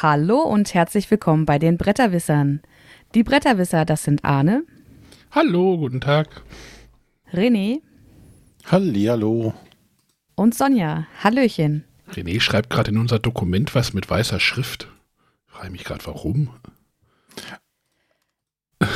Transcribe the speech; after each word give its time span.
Hallo 0.00 0.42
und 0.42 0.74
herzlich 0.74 1.10
willkommen 1.10 1.44
bei 1.44 1.58
den 1.58 1.76
Bretterwissern. 1.76 2.60
Die 3.16 3.24
Bretterwisser, 3.24 3.84
das 3.84 4.04
sind 4.04 4.24
Arne, 4.24 4.62
Hallo, 5.32 5.76
guten 5.76 6.00
Tag. 6.00 6.42
René 7.32 7.80
Hallihallo. 8.64 9.54
und 10.36 10.54
Sonja. 10.54 11.08
Hallöchen. 11.24 11.82
René 12.12 12.40
schreibt 12.40 12.70
gerade 12.70 12.92
in 12.92 12.98
unser 12.98 13.18
Dokument 13.18 13.74
was 13.74 13.92
mit 13.92 14.08
weißer 14.08 14.38
Schrift. 14.38 14.86
Ich 15.48 15.52
frage 15.52 15.70
mich 15.70 15.82
gerade, 15.82 16.06
warum. 16.06 16.50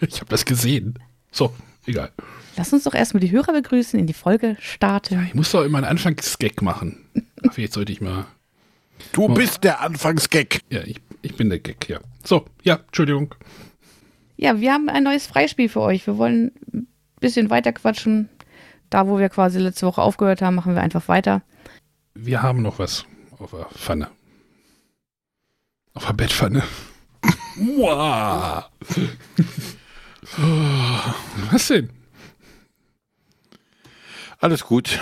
ich 0.00 0.20
habe 0.20 0.30
das 0.30 0.46
gesehen. 0.46 0.98
So, 1.30 1.52
egal. 1.84 2.10
Lass 2.56 2.72
uns 2.72 2.84
doch 2.84 2.94
erstmal 2.94 3.20
die 3.20 3.32
Hörer 3.32 3.52
begrüßen, 3.52 4.00
in 4.00 4.06
die 4.06 4.14
Folge 4.14 4.56
starten. 4.60 5.26
Ich 5.26 5.34
muss 5.34 5.52
doch 5.52 5.62
immer 5.62 5.76
einen 5.78 5.88
Anfangsgag 5.88 6.62
machen. 6.62 7.04
Ach, 7.46 7.58
jetzt 7.58 7.74
sollte 7.74 7.92
ich 7.92 8.00
mal. 8.00 8.26
Du 9.12 9.28
bist 9.28 9.64
der 9.64 9.80
Anfangsgag. 9.80 10.60
Ja, 10.70 10.82
ich, 10.82 11.00
ich 11.22 11.36
bin 11.36 11.50
der 11.50 11.58
Gag, 11.58 11.88
ja. 11.88 12.00
So, 12.24 12.46
ja, 12.62 12.76
Entschuldigung. 12.86 13.34
Ja, 14.36 14.60
wir 14.60 14.72
haben 14.72 14.88
ein 14.88 15.04
neues 15.04 15.26
Freispiel 15.26 15.68
für 15.68 15.80
euch. 15.80 16.06
Wir 16.06 16.18
wollen 16.18 16.52
ein 16.72 16.86
bisschen 17.20 17.50
weiter 17.50 17.72
quatschen. 17.72 18.28
Da, 18.90 19.06
wo 19.06 19.18
wir 19.18 19.28
quasi 19.28 19.58
letzte 19.58 19.86
Woche 19.86 20.02
aufgehört 20.02 20.42
haben, 20.42 20.54
machen 20.54 20.74
wir 20.74 20.82
einfach 20.82 21.08
weiter. 21.08 21.42
Wir 22.14 22.42
haben 22.42 22.62
noch 22.62 22.78
was 22.78 23.06
auf 23.38 23.50
der 23.52 23.66
Pfanne. 23.66 24.08
Auf 25.94 26.06
der 26.06 26.12
Bettpfanne. 26.12 26.62
Wow. 27.56 28.64
was 31.50 31.68
denn? 31.68 31.90
Alles 34.38 34.64
gut. 34.64 34.98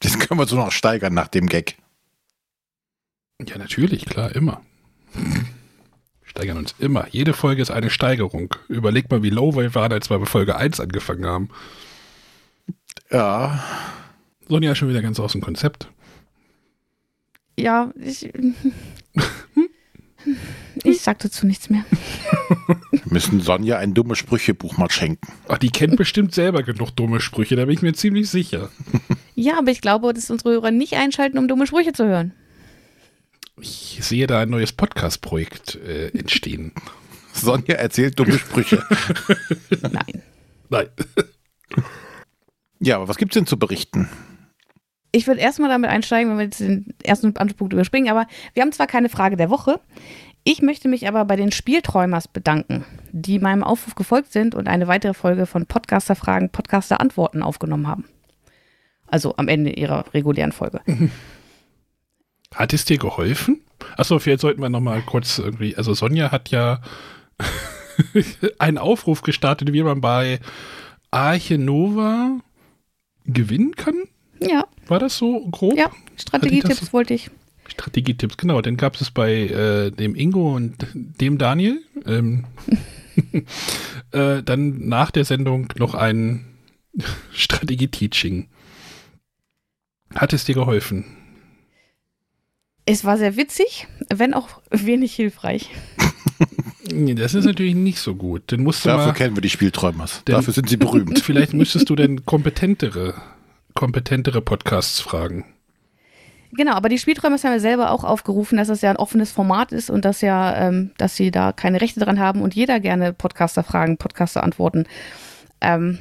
Das 0.00 0.18
können 0.18 0.38
wir 0.38 0.46
so 0.46 0.56
noch 0.56 0.70
steigern 0.70 1.14
nach 1.14 1.28
dem 1.28 1.48
Gag. 1.48 1.76
Ja, 3.46 3.56
natürlich, 3.56 4.04
klar, 4.04 4.34
immer. 4.34 4.62
Steigern 6.24 6.58
uns 6.58 6.74
immer. 6.78 7.06
Jede 7.10 7.32
Folge 7.32 7.62
ist 7.62 7.70
eine 7.70 7.88
Steigerung. 7.88 8.54
Überleg 8.68 9.10
mal, 9.10 9.22
wie 9.22 9.30
low 9.30 9.54
wir 9.54 9.74
waren, 9.76 9.92
als 9.92 10.10
wir 10.10 10.18
bei 10.18 10.26
Folge 10.26 10.56
1 10.56 10.80
angefangen 10.80 11.24
haben. 11.24 11.48
Ja. 13.10 13.62
Sonja 14.48 14.72
ist 14.72 14.78
schon 14.78 14.88
wieder 14.88 15.02
ganz 15.02 15.20
aus 15.20 15.32
dem 15.32 15.40
Konzept. 15.40 15.88
Ja, 17.56 17.92
ich. 18.00 18.32
Ich 20.82 21.00
sag 21.00 21.20
dazu 21.20 21.46
nichts 21.46 21.70
mehr. 21.70 21.84
Wir 22.90 23.02
müssen 23.04 23.40
Sonja 23.40 23.78
ein 23.78 23.94
dummes 23.94 24.18
Sprüchebuch 24.18 24.76
mal 24.76 24.90
schenken. 24.90 25.32
Ach, 25.46 25.58
die 25.58 25.70
kennt 25.70 25.96
bestimmt 25.96 26.34
selber 26.34 26.62
genug 26.64 26.90
dumme 26.90 27.20
Sprüche, 27.20 27.56
da 27.56 27.64
bin 27.64 27.74
ich 27.74 27.82
mir 27.82 27.94
ziemlich 27.94 28.28
sicher. 28.28 28.68
Ja, 29.34 29.58
aber 29.58 29.70
ich 29.70 29.80
glaube, 29.80 30.12
dass 30.12 30.30
unsere 30.30 30.50
Hörer 30.50 30.70
nicht 30.72 30.94
einschalten, 30.94 31.38
um 31.38 31.46
dumme 31.46 31.66
Sprüche 31.66 31.92
zu 31.92 32.04
hören. 32.06 32.32
Ich 33.60 33.98
sehe 34.02 34.26
da 34.26 34.40
ein 34.40 34.50
neues 34.50 34.72
Podcast-Projekt 34.72 35.76
äh, 35.76 36.08
entstehen. 36.08 36.72
Sonja 37.32 37.74
erzählt 37.76 38.18
dumme 38.18 38.38
Sprüche. 38.38 38.82
Nein. 39.82 40.22
Nein. 40.68 40.88
ja, 42.80 42.96
aber 42.96 43.08
was 43.08 43.16
gibt's 43.16 43.34
denn 43.34 43.46
zu 43.46 43.58
berichten? 43.58 44.08
Ich 45.12 45.26
würde 45.26 45.40
erstmal 45.40 45.70
damit 45.70 45.90
einsteigen, 45.90 46.30
wenn 46.30 46.38
wir 46.38 46.44
jetzt 46.44 46.60
den 46.60 46.94
ersten 47.02 47.36
Anspruch 47.36 47.70
überspringen, 47.72 48.10
aber 48.10 48.26
wir 48.52 48.62
haben 48.62 48.72
zwar 48.72 48.86
keine 48.86 49.08
Frage 49.08 49.36
der 49.36 49.50
Woche. 49.50 49.80
Ich 50.44 50.62
möchte 50.62 50.88
mich 50.88 51.08
aber 51.08 51.24
bei 51.24 51.36
den 51.36 51.52
Spielträumers 51.52 52.28
bedanken, 52.28 52.84
die 53.12 53.38
meinem 53.38 53.64
Aufruf 53.64 53.94
gefolgt 53.94 54.32
sind 54.32 54.54
und 54.54 54.68
eine 54.68 54.88
weitere 54.88 55.14
Folge 55.14 55.46
von 55.46 55.66
Podcaster-Fragen, 55.66 56.50
Podcaster-Antworten 56.50 57.42
aufgenommen 57.42 57.86
haben. 57.86 58.04
Also 59.06 59.34
am 59.36 59.48
Ende 59.48 59.70
ihrer 59.70 60.12
regulären 60.12 60.52
Folge. 60.52 60.80
Hat 62.54 62.72
es 62.72 62.84
dir 62.84 62.98
geholfen? 62.98 63.60
Achso, 63.96 64.18
vielleicht 64.18 64.40
sollten 64.40 64.60
wir 64.62 64.68
nochmal 64.68 65.02
kurz 65.02 65.38
irgendwie. 65.38 65.76
Also, 65.76 65.94
Sonja 65.94 66.30
hat 66.32 66.50
ja 66.50 66.80
einen 68.58 68.78
Aufruf 68.78 69.22
gestartet, 69.22 69.72
wie 69.72 69.82
man 69.82 70.00
bei 70.00 70.40
Arche 71.10 71.58
Nova 71.58 72.38
gewinnen 73.24 73.74
kann. 73.76 73.96
Ja, 74.40 74.66
War 74.86 74.98
das 74.98 75.18
so 75.18 75.46
grob? 75.50 75.76
ja, 75.76 75.90
Strategietipps 76.16 76.80
das- 76.80 76.92
wollte 76.92 77.14
ich. 77.14 77.30
Strategietipps, 77.66 78.38
genau. 78.38 78.62
Dann 78.62 78.78
gab 78.78 78.98
es 78.98 79.10
bei 79.10 79.32
äh, 79.42 79.90
dem 79.90 80.14
Ingo 80.14 80.56
und 80.56 80.86
dem 80.94 81.36
Daniel. 81.36 81.82
Ähm, 82.06 82.46
äh, 84.12 84.42
dann 84.42 84.88
nach 84.88 85.10
der 85.10 85.24
Sendung 85.26 85.68
noch 85.76 85.94
ein 85.94 86.46
Strategie-Teaching. 87.32 88.48
Hat 90.14 90.32
es 90.32 90.44
dir 90.46 90.54
geholfen? 90.54 91.04
Es 92.90 93.04
war 93.04 93.18
sehr 93.18 93.36
witzig, 93.36 93.86
wenn 94.08 94.32
auch 94.32 94.48
wenig 94.70 95.14
hilfreich. 95.14 95.68
Nee, 96.90 97.14
Das 97.14 97.34
ist 97.34 97.44
natürlich 97.44 97.74
nicht 97.74 97.98
so 97.98 98.14
gut. 98.14 98.44
Dann 98.46 98.62
musst 98.62 98.82
du 98.84 98.88
Dafür 98.88 99.08
mal, 99.08 99.12
kennen 99.12 99.36
wir 99.36 99.42
die 99.42 99.50
Spielträumers. 99.50 100.24
Denn- 100.24 100.36
Dafür 100.36 100.54
sind 100.54 100.70
sie 100.70 100.78
berühmt. 100.78 101.18
vielleicht 101.22 101.52
müsstest 101.52 101.90
du 101.90 101.96
dann 101.96 102.24
kompetentere, 102.24 103.12
kompetentere 103.74 104.40
Podcasts 104.40 105.00
fragen. 105.00 105.44
Genau, 106.52 106.72
aber 106.72 106.88
die 106.88 106.96
Spielträume 106.96 107.36
haben 107.36 107.52
ja 107.52 107.60
selber 107.60 107.90
auch 107.90 108.04
aufgerufen, 108.04 108.56
dass 108.56 108.70
es 108.70 108.80
ja 108.80 108.88
ein 108.88 108.96
offenes 108.96 109.32
Format 109.32 109.70
ist 109.70 109.90
und 109.90 110.06
dass 110.06 110.22
ja, 110.22 110.56
ähm, 110.68 110.92
dass 110.96 111.14
sie 111.14 111.30
da 111.30 111.52
keine 111.52 111.82
Rechte 111.82 112.00
dran 112.00 112.18
haben 112.18 112.40
und 112.40 112.54
jeder 112.54 112.80
gerne 112.80 113.12
Podcaster 113.12 113.62
fragen, 113.62 113.98
Podcaster 113.98 114.42
antworten 114.42 114.86
ähm, 115.60 115.98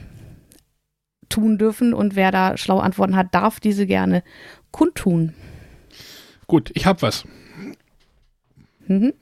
tun 1.28 1.58
dürfen 1.58 1.94
und 1.94 2.16
wer 2.16 2.32
da 2.32 2.56
schlaue 2.56 2.82
Antworten 2.82 3.18
hat, 3.18 3.36
darf 3.36 3.60
diese 3.60 3.86
gerne 3.86 4.24
kundtun. 4.72 5.34
Gut, 6.48 6.72
ich 6.74 6.86
habe 6.86 7.02
was. 7.02 7.26
Mhm. 8.88 9.14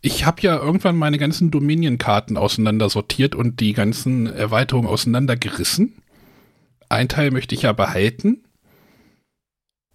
Ich 0.00 0.24
habe 0.24 0.42
ja 0.42 0.56
irgendwann 0.56 0.96
meine 0.96 1.18
ganzen 1.18 1.50
Dominion-Karten 1.50 2.36
auseinandersortiert 2.36 3.36
und 3.36 3.60
die 3.60 3.72
ganzen 3.72 4.26
Erweiterungen 4.26 4.88
auseinandergerissen. 4.88 6.02
Ein 6.88 7.08
Teil 7.08 7.30
möchte 7.30 7.54
ich 7.54 7.62
ja 7.62 7.72
behalten. 7.72 8.42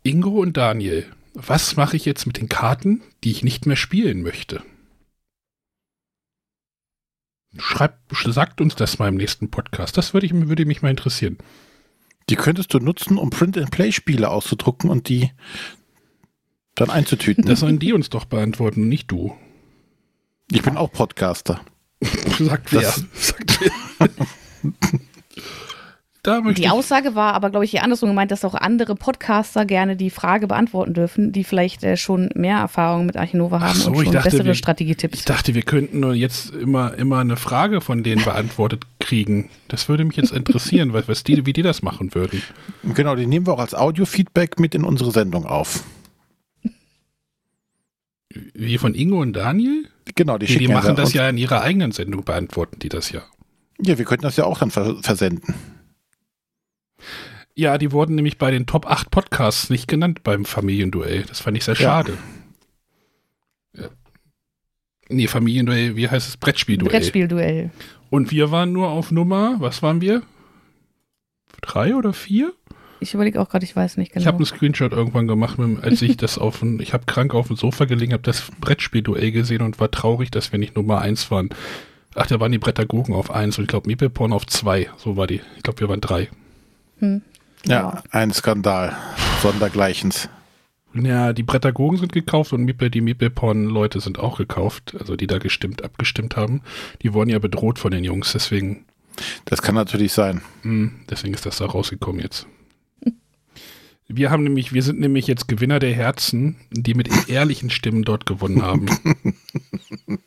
Ingo 0.04 0.42
und 0.42 0.56
Daniel, 0.56 1.06
was 1.34 1.76
mache 1.76 1.98
ich 1.98 2.06
jetzt 2.06 2.26
mit 2.26 2.38
den 2.38 2.48
Karten, 2.48 3.02
die 3.24 3.32
ich 3.32 3.44
nicht 3.44 3.66
mehr 3.66 3.76
spielen 3.76 4.22
möchte? 4.22 4.64
Schreibt, 7.58 8.00
sagt 8.28 8.62
uns 8.62 8.76
das 8.76 9.00
mal 9.00 9.10
im 9.10 9.16
nächsten 9.16 9.50
Podcast. 9.52 9.98
Das 9.98 10.14
würde, 10.14 10.28
ich, 10.28 10.34
würde 10.34 10.66
mich 10.66 10.82
mal 10.82 10.92
interessieren. 10.92 11.38
Die 12.30 12.36
könntest 12.36 12.74
du 12.74 12.80
nutzen, 12.80 13.18
um 13.18 13.30
Print-and-Play-Spiele 13.30 14.30
auszudrucken 14.30 14.90
und 14.90 15.10
die 15.10 15.32
dann 16.78 16.90
einzutüten. 16.90 17.46
Das 17.46 17.60
sollen 17.60 17.80
die 17.80 17.94
uns 17.94 18.10
doch 18.10 18.26
beantworten, 18.26 18.88
nicht 18.88 19.12
du. 19.12 19.36
ich 20.52 20.62
bin 20.62 20.78
auch 20.78 20.92
Podcaster. 20.92 21.60
Sagt 22.40 22.72
wer. 22.74 22.82
Das- 22.82 23.04
Sagt 23.14 23.60
wer. 23.62 24.10
Die 26.58 26.64
ich, 26.64 26.70
Aussage 26.70 27.16
war 27.16 27.36
aber, 27.36 27.50
glaube 27.52 27.64
ich, 27.64 27.72
hier 27.72 27.84
andersrum 27.84 28.10
gemeint, 28.10 28.32
dass 28.32 28.44
auch 28.44 28.54
andere 28.54 28.96
Podcaster 28.96 29.64
gerne 29.66 29.96
die 29.96 30.10
Frage 30.10 30.48
beantworten 30.48 30.94
dürfen, 30.94 31.32
die 31.32 31.46
vielleicht 31.46 31.86
äh, 31.86 31.96
schon 31.96 32.30
mehr 32.36 32.58
Erfahrung 32.58 33.06
mit 33.06 33.16
Archinova 33.16 33.62
haben 33.62 33.80
so, 33.80 33.92
und 33.92 33.96
ich 34.00 34.04
schon 34.04 34.12
dachte, 34.14 34.30
bessere 34.32 34.48
wir- 34.48 34.54
Strategietipps. 34.54 35.20
Ich 35.20 35.24
dachte, 35.26 35.56
wir 35.56 35.62
könnten 35.62 36.02
nur 36.02 36.14
jetzt 36.14 36.54
immer, 36.54 36.96
immer 36.96 37.20
eine 37.20 37.38
Frage 37.38 37.80
von 37.80 38.04
denen 38.04 38.26
beantwortet 38.26 38.84
kriegen. 39.00 39.50
Das 39.70 39.88
würde 39.88 40.04
mich 40.04 40.18
jetzt 40.18 40.34
interessieren, 40.34 40.92
was, 40.92 41.08
was 41.08 41.24
die, 41.24 41.46
wie 41.46 41.54
die 41.54 41.62
das 41.62 41.82
machen 41.82 42.14
würden. 42.14 42.42
Genau, 42.94 43.16
die 43.16 43.26
nehmen 43.26 43.48
wir 43.48 43.54
auch 43.54 43.60
als 43.60 43.74
Audio-Feedback 43.74 44.60
mit 44.60 44.76
in 44.76 44.84
unsere 44.84 45.12
Sendung 45.12 45.46
auf. 45.46 45.86
Wie 48.54 48.78
von 48.78 48.94
Ingo 48.96 49.22
und 49.22 49.34
Daniel? 49.34 49.88
Genau, 50.16 50.38
die 50.38 50.46
Die, 50.46 50.58
die 50.60 50.68
machen 50.68 50.96
das 50.96 51.14
ja 51.14 51.30
in 51.30 51.38
ihrer 51.38 51.62
eigenen 51.62 51.92
Sendung, 51.92 52.24
beantworten 52.24 52.80
die 52.80 52.90
das 52.90 53.12
ja. 53.12 53.22
Ja, 53.80 53.98
wir 53.98 54.06
könnten 54.06 54.24
das 54.24 54.38
ja 54.38 54.46
auch 54.46 54.60
dann 54.60 54.72
ver 54.72 54.98
versenden. 55.02 55.54
Ja, 57.56 57.78
die 57.78 57.92
wurden 57.92 58.16
nämlich 58.16 58.38
bei 58.38 58.52
den 58.52 58.66
Top 58.68 58.86
8 58.86 59.10
Podcasts 59.12 59.70
nicht 59.70 59.88
genannt 59.88 60.24
beim 60.24 60.46
Familienduell. 60.46 61.24
Das 61.24 61.40
fand 61.40 61.58
ich 61.58 61.64
sehr 61.64 61.74
Ja. 61.76 61.80
schade. 61.82 62.18
Ja. 63.76 63.90
Nee, 65.10 65.28
Familienduell, 65.28 65.96
wie 65.96 66.08
heißt 66.10 66.28
es? 66.28 66.38
Brettspielduell. 66.38 66.92
Brettspielduell. 66.92 67.72
Und 68.10 68.32
wir 68.32 68.52
waren 68.52 68.72
nur 68.74 68.90
auf 68.90 69.12
Nummer, 69.12 69.56
was 69.60 69.82
waren 69.82 70.02
wir? 70.02 70.22
Drei 71.62 71.96
oder 71.96 72.14
vier? 72.14 72.54
Ich 73.00 73.14
überlege 73.14 73.40
auch 73.42 73.50
gerade, 73.50 73.64
ich 73.66 73.76
weiß 73.76 73.98
nicht 73.98 74.12
genau. 74.12 74.22
Ich 74.22 74.28
habe 74.28 74.38
einen 74.38 74.46
Screenshot 74.46 74.92
irgendwann 74.92 75.28
gemacht, 75.28 75.58
als 75.82 76.02
ich 76.02 76.18
das 76.18 76.38
auf 76.38 76.62
ein, 76.62 76.80
ich 76.80 76.94
habe 76.94 77.06
krank 77.06 77.34
auf 77.36 77.48
dem 77.48 77.56
Sofa 77.56 77.86
gelegen, 77.86 78.14
habe 78.14 78.24
das 78.24 78.50
Brettspielduell 78.60 79.32
gesehen 79.32 79.62
und 79.62 79.80
war 79.80 79.92
traurig, 79.92 80.32
dass 80.32 80.52
wir 80.52 80.60
nicht 80.60 80.76
Nummer 80.76 81.00
eins 81.02 81.30
waren. 81.30 81.50
Ach, 82.16 82.26
da 82.26 82.40
waren 82.40 82.52
die 82.52 82.58
Brettagogen 82.58 83.14
auf 83.14 83.30
eins 83.30 83.58
und 83.60 83.66
ich 83.66 83.68
glaube 83.70 83.88
Meeple-Porn 83.88 84.34
auf 84.34 84.48
zwei. 84.48 84.90
So 84.98 85.18
war 85.18 85.28
die. 85.28 85.42
Ich 85.58 85.64
glaube, 85.64 85.80
wir 85.82 85.90
waren 85.90 86.02
drei. 86.02 86.30
hm. 87.00 87.22
Ja, 87.66 88.02
ein 88.12 88.32
Skandal. 88.32 88.96
Sondergleichens. 89.42 90.30
Ja, 90.94 91.34
die 91.34 91.44
Brettagogen 91.44 91.98
sind 91.98 92.14
gekauft 92.14 92.54
und 92.54 92.64
Meeple, 92.64 92.90
die 92.90 93.02
Meeple-Porn-Leute 93.02 94.00
sind 94.00 94.20
auch 94.20 94.38
gekauft, 94.38 94.96
also 95.00 95.16
die 95.16 95.28
da 95.28 95.38
gestimmt, 95.38 95.84
abgestimmt 95.84 96.38
haben. 96.38 96.62
Die 97.04 97.14
wurden 97.14 97.30
ja 97.30 97.40
bedroht 97.40 97.78
von 97.78 97.92
den 97.92 98.04
Jungs, 98.04 98.32
deswegen, 98.34 98.86
Das 99.46 99.62
kann 99.62 99.76
natürlich 99.76 100.14
sein. 100.14 100.42
mh, 100.64 100.92
deswegen 101.10 101.34
ist 101.34 101.46
das 101.46 101.58
da 101.58 101.66
rausgekommen 101.66 102.22
jetzt. 102.22 102.48
Wir 104.08 104.32
haben 104.32 104.44
nämlich, 104.44 104.74
wir 104.74 104.84
sind 104.84 105.00
nämlich 105.00 105.28
jetzt 105.28 105.48
Gewinner 105.48 105.80
der 105.80 105.94
Herzen, 105.94 106.56
die 106.72 106.94
mit 106.94 107.10
ehrlichen 107.30 107.70
Stimmen 107.70 108.04
dort 108.04 108.26
gewonnen 108.26 108.62
haben. 108.62 108.88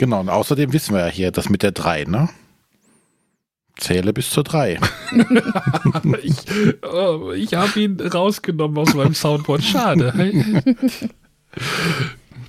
Genau, 0.00 0.20
und 0.20 0.28
außerdem 0.28 0.72
wissen 0.72 0.94
wir 0.94 1.00
ja 1.00 1.08
hier, 1.08 1.32
das 1.32 1.48
mit 1.48 1.64
der 1.64 1.72
3, 1.72 2.04
ne? 2.04 2.28
Zähle 3.76 4.12
bis 4.12 4.30
zur 4.30 4.44
3. 4.44 4.78
ich 6.22 6.36
oh, 6.82 7.32
ich 7.32 7.54
habe 7.54 7.80
ihn 7.80 8.00
rausgenommen 8.00 8.78
aus 8.78 8.94
meinem 8.94 9.14
Soundboard. 9.14 9.64
Schade. 9.64 10.62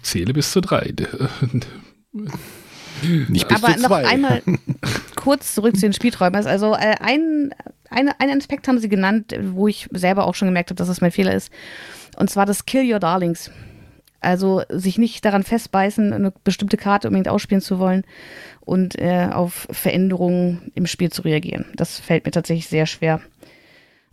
Zähle 0.04 0.33
bis 0.33 0.51
zur 0.51 0.62
3. 0.62 0.94
Nicht 3.30 3.48
bis 3.48 3.63
Aber 3.63 3.75
zu 3.75 3.81
noch 3.81 3.89
zwei. 3.89 4.07
einmal 4.07 4.44
kurz 5.19 5.54
zurück 5.54 5.75
zu 5.75 5.81
den 5.81 5.94
Spielträumern. 5.94 6.45
Also 6.48 6.74
äh, 6.74 6.95
ein, 7.01 7.54
eine, 7.89 8.19
einen 8.19 8.39
Aspekt 8.39 8.68
haben 8.68 8.80
sie 8.80 8.88
genannt, 8.89 9.33
wo 9.51 9.68
ich 9.68 9.88
selber 9.92 10.25
auch 10.25 10.33
schon 10.36 10.48
gemerkt 10.48 10.69
habe, 10.69 10.77
dass 10.77 10.88
das 10.88 11.01
mein 11.01 11.12
Fehler 11.12 11.33
ist. 11.33 11.51
Und 12.18 12.30
zwar 12.30 12.45
das 12.45 12.66
Kill 12.66 12.92
Your 12.92 13.00
Darlings. 13.00 13.51
Also 14.21 14.63
sich 14.69 14.98
nicht 14.98 15.24
daran 15.24 15.44
festbeißen, 15.44 16.12
eine 16.12 16.31
bestimmte 16.44 16.75
Karte 16.77 17.07
unbedingt 17.07 17.30
ausspielen 17.30 17.62
zu 17.62 17.80
wollen 17.80 18.04
und 18.62 18.98
äh, 19.00 19.30
auf 19.31 19.68
Veränderungen 19.71 20.71
im 20.75 20.88
Spiel 20.88 21.10
zu 21.10 21.22
reagieren. 21.22 21.65
Das 21.75 22.00
fällt 22.00 22.25
mir 22.25 22.31
tatsächlich 22.31 22.68
sehr 22.68 22.86
schwer. 22.86 23.22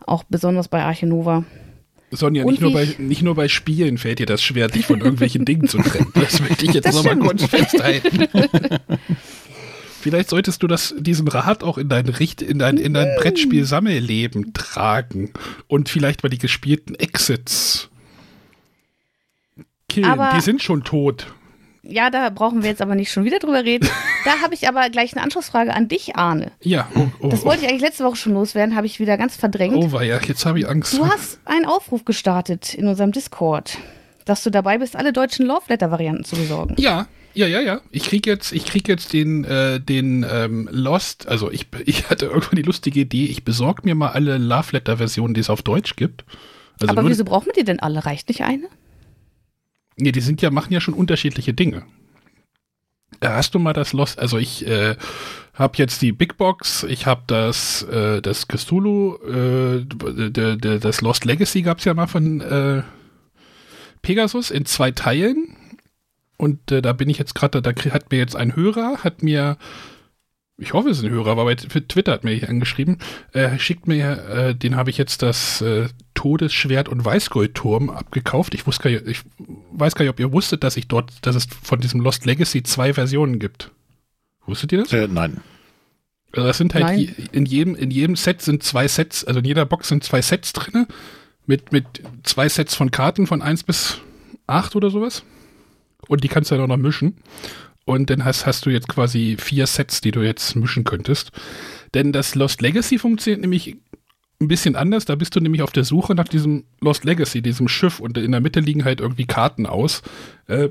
Auch 0.05 0.23
besonders 0.23 0.67
bei 0.69 0.81
Arche 0.83 1.07
Nova. 1.07 1.43
Sonja, 2.11 2.43
Und 2.45 2.51
nicht 2.51 2.61
nur, 2.61 2.71
bei, 2.71 2.83
ich- 2.83 2.99
nicht 2.99 3.21
nur 3.21 3.35
bei 3.35 3.49
Spielen 3.49 3.97
fällt 3.97 4.19
dir 4.19 4.25
das 4.25 4.41
schwer, 4.41 4.69
dich 4.69 4.85
von 4.85 4.99
irgendwelchen 5.01 5.43
Dingen 5.43 5.67
zu 5.67 5.77
trennen. 5.79 6.07
Das 6.13 6.39
möchte 6.39 6.65
ich 6.65 6.73
jetzt 6.73 6.93
nochmal 6.93 7.17
kurz 7.17 7.43
festhalten. 7.43 8.27
Vielleicht 10.09 10.29
solltest 10.29 10.63
du 10.63 10.67
das, 10.67 10.93
diesen 10.97 11.27
Rat 11.27 11.63
auch 11.63 11.77
in 11.77 11.89
dein, 11.89 12.07
Richt, 12.07 12.41
in 12.41 12.59
dein, 12.59 12.77
in 12.77 12.93
dein 12.93 13.09
Brettspiel-Sammelleben 13.19 14.53
tragen 14.53 15.31
und 15.67 15.89
vielleicht 15.89 16.23
mal 16.23 16.29
die 16.29 16.37
gespielten 16.37 16.95
Exits 16.95 17.89
killen. 19.89 20.09
Aber- 20.09 20.31
die 20.35 20.41
sind 20.41 20.61
schon 20.61 20.83
tot. 20.83 21.27
Ja, 21.89 22.09
da 22.09 22.29
brauchen 22.29 22.63
wir 22.63 22.69
jetzt 22.69 22.81
aber 22.81 22.95
nicht 22.95 23.11
schon 23.13 23.23
wieder 23.23 23.39
drüber 23.39 23.63
reden. 23.63 23.87
Da 24.25 24.41
habe 24.43 24.53
ich 24.53 24.67
aber 24.67 24.89
gleich 24.89 25.13
eine 25.13 25.23
Anschlussfrage 25.23 25.73
an 25.73 25.87
dich, 25.87 26.17
Arne. 26.17 26.51
Ja, 26.61 26.89
oh, 26.95 27.07
oh, 27.21 27.29
Das 27.29 27.45
wollte 27.45 27.63
ich 27.63 27.69
eigentlich 27.69 27.81
letzte 27.81 28.03
Woche 28.03 28.17
schon 28.17 28.33
loswerden, 28.33 28.75
habe 28.75 28.85
ich 28.87 28.99
wieder 28.99 29.15
ganz 29.17 29.37
verdrängt. 29.37 29.75
oh, 29.75 29.89
oh 29.95 30.01
ja, 30.01 30.19
jetzt 30.19 30.45
habe 30.45 30.59
ich 30.59 30.67
Angst. 30.67 30.97
Du 30.97 31.07
hast 31.07 31.39
einen 31.45 31.65
Aufruf 31.65 32.03
gestartet 32.03 32.73
in 32.73 32.87
unserem 32.87 33.13
Discord, 33.13 33.77
dass 34.25 34.43
du 34.43 34.49
dabei 34.49 34.79
bist, 34.79 34.97
alle 34.97 35.13
deutschen 35.13 35.45
Love 35.45 35.61
Letter 35.69 35.89
Varianten 35.89 36.25
zu 36.25 36.35
besorgen. 36.35 36.75
Ja, 36.77 37.07
ja, 37.37 37.45
ja, 37.45 37.61
ja. 37.61 37.81
Ich 37.91 38.03
krieg 38.03 38.25
jetzt, 38.25 38.51
ich 38.51 38.65
krieg 38.65 38.87
jetzt 38.87 39.13
den, 39.13 39.45
äh, 39.45 39.79
den 39.79 40.25
ähm, 40.29 40.67
Lost. 40.71 41.27
Also 41.27 41.51
ich, 41.51 41.67
ich 41.85 42.09
hatte 42.09 42.25
irgendwann 42.25 42.55
die 42.55 42.63
lustige 42.63 43.01
Idee. 43.01 43.25
Ich 43.25 43.43
besorge 43.43 43.83
mir 43.85 43.93
mal 43.93 44.09
alle 44.09 44.39
Love 44.39 44.69
Letter 44.71 44.97
Versionen, 44.97 45.35
die 45.35 45.41
es 45.41 45.49
auf 45.49 45.61
Deutsch 45.61 45.95
gibt. 45.95 46.25
Also 46.81 46.91
Aber 46.91 47.07
wieso 47.07 47.23
brauchen 47.23 47.45
wir 47.45 47.53
die 47.53 47.63
denn 47.63 47.79
alle? 47.79 48.05
Reicht 48.05 48.27
nicht 48.29 48.41
eine? 48.41 48.67
Nee, 49.97 50.11
die 50.11 50.21
sind 50.21 50.41
ja 50.41 50.49
machen 50.49 50.73
ja 50.73 50.81
schon 50.81 50.95
unterschiedliche 50.95 51.53
Dinge. 51.53 51.83
Äh, 53.19 53.29
Hast 53.29 53.53
du 53.53 53.59
mal 53.59 53.73
das 53.73 53.93
Lost? 53.93 54.17
Also 54.17 54.39
ich 54.39 54.65
äh, 54.65 54.95
habe 55.53 55.77
jetzt 55.77 56.01
die 56.01 56.11
Big 56.11 56.37
Box. 56.37 56.83
Ich 56.83 57.05
habe 57.05 57.21
das 57.27 57.83
äh, 57.83 58.21
das 58.21 58.47
Cthulhu, 58.47 59.15
äh, 59.27 59.85
das 60.79 61.01
Lost 61.01 61.25
Legacy 61.25 61.61
gab's 61.61 61.85
ja 61.85 61.93
mal 61.93 62.07
von 62.07 62.41
äh, 62.41 62.81
Pegasus 64.01 64.49
in 64.49 64.65
zwei 64.65 64.91
Teilen. 64.91 65.55
Und 66.37 66.71
äh, 66.71 66.81
da 66.81 66.93
bin 66.93 67.09
ich 67.09 67.17
jetzt 67.17 67.35
gerade, 67.35 67.61
da 67.61 67.71
krie- 67.71 67.91
hat 67.91 68.11
mir 68.11 68.17
jetzt 68.19 68.35
ein 68.35 68.55
Hörer, 68.55 68.99
hat 69.03 69.23
mir, 69.23 69.57
ich 70.59 70.73
hoffe 70.73 70.89
es 70.89 70.99
ist 70.99 71.03
ein 71.03 71.09
Hörer, 71.11 71.31
aber 71.31 71.45
bei 71.45 71.55
Twitter 71.55 72.11
hat 72.11 72.23
mir 72.23 72.47
angeschrieben, 72.47 72.99
äh, 73.33 73.57
schickt 73.57 73.87
mir, 73.87 74.23
äh, 74.29 74.55
den 74.55 74.75
habe 74.75 74.89
ich 74.91 74.97
jetzt 74.97 75.21
das 75.23 75.61
äh, 75.61 75.87
Todesschwert 76.13 76.89
und 76.89 77.03
Weißgoldturm 77.03 77.89
abgekauft. 77.89 78.53
Ich 78.53 78.65
wusste 78.67 78.83
gar 78.83 78.89
nicht, 78.91 79.07
ich 79.07 79.21
weiß 79.71 79.95
gar 79.95 80.03
nicht, 80.03 80.11
ob 80.11 80.19
ihr 80.19 80.31
wusstet, 80.31 80.63
dass 80.63 80.77
ich 80.77 80.87
dort, 80.87 81.11
dass 81.25 81.35
es 81.35 81.47
von 81.63 81.79
diesem 81.79 82.01
Lost 82.01 82.25
Legacy 82.25 82.61
zwei 82.63 82.93
Versionen 82.93 83.39
gibt. 83.39 83.71
Wusstet 84.45 84.71
ihr 84.71 84.79
das? 84.79 84.93
Äh, 84.93 85.07
nein. 85.07 85.41
Also 86.33 86.47
das 86.47 86.57
sind 86.57 86.73
halt 86.73 86.83
je, 86.99 87.09
in 87.31 87.45
jedem 87.45 87.75
in 87.75 87.89
jedem 87.89 88.15
Set 88.15 88.41
sind 88.41 88.61
zwei 88.61 88.87
Sets, 88.87 89.23
also 89.25 89.39
in 89.39 89.45
jeder 89.45 89.65
Box 89.65 89.87
sind 89.87 90.03
zwei 90.03 90.21
Sets 90.21 90.53
drinne 90.53 90.85
mit 91.45 91.71
mit 91.71 91.85
zwei 92.23 92.47
Sets 92.49 92.75
von 92.75 92.91
Karten 92.91 93.25
von 93.27 93.41
1 93.41 93.63
bis 93.63 94.01
8 94.45 94.75
oder 94.75 94.89
sowas. 94.89 95.23
Und 96.07 96.23
die 96.23 96.27
kannst 96.27 96.51
du 96.51 96.55
dann 96.55 96.63
auch 96.63 96.75
noch 96.75 96.77
mischen. 96.77 97.17
Und 97.85 98.09
dann 98.09 98.25
hast, 98.25 98.45
hast 98.45 98.65
du 98.65 98.69
jetzt 98.69 98.89
quasi 98.89 99.37
vier 99.39 99.65
Sets, 99.65 100.01
die 100.01 100.11
du 100.11 100.21
jetzt 100.21 100.55
mischen 100.55 100.83
könntest. 100.83 101.31
Denn 101.93 102.11
das 102.11 102.35
Lost 102.35 102.61
Legacy 102.61 102.99
funktioniert 102.99 103.41
nämlich 103.41 103.77
ein 104.41 104.47
bisschen 104.47 104.75
anders. 104.75 105.05
Da 105.05 105.15
bist 105.15 105.35
du 105.35 105.39
nämlich 105.39 105.61
auf 105.61 105.71
der 105.71 105.83
Suche 105.83 106.13
nach 106.13 106.27
diesem 106.27 106.65
Lost 106.81 107.05
Legacy, 107.05 107.41
diesem 107.41 107.67
Schiff. 107.67 107.99
Und 107.99 108.17
in 108.17 108.31
der 108.31 108.41
Mitte 108.41 108.59
liegen 108.59 108.83
halt 108.83 108.99
irgendwie 108.99 109.25
Karten 109.25 109.65
aus, 109.65 110.01
äh, 110.47 110.69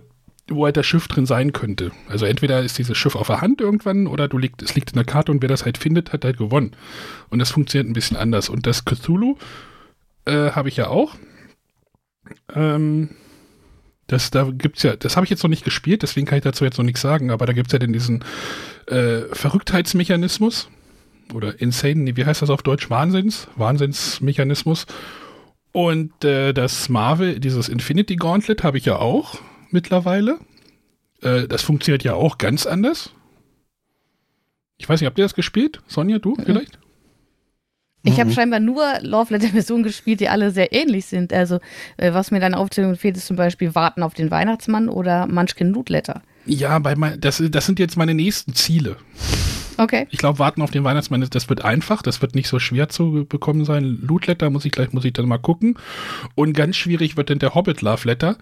wo 0.48 0.64
halt 0.64 0.76
das 0.76 0.86
Schiff 0.86 1.08
drin 1.08 1.26
sein 1.26 1.52
könnte. 1.52 1.90
Also 2.08 2.26
entweder 2.26 2.62
ist 2.62 2.78
dieses 2.78 2.96
Schiff 2.96 3.16
auf 3.16 3.26
der 3.26 3.40
Hand 3.40 3.60
irgendwann 3.60 4.06
oder 4.06 4.28
du 4.28 4.38
liegt, 4.38 4.62
es 4.62 4.74
liegt 4.74 4.90
in 4.90 4.96
der 4.96 5.04
Karte 5.04 5.32
und 5.32 5.42
wer 5.42 5.48
das 5.48 5.64
halt 5.64 5.78
findet, 5.78 6.12
hat 6.12 6.24
halt 6.24 6.36
gewonnen. 6.36 6.76
Und 7.30 7.38
das 7.38 7.50
funktioniert 7.50 7.88
ein 7.88 7.94
bisschen 7.94 8.16
anders. 8.16 8.48
Und 8.48 8.66
das 8.66 8.84
Cthulhu 8.84 9.36
äh, 10.26 10.50
habe 10.50 10.68
ich 10.68 10.76
ja 10.76 10.88
auch. 10.88 11.16
Ähm, 12.54 13.10
das, 14.06 14.30
da 14.30 14.48
gibt's 14.52 14.82
ja, 14.82 14.96
das 14.96 15.16
habe 15.16 15.24
ich 15.24 15.30
jetzt 15.30 15.42
noch 15.42 15.50
nicht 15.50 15.64
gespielt, 15.64 16.02
deswegen 16.02 16.26
kann 16.26 16.38
ich 16.38 16.44
dazu 16.44 16.64
jetzt 16.64 16.78
noch 16.78 16.84
nichts 16.84 17.00
sagen, 17.00 17.30
aber 17.30 17.46
da 17.46 17.52
gibt's 17.52 17.72
ja 17.72 17.78
denn 17.78 17.92
diesen 17.92 18.24
äh, 18.86 19.22
Verrücktheitsmechanismus 19.32 20.68
oder 21.34 21.60
Insane, 21.60 22.16
wie 22.16 22.24
heißt 22.24 22.42
das 22.42 22.50
auf 22.50 22.62
Deutsch? 22.62 22.88
Wahnsinns, 22.88 23.48
Wahnsinnsmechanismus. 23.56 24.86
Und 25.72 26.24
äh, 26.24 26.52
das 26.54 26.88
Marvel, 26.88 27.40
dieses 27.40 27.68
Infinity 27.68 28.16
Gauntlet 28.16 28.62
habe 28.62 28.78
ich 28.78 28.86
ja 28.86 28.96
auch 28.96 29.38
mittlerweile. 29.70 30.38
Äh, 31.20 31.48
das 31.48 31.62
funktioniert 31.62 32.04
ja 32.04 32.14
auch 32.14 32.38
ganz 32.38 32.64
anders. 32.64 33.10
Ich 34.78 34.88
weiß 34.88 35.00
nicht, 35.00 35.06
habt 35.06 35.18
ihr 35.18 35.24
das 35.24 35.34
gespielt? 35.34 35.82
Sonja, 35.86 36.18
du 36.18 36.36
vielleicht? 36.36 36.78
Ich 38.06 38.18
habe 38.18 38.30
Mhm. 38.30 38.34
scheinbar 38.34 38.60
nur 38.60 38.84
Love 39.02 39.34
Letter 39.34 39.48
Versionen 39.48 39.82
gespielt, 39.82 40.20
die 40.20 40.28
alle 40.28 40.50
sehr 40.50 40.72
ähnlich 40.72 41.06
sind. 41.06 41.32
Also, 41.32 41.58
äh, 41.98 42.12
was 42.14 42.30
mir 42.30 42.40
deine 42.40 42.56
Aufzählung 42.56 42.96
fehlt, 42.96 43.16
ist 43.16 43.26
zum 43.26 43.36
Beispiel 43.36 43.74
Warten 43.74 44.02
auf 44.02 44.14
den 44.14 44.30
Weihnachtsmann 44.30 44.88
oder 44.88 45.26
Munchkin 45.26 45.72
Loot 45.72 45.90
Letter. 45.90 46.22
Ja, 46.46 46.78
bei 46.78 46.94
mein, 46.96 47.20
das, 47.20 47.42
das 47.50 47.66
sind 47.66 47.78
jetzt 47.78 47.96
meine 47.96 48.14
nächsten 48.14 48.54
Ziele. 48.54 48.96
Okay. 49.78 50.06
Ich 50.10 50.18
glaube, 50.18 50.38
warten 50.38 50.62
auf 50.62 50.70
den 50.70 50.84
Weihnachtsmann, 50.84 51.26
das 51.28 51.48
wird 51.50 51.62
einfach, 51.64 52.00
das 52.00 52.22
wird 52.22 52.34
nicht 52.34 52.48
so 52.48 52.58
schwer 52.58 52.88
zu 52.88 53.26
bekommen 53.28 53.64
sein. 53.66 53.98
Loot 54.00 54.26
Letter 54.26 54.48
muss 54.48 54.64
ich 54.64 54.72
gleich, 54.72 54.92
muss 54.92 55.04
ich 55.04 55.12
dann 55.12 55.28
mal 55.28 55.38
gucken. 55.38 55.76
Und 56.34 56.54
ganz 56.54 56.76
schwierig 56.76 57.16
wird 57.16 57.28
dann 57.28 57.40
der 57.40 57.54
Hobbit 57.54 57.82
Love 57.82 58.06
Letter. 58.08 58.36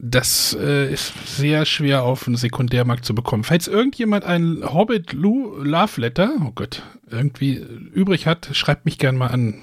Das 0.00 0.56
äh, 0.60 0.92
ist 0.92 1.12
sehr 1.36 1.64
schwer 1.64 2.04
auf 2.04 2.24
dem 2.24 2.36
Sekundärmarkt 2.36 3.04
zu 3.04 3.14
bekommen. 3.14 3.42
Falls 3.42 3.66
irgendjemand 3.66 4.24
ein 4.24 4.62
Hobbit 4.64 5.12
Lu 5.12 5.56
Love 5.56 6.00
Letter, 6.00 6.34
oh 6.46 6.52
Gott, 6.54 6.82
irgendwie 7.10 7.54
übrig 7.56 8.26
hat, 8.26 8.48
schreibt 8.52 8.84
mich 8.84 8.98
gern 8.98 9.16
mal 9.16 9.26
an. 9.28 9.54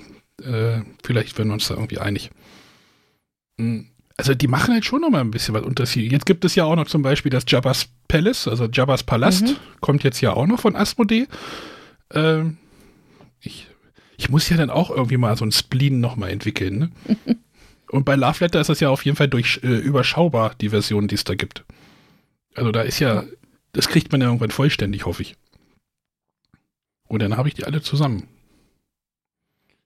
Äh, 0.43 0.81
vielleicht 1.03 1.37
werden 1.37 1.47
wir 1.49 1.53
uns 1.53 1.67
da 1.69 1.75
irgendwie 1.75 1.99
einig. 1.99 2.31
Mm, 3.57 3.81
Also 4.17 4.33
die 4.33 4.47
machen 4.49 4.73
halt 4.73 4.83
schon 4.83 5.01
noch 5.01 5.09
mal 5.09 5.21
ein 5.21 5.31
bisschen 5.31 5.53
was 5.53 5.63
Unterschied. 5.63 6.11
Jetzt 6.11 6.25
gibt 6.25 6.43
es 6.43 6.55
ja 6.55 6.65
auch 6.65 6.75
noch 6.75 6.87
zum 6.87 7.01
Beispiel 7.01 7.29
das 7.29 7.45
Jabba's 7.47 7.87
Palace, 8.09 8.47
also 8.49 8.65
Jabba's 8.65 9.03
Palast, 9.03 9.43
Mhm. 9.43 9.55
kommt 9.79 10.03
jetzt 10.03 10.19
ja 10.19 10.33
auch 10.33 10.47
noch 10.47 10.59
von 10.59 10.75
Asmodee. 10.75 11.27
Ähm, 12.13 12.57
ich, 13.39 13.67
ich 14.17 14.29
muss 14.29 14.49
ja 14.49 14.57
dann 14.57 14.69
auch 14.69 14.89
irgendwie 14.89 15.17
mal 15.17 15.37
so 15.37 15.45
ein 15.45 15.51
Spleen 15.53 16.01
noch 16.01 16.17
mal 16.17 16.29
entwickeln. 16.29 16.91
Ne? 17.07 17.15
Und 17.95 18.03
bei 18.03 18.15
Love 18.15 18.43
Letter 18.43 18.59
ist 18.59 18.67
das 18.67 18.81
ja 18.81 18.89
auf 18.89 19.05
jeden 19.05 19.15
Fall 19.15 19.29
durch 19.29 19.61
äh, 19.63 19.67
überschaubar, 19.67 20.53
die 20.59 20.67
Version, 20.67 21.07
die 21.07 21.15
es 21.15 21.23
da 21.23 21.33
gibt. 21.33 21.63
Also 22.53 22.73
da 22.73 22.81
ist 22.81 22.99
ja, 22.99 23.23
das 23.71 23.87
kriegt 23.87 24.11
man 24.11 24.19
ja 24.19 24.27
irgendwann 24.27 24.51
vollständig, 24.51 25.05
hoffe 25.05 25.21
ich. 25.21 25.37
Und 27.07 27.21
dann 27.21 27.37
habe 27.37 27.47
ich 27.47 27.53
die 27.53 27.63
alle 27.63 27.81
zusammen. 27.81 28.27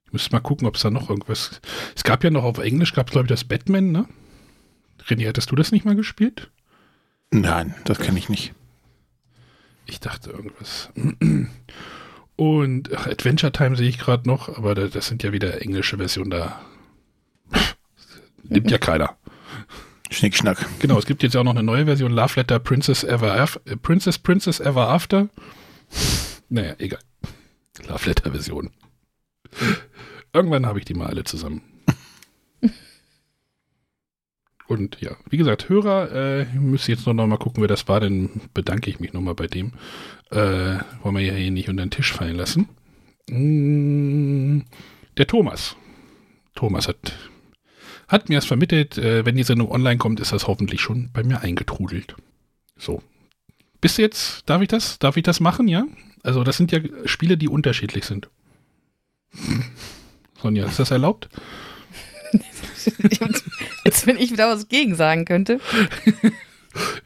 Ich 0.06 0.14
müsste 0.14 0.32
mal 0.32 0.40
gucken, 0.40 0.68
ob 0.68 0.76
es 0.76 0.82
da 0.82 0.90
noch 0.90 1.12
irgendwas. 1.12 1.62
Es 1.96 2.04
gab 2.04 2.24
ja 2.24 2.32
noch 2.32 2.44
auf 2.46 2.58
Englisch, 2.58 2.96
gab 2.96 3.10
es 3.10 3.12
glaube 3.12 3.28
ich 3.28 3.30
das 3.30 3.44
Batman, 3.44 3.92
ne? 3.92 4.08
René, 5.06 5.28
hattest 5.28 5.52
du 5.52 5.56
das 5.56 5.72
nicht 5.72 5.86
mal 5.86 5.96
gespielt? 5.96 6.50
Nein, 7.30 7.76
das 7.84 8.00
kenne 8.00 8.18
ich 8.18 8.28
nicht. 8.28 8.56
Ich 9.86 10.00
dachte 10.00 10.32
irgendwas. 10.32 10.90
Und 12.36 12.92
ach, 12.92 13.06
Adventure 13.06 13.52
Time 13.52 13.76
sehe 13.76 13.90
ich 13.90 14.00
gerade 14.00 14.28
noch, 14.28 14.58
aber 14.58 14.74
da, 14.74 14.88
das 14.88 15.06
sind 15.06 15.22
ja 15.22 15.32
wieder 15.32 15.62
englische 15.62 15.98
Versionen 15.98 16.32
da. 16.32 16.60
Nimmt 18.50 18.72
ja 18.72 18.78
keiner. 18.78 19.16
Schnickschnack. 20.12 20.66
Genau, 20.80 20.98
es 20.98 21.06
gibt 21.06 21.22
jetzt 21.24 21.34
ja 21.34 21.42
auch 21.42 21.46
noch 21.46 21.56
eine 21.56 21.64
neue 21.64 21.86
Version, 21.86 22.12
Love 22.12 22.34
Letter 22.38 22.60
Princess 22.60 23.04
Ever 23.04 23.40
After. 23.40 23.62
Äh, 23.72 23.78
Princess 23.78 24.18
Princess 24.18 24.60
Ever 24.60 24.90
After. 24.90 25.30
Naja, 26.50 26.74
egal. 26.80 27.00
Love 27.88 28.08
Letter 28.08 28.32
Version. 28.32 28.72
Irgendwann 30.34 30.66
habe 30.66 30.80
ich 30.80 30.86
die 30.86 30.96
mal 30.96 31.08
alle 31.08 31.24
zusammen. 31.24 31.62
Und 34.68 35.02
ja, 35.02 35.16
wie 35.28 35.38
gesagt, 35.38 35.68
Hörer, 35.68 36.12
äh, 36.12 36.42
ich 36.44 36.54
müsste 36.54 36.92
jetzt 36.92 37.08
noch 37.08 37.14
mal 37.14 37.38
gucken, 37.38 37.62
wer 37.62 37.68
das 37.68 37.88
war, 37.88 38.00
dann 38.00 38.30
bedanke 38.54 38.92
ich 38.92 39.00
mich 39.00 39.14
noch 39.14 39.22
mal 39.22 39.34
bei 39.34 39.48
dem. 39.48 39.74
Äh, 40.30 40.78
wollen 41.02 41.16
wir 41.16 41.22
ja 41.22 41.34
hier 41.34 41.50
nicht 41.50 41.70
unter 41.70 41.84
den 41.84 41.90
Tisch 41.90 42.14
fallen 42.14 42.36
lassen. 42.36 42.70
Mm, 43.30 44.62
der 45.18 45.26
Thomas. 45.26 45.76
Thomas 46.54 46.88
hat, 46.88 47.18
hat 48.10 48.28
mir 48.28 48.36
das 48.36 48.46
vermittelt. 48.46 48.98
Äh, 48.98 49.26
wenn 49.26 49.38
die 49.38 49.44
Sendung 49.44 49.72
online 49.72 49.98
kommt, 49.98 50.20
ist 50.20 50.34
das 50.34 50.48
hoffentlich 50.48 50.82
schon 50.82 51.10
bei 51.14 51.24
mir 51.24 51.42
eingetrudelt. 51.42 52.16
So. 52.78 53.02
Bist 53.80 53.98
du 53.98 54.02
jetzt, 54.02 54.50
darf 54.50 54.62
ich 54.62 54.68
das? 54.68 55.00
Darf 55.00 55.16
ich 55.16 55.24
das 55.24 55.40
machen, 55.40 55.70
ja? 55.70 55.86
Also, 56.24 56.44
das 56.44 56.58
sind 56.58 56.72
ja 56.74 56.80
Spiele, 57.06 57.38
die 57.38 57.48
unterschiedlich 57.48 58.04
sind. 58.04 58.30
Sonja, 60.42 60.66
ist 60.66 60.80
das 60.80 60.92
erlaubt? 60.92 61.30
Jetzt, 63.86 64.08
wenn 64.08 64.18
ich 64.18 64.32
wieder 64.32 64.50
was 64.50 64.68
gegen 64.68 64.96
sagen 64.96 65.26
könnte. 65.26 65.60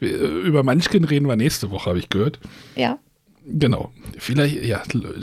Über 0.00 0.62
Munchkin 0.62 1.04
reden 1.04 1.26
wir 1.26 1.36
nächste 1.36 1.70
Woche, 1.70 1.90
habe 1.90 1.98
ich 1.98 2.10
gehört. 2.10 2.38
Ja. 2.76 2.98
Genau. 3.46 3.92
Vielleicht, 4.18 4.62
ja, 4.64 4.82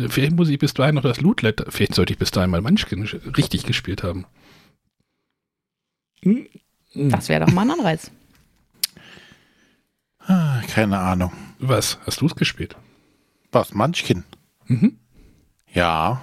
vielleicht 0.09 0.35
muss 0.35 0.49
ich 0.49 0.59
bis 0.59 0.73
dahin 0.73 0.95
noch 0.95 1.03
das 1.03 1.21
Lootlet, 1.21 1.65
vielleicht 1.69 1.95
sollte 1.95 2.13
ich 2.13 2.19
bis 2.19 2.31
dahin 2.31 2.49
mal 2.49 2.61
Munchkin 2.61 3.03
richtig 3.37 3.63
gespielt 3.63 4.03
haben. 4.03 4.25
Hm? 6.23 6.47
Das 6.93 7.29
wäre 7.29 7.45
doch 7.45 7.53
mal 7.53 7.63
ein 7.63 7.71
Anreiz. 7.71 8.11
Ah, 10.19 10.61
keine 10.67 10.99
Ahnung. 10.99 11.31
Was? 11.59 11.97
Hast 12.05 12.21
du 12.21 12.25
es 12.27 12.35
gespielt? 12.35 12.75
Was? 13.51 13.73
Munchkin? 13.73 14.23
Mhm. 14.67 14.97
Ja. 15.73 16.21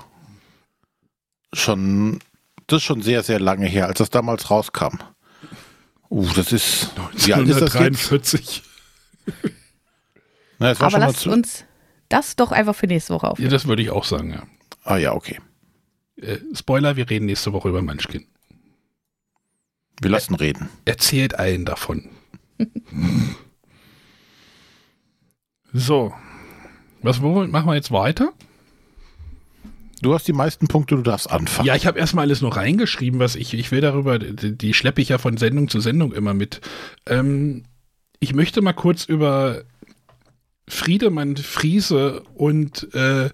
Schon, 1.52 2.20
das 2.66 2.78
ist 2.78 2.84
schon 2.84 3.02
sehr, 3.02 3.22
sehr 3.22 3.40
lange 3.40 3.66
her, 3.66 3.86
als 3.86 3.98
das 3.98 4.10
damals 4.10 4.50
rauskam. 4.50 4.98
Uh, 6.10 6.26
das 6.34 6.52
ist. 6.52 6.90
Wie 7.14 7.34
alt 7.34 7.48
ist 7.48 7.60
das 7.60 7.72
43. 7.72 8.62
Na, 10.58 10.74
Aber 10.78 10.98
lasst 10.98 11.26
uns 11.26 11.64
das 12.08 12.36
doch 12.36 12.52
einfach 12.52 12.74
für 12.74 12.86
nächste 12.86 13.14
Woche 13.14 13.28
auf. 13.28 13.38
Ja, 13.38 13.48
das 13.48 13.66
würde 13.66 13.82
ich 13.82 13.90
auch 13.90 14.04
sagen, 14.04 14.30
ja. 14.32 14.42
Ah 14.84 14.96
ja, 14.96 15.12
okay. 15.12 15.38
Äh, 16.16 16.38
Spoiler, 16.54 16.96
wir 16.96 17.08
reden 17.10 17.26
nächste 17.26 17.52
Woche 17.52 17.68
über 17.68 17.82
Munchkin. 17.82 18.26
Wir 20.00 20.10
lassen 20.10 20.34
er 20.34 20.40
reden. 20.40 20.68
Erzählt 20.84 21.38
allen 21.38 21.64
davon. 21.64 22.08
so. 25.72 26.12
Was 27.02 27.20
machen 27.20 27.66
wir 27.66 27.74
jetzt 27.74 27.92
weiter? 27.92 28.32
Du 30.00 30.14
hast 30.14 30.28
die 30.28 30.32
meisten 30.32 30.68
Punkte, 30.68 30.94
du 30.94 31.02
darfst 31.02 31.30
anfangen. 31.30 31.66
Ja, 31.66 31.74
ich 31.74 31.86
habe 31.86 31.98
erstmal 31.98 32.24
alles 32.24 32.40
noch 32.40 32.56
reingeschrieben, 32.56 33.18
was 33.18 33.34
ich, 33.34 33.54
ich 33.54 33.70
will 33.72 33.80
darüber, 33.80 34.18
die, 34.18 34.56
die 34.56 34.74
schleppe 34.74 35.00
ich 35.00 35.08
ja 35.08 35.18
von 35.18 35.36
Sendung 35.36 35.68
zu 35.68 35.80
Sendung 35.80 36.12
immer 36.12 36.34
mit. 36.34 36.60
Ähm, 37.06 37.64
ich 38.20 38.34
möchte 38.34 38.62
mal 38.62 38.72
kurz 38.72 39.04
über 39.04 39.62
Friedemann 40.68 41.36
Friese 41.36 42.22
und 42.34 42.92
äh, 42.94 43.30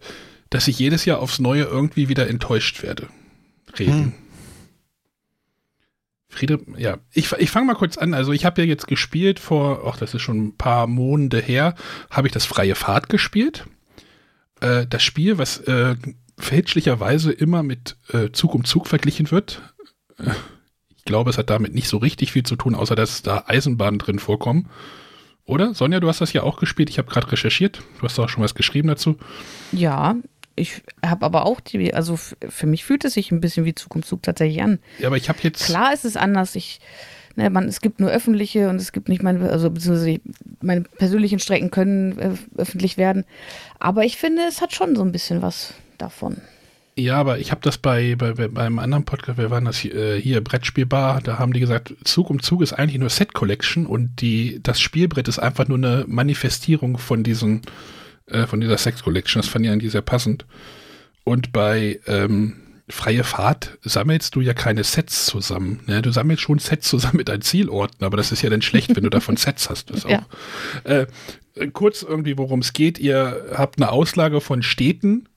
dass 0.51 0.69
ich 0.69 0.79
jedes 0.79 1.05
Jahr 1.05 1.21
aufs 1.21 1.39
Neue 1.39 1.65
irgendwie 1.65 2.09
wieder 2.09 2.29
enttäuscht 2.29 2.83
werde. 2.83 3.09
Reden. 3.79 3.93
Hm. 3.93 4.13
Friede, 6.35 6.61
ja, 6.77 6.99
ich, 7.13 7.33
ich 7.33 7.51
fange 7.51 7.67
mal 7.67 7.75
kurz 7.75 7.97
an. 7.97 8.15
Also 8.15 8.33
ich 8.33 8.45
habe 8.45 8.63
ja 8.63 8.69
jetzt 8.69 8.87
gespielt 8.87 9.39
vor, 9.39 9.85
ach, 9.87 9.97
das 9.97 10.15
ist 10.15 10.23
schon 10.23 10.49
ein 10.49 10.57
paar 10.57 10.87
Monate 10.87 11.41
her, 11.41 11.75
habe 12.11 12.29
ich 12.29 12.33
das 12.33 12.45
Freie 12.45 12.75
Fahrt 12.75 13.09
gespielt. 13.09 13.65
Äh, 14.61 14.87
das 14.87 15.03
Spiel, 15.03 15.39
was 15.39 15.59
äh, 15.59 15.97
fälschlicherweise 16.39 17.33
immer 17.33 17.63
mit 17.63 17.97
äh, 18.13 18.31
Zug 18.33 18.55
um 18.55 18.65
Zug 18.65 18.87
verglichen 18.87 19.31
wird. 19.31 19.63
Ich 20.97 21.05
glaube, 21.05 21.31
es 21.31 21.39
hat 21.39 21.51
damit 21.51 21.75
nicht 21.75 21.89
so 21.89 21.99
richtig 21.99 22.33
viel 22.33 22.45
zu 22.45 22.57
tun, 22.57 22.75
außer 22.75 22.95
dass 22.95 23.23
da 23.23 23.45
Eisenbahnen 23.47 23.99
drin 23.99 24.19
vorkommen. 24.19 24.69
Oder? 25.47 25.75
Sonja, 25.75 26.01
du 26.01 26.09
hast 26.09 26.23
das 26.23 26.33
ja 26.33 26.43
auch 26.43 26.59
gespielt. 26.59 26.89
Ich 26.89 26.99
habe 26.99 27.11
gerade 27.11 27.31
recherchiert. 27.31 27.83
Du 27.99 28.03
hast 28.03 28.19
auch 28.19 28.31
schon 28.31 28.43
was 28.43 28.55
geschrieben 28.55 28.89
dazu. 28.89 29.19
Ja, 29.73 30.17
ich 30.57 30.83
habe 31.05 31.27
aber 31.27 31.47
auch 31.47 31.61
die, 31.61 31.95
also 31.95 32.17
für 32.17 32.67
mich 32.67 32.85
fühlt 32.85 33.05
es 33.05 33.15
sich 33.15 33.31
ein 33.33 33.41
bisschen 33.41 33.65
wie 33.65 33.75
Zug 33.75 33.95
um 33.95 34.03
Zug 34.03 34.23
tatsächlich 34.23 34.63
an. 34.63 34.79
Ja, 34.99 35.09
aber 35.09 35.17
ich 35.17 35.29
habe 35.29 35.39
jetzt. 35.43 35.65
Klar 35.65 35.93
ist 35.93 36.05
es 36.05 36.17
anders. 36.17 36.55
Ich, 36.55 36.81
ne, 37.37 37.51
man, 37.51 37.67
es 37.67 37.81
gibt 37.81 38.01
nur 38.01 38.11
öffentliche 38.11 38.69
und 38.69 38.77
es 38.77 38.93
gibt 38.93 39.09
nicht 39.09 39.23
meine, 39.23 39.51
also 39.51 39.71
beziehungsweise 39.71 40.21
meine 40.61 40.83
persönlichen 40.83 41.39
Strecken 41.39 41.71
können 41.71 42.19
äh, 42.19 42.31
öffentlich 42.57 42.97
werden. 42.97 43.25
Aber 43.79 44.05
ich 44.05 44.17
finde, 44.17 44.43
es 44.49 44.61
hat 44.61 44.73
schon 44.73 44.95
so 44.97 45.03
ein 45.03 45.13
bisschen 45.13 45.43
was 45.43 45.75
davon. 45.99 46.41
Ja, 46.97 47.17
aber 47.17 47.41
ich 47.41 47.51
habe 47.51 47.61
das 47.61 47.77
bei, 47.79 48.15
bei, 48.15 48.35
bei 48.35 48.47
beim 48.47 48.79
anderen 48.79 49.05
Podcast, 49.05 49.37
wir 49.37 49.51
waren 49.51 49.65
das 49.65 49.79
hier, 49.79 49.95
äh, 49.97 50.21
hier, 50.21 50.41
Brettspielbar, 50.43 51.21
da 51.23 51.41
haben 51.41 51.53
die 51.53 51.59
gesagt, 51.59 51.93
Zug 52.05 52.31
um 52.31 52.41
Zug 52.41 52.63
ist 52.63 52.73
eigentlich 52.73 53.01
nur 53.01 53.11
Set 53.11 53.35
Collection 53.35 53.85
und 53.85 54.21
die, 54.21 54.61
das 54.63 54.81
Spielbrett 54.81 55.27
ist 55.27 55.41
einfach 55.41 55.67
nur 55.67 55.79
eine 55.79 56.05
Manifestierung 56.07 56.99
von 56.99 57.25
diesen, 57.25 57.63
äh, 58.27 58.47
von 58.47 58.61
dieser 58.61 58.79
Sex 58.79 59.03
Collection. 59.03 59.41
Das 59.41 59.49
fand 59.49 59.65
ich 59.65 59.71
eigentlich 59.71 59.93
sehr 59.93 60.03
passend. 60.03 60.47
Und 61.25 61.53
bei 61.53 62.01
ähm, 62.07 62.55
Freie 62.89 63.25
Fahrt 63.25 63.79
sammelst 63.83 64.35
du 64.35 64.41
ja 64.41 64.53
keine 64.53 64.85
Sets 64.85 65.27
zusammen. 65.27 65.81
Ne? 65.87 66.03
Du 66.03 66.13
sammelst 66.13 66.43
schon 66.43 66.59
Sets 66.59 66.89
zusammen 66.89 67.17
mit 67.17 67.29
deinen 67.29 67.43
Zielorten, 67.43 68.05
aber 68.05 68.17
das 68.17 68.31
ist 68.31 68.43
ja 68.43 68.51
dann 68.51 68.63
schlecht, 68.63 68.95
wenn 68.95 69.05
du 69.05 69.11
davon 69.11 69.37
Sets 69.37 69.71
hast. 69.71 69.91
Das 69.91 70.05
ja. 70.09 70.19
auch. 70.21 70.91
Äh, 70.91 71.07
kurz 71.73 72.03
irgendwie, 72.03 72.37
worum 72.37 72.61
es 72.61 72.73
geht. 72.73 72.99
Ihr 72.99 73.47
habt 73.55 73.81
eine 73.81 73.91
Auslage 73.91 74.41
von 74.41 74.63
Städten 74.63 75.29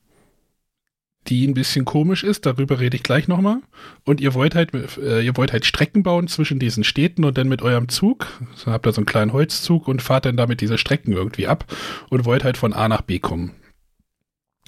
die 1.28 1.46
ein 1.46 1.54
bisschen 1.54 1.86
komisch 1.86 2.24
ist, 2.24 2.46
darüber 2.46 2.80
rede 2.80 2.96
ich 2.96 3.04
gleich 3.04 3.28
nochmal. 3.28 3.62
Und 4.06 4.22
ihr 4.22 4.34
wollt 4.34 4.56
halt, 4.56 4.74
äh, 4.74 5.22
ihr 5.22 5.36
wollt 5.38 5.52
halt 5.52 5.66
Strecken 5.66 6.04
bauen 6.04 6.28
zwischen 6.28 6.60
diesen 6.60 6.84
Städten 6.84 7.26
und 7.26 7.38
dann 7.38 7.50
mit 7.50 7.62
eurem 7.62 7.90
Zug, 7.90 8.28
so 8.56 8.72
habt 8.72 8.88
ihr 8.88 8.92
so 8.92 9.02
einen 9.02 9.06
kleinen 9.06 9.34
Holzzug 9.34 9.88
und 9.88 10.02
fahrt 10.02 10.26
dann 10.26 10.38
damit 10.38 10.62
diese 10.62 10.78
Strecken 10.78 11.12
irgendwie 11.12 11.48
ab 11.48 11.66
und 12.10 12.26
wollt 12.26 12.44
halt 12.44 12.58
von 12.58 12.74
A 12.74 12.88
nach 12.88 13.02
B 13.02 13.20
kommen. 13.20 13.52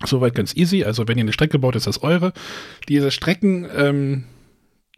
Soweit 0.06 0.36
ganz 0.36 0.56
easy. 0.56 0.84
Also 0.84 1.08
wenn 1.08 1.18
ihr 1.18 1.24
eine 1.24 1.34
Strecke 1.34 1.60
baut, 1.60 1.76
ist 1.76 1.88
das 1.88 2.04
eure. 2.04 2.34
Diese 2.88 3.12
Strecken 3.12 3.68
ähm, 3.76 4.24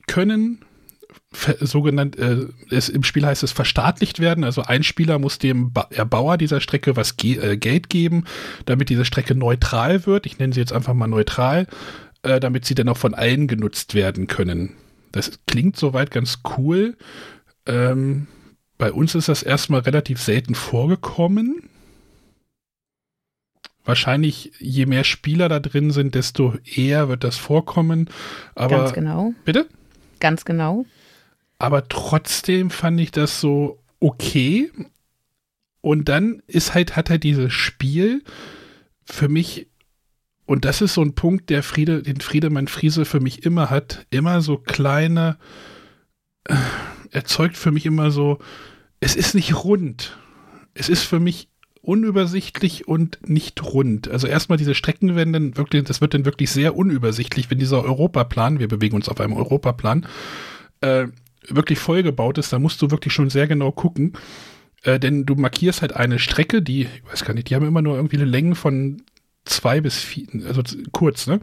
können 0.07 0.63
sogenannt, 1.33 2.17
äh, 2.17 2.47
es, 2.69 2.89
im 2.89 3.03
Spiel 3.03 3.25
heißt 3.25 3.43
es 3.43 3.51
verstaatlicht 3.51 4.19
werden. 4.19 4.43
Also 4.43 4.63
ein 4.63 4.83
Spieler 4.83 5.17
muss 5.17 5.39
dem 5.39 5.71
ba 5.71 5.87
Erbauer 5.89 6.37
dieser 6.37 6.59
Strecke 6.59 6.95
was 6.95 7.17
ge 7.17 7.37
äh, 7.37 7.57
Geld 7.57 7.89
geben, 7.89 8.25
damit 8.65 8.89
diese 8.89 9.05
Strecke 9.05 9.33
neutral 9.33 10.05
wird. 10.05 10.25
Ich 10.25 10.39
nenne 10.39 10.53
sie 10.53 10.59
jetzt 10.59 10.73
einfach 10.73 10.93
mal 10.93 11.07
neutral, 11.07 11.67
äh, 12.23 12.39
damit 12.39 12.65
sie 12.65 12.75
dann 12.75 12.89
auch 12.89 12.97
von 12.97 13.13
allen 13.13 13.47
genutzt 13.47 13.95
werden 13.95 14.27
können. 14.27 14.75
Das 15.13 15.39
klingt 15.47 15.77
soweit 15.77 16.11
ganz 16.11 16.39
cool. 16.57 16.97
Ähm, 17.65 18.27
bei 18.77 18.91
uns 18.91 19.15
ist 19.15 19.29
das 19.29 19.43
erstmal 19.43 19.81
relativ 19.81 20.21
selten 20.21 20.55
vorgekommen. 20.55 21.69
Wahrscheinlich, 23.85 24.51
je 24.59 24.85
mehr 24.85 25.03
Spieler 25.03 25.49
da 25.49 25.59
drin 25.59 25.91
sind, 25.91 26.13
desto 26.13 26.55
eher 26.63 27.09
wird 27.09 27.23
das 27.23 27.37
vorkommen. 27.37 28.09
Aber, 28.53 28.77
Ganz 28.77 28.93
genau. 28.93 29.33
Bitte? 29.45 29.67
Ganz 30.19 30.45
genau 30.45 30.85
aber 31.61 31.87
trotzdem 31.87 32.71
fand 32.71 32.99
ich 32.99 33.11
das 33.11 33.39
so 33.39 33.83
okay. 33.99 34.71
Und 35.81 36.09
dann 36.09 36.41
ist 36.47 36.73
halt, 36.73 36.95
hat 36.95 37.11
halt 37.11 37.23
dieses 37.23 37.53
Spiel 37.53 38.23
für 39.03 39.29
mich, 39.29 39.67
und 40.47 40.65
das 40.65 40.81
ist 40.81 40.95
so 40.95 41.03
ein 41.03 41.13
Punkt, 41.13 41.51
der 41.51 41.61
Friede, 41.61 42.01
den 42.01 42.19
Friedemann 42.19 42.67
Friese 42.67 43.05
für 43.05 43.19
mich 43.19 43.45
immer 43.45 43.69
hat, 43.69 44.07
immer 44.09 44.41
so 44.41 44.57
kleine, 44.57 45.37
äh, 46.45 46.55
erzeugt 47.11 47.57
für 47.57 47.71
mich 47.71 47.85
immer 47.85 48.09
so, 48.09 48.39
es 48.99 49.15
ist 49.15 49.35
nicht 49.35 49.63
rund. 49.63 50.17
Es 50.73 50.89
ist 50.89 51.03
für 51.03 51.19
mich 51.19 51.47
unübersichtlich 51.81 52.87
und 52.87 53.19
nicht 53.27 53.63
rund. 53.63 54.07
Also 54.09 54.25
erstmal 54.25 54.57
diese 54.57 54.73
Strecken 54.73 55.15
werden 55.15 55.33
dann 55.33 55.57
wirklich, 55.57 55.83
das 55.83 56.01
wird 56.01 56.15
dann 56.15 56.25
wirklich 56.25 56.49
sehr 56.49 56.75
unübersichtlich, 56.75 57.51
wenn 57.51 57.59
dieser 57.59 57.83
Europaplan, 57.83 58.57
wir 58.57 58.67
bewegen 58.67 58.95
uns 58.95 59.09
auf 59.09 59.19
einem 59.19 59.33
Europaplan, 59.33 60.07
äh, 60.81 61.07
wirklich 61.47 61.79
vollgebaut 61.79 62.37
ist, 62.37 62.53
da 62.53 62.59
musst 62.59 62.81
du 62.81 62.91
wirklich 62.91 63.13
schon 63.13 63.29
sehr 63.29 63.47
genau 63.47 63.71
gucken. 63.71 64.13
Äh, 64.83 64.99
denn 64.99 65.25
du 65.25 65.35
markierst 65.35 65.81
halt 65.81 65.93
eine 65.95 66.19
Strecke, 66.19 66.61
die, 66.61 66.83
ich 66.83 67.11
weiß 67.11 67.25
gar 67.25 67.33
nicht, 67.33 67.49
die 67.49 67.55
haben 67.55 67.65
immer 67.65 67.81
nur 67.81 67.95
irgendwie 67.95 68.17
eine 68.17 68.25
Länge 68.25 68.55
von 68.55 69.03
zwei 69.45 69.81
bis 69.81 69.97
vier, 69.97 70.27
also 70.47 70.61
kurz, 70.91 71.27
ne? 71.27 71.39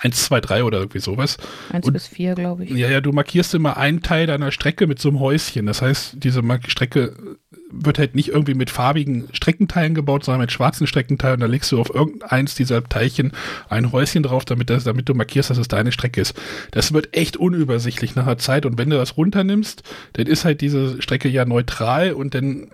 Eins, 0.00 0.24
zwei, 0.24 0.40
drei 0.40 0.64
oder 0.64 0.78
irgendwie 0.78 0.98
sowas. 0.98 1.36
Eins 1.70 1.90
bis 1.92 2.08
vier, 2.08 2.34
glaube 2.34 2.64
ich. 2.64 2.70
Ja, 2.70 2.88
ja, 2.88 3.00
du 3.00 3.12
markierst 3.12 3.54
immer 3.54 3.76
einen 3.76 4.02
Teil 4.02 4.26
deiner 4.26 4.50
Strecke 4.50 4.88
mit 4.88 4.98
so 4.98 5.08
einem 5.08 5.20
Häuschen. 5.20 5.66
Das 5.66 5.82
heißt, 5.82 6.16
diese 6.16 6.42
Strecke 6.66 7.38
wird 7.70 7.98
halt 7.98 8.14
nicht 8.14 8.28
irgendwie 8.28 8.54
mit 8.54 8.70
farbigen 8.70 9.28
Streckenteilen 9.32 9.94
gebaut, 9.94 10.24
sondern 10.24 10.42
mit 10.42 10.52
schwarzen 10.52 10.86
Streckenteilen. 10.86 11.40
Da 11.40 11.46
legst 11.46 11.72
du 11.72 11.80
auf 11.80 11.92
irgendeins 11.92 12.54
dieser 12.54 12.84
Teilchen 12.84 13.32
ein 13.68 13.92
Häuschen 13.92 14.22
drauf, 14.22 14.44
damit, 14.44 14.70
das, 14.70 14.84
damit 14.84 15.08
du 15.08 15.14
markierst, 15.14 15.50
dass 15.50 15.58
es 15.58 15.68
deine 15.68 15.92
Strecke 15.92 16.20
ist. 16.20 16.34
Das 16.70 16.92
wird 16.92 17.16
echt 17.16 17.36
unübersichtlich 17.36 18.14
nach 18.14 18.26
der 18.26 18.38
Zeit. 18.38 18.66
Und 18.66 18.78
wenn 18.78 18.90
du 18.90 18.96
das 18.96 19.16
runternimmst, 19.16 19.82
dann 20.14 20.26
ist 20.26 20.44
halt 20.44 20.60
diese 20.60 21.02
Strecke 21.02 21.28
ja 21.28 21.44
neutral 21.44 22.12
und 22.12 22.34
dann, 22.34 22.68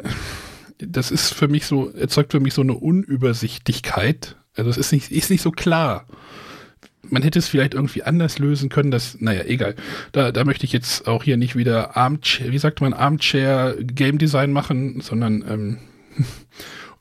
das 0.78 1.10
ist 1.10 1.32
für 1.32 1.48
mich 1.48 1.66
so, 1.66 1.90
erzeugt 1.90 2.32
für 2.32 2.40
mich 2.40 2.54
so 2.54 2.62
eine 2.62 2.74
Unübersichtlichkeit. 2.74 4.36
Also 4.54 4.68
es 4.68 4.76
ist 4.76 4.92
nicht, 4.92 5.10
ist 5.10 5.30
nicht 5.30 5.42
so 5.42 5.50
klar 5.50 6.06
man 7.12 7.22
hätte 7.22 7.38
es 7.38 7.48
vielleicht 7.48 7.74
irgendwie 7.74 8.02
anders 8.02 8.38
lösen 8.38 8.68
können, 8.68 8.90
das, 8.90 9.20
naja, 9.20 9.42
egal. 9.46 9.74
Da, 10.12 10.32
da 10.32 10.44
möchte 10.44 10.64
ich 10.64 10.72
jetzt 10.72 11.06
auch 11.06 11.22
hier 11.22 11.36
nicht 11.36 11.56
wieder 11.56 11.96
Armchair, 11.96 12.50
wie 12.50 12.58
sagt 12.58 12.80
man, 12.80 12.94
Armchair 12.94 13.76
Game 13.80 14.18
Design 14.18 14.52
machen, 14.52 15.00
sondern 15.00 15.44
ähm, 15.48 15.78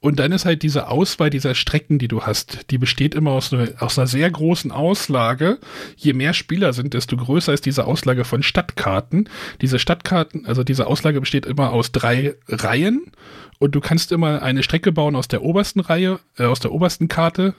Und 0.03 0.17
dann 0.17 0.31
ist 0.31 0.45
halt 0.45 0.63
diese 0.63 0.87
Auswahl 0.87 1.29
dieser 1.29 1.53
Strecken, 1.53 1.99
die 1.99 2.07
du 2.07 2.23
hast, 2.23 2.71
die 2.71 2.79
besteht 2.79 3.13
immer 3.13 3.31
aus, 3.31 3.53
einer, 3.53 3.67
aus 3.77 3.99
einer 3.99 4.07
sehr 4.07 4.31
großen 4.31 4.71
Auslage. 4.71 5.59
Je 5.95 6.13
mehr 6.13 6.33
Spieler 6.33 6.73
sind, 6.73 6.95
desto 6.95 7.15
größer 7.15 7.53
ist 7.53 7.67
diese 7.67 7.85
Auslage 7.85 8.25
von 8.25 8.41
Stadtkarten. 8.41 9.29
Diese 9.61 9.77
Stadtkarten, 9.77 10.47
also 10.47 10.63
diese 10.63 10.87
Auslage 10.87 11.19
besteht 11.19 11.45
immer 11.45 11.71
aus 11.71 11.91
drei 11.91 12.33
Reihen 12.47 13.11
und 13.59 13.75
du 13.75 13.79
kannst 13.79 14.11
immer 14.11 14.41
eine 14.41 14.63
Strecke 14.63 14.91
bauen 14.91 15.15
aus 15.15 15.27
der 15.27 15.43
obersten 15.43 15.81
Reihe, 15.81 16.19
äh, 16.35 16.45
aus 16.45 16.59
der 16.59 16.71
obersten 16.71 17.07
Karte 17.07 17.53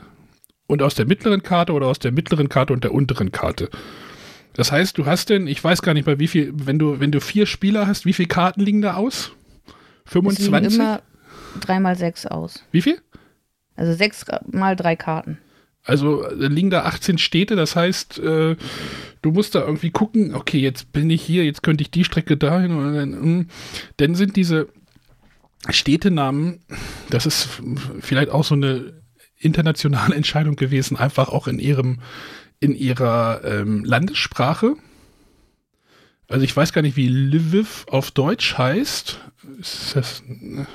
und 0.66 0.82
aus 0.82 0.94
der 0.94 1.06
mittleren 1.06 1.42
Karte 1.42 1.72
oder 1.72 1.86
aus 1.86 1.98
der 1.98 2.12
mittleren 2.12 2.48
Karte 2.48 2.72
und 2.72 2.84
der 2.84 2.92
unteren 2.92 3.32
Karte. 3.32 3.68
Das 4.54 4.70
heißt, 4.70 4.98
du 4.98 5.06
hast 5.06 5.30
denn, 5.30 5.46
ich 5.46 5.62
weiß 5.62 5.82
gar 5.82 5.94
nicht 5.94 6.06
mal, 6.06 6.18
wie 6.18 6.28
viel, 6.28 6.52
wenn 6.54 6.78
du, 6.78 7.00
wenn 7.00 7.12
du 7.12 7.20
vier 7.20 7.46
Spieler 7.46 7.86
hast, 7.86 8.04
wie 8.04 8.12
viele 8.12 8.28
Karten 8.28 8.60
liegen 8.60 8.82
da 8.82 8.94
aus? 8.94 9.32
25? 10.06 10.74
immer 10.74 11.02
drei 11.60 11.80
mal 11.80 11.96
sechs 11.96 12.26
aus. 12.26 12.62
Wie 12.70 12.82
viel? 12.82 13.00
Also 13.76 13.94
sechs 13.94 14.24
mal 14.50 14.76
drei 14.76 14.96
Karten. 14.96 15.38
Also 15.84 16.24
liegen 16.36 16.70
da 16.70 16.84
18 16.84 17.18
Städte, 17.18 17.56
das 17.56 17.74
heißt, 17.74 18.20
äh, 18.20 18.56
du 19.20 19.30
musst 19.32 19.56
da 19.56 19.62
irgendwie 19.62 19.90
gucken, 19.90 20.34
okay, 20.34 20.58
jetzt 20.58 20.92
bin 20.92 21.10
ich 21.10 21.22
hier, 21.22 21.44
jetzt 21.44 21.64
könnte 21.64 21.82
ich 21.82 21.90
die 21.90 22.04
Strecke 22.04 22.36
dahin 22.36 22.76
und 22.76 22.94
dann, 22.94 23.12
hm. 23.12 23.46
dann 23.96 24.14
sind 24.14 24.36
diese 24.36 24.68
Städtenamen, 25.68 26.60
das 27.10 27.26
ist 27.26 27.48
vielleicht 28.00 28.30
auch 28.30 28.44
so 28.44 28.54
eine 28.54 29.01
internationale 29.42 30.14
Entscheidung 30.16 30.56
gewesen, 30.56 30.96
einfach 30.96 31.28
auch 31.28 31.48
in 31.48 31.58
ihrem, 31.58 32.00
in 32.60 32.74
ihrer 32.74 33.42
ähm, 33.44 33.84
Landessprache. 33.84 34.74
Also 36.28 36.44
ich 36.44 36.56
weiß 36.56 36.72
gar 36.72 36.82
nicht, 36.82 36.96
wie 36.96 37.08
Lviv 37.08 37.84
auf 37.90 38.10
Deutsch 38.10 38.56
heißt. 38.56 39.20
Ist 39.60 39.96
das, 39.96 40.22
ne? 40.26 40.66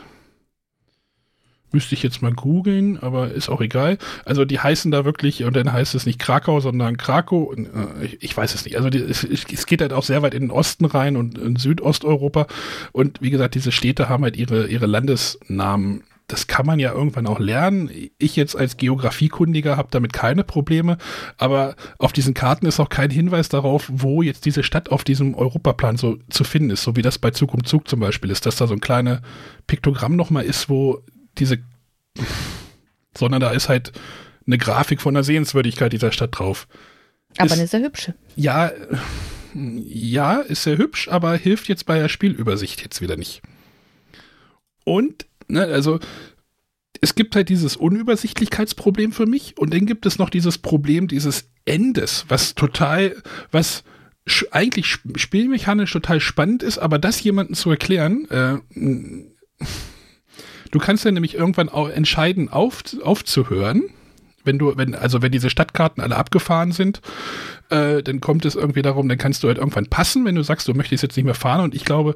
Müsste 1.74 1.95
ich 1.95 2.03
jetzt 2.03 2.21
mal 2.21 2.31
googeln, 2.31 2.97
aber 2.97 3.31
ist 3.31 3.50
auch 3.50 3.59
egal. 3.59 3.97
Also 4.24 4.45
die 4.45 4.59
heißen 4.59 4.89
da 4.89 5.03
wirklich, 5.03 5.43
und 5.43 5.53
dann 5.55 5.74
heißt 5.74 5.95
es 5.95 6.05
nicht 6.05 6.17
Krakau, 6.17 6.62
sondern 6.62 6.95
Krakow. 6.95 7.53
Äh, 7.57 8.05
ich, 8.05 8.24
ich 8.24 8.38
weiß 8.38 8.55
es 8.55 8.63
nicht. 8.63 8.77
Also 8.77 8.89
die, 8.89 9.00
es, 9.00 9.24
es, 9.24 9.65
geht 9.65 9.81
halt 9.81 9.91
auch 9.91 10.03
sehr 10.03 10.21
weit 10.21 10.33
in 10.33 10.43
den 10.43 10.51
Osten 10.51 10.86
rein 10.86 11.17
und 11.17 11.38
in 11.38 11.57
Südosteuropa. 11.57 12.47
Und 12.93 13.21
wie 13.21 13.31
gesagt, 13.31 13.55
diese 13.55 13.74
Städte 13.74 14.07
haben 14.07 14.24
halt 14.24 14.38
ihre, 14.38 14.67
ihre 14.67 14.86
Landesnamen. 14.86 16.03
Das 16.27 16.48
kann 16.48 16.65
man 16.65 16.77
ja 16.77 16.91
irgendwann 16.91 17.25
auch 17.25 17.39
lernen. 17.39 17.89
Ich 18.17 18.36
jetzt 18.36 18.55
als 18.55 18.75
Geografiekundiger 18.75 19.77
habe 19.77 19.88
damit 19.91 20.12
keine 20.12 20.43
Probleme, 20.43 20.98
aber 21.38 21.75
auf 22.00 22.12
diesen 22.12 22.34
Karten 22.34 22.65
ist 22.65 22.81
auch 22.81 22.89
kein 22.89 23.10
Hinweis 23.10 23.48
darauf, 23.48 23.89
wo 23.89 24.22
jetzt 24.22 24.46
diese 24.46 24.62
Stadt 24.63 24.91
auf 24.91 25.05
diesem 25.05 25.36
Europaplan 25.36 25.96
so 25.96 26.17
zu 26.29 26.43
finden 26.43 26.72
ist, 26.72 26.84
so 26.84 26.98
wie 26.98 27.01
das 27.01 27.17
bei 27.17 27.31
Zug 27.31 27.53
um 27.53 27.63
Zug 27.63 27.88
zum 27.88 28.01
Beispiel 28.01 28.29
ist, 28.29 28.46
dass 28.46 28.57
da 28.57 28.67
so 28.67 28.74
ein 28.74 28.81
kleiner 28.81 29.22
Piktogramm 29.67 30.17
nochmal 30.17 30.43
ist, 30.43 30.67
wo 30.67 31.01
diese, 31.38 31.60
sondern 33.17 33.39
da 33.39 33.51
ist 33.51 33.69
halt 33.69 33.93
eine 34.46 34.57
Grafik 34.57 35.01
von 35.01 35.13
der 35.13 35.24
Sehenswürdigkeit 35.24 35.93
dieser 35.93 36.12
Stadt 36.12 36.38
drauf. 36.38 36.67
Aber 37.38 37.48
ist, 37.48 37.53
eine 37.53 37.67
sehr 37.67 37.81
hübsche. 37.81 38.15
Ja, 38.36 38.72
ja, 39.53 40.39
ist 40.41 40.63
sehr 40.63 40.77
hübsch, 40.77 41.07
aber 41.07 41.36
hilft 41.36 41.67
jetzt 41.67 41.86
bei 41.86 42.00
der 42.00 42.10
Spielübersicht 42.10 42.81
jetzt 42.81 43.01
wieder 43.01 43.15
nicht. 43.15 43.41
Und, 44.84 45.25
ne, 45.48 45.63
also, 45.63 46.00
es 47.00 47.16
gibt 47.16 47.36
halt 47.36 47.50
dieses 47.50 47.75
Unübersichtlichkeitsproblem 47.75 49.12
für 49.12 49.27
mich 49.27 49.58
und 49.58 49.74
dann 49.74 49.86
gibt 49.86 50.06
es 50.06 50.18
noch 50.18 50.30
dieses 50.32 50.58
Problem 50.58 51.08
dieses 51.08 51.50
Endes, 51.66 52.25
was 52.27 52.56
total, 52.56 53.16
was 53.51 53.84
eigentlich 54.51 54.88
spielmechanisch 55.16 55.92
total 55.92 56.20
spannend 56.20 56.63
ist, 56.63 56.80
aber 56.80 56.98
das 56.98 57.22
jemandem 57.24 57.56
zu 57.56 57.70
erklären, 57.70 58.27
äh, 58.30 58.58
Du 60.72 60.79
kannst 60.79 61.05
ja 61.05 61.12
nämlich 61.12 61.36
irgendwann 61.36 61.70
auch 61.70 61.90
entscheiden, 61.90 62.50
auf, 62.50 62.83
aufzuhören. 63.03 63.83
Wenn 64.44 64.60
du, 64.60 64.77
wenn, 64.77 64.96
also 64.96 65.22
wenn 65.22 65.31
diese 65.31 65.50
Stadtkarten 65.50 66.01
alle 66.01 66.16
abgefahren 66.16 66.72
sind, 66.72 67.01
äh, 67.70 68.01
dann 68.01 68.22
kommt 68.22 68.46
es 68.46 68.55
irgendwie 68.55 68.81
darum, 68.81 69.10
dann 69.10 69.18
kannst 69.18 69.44
du 69.44 69.48
halt 69.48 69.57
irgendwann 69.57 69.88
passen, 69.88 70.24
wenn 70.25 70.36
du 70.36 70.44
sagst, 70.44 70.68
du 70.68 70.74
möchtest 70.74 71.03
jetzt 71.03 71.18
nicht 71.18 71.25
mehr 71.25 71.33
fahren. 71.33 71.62
Und 71.62 71.75
ich 71.75 71.83
glaube, 71.83 72.16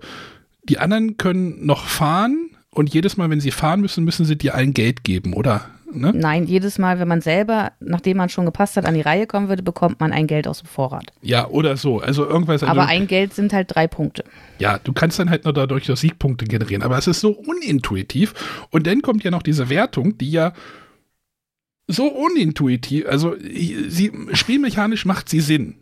die 0.63 0.79
anderen 0.79 1.17
können 1.17 1.65
noch 1.65 1.87
fahren 1.87 2.50
und 2.73 2.93
jedes 2.93 3.17
Mal, 3.17 3.29
wenn 3.29 3.41
sie 3.41 3.51
fahren 3.51 3.81
müssen, 3.81 4.03
müssen 4.03 4.25
sie 4.25 4.37
dir 4.37 4.55
allen 4.55 4.73
Geld 4.73 5.03
geben, 5.03 5.33
oder? 5.33 5.69
Ne? 5.93 6.13
Nein, 6.15 6.45
jedes 6.47 6.77
Mal, 6.77 6.99
wenn 6.99 7.07
man 7.07 7.19
selber, 7.19 7.73
nachdem 7.81 8.17
man 8.17 8.29
schon 8.29 8.45
gepasst 8.45 8.77
hat, 8.77 8.85
an 8.85 8.93
die 8.93 9.01
Reihe 9.01 9.27
kommen 9.27 9.49
würde, 9.49 9.61
bekommt 9.61 9.99
man 9.99 10.13
ein 10.13 10.25
Geld 10.25 10.47
aus 10.47 10.59
dem 10.59 10.67
Vorrat. 10.67 11.11
Ja, 11.21 11.47
oder 11.47 11.75
so. 11.75 11.99
Also 11.99 12.25
irgendwas. 12.25 12.63
Aber 12.63 12.85
ein 12.85 13.07
Geld 13.07 13.33
sind 13.33 13.51
halt 13.51 13.75
drei 13.75 13.87
Punkte. 13.87 14.23
Ja, 14.59 14.79
du 14.79 14.93
kannst 14.93 15.19
dann 15.19 15.29
halt 15.29 15.43
nur 15.43 15.53
dadurch 15.53 15.89
noch 15.89 15.97
Siegpunkte 15.97 16.45
generieren. 16.45 16.81
Aber 16.81 16.97
es 16.97 17.07
ist 17.07 17.19
so 17.19 17.31
unintuitiv. 17.31 18.33
Und 18.69 18.87
dann 18.87 19.01
kommt 19.01 19.23
ja 19.23 19.31
noch 19.31 19.43
diese 19.43 19.69
Wertung, 19.69 20.17
die 20.17 20.31
ja 20.31 20.53
so 21.87 22.07
unintuitiv, 22.07 23.05
also 23.07 23.35
sie, 23.37 24.11
spielmechanisch 24.31 25.05
macht 25.05 25.27
sie 25.27 25.41
Sinn. 25.41 25.75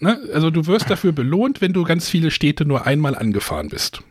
Ne? 0.00 0.20
Also 0.34 0.50
du 0.50 0.66
wirst 0.66 0.90
dafür 0.90 1.12
belohnt, 1.12 1.62
wenn 1.62 1.72
du 1.72 1.84
ganz 1.84 2.10
viele 2.10 2.30
Städte 2.30 2.66
nur 2.66 2.86
einmal 2.86 3.14
angefahren 3.14 3.68
bist. 3.68 4.02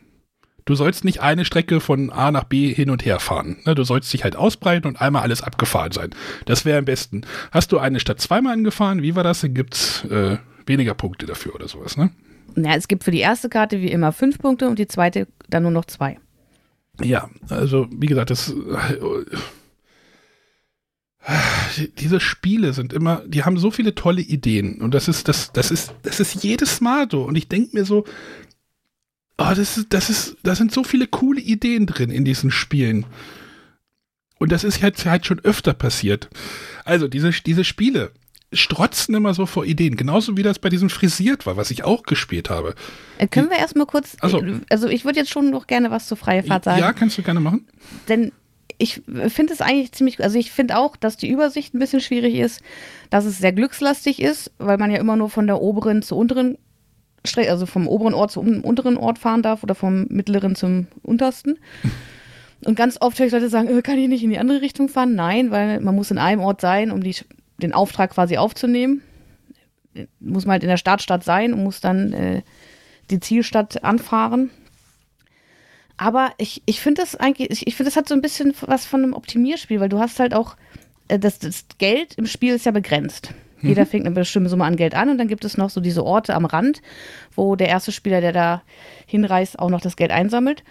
Du 0.66 0.74
sollst 0.74 1.06
nicht 1.06 1.22
eine 1.22 1.46
Strecke 1.46 1.80
von 1.80 2.10
A 2.10 2.32
nach 2.32 2.46
B 2.46 2.74
hin 2.74 2.90
und 2.90 3.06
her 3.06 3.20
fahren. 3.20 3.58
Ne? 3.66 3.76
Du 3.76 3.84
sollst 3.84 4.12
dich 4.12 4.24
halt 4.24 4.36
ausbreiten 4.36 4.88
und 4.88 5.00
einmal 5.00 5.22
alles 5.22 5.44
abgefahren 5.44 5.92
sein. 5.92 6.10
Das 6.46 6.66
wäre 6.66 6.80
am 6.80 6.86
besten. 6.86 7.22
Hast 7.52 7.72
du 7.72 7.78
eine 7.78 8.00
Stadt 8.00 8.20
zweimal 8.20 8.54
angefahren, 8.54 9.04
wie 9.04 9.16
war 9.16 9.24
das? 9.24 9.42
Dann 9.42 9.54
gibt's 9.54 10.04
äh, 10.06 10.38
weniger 10.66 10.96
Punkte 10.96 11.28
dafür 11.28 11.54
oder 11.54 11.68
sowas, 11.68 11.98
ne? 11.98 12.10
Ja, 12.56 12.74
es 12.76 12.88
gibt 12.88 13.04
für 13.04 13.12
die 13.12 13.20
erste 13.20 13.50
Karte 13.50 13.82
wie 13.82 13.92
immer 13.92 14.12
fünf 14.12 14.40
Punkte 14.40 14.68
und 14.68 14.80
die 14.80 14.88
zweite 14.88 15.28
dann 15.50 15.64
nur 15.64 15.72
noch 15.72 15.86
zwei. 15.86 16.18
Ja, 17.02 17.30
also 17.50 17.88
wie 17.92 18.08
gesagt, 18.08 18.30
das 18.30 18.54
diese 21.98 22.20
Spiele 22.20 22.74
sind 22.74 22.94
immer, 22.94 23.24
die 23.26 23.44
haben 23.44 23.58
so 23.58 23.72
viele 23.72 23.96
tolle 23.96 24.22
Ideen 24.22 24.80
und 24.80 24.94
das 24.94 25.08
ist 25.08 25.28
das 25.28 25.52
das 25.52 25.72
ist 25.72 25.94
das 26.04 26.20
ist 26.20 26.44
jedes 26.44 26.82
Mal 26.82 27.08
so 27.10 27.24
und 27.24 27.36
ich 27.36 27.50
denke 27.50 27.76
mir 27.76 27.84
so, 27.84 28.06
Oh, 29.38 29.54
das 29.56 29.78
ist, 29.78 29.88
das 29.90 30.10
ist, 30.10 30.38
da 30.44 30.56
sind 30.56 30.72
so 30.72 30.84
viele 30.84 31.08
coole 31.08 31.42
Ideen 31.42 31.86
drin 31.86 32.10
in 32.10 32.24
diesen 32.24 32.52
Spielen. 32.52 33.06
Und 34.40 34.52
das 34.52 34.64
ist 34.64 34.82
jetzt 34.82 35.06
halt 35.06 35.26
schon 35.26 35.40
öfter 35.40 35.74
passiert. 35.74 36.30
Also, 36.84 37.08
diese, 37.08 37.32
diese 37.32 37.64
Spiele 37.64 38.12
strotzen 38.54 39.16
immer 39.16 39.34
so 39.34 39.46
vor 39.46 39.66
Ideen. 39.66 39.98
Genauso 39.98 40.38
wie 40.38 40.44
das 40.44 40.60
bei 40.60 40.70
diesem 40.70 40.90
Frisiert 40.90 41.46
war, 41.46 41.58
was 41.58 41.72
ich 41.72 41.84
auch 41.84 42.04
gespielt 42.04 42.50
habe. 42.50 42.76
Äh, 43.18 43.28
können 43.28 43.50
wir 43.50 43.58
erstmal 43.58 43.86
kurz, 43.86 44.16
also, 44.22 44.42
also 44.70 44.88
ich 44.88 45.04
würde 45.04 45.20
jetzt 45.20 45.32
schon 45.32 45.50
noch 45.50 45.68
gerne 45.68 45.92
was 45.92 46.08
zur 46.08 46.18
freie 46.18 46.44
Fahrt 46.44 46.64
sagen. 46.64 46.80
Ja, 46.80 46.94
kannst 46.94 47.18
du 47.18 47.24
gerne 47.24 47.40
machen. 47.40 47.68
Denn 48.08 48.32
ich 48.78 49.02
finde 49.28 49.54
es 49.54 49.62
eigentlich 49.62 49.92
ziemlich, 49.94 50.22
also 50.22 50.38
ich 50.38 50.52
finde 50.52 50.78
auch, 50.78 50.96
dass 50.96 51.18
die 51.18 51.30
Übersicht 51.30 51.74
ein 51.74 51.80
bisschen 51.80 52.02
schwierig 52.02 52.36
ist, 52.36 52.62
dass 53.10 53.26
es 53.26 53.38
sehr 53.38 53.54
glückslastig 53.54 54.22
ist, 54.22 54.52
weil 54.58 54.78
man 54.78 54.92
ja 54.92 55.00
immer 55.00 55.16
nur 55.16 55.30
von 55.30 55.48
der 55.48 55.62
oberen 55.62 56.02
zur 56.02 56.18
unteren 56.18 56.58
Strecke, 57.26 57.52
also 57.52 57.66
vom 57.66 57.88
oberen 57.88 58.14
Ort 58.14 58.32
zum 58.32 58.62
unteren 58.62 58.98
Ort 58.98 59.20
fahren 59.20 59.42
darf 59.42 59.64
oder 59.64 59.76
vom 59.76 60.06
mittleren 60.10 60.56
zum 60.56 60.88
untersten. 61.04 61.58
Und 62.64 62.76
ganz 62.76 62.98
oft 63.00 63.20
höre 63.20 63.28
ich 63.28 63.32
Leute 63.32 63.50
sagen, 63.50 63.68
äh, 63.68 63.82
kann 63.82 63.98
ich 63.98 64.08
nicht 64.08 64.24
in 64.24 64.30
die 64.30 64.40
andere 64.40 64.62
Richtung 64.62 64.90
fahren? 64.90 65.16
Nein, 65.16 65.52
weil 65.52 65.80
man 65.82 65.96
muss 65.96 66.12
in 66.12 66.18
einem 66.18 66.42
Ort 66.42 66.62
sein, 66.62 66.92
um 66.92 67.02
die, 67.02 67.16
den 67.62 67.74
Auftrag 67.74 68.12
quasi 68.12 68.38
aufzunehmen. 68.38 69.02
Muss 70.20 70.46
man 70.46 70.54
halt 70.54 70.64
in 70.64 70.70
der 70.70 70.78
Startstadt 70.78 71.24
sein 71.24 71.54
und 71.54 71.64
muss 71.64 71.80
dann 71.80 72.12
äh, 72.14 72.42
die 73.10 73.20
Zielstadt 73.20 73.84
anfahren. 73.84 74.50
Aber 75.98 76.32
ich, 76.38 76.62
ich 76.66 76.82
finde 76.82 77.02
das 77.02 77.16
eigentlich, 77.16 77.52
ich, 77.52 77.68
ich 77.68 77.76
finde, 77.76 77.90
das 77.90 77.96
hat 77.96 78.10
so 78.10 78.16
ein 78.16 78.22
bisschen 78.22 78.54
was 78.62 78.86
von 78.86 79.04
einem 79.04 79.14
Optimierspiel, 79.14 79.80
weil 79.80 79.90
du 79.90 80.00
hast 80.00 80.20
halt 80.20 80.34
auch, 80.34 80.58
äh, 81.08 81.20
das, 81.20 81.40
das 81.40 81.66
Geld 81.78 82.16
im 82.16 82.26
Spiel 82.26 82.56
ist 82.56 82.66
ja 82.66 82.72
begrenzt. 82.72 83.34
Jeder 83.62 83.84
mhm. 83.84 83.88
fängt 83.88 84.06
eine 84.06 84.16
bestimmte 84.16 84.50
Summe 84.50 84.66
an 84.66 84.76
Geld 84.76 84.96
an 84.96 85.10
und 85.10 85.18
dann 85.18 85.28
gibt 85.28 85.46
es 85.46 85.58
noch 85.58 85.70
so 85.70 85.82
diese 85.82 86.04
Orte 86.04 86.36
am 86.36 86.46
Rand, 86.46 86.82
wo 87.36 87.56
der 87.56 87.70
erste 87.70 87.92
Spieler, 87.92 88.22
der 88.22 88.34
da 88.34 88.62
hinreist, 89.06 89.60
auch 89.60 89.70
noch 89.70 89.82
das 89.82 89.96
Geld 89.96 90.12
einsammelt. 90.12 90.64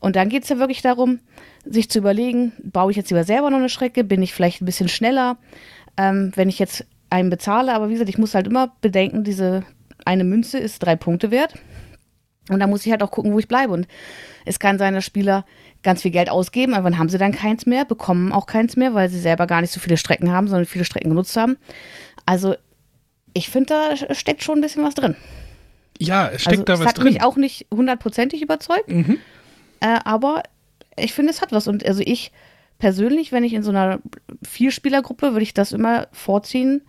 Und 0.00 0.16
dann 0.16 0.28
geht 0.28 0.42
es 0.42 0.48
ja 0.48 0.58
wirklich 0.58 0.82
darum, 0.82 1.20
sich 1.64 1.88
zu 1.88 1.98
überlegen, 1.98 2.52
baue 2.62 2.90
ich 2.90 2.96
jetzt 2.96 3.10
lieber 3.10 3.24
selber 3.24 3.50
noch 3.50 3.58
eine 3.58 3.68
Strecke, 3.68 4.02
bin 4.02 4.22
ich 4.22 4.34
vielleicht 4.34 4.60
ein 4.60 4.66
bisschen 4.66 4.88
schneller, 4.88 5.36
ähm, 5.96 6.32
wenn 6.34 6.48
ich 6.48 6.58
jetzt 6.58 6.84
einen 7.08 7.30
bezahle. 7.30 7.72
Aber 7.72 7.88
wie 7.88 7.92
gesagt, 7.92 8.10
ich 8.10 8.18
muss 8.18 8.34
halt 8.34 8.48
immer 8.48 8.72
bedenken, 8.80 9.22
diese 9.22 9.64
eine 10.04 10.24
Münze 10.24 10.58
ist 10.58 10.80
drei 10.80 10.96
Punkte 10.96 11.30
wert. 11.30 11.54
Und 12.48 12.58
da 12.58 12.66
muss 12.66 12.84
ich 12.84 12.90
halt 12.90 13.02
auch 13.02 13.12
gucken, 13.12 13.32
wo 13.32 13.38
ich 13.38 13.46
bleibe. 13.46 13.72
Und 13.72 13.86
es 14.44 14.58
kann 14.58 14.78
sein, 14.78 14.94
dass 14.94 15.04
Spieler 15.04 15.44
ganz 15.82 16.02
viel 16.02 16.10
Geld 16.10 16.30
ausgeben, 16.30 16.74
aber 16.74 16.90
dann 16.90 16.98
haben 16.98 17.08
sie 17.08 17.18
dann 17.18 17.32
keins 17.32 17.66
mehr, 17.66 17.84
bekommen 17.84 18.32
auch 18.32 18.46
keins 18.46 18.76
mehr, 18.76 18.94
weil 18.94 19.08
sie 19.08 19.18
selber 19.18 19.46
gar 19.46 19.60
nicht 19.60 19.72
so 19.72 19.80
viele 19.80 19.96
Strecken 19.96 20.32
haben, 20.32 20.48
sondern 20.48 20.66
viele 20.66 20.84
Strecken 20.84 21.10
genutzt 21.10 21.36
haben. 21.36 21.56
Also 22.26 22.54
ich 23.34 23.48
finde, 23.48 23.96
da 23.98 24.14
steckt 24.14 24.42
schon 24.42 24.58
ein 24.58 24.60
bisschen 24.60 24.84
was 24.84 24.94
drin. 24.94 25.16
Ja, 25.98 26.28
es 26.28 26.42
steckt 26.42 26.68
also, 26.68 26.84
da 26.84 26.84
was 26.84 26.94
drin. 26.94 27.06
Es 27.06 27.14
hat 27.14 27.20
mich 27.20 27.22
auch 27.22 27.36
nicht 27.36 27.66
hundertprozentig 27.72 28.42
überzeugt, 28.42 28.88
mhm. 28.88 29.18
äh, 29.80 29.98
aber 30.04 30.42
ich 30.96 31.12
finde, 31.12 31.30
es 31.30 31.40
hat 31.40 31.52
was. 31.52 31.68
Und 31.68 31.86
also 31.86 32.02
ich 32.04 32.32
persönlich, 32.78 33.32
wenn 33.32 33.44
ich 33.44 33.52
in 33.52 33.62
so 33.62 33.70
einer 33.70 34.00
Vierspielergruppe, 34.42 35.32
würde 35.32 35.42
ich 35.42 35.54
das 35.54 35.72
immer 35.72 36.08
vorziehen, 36.12 36.82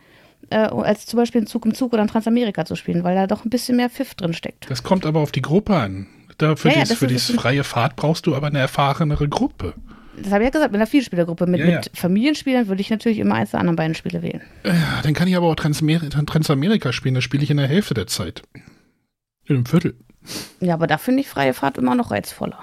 äh, 0.50 0.58
als 0.58 1.06
zum 1.06 1.18
Beispiel 1.18 1.42
in 1.42 1.48
Zug 1.48 1.66
um 1.66 1.74
Zug 1.74 1.94
oder 1.94 2.02
in 2.02 2.08
Transamerika 2.08 2.66
zu 2.66 2.76
spielen, 2.76 3.04
weil 3.04 3.16
da 3.16 3.28
doch 3.28 3.46
ein 3.46 3.50
bisschen 3.50 3.78
mehr 3.78 3.90
Pfiff 3.90 4.16
drin 4.16 4.34
steckt. 4.34 4.70
Das 4.70 4.84
kommt 4.84 5.06
aber 5.06 5.20
auf 5.20 5.32
die 5.32 5.42
Gruppe 5.42 5.76
an. 5.76 6.08
Da 6.38 6.56
für, 6.56 6.70
ja, 6.70 6.80
dies, 6.80 6.90
ja, 6.90 6.96
für 6.96 7.40
freie 7.40 7.64
Fahrt 7.64 7.96
brauchst 7.96 8.26
du 8.26 8.36
aber 8.36 8.48
eine 8.48 8.60
erfahrenere 8.60 9.30
Gruppe. 9.30 9.76
Das 10.18 10.32
habe 10.32 10.44
ich 10.44 10.48
ja 10.48 10.52
gesagt, 10.52 10.72
mit 10.72 10.80
einer 10.80 10.88
Vielspielergruppe. 10.88 11.48
Mit, 11.48 11.60
Ja, 11.60 11.68
ja. 11.68 11.76
mit 11.78 11.92
Familienspielern 11.94 12.68
würde 12.68 12.82
ich 12.82 12.90
natürlich 12.90 13.20
immer 13.20 13.36
eins 13.36 13.52
der 13.52 13.60
anderen 13.60 13.76
beiden 13.76 13.96
Spiele 13.96 14.22
wählen. 14.22 14.42
Ja, 14.64 15.02
dann 15.02 15.14
kann 15.14 15.28
ich 15.28 15.36
aber 15.36 15.48
auch 15.48 15.56
Transmer 15.56 16.00
Transamerika 16.10 16.94
spielen. 16.94 17.16
Das 17.16 17.24
spiele 17.24 17.44
ich 17.44 17.50
in 17.50 17.58
der 17.58 17.68
Hälfte 17.68 17.94
der 17.94 18.08
Zeit. 18.08 18.44
In 19.46 19.56
einem 19.56 19.66
Viertel. 19.66 19.96
Ja, 20.60 20.76
aber 20.76 20.88
da 20.88 20.98
finde 20.98 21.22
ich 21.22 21.28
freie 21.28 21.54
Fahrt 21.54 21.78
immer 21.78 21.96
noch 21.96 22.12
reizvoller. 22.12 22.60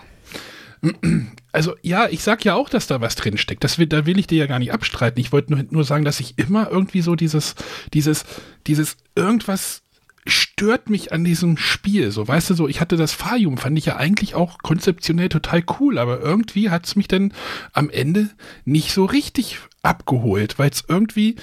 Also 1.53 1.75
ja, 1.83 2.09
ich 2.09 2.23
sag 2.23 2.45
ja 2.45 2.55
auch, 2.55 2.69
dass 2.69 2.87
da 2.87 3.01
was 3.01 3.17
drin 3.17 3.37
steckt. 3.37 3.65
Das 3.65 3.79
will, 3.79 3.87
da 3.87 4.07
will 4.07 4.19
ich 4.19 4.27
dir 4.27 4.39
ja 4.39 4.47
gar 4.47 4.59
nicht 4.59 4.73
abstreiten. 4.73 5.21
Ich 5.21 5.33
wollte 5.33 5.53
nur, 5.53 5.65
nur 5.71 5.85
sagen, 5.85 6.05
dass 6.05 6.21
ich 6.21 6.39
immer 6.39 6.71
irgendwie 6.71 7.03
so 7.03 7.17
dieses, 7.17 7.55
dieses, 7.93 8.25
dieses 8.67 8.97
irgendwas 9.15 9.83
stört 10.31 10.91
mich 10.91 11.13
an 11.13 11.25
diesem 11.25 11.57
Spiel. 11.57 12.11
So, 12.11 12.27
weißt 12.27 12.51
du, 12.51 12.55
so, 12.55 12.69
ich 12.69 12.81
hatte 12.81 12.97
das 12.97 13.13
Farium, 13.13 13.59
fand 13.59 13.77
ich 13.79 13.87
ja 13.87 13.97
eigentlich 13.97 14.35
auch 14.35 14.59
konzeptionell 14.59 15.29
total 15.29 15.63
cool, 15.79 15.99
aber 15.99 16.21
irgendwie 16.21 16.71
hat 16.71 16.87
es 16.87 16.97
mich 16.97 17.09
dann 17.09 17.33
am 17.73 17.91
Ende 17.91 18.31
nicht 18.65 18.93
so 18.93 19.05
richtig 19.05 19.59
abgeholt, 19.83 20.59
weil 20.59 20.71
es 20.71 20.85
irgendwie. 20.89 21.37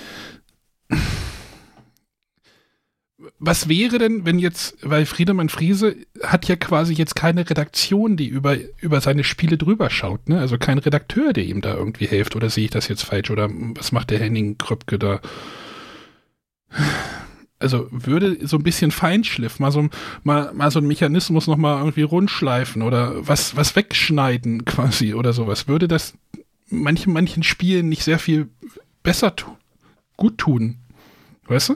Was 3.40 3.68
wäre 3.68 3.98
denn, 3.98 4.26
wenn 4.26 4.40
jetzt, 4.40 4.78
weil 4.82 5.06
Friedemann 5.06 5.50
Friese 5.50 5.96
hat 6.24 6.48
ja 6.48 6.56
quasi 6.56 6.94
jetzt 6.94 7.16
keine 7.16 7.50
Redaktion, 7.50 8.16
die 8.16 8.28
über, 8.28 8.58
über 8.80 9.02
seine 9.02 9.24
Spiele 9.24 9.58
drüber 9.58 9.90
schaut, 9.90 10.30
ne? 10.30 10.40
Also 10.40 10.58
kein 10.58 10.78
Redakteur, 10.78 11.34
der 11.34 11.44
ihm 11.46 11.62
da 11.62 11.76
irgendwie 11.76 12.08
hilft, 12.08 12.36
oder 12.36 12.50
sehe 12.50 12.66
ich 12.66 12.72
das 12.72 12.88
jetzt 12.88 13.04
falsch? 13.04 13.30
Oder 13.30 13.50
was 13.52 13.92
macht 13.92 14.12
der 14.12 14.20
Henning 14.20 14.58
Kröpke 14.58 14.98
da? 14.98 15.20
Also 17.60 17.88
würde 17.90 18.46
so 18.46 18.58
ein 18.58 18.64
bisschen 18.64 18.92
Feinschliff, 18.92 19.60
mal 19.60 19.72
so, 19.72 19.90
mal, 20.24 20.54
mal 20.54 20.70
so 20.70 20.80
ein 20.80 20.86
Mechanismus 20.86 21.48
nochmal 21.48 21.80
irgendwie 21.80 22.04
rundschleifen 22.04 22.84
oder 22.84 23.28
was, 23.28 23.56
was 23.56 23.76
wegschneiden 23.76 24.64
quasi 24.66 25.14
oder 25.14 25.34
sowas. 25.34 25.68
Würde 25.68 25.88
das 25.88 26.14
manchen, 26.70 27.14
manchen 27.14 27.44
Spielen 27.44 27.90
nicht 27.90 28.04
sehr 28.04 28.20
viel 28.20 28.50
besser 29.02 29.36
tu 29.36 29.56
gut 30.18 30.38
tun? 30.38 30.78
Weißt 31.48 31.70
du? 31.70 31.76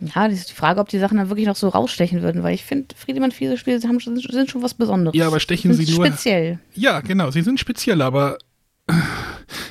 Ja, 0.00 0.28
das 0.28 0.40
ist 0.40 0.50
die 0.50 0.54
Frage, 0.54 0.80
ob 0.80 0.88
die 0.88 0.98
Sachen 0.98 1.18
dann 1.18 1.28
wirklich 1.28 1.46
noch 1.46 1.56
so 1.56 1.68
rausstechen 1.68 2.22
würden, 2.22 2.42
weil 2.42 2.54
ich 2.54 2.64
finde, 2.64 2.94
Friedemann 2.96 3.30
Fiese 3.30 3.56
Spiele 3.56 3.80
haben, 3.82 4.00
sind 4.00 4.50
schon 4.50 4.62
was 4.62 4.74
Besonderes. 4.74 5.16
Ja, 5.16 5.28
aber 5.28 5.40
stechen 5.40 5.72
sie 5.72 5.92
nur. 5.92 6.06
Speziell. 6.06 6.58
Ja, 6.74 7.00
genau, 7.00 7.30
sie 7.30 7.42
sind 7.42 7.60
speziell, 7.60 8.02
aber 8.02 8.38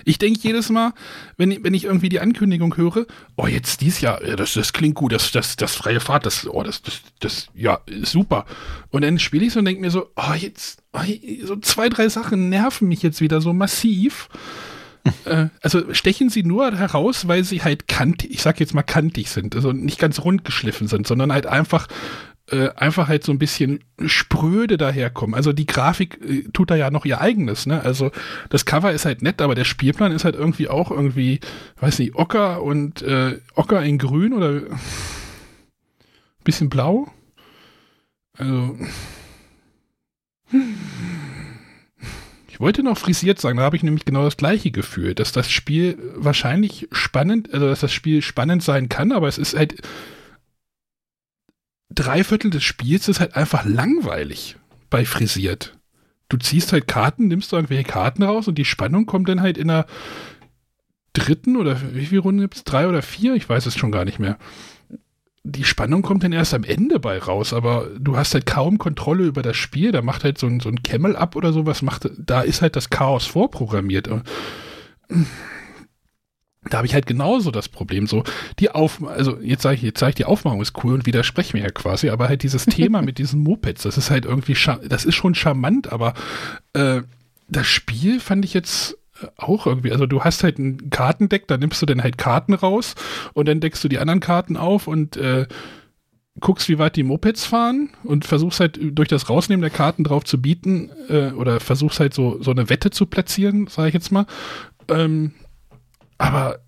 ich 0.06 0.18
denke 0.18 0.40
jedes 0.42 0.70
Mal, 0.70 0.94
wenn, 1.38 1.52
ich- 1.52 1.64
wenn 1.64 1.74
ich 1.74 1.86
irgendwie 1.86 2.10
die 2.10 2.20
Ankündigung 2.20 2.76
höre, 2.78 3.06
oh, 3.36 3.48
jetzt 3.48 3.82
dies 3.82 4.02
Jahr, 4.02 4.24
ja, 4.26 4.36
das, 4.36 4.54
das 4.54 4.74
klingt 4.74 4.96
gut, 4.96 5.12
das, 5.14 5.32
das, 5.32 5.56
das 5.56 5.76
freie 5.76 6.00
Fahrt, 6.00 6.26
das, 6.26 6.48
oh, 6.48 6.64
das, 6.64 6.82
das, 6.82 7.02
das, 7.20 7.48
ja, 7.56 7.80
super. 8.04 8.46
Und 8.90 9.04
dann 9.04 9.20
spiele 9.20 9.46
ich 9.46 9.54
so 9.54 9.60
und 9.60 9.66
denke 9.66 9.82
mir 9.82 9.92
so, 9.92 10.10
oh, 10.16 10.34
jetzt, 10.34 10.84
oh, 10.94 11.00
so 11.44 11.56
zwei, 11.58 11.90
drei 11.90 12.10
Sachen 12.10 12.50
nerven 12.50 12.88
mich 12.88 13.02
jetzt 13.02 13.22
wieder 13.22 13.42
so 13.42 13.54
massiv. 13.54 14.30
äh, 15.26 15.48
also 15.62 15.94
stechen 15.94 16.30
sie 16.30 16.44
nur 16.44 16.72
heraus, 16.78 17.28
weil 17.28 17.44
sie 17.44 17.62
halt 17.62 17.88
kantig, 17.90 18.32
ich 18.32 18.42
sag 18.42 18.60
jetzt 18.60 18.74
mal 18.74 18.84
kantig 18.84 19.30
sind, 19.30 19.56
also 19.56 19.74
nicht 19.74 20.00
ganz 20.00 20.20
rund 20.20 20.46
geschliffen 20.46 20.88
sind, 20.88 21.06
sondern 21.08 21.34
halt 21.34 21.46
einfach 21.46 21.88
äh, 22.52 22.70
einfach 22.76 23.08
halt 23.08 23.24
so 23.24 23.32
ein 23.32 23.40
bisschen 23.40 23.84
spröde 24.06 24.78
daherkommen. 24.78 25.34
Also 25.34 25.54
die 25.54 25.66
Grafik 25.66 26.20
äh, 26.22 26.44
tut 26.52 26.72
da 26.72 26.76
ja 26.76 26.92
noch 26.92 27.06
ihr 27.06 27.22
eigenes, 27.22 27.66
ne? 27.66 27.82
Also 27.82 28.12
das 28.50 28.66
Cover 28.66 28.92
ist 28.92 29.06
halt 29.06 29.22
nett, 29.22 29.42
aber 29.42 29.56
der 29.56 29.64
Spielplan 29.64 30.12
ist 30.12 30.26
halt 30.26 30.36
irgendwie 30.36 30.68
auch 30.68 30.92
irgendwie, 30.92 31.40
weiß 31.80 32.00
nicht, 32.00 32.16
Ocker 32.16 32.62
und 32.62 33.02
äh, 33.02 33.40
Ocker 33.56 33.82
in 33.84 33.98
Grün 33.98 34.34
oder 34.34 34.62
bisschen 36.44 36.70
blau. 36.70 37.08
Also 38.38 38.78
ich 42.50 42.60
wollte 42.60 42.84
noch 42.84 42.98
frisiert 42.98 43.40
sagen, 43.40 43.58
da 43.58 43.64
habe 43.64 43.78
ich 43.78 43.84
nämlich 43.84 44.06
genau 44.06 44.24
das 44.24 44.38
gleiche 44.38 44.72
Gefühl, 44.72 45.16
dass 45.16 45.32
das 45.32 45.50
Spiel 45.50 45.98
wahrscheinlich 46.16 46.88
spannend, 46.92 47.54
also 47.54 47.68
dass 47.68 47.80
das 47.80 47.94
Spiel 47.94 48.22
spannend 48.22 48.64
sein 48.64 48.90
kann, 48.90 49.12
aber 49.12 49.28
es 49.28 49.38
ist 49.38 49.56
halt 49.56 49.82
drei 51.94 52.24
Viertel 52.24 52.52
des 52.52 52.64
Spiels 52.64 53.08
ist 53.08 53.20
halt 53.20 53.36
einfach 53.36 53.66
langweilig 53.66 54.58
bei 54.90 55.06
frisiert. 55.06 55.78
Du 56.30 56.38
ziehst 56.38 56.74
halt 56.74 56.88
Karten, 56.88 57.28
nimmst 57.28 57.52
du 57.52 57.56
irgendwelche 57.56 57.84
Karten 57.84 58.24
raus 58.24 58.48
und 58.48 58.58
die 58.58 58.66
Spannung 58.66 59.06
kommt 59.06 59.30
dann 59.30 59.42
halt 59.42 59.58
in 59.58 59.68
der 59.68 59.86
dritten 61.14 61.58
oder 61.58 61.80
wie 61.94 62.06
viele 62.06 62.22
Runden 62.22 62.42
gibt 62.42 62.56
es? 62.56 62.64
Drei 62.64 62.88
oder 62.88 63.02
vier? 63.02 63.36
Ich 63.36 63.48
weiß 63.48 63.66
es 63.66 63.78
schon 63.78 63.92
gar 63.92 64.06
nicht 64.06 64.20
mehr. 64.20 64.38
Die 65.44 65.66
Spannung 65.66 66.02
kommt 66.02 66.24
dann 66.24 66.32
erst 66.32 66.54
am 66.54 66.64
Ende 66.64 67.00
bei 67.00 67.20
raus, 67.20 67.54
aber 67.54 67.90
du 68.00 68.16
hast 68.16 68.34
halt 68.34 68.46
kaum 68.46 68.78
Kontrolle 68.78 69.26
über 69.26 69.42
das 69.42 69.58
Spiel. 69.58 69.92
Da 69.92 70.02
macht 70.02 70.24
halt 70.24 70.38
so 70.38 70.48
ein, 70.48 70.60
so 70.60 70.70
ein 70.70 70.82
Camel 70.82 71.16
ab 71.16 71.36
oder 71.36 71.54
sowas, 71.54 71.82
macht, 71.82 72.10
da 72.18 72.42
ist 72.42 72.62
halt 72.62 72.76
das 72.76 72.90
Chaos 72.90 73.26
vorprogrammiert. 73.26 74.10
Da 76.70 76.78
habe 76.78 76.88
ich 76.88 76.94
halt 76.94 77.06
genauso 77.06 77.52
das 77.52 77.70
Problem. 77.70 78.08
So, 78.08 78.24
die 78.60 78.72
Auf, 78.72 79.04
also 79.06 79.38
jetzt 79.42 79.64
sage 79.64 79.76
ich, 79.76 79.82
jetzt 79.82 80.00
sage 80.00 80.12
ich, 80.12 80.16
die 80.16 80.26
Aufmachung 80.26 80.62
ist 80.62 80.84
cool 80.84 80.94
und 80.94 81.06
widerspreche 81.06 81.56
mir 81.56 81.64
ja 81.64 81.70
quasi, 81.70 82.10
aber 82.10 82.30
halt 82.30 82.44
dieses 82.44 82.66
Thema 82.68 83.02
mit 83.02 83.18
diesen 83.18 83.42
Mopeds, 83.42 83.84
das 83.84 83.98
ist 83.98 84.10
halt 84.10 84.26
irgendwie, 84.26 84.56
das 84.88 85.06
ist 85.06 85.16
schon 85.16 85.36
charmant, 85.36 85.92
aber 85.92 86.14
äh, 86.74 87.02
das 87.48 87.68
Spiel 87.68 88.20
fand 88.20 88.46
ich 88.46 88.54
jetzt 88.54 88.98
äh, 89.22 89.28
auch 89.38 89.68
irgendwie, 89.68 89.92
also 89.92 90.06
du 90.06 90.24
hast 90.24 90.44
halt 90.44 90.58
ein 90.58 90.90
Kartendeck, 90.90 91.48
da 91.48 91.58
nimmst 91.58 91.82
du 91.82 91.86
dann 91.86 92.02
halt 92.02 92.18
Karten 92.18 92.54
raus 92.54 92.96
und 93.34 93.48
dann 93.48 93.60
deckst 93.60 93.84
du 93.84 93.88
die 93.90 94.00
anderen 94.00 94.20
Karten 94.20 94.58
auf 94.58 94.88
und 94.88 95.18
äh, 95.18 95.48
guckst, 96.40 96.68
wie 96.68 96.80
weit 96.80 96.96
die 96.96 97.04
Mopeds 97.04 97.46
fahren 97.46 97.90
und 98.04 98.26
versuchst 98.26 98.60
halt 98.60 98.80
durch 98.82 99.08
das 99.08 99.30
Rausnehmen 99.30 99.62
der 99.62 99.70
Karten 99.70 100.04
drauf 100.04 100.24
zu 100.24 100.42
bieten 100.42 100.90
äh, 101.10 101.32
oder 101.32 101.60
versuchst 101.60 102.00
halt 102.00 102.14
so, 102.14 102.42
so 102.42 102.52
eine 102.52 102.70
Wette 102.70 102.90
zu 102.90 103.06
platzieren, 103.06 103.68
sage 103.68 103.90
ich 103.90 103.94
jetzt 103.94 104.12
mal. 104.12 104.26
Ähm, 104.88 105.34
aber 106.24 106.60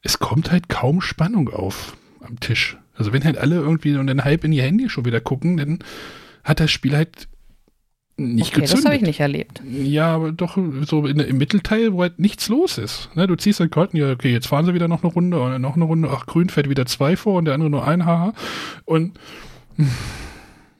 es 0.00 0.18
kommt 0.18 0.50
halt 0.50 0.70
kaum 0.70 1.02
Spannung 1.02 1.50
auf 1.50 1.94
am 2.20 2.40
Tisch. 2.40 2.78
Also 2.94 3.12
wenn 3.12 3.22
halt 3.22 3.36
alle 3.36 3.56
irgendwie 3.56 3.96
und 3.96 4.06
dann 4.06 4.24
halb 4.24 4.44
in 4.44 4.52
ihr 4.52 4.62
Handy 4.62 4.88
schon 4.88 5.04
wieder 5.04 5.20
gucken, 5.20 5.58
dann 5.58 5.80
hat 6.42 6.58
das 6.58 6.70
Spiel 6.70 6.96
halt 6.96 7.28
nicht 8.16 8.52
okay, 8.52 8.62
das 8.62 8.70
gezündet. 8.70 8.86
habe 8.86 8.96
ich 8.96 9.02
nicht 9.02 9.20
erlebt. 9.20 9.62
Ja, 9.70 10.14
aber 10.14 10.32
doch 10.32 10.56
so 10.86 11.06
in, 11.06 11.18
im 11.20 11.36
Mittelteil, 11.36 11.92
wo 11.92 12.00
halt 12.00 12.18
nichts 12.18 12.48
los 12.48 12.78
ist. 12.78 13.10
Ne, 13.14 13.26
du 13.26 13.36
ziehst 13.36 13.60
halt 13.60 13.70
Karten, 13.70 13.98
ja, 13.98 14.10
okay, 14.10 14.32
jetzt 14.32 14.46
fahren 14.46 14.64
sie 14.64 14.72
wieder 14.72 14.88
noch 14.88 15.04
eine 15.04 15.12
Runde 15.12 15.38
und 15.38 15.60
noch 15.60 15.76
eine 15.76 15.84
Runde, 15.84 16.08
ach, 16.10 16.24
grün 16.24 16.48
fährt 16.48 16.70
wieder 16.70 16.86
zwei 16.86 17.14
vor 17.14 17.34
und 17.34 17.44
der 17.44 17.52
andere 17.52 17.68
nur 17.68 17.86
ein, 17.86 18.06
haha. 18.06 18.32
Und 18.86 19.18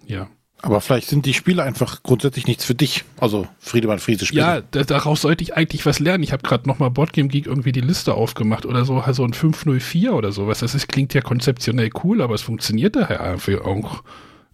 ja. 0.07 0.29
Aber 0.61 0.81
vielleicht 0.81 1.09
sind 1.09 1.25
die 1.25 1.35
Spiele 1.35 1.63
einfach 1.63 2.03
grundsätzlich 2.03 2.47
nichts 2.49 2.65
für 2.65 2.75
dich. 2.75 3.05
Also 3.19 3.47
Friedemann 3.61 4.01
Friese 4.01 4.27
Spiele. 4.27 4.43
Ja, 4.43 4.61
da, 4.61 4.83
daraus 4.83 5.21
sollte 5.21 5.45
ich 5.45 5.57
eigentlich 5.57 5.87
was 5.87 6.01
lernen. 6.01 6.25
Ich 6.25 6.33
habe 6.33 6.43
gerade 6.43 6.69
nochmal 6.69 6.91
Boardgame 6.91 7.29
Geek 7.29 7.47
irgendwie 7.47 7.71
die 7.71 7.81
Liste 7.81 8.15
aufgemacht 8.15 8.67
oder 8.67 8.85
so, 8.85 8.99
also 8.99 9.25
ein 9.25 9.35
504 9.35 10.13
oder 10.15 10.33
sowas. 10.33 10.59
Das 10.59 10.75
ist, 10.75 10.89
klingt 10.89 11.15
ja 11.15 11.21
konzeptionell 11.21 11.91
cool, 12.03 12.21
aber 12.21 12.35
es 12.35 12.43
funktioniert 12.43 12.97
daher 12.97 13.23
einfach 13.23 13.61
auch 13.61 14.03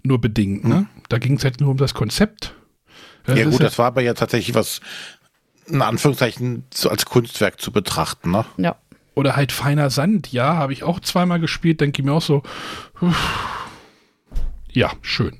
nur 0.03 0.21
bedingt. 0.21 0.65
Ne? 0.65 0.87
Da 1.09 1.19
ging 1.19 1.37
es 1.37 1.45
halt 1.45 1.61
nur 1.61 1.71
um 1.71 1.79
das 1.79 1.95
Konzept. 1.95 2.55
Das 3.25 3.39
Ja 3.39 3.49
gut, 3.49 3.63
das 3.63 3.79
war 3.79 3.87
aber 3.87 4.03
ja 4.03 4.13
tatsächlich 4.13 4.55
was, 4.55 4.81
in 5.67 5.81
Anführungszeichen, 5.81 6.65
so 6.73 6.91
als 6.91 7.07
Kunstwerk 7.07 7.61
zu 7.61 7.73
betrachten, 7.73 8.31
ne? 8.31 8.45
Ja. 8.59 8.77
Oder 9.15 9.37
halt 9.37 9.53
feiner 9.53 9.91
Sand, 9.91 10.33
ja, 10.33 10.57
habe 10.57 10.73
ich 10.73 10.83
auch 10.83 11.01
zweimal 11.01 11.41
gespielt, 11.41 11.81
denke 11.81 12.03
ich 12.03 12.05
mir 12.05 12.13
auch 12.13 12.23
so, 12.23 12.43
uff, 13.01 13.17
ja, 14.71 14.91
schön. 15.03 15.39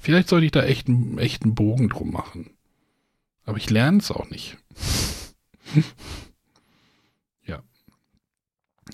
Vielleicht 0.00 0.28
sollte 0.28 0.46
ich 0.46 0.52
da 0.52 0.62
echt, 0.62 0.88
einen- 0.88 1.18
echt 1.18 1.42
einen 1.42 1.54
Bogen 1.54 1.88
drum 1.90 2.10
machen. 2.10 2.50
Aber 3.44 3.58
ich 3.58 3.68
lerne 3.70 3.98
es 3.98 4.10
auch 4.10 4.28
nicht. 4.30 4.56
ja. 7.46 7.62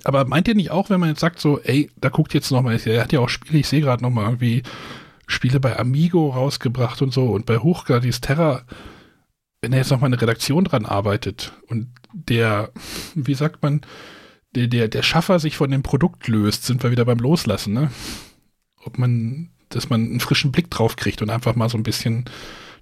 Aber 0.05 0.25
meint 0.27 0.49
ihr 0.49 0.55
nicht 0.55 0.71
auch, 0.71 0.90
wenn 0.90 1.01
man 1.01 1.11
jetzt 1.11 1.21
sagt 1.21 1.40
so, 1.40 1.61
ey, 1.61 1.90
da 1.97 2.09
guckt 2.09 2.35
jetzt 2.35 2.51
nochmal, 2.51 2.79
er 2.85 3.03
hat 3.03 3.12
ja 3.12 3.21
auch 3.21 3.29
Spiele, 3.29 3.61
ich 3.61 3.69
sehe 3.69 3.81
gerade 3.81 4.03
nochmal 4.03 4.25
irgendwie 4.25 4.62
Spiele 5.27 5.61
bei 5.61 5.79
Amigo 5.79 6.31
rausgebracht 6.31 7.03
und 7.03 7.12
so 7.12 7.27
und 7.31 7.47
bei 7.47 7.59
Hochgradis 7.59 8.21
Terra, 8.21 8.64
wenn 9.61 9.73
er 9.73 9.79
jetzt 9.79 9.90
nochmal 9.90 10.09
eine 10.09 10.21
Redaktion 10.21 10.64
dran 10.64 10.87
arbeitet 10.87 11.53
und 11.69 11.88
der, 12.12 12.71
wie 13.14 13.35
sagt 13.35 13.62
man, 13.62 13.81
der, 14.55 14.69
der, 14.69 14.88
der 14.88 15.03
Schaffer 15.03 15.38
sich 15.38 15.57
von 15.57 15.71
dem 15.71 15.83
Produkt 15.83 16.29
löst, 16.29 16.64
sind 16.64 16.83
wir 16.83 16.90
wieder 16.90 17.05
beim 17.05 17.19
Loslassen, 17.19 17.75
ne? 17.75 17.90
Ob 18.85 18.99
man, 18.99 19.51
dass 19.68 19.88
man 19.88 20.05
einen 20.05 20.20
frischen 20.20 20.52
Blick 20.52 20.70
drauf 20.70 20.96
kriegt 20.96 21.22
und 21.22 21.31
einfach 21.31 21.55
mal 21.55 21.68
so 21.68 21.76
ein 21.76 21.83
bisschen 21.83 22.24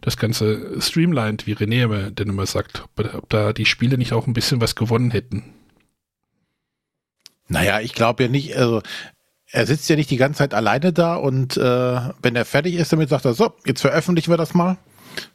das 0.01 0.17
Ganze 0.17 0.81
streamlined, 0.81 1.47
wie 1.47 1.55
René 1.55 1.85
immer- 1.85 2.11
denn 2.11 2.29
immer 2.29 2.47
sagt, 2.47 2.85
ob, 2.97 3.15
ob 3.15 3.29
da 3.31 3.53
die 3.53 3.67
Spiele 3.67 3.97
nicht 3.97 4.13
auch 4.13 4.27
ein 4.27 4.35
bisschen 4.35 4.61
was 4.61 4.75
gewonnen 4.75 5.11
hätten. 5.11 5.45
Naja, 7.49 7.81
ich 7.81 7.95
glaube 7.95 8.25
ja 8.25 8.29
nicht, 8.29 8.57
also 8.57 8.83
er 9.51 9.67
sitzt 9.67 9.89
ja 9.89 9.97
nicht 9.97 10.11
die 10.11 10.17
ganze 10.17 10.39
Zeit 10.39 10.55
alleine 10.55 10.93
da 10.93 11.15
und 11.15 11.57
äh, 11.57 11.61
wenn 12.23 12.37
er 12.37 12.45
fertig 12.45 12.75
ist 12.75 12.93
damit, 12.93 13.09
sagt 13.09 13.25
er, 13.25 13.35
so, 13.35 13.55
jetzt 13.65 13.83
veröffentlichen 13.83 14.31
wir 14.31 14.37
das 14.37 14.55
mal, 14.55 14.79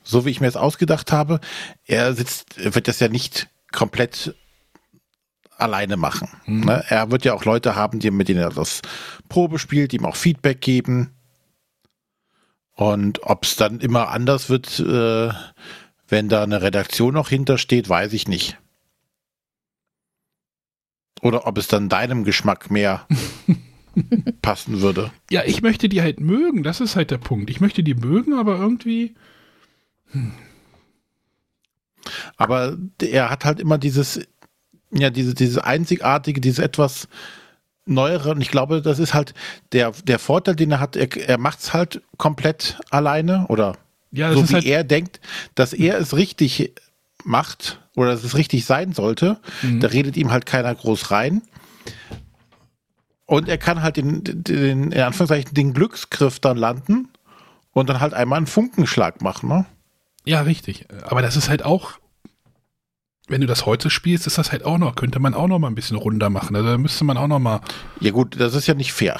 so 0.03 0.25
wie 0.25 0.29
ich 0.29 0.41
mir 0.41 0.47
es 0.47 0.57
ausgedacht 0.57 1.12
habe. 1.12 1.39
Er 1.85 2.13
sitzt, 2.13 2.55
wird 2.75 2.88
das 2.88 2.99
ja 2.99 3.07
nicht 3.07 3.47
komplett 3.71 4.35
alleine 5.57 5.97
machen. 5.97 6.29
Mhm. 6.45 6.65
Ne? 6.65 6.83
Er 6.89 7.12
wird 7.12 7.25
ja 7.25 7.33
auch 7.33 7.45
Leute 7.45 7.75
haben, 7.75 7.99
die, 7.99 8.12
mit 8.12 8.27
denen 8.27 8.39
er 8.41 8.49
das 8.49 8.81
Probe 9.29 9.59
spielt, 9.59 9.91
die 9.91 9.97
ihm 9.97 10.05
auch 10.05 10.15
Feedback 10.15 10.62
geben. 10.62 11.15
Und 12.79 13.23
ob 13.23 13.43
es 13.43 13.57
dann 13.57 13.81
immer 13.81 14.07
anders 14.07 14.49
wird, 14.49 14.79
äh, 14.79 15.33
Wenn 16.07 16.29
da 16.29 16.43
eine 16.43 16.61
Redaktion 16.61 17.13
noch 17.13 17.27
hintersteht, 17.27 17.89
weiß 17.89 18.13
ich 18.13 18.29
nicht. 18.29 18.57
Oder 21.21 21.45
ob 21.45 21.57
es 21.57 21.67
dann 21.67 21.89
deinem 21.89 22.23
Geschmack 22.23 22.71
mehr 22.71 23.05
passen 24.41 24.79
würde. 24.79 25.11
Ja, 25.29 25.43
ich 25.43 25.61
möchte 25.61 25.89
die 25.89 26.01
halt 26.01 26.21
mögen, 26.21 26.63
das 26.63 26.79
ist 26.79 26.95
halt 26.95 27.11
der 27.11 27.17
Punkt. 27.17 27.49
Ich 27.49 27.59
möchte 27.59 27.83
die 27.83 27.95
mögen, 27.95 28.33
aber 28.33 28.57
irgendwie. 28.57 29.13
Hm. 30.11 30.31
Aber 32.37 32.77
er 33.01 33.29
hat 33.29 33.43
halt 33.43 33.59
immer 33.59 33.77
dieses, 33.77 34.21
ja, 34.89 35.09
diese, 35.09 35.35
dieses 35.35 35.57
einzigartige, 35.57 36.39
dieses 36.39 36.59
etwas 36.59 37.09
neuere. 37.89 38.32
Und 38.32 38.41
ich 38.41 38.52
glaube, 38.52 38.82
das 38.82 38.99
ist 38.99 39.13
halt 39.13 39.34
der, 39.71 39.91
der 40.04 40.19
Vorteil, 40.19 40.56
den 40.56 40.71
er 40.71 40.80
hat. 40.80 40.95
Er, 40.95 41.15
er 41.17 41.38
macht 41.38 41.60
es 41.60 41.73
halt 41.73 42.02
komplett 42.17 42.78
alleine 42.89 43.45
oder 43.47 43.75
ja, 44.12 44.34
so 44.34 44.47
wie 44.49 44.54
halt 44.54 44.65
er 44.65 44.84
denkt, 44.84 45.19
dass 45.56 45.73
er 45.73 45.99
es 45.99 46.15
richtig 46.15 46.73
macht 47.23 47.80
oder 47.95 48.12
dass 48.12 48.23
es 48.23 48.36
richtig 48.36 48.65
sein 48.65 48.93
sollte. 48.93 49.39
Mhm. 49.62 49.80
Da 49.80 49.88
redet 49.88 50.17
ihm 50.17 50.32
halt 50.32 50.45
keiner 50.45 50.73
groß 50.73 51.12
rein. 51.12 51.41
Und 53.25 53.47
er 53.47 53.60
kann 53.60 53.84
halt 53.84 53.97
den, 53.97 54.23
den, 54.23 54.91
in 54.91 55.02
Anführungszeichen, 55.02 55.54
den 55.54 55.73
Glücksgriff 55.73 56.39
dann 56.39 56.58
landen 56.58 57.10
und 57.73 57.88
dann 57.88 57.99
halt 57.99 58.15
einmal 58.15 58.38
einen 58.38 58.47
Funkenschlag 58.47 59.21
machen, 59.21 59.49
ne? 59.49 59.65
Ja, 60.25 60.41
richtig. 60.41 60.88
Aber 61.04 61.21
das 61.21 61.36
ist 61.36 61.49
halt 61.49 61.63
auch, 61.63 61.99
wenn 63.29 63.41
du 63.41 63.47
das 63.47 63.65
heute 63.65 63.89
spielst, 63.89 64.27
ist 64.27 64.37
das 64.37 64.51
halt 64.51 64.65
auch 64.65 64.77
noch, 64.77 64.95
könnte 64.95 65.19
man 65.19 65.33
auch 65.33 65.47
noch 65.47 65.59
mal 65.59 65.67
ein 65.67 65.75
bisschen 65.75 65.97
runder 65.97 66.29
machen. 66.29 66.55
Also 66.55 66.69
da 66.69 66.77
müsste 66.77 67.05
man 67.05 67.17
auch 67.17 67.27
noch 67.27 67.39
mal. 67.39 67.61
Ja 67.99 68.11
gut, 68.11 68.39
das 68.39 68.55
ist 68.55 68.67
ja 68.67 68.73
nicht 68.73 68.91
fair. 68.91 69.19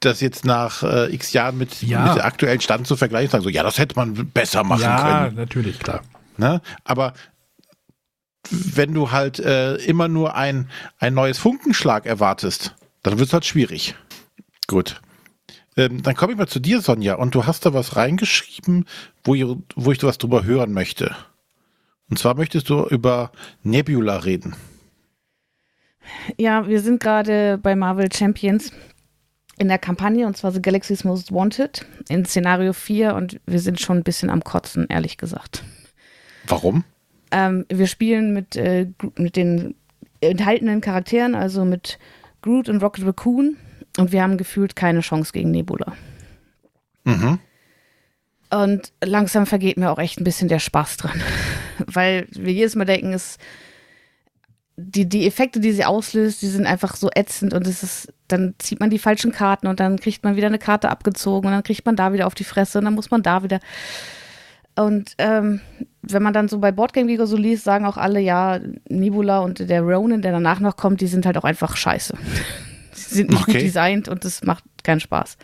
das 0.00 0.20
jetzt 0.20 0.44
nach 0.44 0.82
äh, 0.82 1.14
x 1.14 1.32
Jahren 1.32 1.58
mit, 1.58 1.82
ja. 1.82 2.04
mit 2.04 2.16
dem 2.16 2.22
aktuellen 2.22 2.60
Stand 2.60 2.86
zu 2.86 2.96
vergleichen, 2.96 3.30
sagen 3.30 3.44
so, 3.44 3.48
ja, 3.48 3.62
das 3.62 3.78
hätte 3.78 3.96
man 3.96 4.14
besser 4.30 4.64
machen 4.64 4.82
ja, 4.82 4.96
können. 4.96 5.36
Ja, 5.36 5.42
natürlich, 5.42 5.78
klar. 5.78 6.02
Ne? 6.36 6.60
Aber 6.84 7.14
wenn 8.50 8.92
du 8.92 9.10
halt 9.10 9.38
äh, 9.38 9.76
immer 9.76 10.08
nur 10.08 10.34
ein, 10.34 10.68
ein 10.98 11.14
neues 11.14 11.38
Funkenschlag 11.38 12.06
erwartest, 12.06 12.74
dann 13.02 13.18
wird 13.18 13.28
es 13.28 13.32
halt 13.32 13.44
schwierig. 13.44 13.94
Gut. 14.66 15.00
Ähm, 15.76 16.02
dann 16.02 16.14
komme 16.14 16.32
ich 16.32 16.38
mal 16.38 16.48
zu 16.48 16.60
dir, 16.60 16.80
Sonja, 16.80 17.14
und 17.14 17.34
du 17.34 17.46
hast 17.46 17.64
da 17.64 17.72
was 17.72 17.96
reingeschrieben, 17.96 18.86
wo, 19.24 19.34
ich, 19.34 19.44
wo 19.74 19.92
ich 19.92 20.02
was 20.02 20.18
drüber 20.18 20.44
hören 20.44 20.72
möchte. 20.72 21.14
Und 22.10 22.18
zwar 22.18 22.36
möchtest 22.36 22.68
du 22.68 22.86
über 22.86 23.32
Nebula 23.62 24.18
reden. 24.18 24.54
Ja, 26.36 26.66
wir 26.66 26.80
sind 26.80 27.00
gerade 27.00 27.58
bei 27.58 27.74
Marvel 27.74 28.12
Champions 28.12 28.72
in 29.58 29.68
der 29.68 29.78
Kampagne, 29.78 30.26
und 30.26 30.36
zwar 30.36 30.52
The 30.52 30.60
Galaxy's 30.60 31.04
Most 31.04 31.32
Wanted, 31.32 31.86
in 32.08 32.24
Szenario 32.24 32.72
4, 32.72 33.14
und 33.14 33.40
wir 33.46 33.60
sind 33.60 33.80
schon 33.80 33.98
ein 33.98 34.02
bisschen 34.02 34.28
am 34.28 34.44
Kotzen, 34.44 34.86
ehrlich 34.88 35.16
gesagt. 35.16 35.64
Warum? 36.46 36.84
Ähm, 37.30 37.64
wir 37.68 37.86
spielen 37.86 38.34
mit, 38.34 38.56
äh, 38.56 38.88
mit 39.16 39.36
den 39.36 39.74
enthaltenen 40.20 40.80
Charakteren, 40.80 41.34
also 41.34 41.64
mit 41.64 41.98
Groot 42.42 42.68
und 42.68 42.82
Rocket 42.82 43.06
Raccoon, 43.06 43.56
und 43.98 44.12
wir 44.12 44.22
haben 44.22 44.36
gefühlt 44.38 44.76
keine 44.76 45.00
Chance 45.00 45.32
gegen 45.32 45.50
Nebula. 45.50 45.92
Mhm. 47.04 47.38
Und 48.50 48.92
langsam 49.02 49.46
vergeht 49.46 49.78
mir 49.78 49.90
auch 49.90 49.98
echt 49.98 50.20
ein 50.20 50.24
bisschen 50.24 50.48
der 50.48 50.58
Spaß 50.58 50.98
dran. 50.98 51.22
Weil 51.86 52.26
wir 52.30 52.52
jedes 52.52 52.74
Mal 52.74 52.84
denken, 52.84 53.12
es, 53.12 53.38
die, 54.76 55.08
die 55.08 55.26
Effekte, 55.26 55.60
die 55.60 55.72
sie 55.72 55.84
auslöst, 55.84 56.42
die 56.42 56.48
sind 56.48 56.66
einfach 56.66 56.96
so 56.96 57.10
ätzend 57.14 57.54
und 57.54 57.66
es 57.66 57.82
ist, 57.82 58.12
dann 58.28 58.54
zieht 58.58 58.80
man 58.80 58.90
die 58.90 58.98
falschen 58.98 59.32
Karten 59.32 59.66
und 59.66 59.80
dann 59.80 59.98
kriegt 59.98 60.24
man 60.24 60.36
wieder 60.36 60.46
eine 60.46 60.58
Karte 60.58 60.90
abgezogen 60.90 61.46
und 61.46 61.52
dann 61.52 61.62
kriegt 61.62 61.86
man 61.86 61.96
da 61.96 62.12
wieder 62.12 62.26
auf 62.26 62.34
die 62.34 62.44
Fresse 62.44 62.78
und 62.78 62.84
dann 62.84 62.94
muss 62.94 63.10
man 63.10 63.22
da 63.22 63.42
wieder. 63.42 63.60
Und 64.74 65.14
ähm, 65.18 65.60
wenn 66.02 66.22
man 66.22 66.32
dann 66.32 66.48
so 66.48 66.58
bei 66.58 66.72
Boardgame 66.72 67.06
Geek 67.06 67.26
so 67.26 67.36
liest, 67.36 67.64
sagen 67.64 67.84
auch 67.84 67.96
alle, 67.96 68.20
ja, 68.20 68.58
Nebula 68.88 69.40
und 69.40 69.58
der 69.60 69.82
Ronin, 69.82 70.22
der 70.22 70.32
danach 70.32 70.60
noch 70.60 70.76
kommt, 70.76 71.00
die 71.00 71.06
sind 71.06 71.26
halt 71.26 71.36
auch 71.36 71.44
einfach 71.44 71.76
scheiße. 71.76 72.16
Sie 73.12 73.18
sind 73.18 73.30
nicht 73.30 73.42
okay. 73.42 73.52
gut 73.52 73.62
designt 73.62 74.08
und 74.08 74.24
es 74.24 74.42
macht 74.42 74.64
keinen 74.82 75.00
Spaß. 75.00 75.36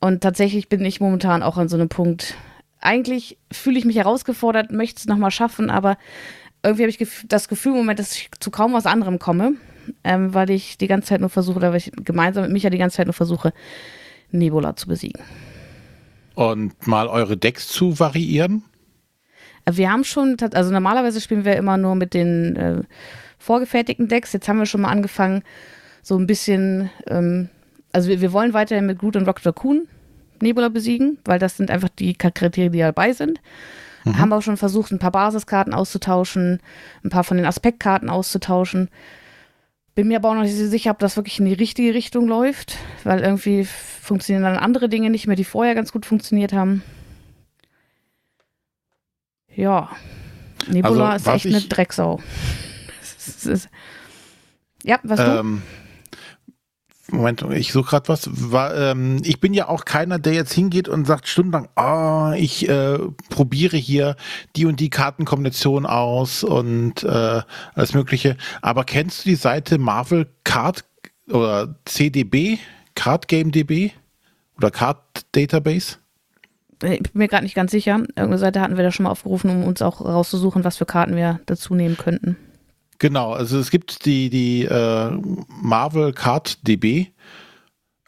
Und 0.00 0.22
tatsächlich 0.22 0.68
bin 0.68 0.84
ich 0.84 1.00
momentan 1.00 1.42
auch 1.42 1.56
an 1.56 1.68
so 1.68 1.76
einem 1.76 1.88
Punkt. 1.88 2.34
Eigentlich 2.80 3.38
fühle 3.50 3.78
ich 3.78 3.86
mich 3.86 3.96
herausgefordert, 3.96 4.70
möchte 4.70 4.98
es 4.98 5.06
nochmal 5.06 5.30
schaffen, 5.30 5.70
aber 5.70 5.96
irgendwie 6.62 6.82
habe 6.82 6.90
ich 6.90 7.26
das 7.26 7.48
Gefühl 7.48 7.72
im 7.72 7.78
Moment, 7.78 7.98
dass 7.98 8.14
ich 8.14 8.30
zu 8.38 8.50
kaum 8.50 8.74
was 8.74 8.86
anderem 8.86 9.18
komme, 9.18 9.54
ähm, 10.02 10.34
weil 10.34 10.50
ich 10.50 10.76
die 10.78 10.88
ganze 10.88 11.08
Zeit 11.08 11.20
nur 11.20 11.30
versuche, 11.30 11.56
oder 11.56 11.70
weil 11.70 11.78
ich 11.78 11.92
gemeinsam 12.04 12.44
mit 12.44 12.52
Micha 12.52 12.70
die 12.70 12.78
ganze 12.78 12.98
Zeit 12.98 13.06
nur 13.06 13.14
versuche, 13.14 13.52
Nebula 14.30 14.76
zu 14.76 14.88
besiegen. 14.88 15.22
Und 16.34 16.86
mal 16.86 17.06
eure 17.06 17.36
Decks 17.36 17.68
zu 17.68 17.98
variieren? 17.98 18.64
Wir 19.70 19.90
haben 19.90 20.04
schon, 20.04 20.36
also 20.52 20.70
normalerweise 20.70 21.20
spielen 21.20 21.44
wir 21.44 21.56
immer 21.56 21.76
nur 21.76 21.94
mit 21.94 22.12
den 22.12 22.56
äh, 22.56 22.82
vorgefertigten 23.44 24.08
Decks. 24.08 24.32
Jetzt 24.32 24.48
haben 24.48 24.58
wir 24.58 24.66
schon 24.66 24.80
mal 24.80 24.90
angefangen, 24.90 25.42
so 26.02 26.16
ein 26.16 26.26
bisschen, 26.26 26.90
ähm, 27.06 27.48
also 27.92 28.08
wir, 28.08 28.20
wir 28.20 28.32
wollen 28.32 28.54
weiterhin 28.54 28.86
mit 28.86 28.98
Groot 28.98 29.16
und 29.16 29.26
Rock 29.26 29.44
Raccoon 29.44 29.86
Nebula 30.40 30.68
besiegen, 30.68 31.18
weil 31.24 31.38
das 31.38 31.56
sind 31.56 31.70
einfach 31.70 31.88
die 31.88 32.14
Charaktere, 32.14 32.70
die 32.70 32.78
dabei 32.78 33.12
sind. 33.12 33.40
Mhm. 34.04 34.18
Haben 34.18 34.32
auch 34.32 34.42
schon 34.42 34.56
versucht, 34.56 34.92
ein 34.92 34.98
paar 34.98 35.12
Basiskarten 35.12 35.74
auszutauschen, 35.74 36.60
ein 37.04 37.10
paar 37.10 37.24
von 37.24 37.36
den 37.36 37.46
Aspektkarten 37.46 38.10
auszutauschen. 38.10 38.88
Bin 39.94 40.08
mir 40.08 40.16
aber 40.16 40.30
auch 40.30 40.34
noch 40.34 40.42
nicht 40.42 40.54
sicher, 40.54 40.90
ob 40.90 40.98
das 40.98 41.16
wirklich 41.16 41.38
in 41.38 41.46
die 41.46 41.52
richtige 41.52 41.94
Richtung 41.94 42.26
läuft, 42.26 42.78
weil 43.04 43.20
irgendwie 43.20 43.64
funktionieren 43.64 44.42
dann 44.42 44.56
andere 44.56 44.88
Dinge 44.88 45.08
nicht 45.08 45.26
mehr, 45.26 45.36
die 45.36 45.44
vorher 45.44 45.74
ganz 45.74 45.92
gut 45.92 46.04
funktioniert 46.04 46.52
haben. 46.52 46.82
Ja, 49.54 49.90
Nebula 50.68 51.10
also, 51.10 51.30
ist 51.30 51.46
echt 51.46 51.54
eine 51.54 51.64
Drecksau. 51.64 52.20
Ja, 54.82 54.98
was 55.02 55.20
ähm, 55.20 55.62
du? 55.62 55.74
Moment, 57.10 57.44
ich 57.52 57.72
suche 57.72 57.90
gerade 57.90 58.08
was. 58.08 58.28
War, 58.50 58.74
ähm, 58.76 59.20
ich 59.24 59.38
bin 59.38 59.52
ja 59.52 59.68
auch 59.68 59.84
keiner, 59.84 60.18
der 60.18 60.32
jetzt 60.32 60.52
hingeht 60.52 60.88
und 60.88 61.06
sagt 61.06 61.28
stundenlang, 61.28 61.68
oh, 61.76 62.32
ich 62.36 62.68
äh, 62.68 62.98
probiere 63.28 63.76
hier 63.76 64.16
die 64.56 64.66
und 64.66 64.80
die 64.80 64.90
Kartenkombination 64.90 65.84
aus 65.86 66.44
und 66.44 67.04
äh, 67.04 67.42
alles 67.74 67.94
Mögliche. 67.94 68.36
Aber 68.62 68.84
kennst 68.84 69.24
du 69.24 69.30
die 69.30 69.34
Seite 69.36 69.78
Marvel 69.78 70.26
Card 70.44 70.84
oder 71.30 71.76
CDB, 71.84 72.58
Card 72.94 73.28
Game 73.28 73.52
DB 73.52 73.92
oder 74.56 74.70
Card 74.70 74.98
Database? 75.32 75.98
Ich 76.82 77.02
bin 77.02 77.10
mir 77.14 77.28
gerade 77.28 77.44
nicht 77.44 77.54
ganz 77.54 77.70
sicher. 77.70 77.96
Irgendeine 77.98 78.38
Seite 78.38 78.60
hatten 78.60 78.76
wir 78.76 78.84
da 78.84 78.90
schon 78.90 79.04
mal 79.04 79.10
aufgerufen, 79.10 79.50
um 79.50 79.64
uns 79.64 79.82
auch 79.82 80.00
rauszusuchen, 80.00 80.64
was 80.64 80.78
für 80.78 80.86
Karten 80.86 81.16
wir 81.16 81.40
dazu 81.46 81.74
nehmen 81.74 81.96
könnten. 81.96 82.36
Genau, 82.98 83.32
also 83.32 83.58
es 83.58 83.70
gibt 83.70 84.04
die, 84.04 84.30
die 84.30 84.64
äh, 84.64 85.10
Marvel 85.48 86.12
Card 86.12 86.66
DB 86.66 87.08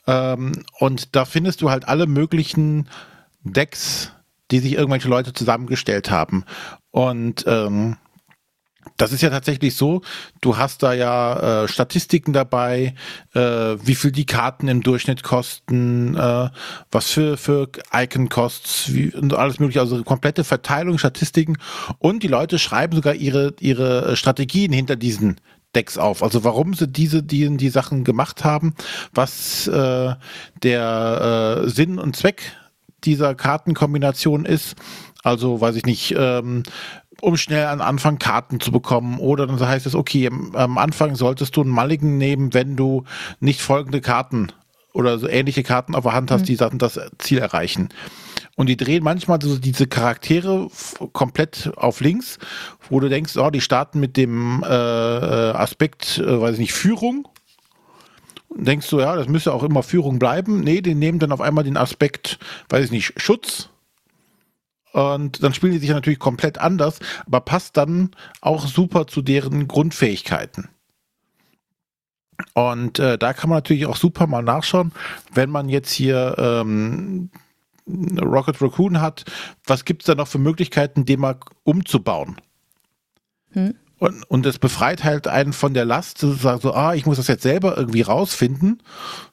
ähm, 0.07 0.65
und 0.79 1.15
da 1.17 1.25
findest 1.25 1.63
du 1.63 1.71
halt 1.71 1.89
alle 1.89 2.07
möglichen 2.07 2.89
Decks, 3.43 4.13
die 4.51 4.61
sich 4.61 4.75
irgendwelche 4.75 5.09
Leute 5.09 5.33
zusammengestellt 5.33 6.11
haben. 6.11 6.45
Und 6.91 7.45
ähm, 7.47 7.97
das 8.97 9.13
ist 9.13 9.23
ja 9.23 9.31
tatsächlich 9.31 9.77
so, 9.77 10.03
du 10.41 10.57
hast 10.57 10.83
da 10.83 10.93
ja 10.93 11.65
äh, 11.65 11.69
Statistiken 11.69 12.33
dabei, 12.33 12.95
äh, 13.35 13.41
wie 13.41 13.95
viel 13.95 14.13
die 14.13 14.27
Karten 14.27 14.69
im 14.69 14.83
Durchschnitt 14.83 15.23
kosten, 15.23 16.17
äh, 16.17 16.51
was 16.91 17.11
für, 17.11 17.37
für 17.37 17.69
Icon-Costs 17.93 18.91
und 19.15 19.35
alles 19.35 19.59
mögliche, 19.59 19.81
also 19.81 20.03
komplette 20.05 20.45
Verteilung, 20.45 20.99
Statistiken 20.99 21.59
und 21.99 22.23
die 22.23 22.29
Leute 22.29 22.59
schreiben 22.59 22.95
sogar 22.95 23.15
ihre, 23.15 23.55
ihre 23.61 24.17
Strategien 24.17 24.73
hinter 24.73 24.97
diesen 24.97 25.41
Decks 25.75 25.99
auf. 25.99 26.23
Also 26.23 26.43
warum 26.43 26.75
sie 26.75 26.89
diese, 26.89 27.23
die, 27.23 27.57
die 27.57 27.69
Sachen 27.69 28.03
gemacht 28.05 28.45
haben, 28.45 28.75
was 29.13 29.67
äh, 29.67 30.15
der 30.63 31.63
äh, 31.65 31.69
Sinn 31.69 31.99
und 31.99 32.17
Zweck 32.17 32.57
dieser 33.05 33.35
Kartenkombination 33.35 34.45
ist. 34.45 34.75
Also 35.23 35.61
weiß 35.61 35.77
ich 35.77 35.85
nicht, 35.87 36.15
ähm, 36.17 36.63
um 37.21 37.37
schnell 37.37 37.67
an 37.67 37.81
Anfang 37.81 38.19
Karten 38.19 38.61
zu 38.61 38.73
bekommen. 38.73 39.19
Oder 39.19 39.47
dann 39.47 39.61
heißt 39.61 39.87
es, 39.87 39.95
okay, 39.95 40.29
am 40.53 40.79
Anfang 40.79 41.15
solltest 41.15 41.57
du 41.57 41.63
einen 41.63 41.71
Mulligan 41.71 42.19
nehmen, 42.19 42.55
wenn 42.55 42.77
du 42.77 43.05
nicht 43.41 43.61
folgende 43.61 44.01
Karten 44.01 44.53
oder 44.93 45.19
so 45.19 45.29
ähnliche 45.29 45.63
Karten 45.63 45.95
auf 45.95 46.05
der 46.05 46.15
Hand 46.15 46.31
hast, 46.31 46.43
mhm. 46.43 46.47
die 46.47 46.57
das 46.57 47.01
Ziel 47.19 47.39
erreichen. 47.39 47.91
Und 48.57 48.69
die 48.69 48.79
drehen 48.79 49.05
manchmal 49.05 49.41
so 49.43 49.59
diese 49.59 49.87
Charaktere 49.87 50.71
komplett 51.13 51.71
auf 51.77 52.01
links, 52.01 52.39
wo 52.89 53.01
du 53.01 53.11
denkst, 53.11 53.37
oh, 53.37 53.51
die 53.51 53.61
starten 53.61 54.01
mit 54.01 54.17
dem 54.17 54.63
äh, 54.63 54.67
Aspekt, 54.67 56.19
äh, 56.19 56.41
weiß 56.41 56.55
ich 56.55 56.61
nicht, 56.61 56.73
Führung. 56.73 57.29
Und 58.49 58.67
denkst 58.67 58.89
du, 58.89 59.01
ja, 59.01 59.15
das 59.15 59.29
müsste 59.29 59.53
auch 59.53 59.63
immer 59.63 59.83
Führung 59.83 60.19
bleiben. 60.19 60.61
Nee, 60.61 60.81
die 60.81 60.95
nehmen 60.95 61.19
dann 61.19 61.33
auf 61.33 61.43
einmal 61.43 61.65
den 61.65 61.77
Aspekt, 61.77 62.39
weiß 62.71 62.87
ich 62.87 62.91
nicht, 62.91 63.13
Schutz 63.21 63.69
und 64.97 65.43
dann 65.43 65.53
spielen 65.53 65.73
die 65.73 65.79
sich 65.79 65.91
natürlich 65.91 66.19
komplett 66.19 66.57
anders, 66.57 67.01
aber 67.27 67.41
passt 67.41 67.77
dann 67.77 68.13
auch 68.41 68.67
super 68.67 69.07
zu 69.07 69.21
deren 69.21 69.69
Grundfähigkeiten. 69.69 70.71
Und 72.55 72.99
äh, 72.99 73.19
da 73.19 73.35
kann 73.35 73.51
man 73.51 73.59
natürlich 73.59 73.85
auch 73.85 73.97
super 73.97 74.27
mal 74.27 74.43
nachschauen, 74.43 74.93
wenn 75.35 75.51
man 75.51 75.69
jetzt 75.69 75.91
hier 75.91 76.37
ähm, 76.39 77.29
Rocket 77.87 78.63
Raccoon 78.63 79.03
hat, 79.03 79.27
was 79.67 79.85
gibt 79.85 80.01
es 80.01 80.07
da 80.07 80.15
noch 80.15 80.29
für 80.29 80.39
Möglichkeiten, 80.39 81.05
den 81.05 81.21
mal 81.21 81.37
umzubauen? 81.63 82.37
Hm. 83.53 83.75
Und, 83.99 84.25
und 84.25 84.45
es 84.45 84.59
befreit 84.59 85.05
halt 85.05 85.27
einen 85.27 85.55
von 85.55 85.73
der 85.73 85.87
Last, 85.87 86.19
zu 86.19 86.33
sagen 86.33 86.61
so, 86.61 86.75
ah, 86.75 86.95
ich 86.95 87.07
muss 87.07 87.17
das 87.17 87.29
jetzt 87.29 87.43
selber 87.43 87.79
irgendwie 87.79 88.03
rausfinden, 88.03 88.83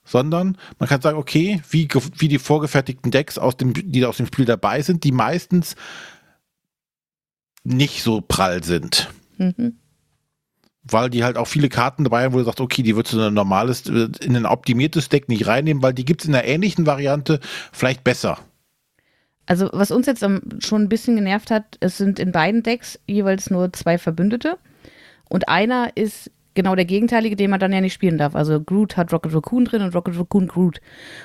sondern 0.05 0.57
man 0.79 0.87
kann 0.87 1.01
sagen, 1.01 1.17
okay, 1.17 1.61
wie, 1.69 1.89
wie 2.17 2.29
die 2.29 2.39
vorgefertigten 2.39 3.11
Decks 3.11 3.37
aus 3.37 3.57
dem, 3.57 3.73
die 3.73 4.05
aus 4.05 4.17
dem 4.17 4.25
Spiel 4.25 4.45
dabei 4.45 4.81
sind, 4.81 5.03
die 5.03 5.11
meistens 5.11 5.75
nicht 7.65 8.03
so 8.03 8.21
prall 8.21 8.63
sind. 8.63 9.09
Mhm. 9.37 9.79
Weil 10.83 11.09
die 11.09 11.25
halt 11.25 11.37
auch 11.37 11.47
viele 11.47 11.69
Karten 11.69 12.05
dabei 12.05 12.23
haben, 12.23 12.33
wo 12.33 12.37
du 12.37 12.45
sagst, 12.45 12.61
okay, 12.61 12.83
die 12.83 12.95
würdest 12.95 13.13
du 13.13 13.17
in 13.17 13.23
ein 13.23 13.33
normales, 13.33 13.87
in 13.87 14.35
ein 14.35 14.45
optimiertes 14.45 15.09
Deck 15.09 15.27
nicht 15.27 15.47
reinnehmen, 15.47 15.83
weil 15.83 15.93
die 15.93 16.05
gibt 16.05 16.21
es 16.21 16.27
in 16.27 16.35
einer 16.35 16.45
ähnlichen 16.45 16.85
Variante 16.85 17.41
vielleicht 17.73 18.03
besser. 18.03 18.39
Also, 19.45 19.69
was 19.73 19.91
uns 19.91 20.05
jetzt 20.05 20.25
schon 20.59 20.83
ein 20.83 20.89
bisschen 20.89 21.15
genervt 21.15 21.51
hat, 21.51 21.77
es 21.81 21.97
sind 21.97 22.19
in 22.19 22.31
beiden 22.31 22.63
Decks 22.63 22.99
jeweils 23.07 23.49
nur 23.49 23.73
zwei 23.73 23.97
Verbündete. 23.97 24.57
Und 25.29 25.49
einer 25.49 25.91
ist 25.95 26.31
genau 26.53 26.75
der 26.75 26.85
gegenteilige, 26.85 27.35
den 27.35 27.49
man 27.49 27.59
dann 27.59 27.73
ja 27.73 27.81
nicht 27.81 27.93
spielen 27.93 28.17
darf. 28.17 28.35
Also 28.35 28.61
Groot 28.61 28.97
hat 28.97 29.11
Rocket 29.11 29.33
Raccoon 29.33 29.65
drin 29.65 29.81
und 29.81 29.95
Rocket 29.95 30.17
Raccoon 30.17 30.47
Groot. 30.47 30.79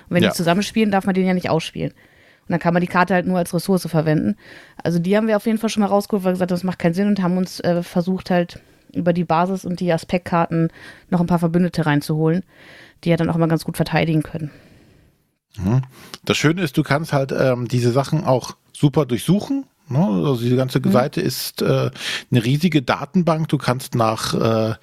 Und 0.09 0.15
wenn 0.15 0.23
ja. 0.23 0.31
die 0.31 0.35
zusammenspielen, 0.35 0.91
darf 0.91 1.05
man 1.05 1.15
den 1.15 1.27
ja 1.27 1.35
nicht 1.35 1.51
ausspielen. 1.51 1.93
Und 1.93 2.53
dann 2.53 2.61
kann 2.61 2.73
man 2.73 2.81
die 2.81 2.89
Karte 2.89 3.15
halt 3.15 3.27
nur 3.27 3.37
als 3.37 3.53
Ressource 3.53 3.87
verwenden. 3.87 4.37
Also 4.83 4.99
die 4.99 5.17
haben 5.17 5.29
wir 5.29 5.37
auf 5.37 5.47
jeden 5.47 5.59
Fall 5.59 5.69
schon 5.69 5.83
mal 5.83 5.89
rausgeholt, 5.89 6.25
weil 6.25 6.31
wir 6.31 6.35
gesagt 6.35 6.51
das 6.51 6.65
macht 6.65 6.79
keinen 6.79 6.95
Sinn 6.95 7.09
und 7.09 7.23
haben 7.23 7.37
uns 7.37 7.61
äh, 7.61 7.83
versucht 7.83 8.31
halt 8.31 8.61
über 8.95 9.13
die 9.13 9.25
Basis 9.25 9.67
und 9.67 9.81
die 9.81 9.93
Aspektkarten 9.93 10.71
noch 11.11 11.21
ein 11.21 11.27
paar 11.27 11.39
Verbündete 11.39 11.85
reinzuholen, 11.85 12.43
die 13.05 13.11
ja 13.11 13.17
dann 13.17 13.29
auch 13.29 13.37
immer 13.37 13.49
ganz 13.49 13.65
gut 13.65 13.77
verteidigen 13.77 14.23
können. 14.23 14.51
Mhm. 15.57 15.83
Das 16.25 16.37
Schöne 16.37 16.63
ist, 16.63 16.77
du 16.77 16.83
kannst 16.83 17.13
halt 17.13 17.33
ähm, 17.33 17.69
diese 17.69 17.93
Sachen 17.93 18.25
auch 18.25 18.57
super 18.73 19.07
durchsuchen. 19.07 19.65
Ne? 19.89 19.99
Also 19.99 20.43
diese 20.43 20.57
ganze 20.57 20.81
mhm. 20.81 20.93
Seite 20.93 21.21
ist 21.21 21.63
äh, 21.63 21.91
eine 22.31 22.45
riesige 22.45 22.83
Datenbank. 22.83 23.49
Du 23.49 23.59
kannst 23.59 23.95
nach 23.95 24.35
äh, 24.35 24.75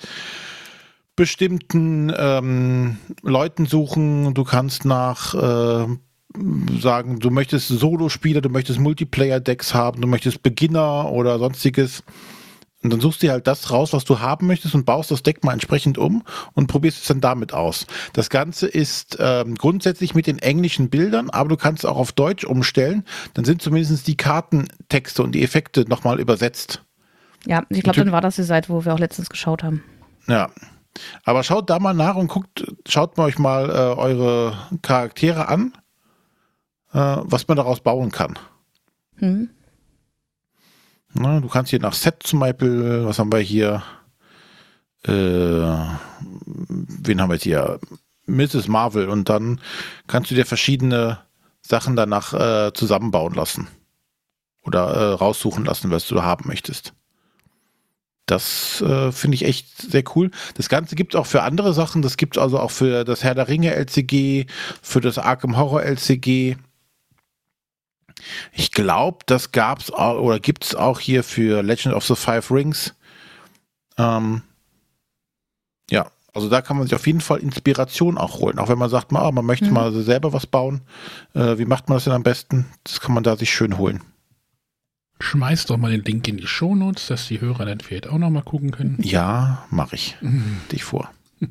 bestimmten 1.16 2.12
ähm, 2.18 2.98
Leuten 3.22 3.66
suchen. 3.66 4.34
Du 4.34 4.44
kannst 4.44 4.86
nach 4.86 5.34
äh, 5.34 5.88
sagen, 6.80 7.20
du 7.20 7.30
möchtest 7.30 7.70
Solo-Spieler, 7.70 8.42
du 8.42 8.50
möchtest 8.50 8.80
Multiplayer-Decks 8.80 9.74
haben, 9.74 10.02
du 10.02 10.08
möchtest 10.08 10.44
Beginner 10.44 11.12
oder 11.12 11.40
sonstiges. 11.40 12.04
Und 12.86 12.92
dann 12.92 13.02
suchst 13.02 13.24
du 13.24 13.30
halt 13.30 13.48
das 13.48 13.72
raus, 13.72 13.94
was 13.94 14.06
du 14.06 14.20
haben 14.20 14.48
möchtest 14.48 14.76
und 14.76 14.86
baust 14.86 15.12
das 15.12 15.24
Deck 15.24 15.44
mal 15.44 15.54
entsprechend 15.54 15.98
um 15.98 16.24
und 16.54 16.68
probierst 16.68 17.02
es 17.02 17.08
dann 17.08 17.22
damit 17.22 17.54
aus. 17.54 17.86
Das 18.14 18.30
Ganze 18.30 18.68
ist 18.68 19.18
ähm, 19.20 19.56
grundsätzlich 19.56 20.16
mit 20.16 20.28
den 20.28 20.40
englischen 20.40 20.90
Bildern, 20.90 21.30
aber 21.30 21.50
du 21.50 21.58
kannst 21.58 21.84
es 21.84 21.90
auch 21.90 21.98
auf 21.98 22.12
Deutsch 22.12 22.44
umstellen. 22.44 23.04
Dann 23.34 23.46
sind 23.46 23.62
zumindest 23.62 24.08
die 24.08 24.18
Kartentexte 24.18 25.24
und 25.24 25.34
die 25.34 25.44
Effekte 25.44 25.86
nochmal 25.88 26.20
übersetzt. 26.20 26.84
Ja, 27.46 27.64
ich 27.70 27.84
glaube, 27.84 28.00
dann 28.00 28.12
war 28.12 28.22
das 28.22 28.36
die 28.36 28.44
Seite, 28.44 28.70
wo 28.70 28.86
wir 28.86 28.94
auch 28.94 29.00
letztens 29.00 29.30
geschaut 29.30 29.64
haben. 29.64 29.84
Ja. 30.28 30.50
Aber 31.26 31.44
schaut 31.44 31.70
da 31.70 31.78
mal 31.80 31.94
nach 31.94 32.16
und 32.16 32.30
guckt, 32.30 32.66
schaut 32.88 33.18
mal 33.18 33.26
euch 33.26 33.38
mal 33.38 33.70
äh, 33.70 33.74
eure 34.00 34.58
Charaktere 34.82 35.50
an 35.50 35.74
äh, 36.96 37.18
was 37.24 37.48
man 37.48 37.58
daraus 37.58 37.82
bauen 37.82 38.12
kann. 38.12 38.40
Hm. 39.18 39.50
Na, 41.18 41.40
du 41.40 41.48
kannst 41.48 41.70
hier 41.70 41.80
nach 41.80 41.94
Set 41.94 42.24
zum 42.24 42.42
Beispiel, 42.42 43.06
was 43.06 43.20
haben 43.20 43.32
wir 43.32 43.40
hier? 43.40 43.84
Äh, 45.04 45.12
wen 45.12 47.22
haben 47.22 47.30
wir 47.30 47.36
jetzt 47.36 47.44
hier? 47.44 47.80
Mrs. 48.28 48.68
Marvel 48.68 49.08
und 49.08 49.30
dann 49.30 49.62
kannst 50.08 50.32
du 50.32 50.36
dir 50.36 50.46
verschiedene 50.46 51.20
Sachen 51.62 51.96
danach 51.96 52.34
äh, 52.34 52.74
zusammenbauen 52.74 53.34
lassen 53.34 53.68
oder 54.64 54.90
äh, 54.90 55.14
raussuchen 55.14 55.64
lassen, 55.64 55.92
was 55.92 56.08
du 56.08 56.24
haben 56.24 56.48
möchtest. 56.48 56.94
Das 58.26 58.82
äh, 58.82 59.12
finde 59.12 59.36
ich 59.36 59.46
echt 59.46 59.80
sehr 59.80 60.04
cool. 60.16 60.32
Das 60.56 60.70
Ganze 60.70 60.96
gibt 60.96 61.14
es 61.14 61.20
auch 61.20 61.28
für 61.28 61.44
andere 61.44 61.74
Sachen. 61.74 62.02
Das 62.02 62.18
gibt 62.18 62.36
es 62.36 62.42
also 62.42 62.60
auch 62.60 62.72
für 62.72 63.04
das 63.04 63.24
Herr 63.24 63.36
der 63.36 63.48
Ringe 63.48 63.76
LCG, 63.76 64.48
für 64.82 65.02
das 65.02 65.20
Arkham 65.20 65.56
Horror 65.56 65.84
LCG. 65.84 66.58
Ich 68.54 68.72
glaube, 68.72 69.20
das 69.26 69.52
gab's 69.52 69.92
auch, 69.92 70.20
oder 70.20 70.40
gibt 70.40 70.66
es 70.66 70.76
auch 70.76 71.00
hier 71.00 71.24
für 71.24 71.62
Legend 71.62 71.94
of 71.94 72.06
the 72.06 72.16
Five 72.16 72.50
Rings. 72.52 72.94
Ähm, 73.98 74.42
ja, 75.90 76.10
also 76.34 76.50
da 76.50 76.62
kann 76.62 76.78
man 76.78 76.86
sich 76.86 76.96
auf 76.96 77.08
jeden 77.08 77.22
Fall 77.22 77.40
Inspiration 77.40 78.18
auch 78.18 78.40
holen. 78.40 78.60
Auch 78.60 78.70
wenn 78.70 78.78
man 78.78 78.90
sagt, 78.90 79.12
man, 79.12 79.34
man 79.34 79.46
möchte 79.46 79.68
mhm. 79.68 79.74
mal 79.74 79.92
selber 79.94 80.34
was 80.34 80.48
bauen. 80.48 80.82
Äh, 81.34 81.58
wie 81.58 81.66
macht 81.66 81.88
man 81.88 81.98
das 81.98 82.06
denn 82.06 82.14
am 82.14 82.24
besten? 82.24 82.66
Das 82.84 83.00
kann 83.00 83.14
man 83.14 83.24
da 83.24 83.38
sich 83.38 83.54
schön 83.54 83.78
holen. 83.78 84.02
Schmeiß 85.22 85.66
doch 85.68 85.78
mal 85.78 85.92
den 85.92 86.04
Link 86.04 86.28
in 86.28 86.38
die 86.38 86.48
Shownotes, 86.48 87.08
dass 87.08 87.28
die 87.28 87.40
Hörer 87.40 87.66
dann 87.66 87.80
vielleicht 87.80 88.08
auch 88.08 88.18
noch 88.18 88.30
mal 88.30 88.44
gucken 88.44 88.72
können. 88.72 88.98
Ja, 89.02 89.66
mache 89.70 89.96
ich. 89.96 90.18
Mhm. 90.20 90.60
Dich 90.72 90.84
vor. 90.84 91.10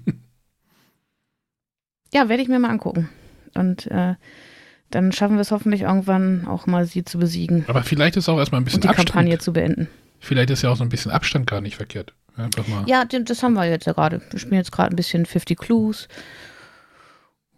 ja, 2.13 2.29
werde 2.29 2.43
ich 2.43 2.49
mir 2.49 2.59
mal 2.59 2.69
angucken. 2.71 3.09
Und 3.55 3.87
äh, 3.87 4.17
dann 4.91 5.13
schaffen 5.13 5.37
wir 5.37 5.41
es 5.41 5.51
hoffentlich 5.51 5.83
irgendwann 5.83 6.47
auch 6.47 6.67
mal, 6.67 6.87
sie 6.87 7.05
zu 7.05 7.19
besiegen. 7.19 7.65
Aber 7.67 7.83
vielleicht 7.83 8.17
ist 8.17 8.29
auch 8.29 8.39
erstmal 8.39 8.61
ein 8.61 8.65
bisschen 8.65 8.79
und 8.79 8.85
die 8.85 8.89
Abstand. 8.89 9.11
Kampagne 9.11 9.39
zu 9.39 9.53
beenden. 9.53 9.89
Vielleicht 10.21 10.51
ist 10.51 10.63
ja 10.63 10.71
auch 10.71 10.77
so 10.77 10.85
ein 10.85 10.89
bisschen 10.89 11.11
Abstand 11.11 11.47
gar 11.47 11.61
nicht 11.61 11.77
verkehrt. 11.77 12.15
Einfach 12.37 12.67
mal. 12.67 12.85
Ja, 12.87 13.05
das 13.05 13.43
haben 13.43 13.55
wir 13.55 13.65
jetzt 13.65 13.87
ja 13.87 13.93
gerade. 13.93 14.21
Wir 14.31 14.39
spielen 14.39 14.57
jetzt 14.57 14.73
gerade 14.73 14.95
ein 14.95 14.97
bisschen 14.97 15.27
50 15.27 15.59
Clues. 15.59 16.09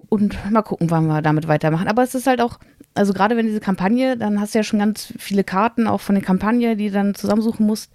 Und 0.09 0.39
mal 0.51 0.63
gucken, 0.63 0.91
wann 0.91 1.07
wir 1.07 1.23
damit 1.23 1.49
weitermachen. 1.49 1.89
Aber 1.89 2.03
es 2.03 2.15
ist 2.15 2.27
halt 2.27 2.41
auch, 2.41 2.59
also 2.95 3.13
gerade 3.13 3.37
wenn 3.37 3.47
diese 3.47 3.61
Kampagne, 3.61 4.17
dann 4.17 4.41
hast 4.41 4.55
du 4.55 4.59
ja 4.59 4.63
schon 4.63 4.79
ganz 4.79 5.13
viele 5.19 5.45
Karten 5.45 5.87
auch 5.87 6.01
von 6.01 6.15
der 6.15 6.25
Kampagne, 6.25 6.77
die 6.77 6.89
du 6.89 6.95
dann 6.95 7.15
zusammensuchen 7.15 7.67
musst. 7.67 7.93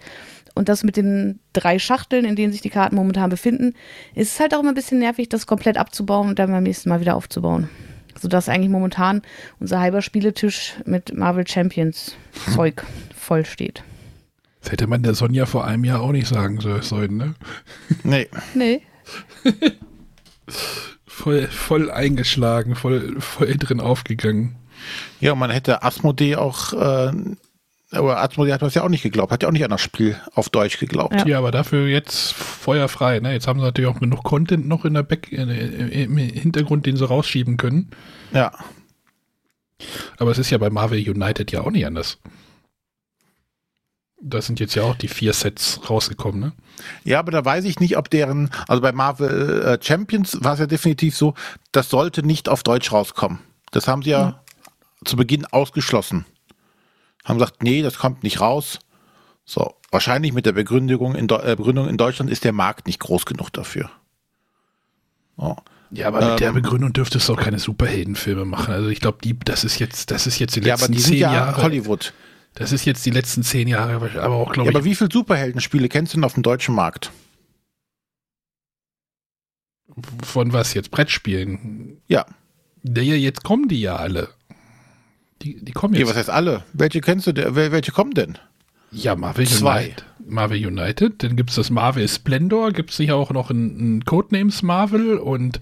Und 0.53 0.67
das 0.67 0.83
mit 0.83 0.97
den 0.97 1.39
drei 1.53 1.79
Schachteln, 1.79 2.25
in 2.25 2.35
denen 2.35 2.51
sich 2.51 2.61
die 2.61 2.69
Karten 2.69 2.95
momentan 2.95 3.29
befinden, 3.29 3.73
ist 4.13 4.33
es 4.33 4.39
halt 4.39 4.53
auch 4.53 4.59
immer 4.59 4.69
ein 4.69 4.75
bisschen 4.75 4.99
nervig, 4.99 5.29
das 5.29 5.47
komplett 5.47 5.77
abzubauen 5.77 6.29
und 6.29 6.39
dann 6.39 6.51
beim 6.51 6.63
nächsten 6.63 6.89
Mal 6.89 6.99
wieder 6.99 7.15
aufzubauen 7.15 7.69
sodass 8.19 8.49
eigentlich 8.49 8.69
momentan 8.69 9.21
unser 9.59 9.79
halber 9.79 10.01
Spieletisch 10.01 10.73
mit 10.85 11.15
Marvel 11.15 11.47
Champions 11.47 12.15
Zeug 12.53 12.83
voll 13.15 13.45
steht. 13.45 13.83
Das 14.61 14.71
hätte 14.71 14.87
man 14.87 15.03
der 15.03 15.15
Sonja 15.15 15.45
vor 15.45 15.65
einem 15.65 15.83
Jahr 15.83 16.01
auch 16.01 16.11
nicht 16.11 16.27
sagen 16.27 16.59
sollen, 16.81 17.17
ne? 17.17 17.35
Nee. 18.03 18.27
Nee. 18.53 18.81
voll, 21.07 21.47
voll 21.47 21.89
eingeschlagen, 21.89 22.75
voll, 22.75 23.19
voll 23.19 23.55
drin 23.57 23.79
aufgegangen. 23.79 24.55
Ja, 25.19 25.35
man 25.35 25.49
hätte 25.49 25.83
Asmodee 25.83 26.35
auch 26.35 26.73
äh, 26.73 27.11
aber 27.91 28.21
Asmodee 28.21 28.53
hat 28.53 28.61
das 28.61 28.73
ja 28.73 28.83
auch 28.83 28.89
nicht 28.89 29.03
geglaubt, 29.03 29.31
hat 29.31 29.43
ja 29.43 29.49
auch 29.49 29.53
nicht 29.53 29.65
an 29.65 29.69
das 29.69 29.81
Spiel 29.81 30.19
auf 30.33 30.49
Deutsch 30.49 30.79
geglaubt. 30.79 31.13
Ja, 31.13 31.27
ja 31.27 31.37
aber 31.37 31.51
dafür 31.51 31.87
jetzt 31.87 32.33
feuerfrei. 32.33 33.19
Ne? 33.19 33.33
Jetzt 33.33 33.47
haben 33.47 33.59
sie 33.59 33.65
natürlich 33.65 33.89
auch 33.89 33.99
genug 33.99 34.23
Content 34.23 34.67
noch 34.67 34.85
in 34.85 34.93
der 34.93 35.03
Back, 35.03 35.31
im 35.31 36.17
Hintergrund, 36.17 36.85
den 36.85 36.95
sie 36.95 37.05
rausschieben 37.05 37.57
können. 37.57 37.91
Ja. 38.33 38.53
Aber 40.17 40.31
es 40.31 40.37
ist 40.37 40.51
ja 40.51 40.57
bei 40.57 40.69
Marvel 40.69 40.99
United 40.99 41.51
ja 41.51 41.61
auch 41.61 41.71
nicht 41.71 41.85
anders. 41.85 42.19
Da 44.23 44.41
sind 44.41 44.59
jetzt 44.59 44.75
ja 44.75 44.83
auch 44.83 44.95
die 44.95 45.07
vier 45.07 45.33
Sets 45.33 45.81
rausgekommen, 45.89 46.39
ne? 46.39 46.53
Ja, 47.03 47.19
aber 47.19 47.31
da 47.31 47.43
weiß 47.43 47.65
ich 47.65 47.79
nicht, 47.79 47.97
ob 47.97 48.09
deren, 48.09 48.51
also 48.67 48.81
bei 48.81 48.91
Marvel 48.91 49.63
äh, 49.63 49.83
Champions 49.83 50.37
war 50.43 50.53
es 50.53 50.59
ja 50.59 50.67
definitiv 50.67 51.17
so, 51.17 51.33
das 51.71 51.89
sollte 51.89 52.23
nicht 52.23 52.47
auf 52.47 52.61
Deutsch 52.61 52.91
rauskommen. 52.91 53.39
Das 53.71 53.87
haben 53.87 54.03
sie 54.03 54.11
ja, 54.11 54.21
ja. 54.21 54.43
zu 55.03 55.17
Beginn 55.17 55.45
ausgeschlossen 55.47 56.25
haben 57.23 57.37
gesagt, 57.37 57.63
nee, 57.63 57.81
das 57.81 57.97
kommt 57.97 58.23
nicht 58.23 58.41
raus. 58.41 58.79
So, 59.45 59.75
wahrscheinlich 59.91 60.33
mit 60.33 60.45
der 60.45 60.53
Begründung 60.53 61.15
in, 61.15 61.29
äh, 61.29 61.55
Begründung 61.55 61.87
in 61.87 61.97
Deutschland 61.97 62.31
ist 62.31 62.43
der 62.43 62.53
Markt 62.53 62.87
nicht 62.87 62.99
groß 62.99 63.25
genug 63.25 63.51
dafür. 63.51 63.89
Oh. 65.37 65.55
Ja, 65.91 66.07
aber 66.07 66.21
mit 66.21 66.29
ähm, 66.29 66.37
der 66.37 66.51
Begründung 66.53 66.93
dürftest 66.93 67.27
du 67.27 67.33
auch 67.33 67.39
keine 67.39 67.59
Superheldenfilme 67.59 68.45
machen. 68.45 68.73
Also 68.73 68.87
ich 68.87 69.01
glaube, 69.01 69.17
die, 69.23 69.37
das 69.37 69.63
ist 69.63 69.77
jetzt, 69.79 70.09
das 70.09 70.25
ist 70.25 70.39
jetzt 70.39 70.55
die 70.55 70.61
letzten 70.61 70.69
ja, 70.69 70.85
aber 70.85 70.95
die 70.95 71.01
zehn 71.01 71.17
ja 71.17 71.33
Jahre. 71.33 71.61
Hollywood. 71.61 72.13
Das 72.53 72.71
ist 72.71 72.85
jetzt 72.85 73.05
die 73.05 73.11
letzten 73.11 73.43
zehn 73.43 73.67
Jahre, 73.67 73.95
aber 73.95 74.35
auch 74.35 74.53
glaube 74.53 74.67
ja, 74.67 74.71
ich. 74.71 74.75
Aber 74.75 74.85
wie 74.85 74.95
viele 74.95 75.09
Superheldenspiele 75.11 75.89
kennst 75.89 76.13
du 76.13 76.17
denn 76.17 76.23
auf 76.23 76.33
dem 76.33 76.43
deutschen 76.43 76.75
Markt? 76.75 77.11
Von 80.23 80.53
was 80.53 80.73
jetzt? 80.73 80.91
Brettspielen? 80.91 82.01
Ja. 82.07 82.25
Ja, 82.83 83.01
jetzt 83.01 83.43
kommen 83.43 83.67
die 83.67 83.81
ja 83.81 83.97
alle. 83.97 84.29
Die, 85.41 85.63
die 85.63 85.71
kommen 85.71 85.93
jetzt. 85.93 86.01
Ja, 86.01 86.09
was 86.09 86.17
heißt 86.17 86.29
alle? 86.29 86.63
Welche 86.73 87.01
kennst 87.01 87.27
du? 87.27 87.33
Welche 87.35 87.91
kommen 87.91 88.11
denn? 88.11 88.37
Ja, 88.91 89.15
Marvel 89.15 89.47
Zwei. 89.47 89.85
United. 89.85 90.05
Marvel 90.27 90.65
United. 90.65 91.23
Dann 91.23 91.35
gibt 91.35 91.49
es 91.49 91.55
das 91.55 91.69
Marvel 91.69 92.07
Splendor. 92.07 92.71
Gibt 92.71 92.91
es 92.91 92.99
nicht 92.99 93.11
auch 93.11 93.31
noch 93.31 93.49
ein, 93.49 93.97
ein 93.97 94.05
Codenames 94.05 94.63
Marvel 94.63 95.17
und 95.17 95.59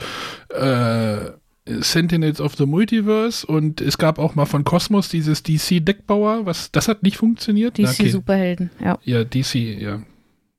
äh, 0.50 1.32
Sentinels 1.66 2.42
of 2.42 2.56
the 2.56 2.66
Multiverse. 2.66 3.46
Und 3.46 3.82
es 3.82 3.98
gab 3.98 4.20
auch 4.20 4.36
mal 4.36 4.46
von 4.46 4.64
Cosmos 4.64 5.10
dieses 5.10 5.44
DC 5.44 5.86
Deckbauer. 5.86 6.46
Was, 6.46 6.72
das 6.72 6.88
hat 6.88 7.04
nicht 7.04 7.18
funktioniert. 7.18 7.78
DC 7.78 7.90
okay. 7.90 8.10
Superhelden, 8.10 8.72
ja. 8.84 8.98
Ja, 9.04 9.24
DC, 9.24 9.56
ja. 9.56 10.02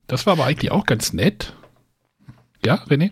Das 0.07 0.25
war 0.25 0.33
aber 0.33 0.45
eigentlich 0.45 0.71
auch 0.71 0.85
ganz 0.85 1.13
nett. 1.13 1.53
Ja, 2.65 2.75
René? 2.85 3.11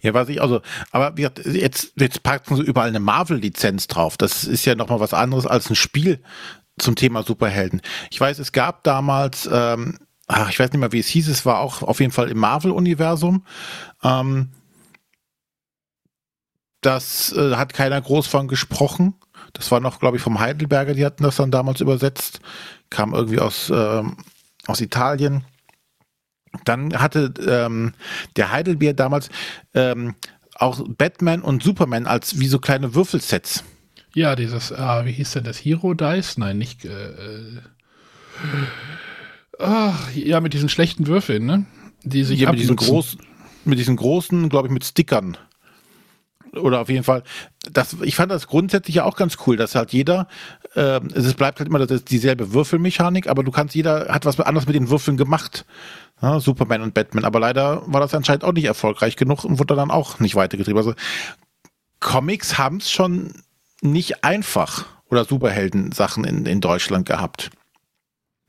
Ja, 0.00 0.14
weiß 0.14 0.28
ich, 0.28 0.40
also, 0.42 0.60
aber 0.90 1.18
jetzt, 1.18 1.92
jetzt 1.96 2.22
packen 2.22 2.56
sie 2.56 2.62
überall 2.62 2.88
eine 2.88 3.00
Marvel-Lizenz 3.00 3.86
drauf. 3.86 4.16
Das 4.16 4.44
ist 4.44 4.64
ja 4.64 4.74
nochmal 4.74 5.00
was 5.00 5.14
anderes 5.14 5.46
als 5.46 5.70
ein 5.70 5.76
Spiel 5.76 6.20
zum 6.78 6.96
Thema 6.96 7.22
Superhelden. 7.22 7.80
Ich 8.10 8.20
weiß, 8.20 8.38
es 8.38 8.52
gab 8.52 8.84
damals, 8.84 9.48
ähm, 9.52 9.98
ach, 10.26 10.50
ich 10.50 10.58
weiß 10.58 10.72
nicht 10.72 10.80
mehr, 10.80 10.92
wie 10.92 11.00
es 11.00 11.08
hieß, 11.08 11.28
es 11.28 11.44
war 11.44 11.60
auch 11.60 11.82
auf 11.82 12.00
jeden 12.00 12.12
Fall 12.12 12.30
im 12.30 12.38
Marvel-Universum. 12.38 13.44
Ähm, 14.02 14.50
das 16.80 17.32
äh, 17.32 17.56
hat 17.56 17.74
keiner 17.74 18.00
groß 18.00 18.26
von 18.26 18.48
gesprochen. 18.48 19.14
Das 19.52 19.70
war 19.70 19.80
noch, 19.80 19.98
glaube 19.98 20.16
ich, 20.16 20.22
vom 20.22 20.38
Heidelberger, 20.38 20.94
die 20.94 21.04
hatten 21.04 21.24
das 21.24 21.36
dann 21.36 21.50
damals 21.50 21.80
übersetzt. 21.80 22.40
Kam 22.90 23.14
irgendwie 23.14 23.40
aus, 23.40 23.70
ähm, 23.70 24.16
aus 24.66 24.80
Italien. 24.80 25.44
Dann 26.64 26.98
hatte 26.98 27.32
ähm, 27.46 27.92
der 28.36 28.52
Heidelbeer 28.52 28.94
damals 28.94 29.28
ähm, 29.74 30.14
auch 30.54 30.80
Batman 30.86 31.42
und 31.42 31.62
Superman 31.62 32.06
als 32.06 32.40
wie 32.40 32.48
so 32.48 32.58
kleine 32.58 32.94
Würfelsets. 32.94 33.64
Ja, 34.14 34.34
dieses, 34.36 34.72
ah, 34.72 35.04
wie 35.04 35.12
hieß 35.12 35.32
denn 35.32 35.44
das? 35.44 35.58
Hero 35.58 35.94
Dice? 35.94 36.38
Nein, 36.38 36.58
nicht. 36.58 36.84
Äh, 36.84 36.88
äh, 36.88 37.60
ach, 39.58 40.12
ja, 40.14 40.40
mit 40.40 40.54
diesen 40.54 40.68
schlechten 40.68 41.06
Würfeln, 41.06 41.46
ne? 41.46 41.66
Die 42.02 42.24
sich 42.24 42.40
ja, 42.40 42.50
mit 42.50 42.60
diesen, 42.60 42.76
groß, 42.76 43.18
mit 43.64 43.78
diesen 43.78 43.96
großen, 43.96 44.48
glaube 44.48 44.68
ich, 44.68 44.72
mit 44.72 44.84
Stickern 44.84 45.36
oder 46.54 46.80
auf 46.80 46.88
jeden 46.88 47.04
Fall, 47.04 47.22
das, 47.70 47.96
ich 48.02 48.16
fand 48.16 48.32
das 48.32 48.46
grundsätzlich 48.46 48.96
ja 48.96 49.04
auch 49.04 49.16
ganz 49.16 49.36
cool, 49.46 49.56
dass 49.56 49.74
halt 49.74 49.92
jeder, 49.92 50.28
äh, 50.74 51.00
es 51.14 51.34
bleibt 51.34 51.58
halt 51.58 51.68
immer 51.68 51.84
das 51.84 52.04
dieselbe 52.04 52.52
Würfelmechanik, 52.52 53.28
aber 53.28 53.42
du 53.42 53.50
kannst, 53.50 53.74
jeder 53.74 54.08
hat 54.08 54.24
was 54.24 54.38
anderes 54.40 54.66
mit 54.66 54.76
den 54.76 54.90
Würfeln 54.90 55.16
gemacht. 55.16 55.64
Ja, 56.20 56.40
Superman 56.40 56.82
und 56.82 56.94
Batman, 56.94 57.24
aber 57.24 57.40
leider 57.40 57.82
war 57.86 58.00
das 58.00 58.14
anscheinend 58.14 58.44
auch 58.44 58.52
nicht 58.52 58.64
erfolgreich 58.64 59.16
genug 59.16 59.44
und 59.44 59.58
wurde 59.58 59.76
dann 59.76 59.90
auch 59.90 60.18
nicht 60.18 60.34
weitergetrieben. 60.34 60.78
Also 60.78 60.94
Comics 62.00 62.58
haben 62.58 62.78
es 62.78 62.90
schon 62.90 63.34
nicht 63.80 64.24
einfach 64.24 64.86
oder 65.10 65.24
Superhelden-Sachen 65.24 66.24
in, 66.24 66.46
in 66.46 66.60
Deutschland 66.60 67.06
gehabt. 67.06 67.50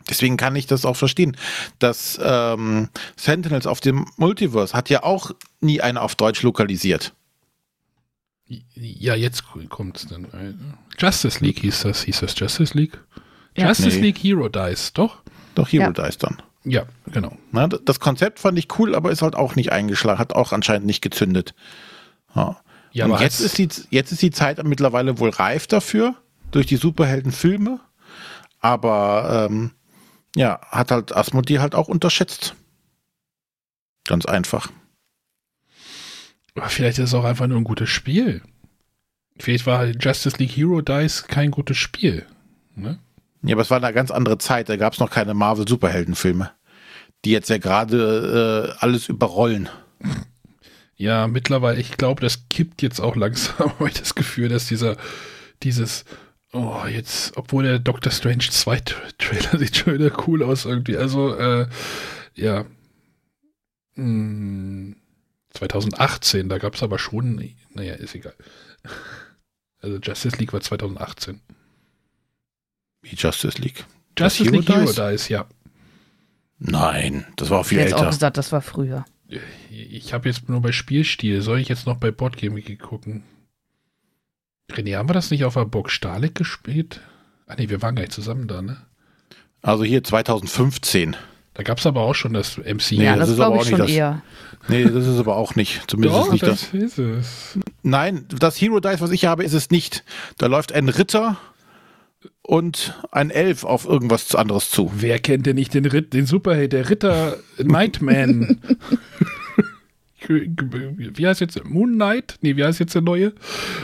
Deswegen 0.09 0.37
kann 0.37 0.55
ich 0.55 0.65
das 0.65 0.85
auch 0.85 0.95
verstehen. 0.95 1.37
dass 1.77 2.19
ähm, 2.21 2.89
Sentinels 3.15 3.67
auf 3.67 3.79
dem 3.79 4.05
Multiverse 4.17 4.73
hat 4.73 4.89
ja 4.89 5.03
auch 5.03 5.31
nie 5.61 5.81
einer 5.81 6.01
auf 6.01 6.15
Deutsch 6.15 6.41
lokalisiert. 6.41 7.13
Ja, 8.73 9.15
jetzt 9.15 9.43
kommt 9.69 9.97
es 9.97 10.07
dann. 10.07 10.27
Justice 10.97 11.43
League 11.43 11.59
hieß 11.59 11.81
das, 11.81 12.03
hieß 12.03 12.21
das 12.21 12.37
Justice 12.37 12.75
League? 12.75 12.99
Ja. 13.55 13.67
Justice 13.67 13.97
nee. 13.97 14.07
League 14.07 14.17
Hero 14.17 14.49
Dice, 14.49 14.93
doch? 14.93 15.21
Doch, 15.55 15.71
Hero 15.71 15.91
ja. 15.91 15.91
Dice 15.91 16.17
dann. 16.17 16.41
Ja, 16.63 16.85
genau. 17.11 17.37
Na, 17.51 17.67
das 17.67 17.99
Konzept 17.99 18.39
fand 18.39 18.57
ich 18.59 18.67
cool, 18.79 18.95
aber 18.95 19.11
ist 19.11 19.21
halt 19.21 19.35
auch 19.35 19.55
nicht 19.55 19.71
eingeschlagen, 19.71 20.19
hat 20.19 20.33
auch 20.33 20.51
anscheinend 20.51 20.87
nicht 20.87 21.01
gezündet. 21.01 21.53
Ja. 22.35 22.59
ja 22.91 23.05
Und 23.05 23.19
jetzt 23.21 23.39
ist, 23.39 23.57
die, 23.57 23.69
jetzt 23.89 24.11
ist 24.11 24.21
die 24.21 24.31
Zeit 24.31 24.63
mittlerweile 24.63 25.19
wohl 25.19 25.29
reif 25.29 25.67
dafür, 25.67 26.15
durch 26.51 26.65
die 26.65 26.75
Superheldenfilme. 26.75 27.79
Aber 28.59 29.47
ähm, 29.49 29.71
ja, 30.35 30.59
hat 30.69 30.91
halt 30.91 31.15
Asmodee 31.15 31.59
halt 31.59 31.75
auch 31.75 31.87
unterschätzt. 31.87 32.55
Ganz 34.05 34.25
einfach. 34.25 34.69
Aber 36.55 36.69
vielleicht 36.69 36.99
ist 36.99 37.09
es 37.09 37.13
auch 37.13 37.23
einfach 37.23 37.47
nur 37.47 37.57
ein 37.57 37.63
gutes 37.63 37.89
Spiel. 37.89 38.41
Vielleicht 39.39 39.65
war 39.65 39.85
Justice 39.85 40.37
League 40.37 40.51
Hero 40.51 40.81
Dice 40.81 41.23
kein 41.27 41.51
gutes 41.51 41.77
Spiel. 41.77 42.25
Ne? 42.75 42.99
Ja, 43.41 43.55
aber 43.55 43.61
es 43.61 43.69
war 43.69 43.81
eine 43.81 43.93
ganz 43.93 44.11
andere 44.11 44.37
Zeit. 44.37 44.67
Da 44.69 44.75
gab 44.75 44.93
es 44.93 44.99
noch 44.99 45.09
keine 45.09 45.33
Marvel-Superheldenfilme, 45.33 46.51
die 47.23 47.31
jetzt 47.31 47.49
ja 47.49 47.57
gerade 47.57 48.75
äh, 48.77 48.83
alles 48.83 49.07
überrollen. 49.07 49.69
Ja, 50.95 51.27
mittlerweile, 51.27 51.79
ich 51.79 51.95
glaube, 51.95 52.21
das 52.21 52.49
kippt 52.49 52.81
jetzt 52.81 52.99
auch 52.99 53.15
langsam, 53.15 53.69
habe 53.79 53.87
ich 53.87 53.99
das 53.99 54.15
Gefühl, 54.15 54.49
dass 54.49 54.67
dieser, 54.67 54.97
dieses, 55.63 56.03
oh, 56.51 56.81
jetzt, 56.89 57.37
obwohl 57.37 57.63
der 57.63 57.79
Doctor 57.79 58.11
Strange 58.11 58.49
2 58.49 58.79
Trailer 59.17 59.57
sieht 59.59 59.77
schon 59.77 59.93
wieder 59.93 60.11
cool 60.27 60.43
aus 60.43 60.65
irgendwie. 60.65 60.97
Also, 60.97 61.35
äh, 61.35 61.67
ja. 62.35 62.65
Hm 63.95 64.97
2018, 65.51 66.49
da 66.49 66.57
gab 66.57 66.75
es 66.75 66.83
aber 66.83 66.99
schon, 66.99 67.53
naja, 67.73 67.93
ist 67.93 68.15
egal. 68.15 68.35
Also 69.81 69.97
Justice 69.97 70.35
League 70.35 70.51
war 70.51 70.59
2018. 70.59 71.39
Wie 73.01 73.15
Justice 73.15 73.61
League? 73.61 73.85
Justice 74.17 74.49
League 74.49 74.67
Hero 74.67 74.91
Dice, 74.91 75.29
ja. 75.29 75.47
Nein, 76.57 77.25
das 77.37 77.49
war 77.49 77.59
auch 77.59 77.65
viel 77.65 77.77
ich 77.77 77.85
älter. 77.85 77.95
Ich 77.95 78.03
auch 78.03 78.09
gesagt, 78.09 78.35
das 78.35 78.51
war 78.51 78.61
früher. 78.61 79.05
Ich 79.69 80.11
habe 80.11 80.27
jetzt 80.27 80.49
nur 80.49 80.61
bei 80.61 80.73
Spielstil. 80.73 81.41
Soll 81.41 81.59
ich 81.59 81.69
jetzt 81.69 81.85
noch 81.85 81.95
bei 81.97 82.11
Boardgame 82.11 82.61
gucken? 82.75 83.23
René, 84.69 84.97
haben 84.97 85.09
wir 85.09 85.13
das 85.13 85.31
nicht 85.31 85.45
auf 85.45 85.53
der 85.53 85.65
Burg 85.65 85.89
Stalik 85.89 86.35
gespielt? 86.35 87.01
Ah 87.47 87.55
ne, 87.55 87.69
wir 87.69 87.81
waren 87.81 87.95
gar 87.95 88.01
nicht 88.01 88.11
zusammen 88.11 88.47
da, 88.47 88.61
ne? 88.61 88.77
Also 89.61 89.83
hier 89.83 90.03
2015. 90.03 91.15
Da 91.59 91.63
gab 91.63 91.77
es 91.77 91.85
aber 91.85 92.03
auch 92.03 92.15
schon 92.15 92.31
das 92.31 92.57
MC. 92.57 92.91
Nee, 92.93 93.03
ja, 93.03 93.17
das, 93.17 93.27
das 93.27 93.35
glaube 93.35 93.57
ich 93.57 93.67
schon 93.67 93.79
das, 93.79 93.91
eher. 93.91 94.21
Nee, 94.69 94.85
das 94.85 95.05
ist 95.05 95.19
aber 95.19 95.35
auch 95.35 95.55
nicht. 95.55 95.91
Zumindest 95.91 96.17
Doch, 96.17 96.31
nicht 96.31 96.41
das. 96.41 96.71
das. 96.71 96.81
Ist 96.81 96.97
es. 96.97 97.59
Nein, 97.83 98.23
das 98.29 98.55
Hero 98.61 98.79
Dice, 98.79 99.01
was 99.01 99.11
ich 99.11 99.25
habe, 99.25 99.43
ist 99.43 99.51
es 99.51 99.69
nicht. 99.69 100.05
Da 100.37 100.45
läuft 100.45 100.71
ein 100.71 100.87
Ritter 100.87 101.37
und 102.43 102.97
ein 103.11 103.29
Elf 103.29 103.65
auf 103.65 103.83
irgendwas 103.83 104.33
anderes 104.35 104.71
zu. 104.71 104.89
Wer 104.95 105.19
kennt 105.19 105.47
denn 105.47 105.57
nicht 105.57 105.73
den, 105.73 105.85
Ritt, 105.85 106.13
den 106.13 106.25
Superheld, 106.25 106.71
der 106.71 106.89
Ritter 106.89 107.35
Nightman? 107.57 108.61
wie 110.29 111.27
heißt 111.27 111.41
jetzt 111.41 111.61
Moon 111.65 111.95
Knight? 111.95 112.37
Nee, 112.39 112.55
wie 112.55 112.63
heißt 112.63 112.79
jetzt 112.79 112.95
der 112.95 113.01
neue? 113.01 113.33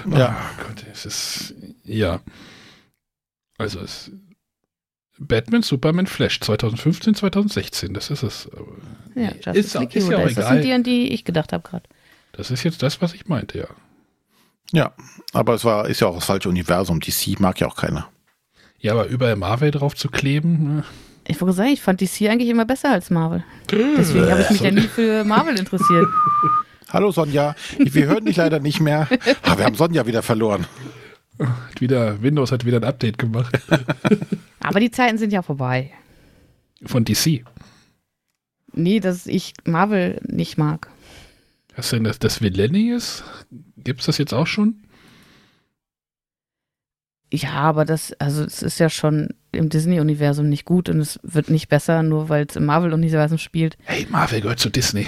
Ja. 0.10 0.38
Oh 0.40 0.64
Gott, 0.66 0.86
es 0.94 1.06
ist 1.06 1.56
ja. 1.84 2.22
Also 3.58 3.82
es 3.82 4.14
Batman, 5.18 5.62
Superman, 5.62 6.08
Flash 6.08 6.40
2015, 6.42 7.16
2016, 7.16 7.94
das 7.94 8.10
ist 8.10 8.24
es. 8.24 8.50
Ja, 9.16 9.32
Justice 9.32 9.60
ist, 9.60 9.74
League 9.80 9.96
ist 9.96 10.10
ja 10.10 10.18
auch 10.18 10.22
egal. 10.22 10.34
Das 10.34 10.50
sind 10.50 10.64
die, 10.64 10.74
an 10.74 10.84
die 10.84 11.14
ich 11.14 11.24
gedacht 11.24 11.54
habe 11.54 11.68
gerade. 11.68 11.84
Das 12.34 12.52
ist 12.52 12.64
jetzt 12.64 12.84
das, 12.84 13.02
was 13.02 13.14
ich 13.14 13.28
meinte, 13.28 13.58
ja. 13.58 13.68
Ja, 14.72 14.94
aber 15.32 15.54
es 15.54 15.64
war, 15.64 15.88
ist 15.88 16.02
ja 16.02 16.08
auch 16.08 16.16
das 16.16 16.26
falsche 16.26 16.50
Universum. 16.50 17.00
DC 17.00 17.40
mag 17.40 17.60
ja 17.62 17.68
auch 17.68 17.76
keiner. 17.76 18.10
Ja, 18.80 18.92
aber 18.92 19.06
überall 19.08 19.36
Marvel 19.36 19.72
drauf 19.72 19.96
zu 19.96 20.10
kleben. 20.10 20.76
Ne? 20.76 20.84
Ich 21.28 21.40
wollte 21.40 21.56
sagen, 21.56 21.70
ich 21.70 21.82
fand 21.82 22.02
DC 22.02 22.30
eigentlich 22.30 22.50
immer 22.50 22.66
besser 22.66 22.92
als 22.92 23.10
Marvel. 23.10 23.44
Deswegen 23.72 24.30
habe 24.30 24.42
ich 24.42 24.50
mich 24.50 24.62
ja 24.62 24.72
nie 24.72 24.82
für 24.82 25.24
Marvel 25.24 25.58
interessiert. 25.58 26.08
Hallo 26.90 27.12
Sonja, 27.12 27.56
wir 27.78 28.06
hören 28.06 28.26
dich 28.26 28.38
leider 28.38 28.60
nicht 28.60 28.80
mehr. 28.80 29.08
Aber 29.44 29.58
wir 29.58 29.66
haben 29.66 29.76
Sonja 29.76 30.06
wieder 30.06 30.22
verloren. 30.22 30.66
Wieder, 31.80 32.22
Windows 32.22 32.52
hat 32.52 32.66
wieder 32.66 32.78
ein 32.78 32.84
Update 32.84 33.18
gemacht. 33.18 33.60
Aber 34.60 34.80
die 34.80 34.92
Zeiten 34.92 35.18
sind 35.18 35.34
ja 35.34 35.42
vorbei. 35.42 35.92
Von 36.86 37.06
DC. 37.06 37.44
Nee, 38.74 39.00
dass 39.00 39.28
ich 39.28 39.54
Marvel 39.66 40.20
nicht 40.24 40.58
mag. 40.58 40.90
Hast 41.74 41.92
du 41.92 41.98
denn 41.98 42.06
das, 42.06 42.20
das? 42.20 42.40
Gibt 42.40 44.00
es 44.00 44.06
das 44.06 44.18
jetzt 44.18 44.34
auch 44.34 44.48
schon? 44.48 44.86
Ja, 47.32 47.54
aber 47.54 47.86
das, 47.86 48.14
also 48.14 48.44
es 48.44 48.62
ist 48.62 48.80
ja 48.80 48.90
schon 48.90 49.30
im 49.52 49.70
Disney-Universum 49.70 50.48
nicht 50.48 50.64
gut 50.64 50.90
und 50.90 51.00
es 51.00 51.20
wird 51.24 51.50
nicht 51.50 51.68
besser, 51.68 52.04
nur 52.04 52.30
weil 52.30 52.46
es 52.48 52.56
im 52.56 52.66
Marvel-Universum 52.66 53.38
spielt. 53.40 53.78
Hey, 53.84 54.08
Marvel 54.10 54.42
gehört 54.42 54.60
zu 54.60 54.70
Disney. 54.70 55.08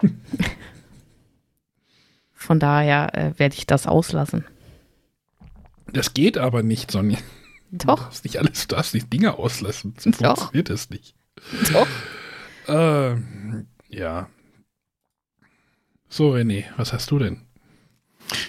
Von 2.32 2.60
daher 2.60 3.14
äh, 3.14 3.38
werde 3.38 3.56
ich 3.56 3.66
das 3.66 3.86
auslassen. 3.86 4.44
Das 5.92 6.14
geht 6.14 6.38
aber 6.38 6.62
nicht, 6.62 6.90
Sonja. 6.90 7.18
Doch. 7.70 7.96
Du 7.96 8.02
darfst 8.02 8.24
nicht 8.24 8.38
alles, 8.38 8.66
du 8.66 8.76
darfst 8.76 8.94
nicht 8.94 9.12
Dinge 9.12 9.38
auslassen. 9.38 9.94
So 9.98 10.10
Doch. 10.10 10.38
funktioniert 10.38 10.70
das 10.70 10.90
nicht. 10.90 11.14
Doch. 11.72 11.86
Ähm, 12.68 13.66
ja. 13.88 14.28
So, 16.08 16.32
René, 16.34 16.64
was 16.76 16.92
hast 16.92 17.10
du 17.10 17.18
denn? 17.18 17.42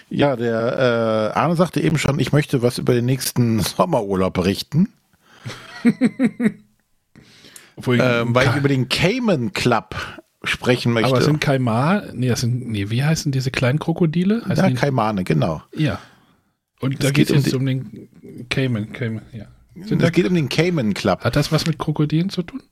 Ja, 0.10 0.36
der 0.36 1.34
äh, 1.36 1.38
Arne 1.38 1.56
sagte 1.56 1.82
eben 1.82 1.98
schon, 1.98 2.20
ich 2.20 2.32
möchte 2.32 2.62
was 2.62 2.78
über 2.78 2.94
den 2.94 3.06
nächsten 3.06 3.60
Sommerurlaub 3.60 4.34
berichten. 4.34 4.90
ähm, 5.84 6.66
weil 7.78 8.50
ich 8.50 8.56
über 8.56 8.70
den 8.70 8.90
Cayman 8.90 9.54
Club 9.54 9.96
sprechen 10.44 10.94
möchte. 10.94 11.10
Aber 11.10 11.20
es 11.20 11.26
sind 11.26 11.42
Kaimane, 11.42 12.12
nee, 12.14 12.30
das 12.30 12.42
sind, 12.42 12.68
nee, 12.68 12.90
wie 12.90 13.04
heißen 13.04 13.32
diese 13.32 13.52
kleinen 13.52 13.80
Krokodile? 13.80 14.44
Heißen 14.48 14.70
ja, 14.70 14.76
Kaimane, 14.76 15.24
genau. 15.24 15.62
Ja. 15.76 16.00
Und 16.80 17.04
da 17.04 17.12
geht 17.12 17.30
es 17.30 17.46
jetzt 17.46 17.56
um 17.56 17.66
den 17.66 18.10
Cayman, 18.50 18.94
Cayman, 18.94 19.24
ja. 19.34 19.46
Sind 19.86 20.02
es 20.02 20.12
geht 20.12 20.28
um 20.28 20.34
den 20.34 20.50
Cayman 20.50 20.94
Club. 20.94 21.24
Hat 21.24 21.36
das 21.36 21.52
was 21.52 21.68
mit 21.68 21.78
Krokodilen 21.78 22.30
zu 22.30 22.44
tun? 22.44 22.64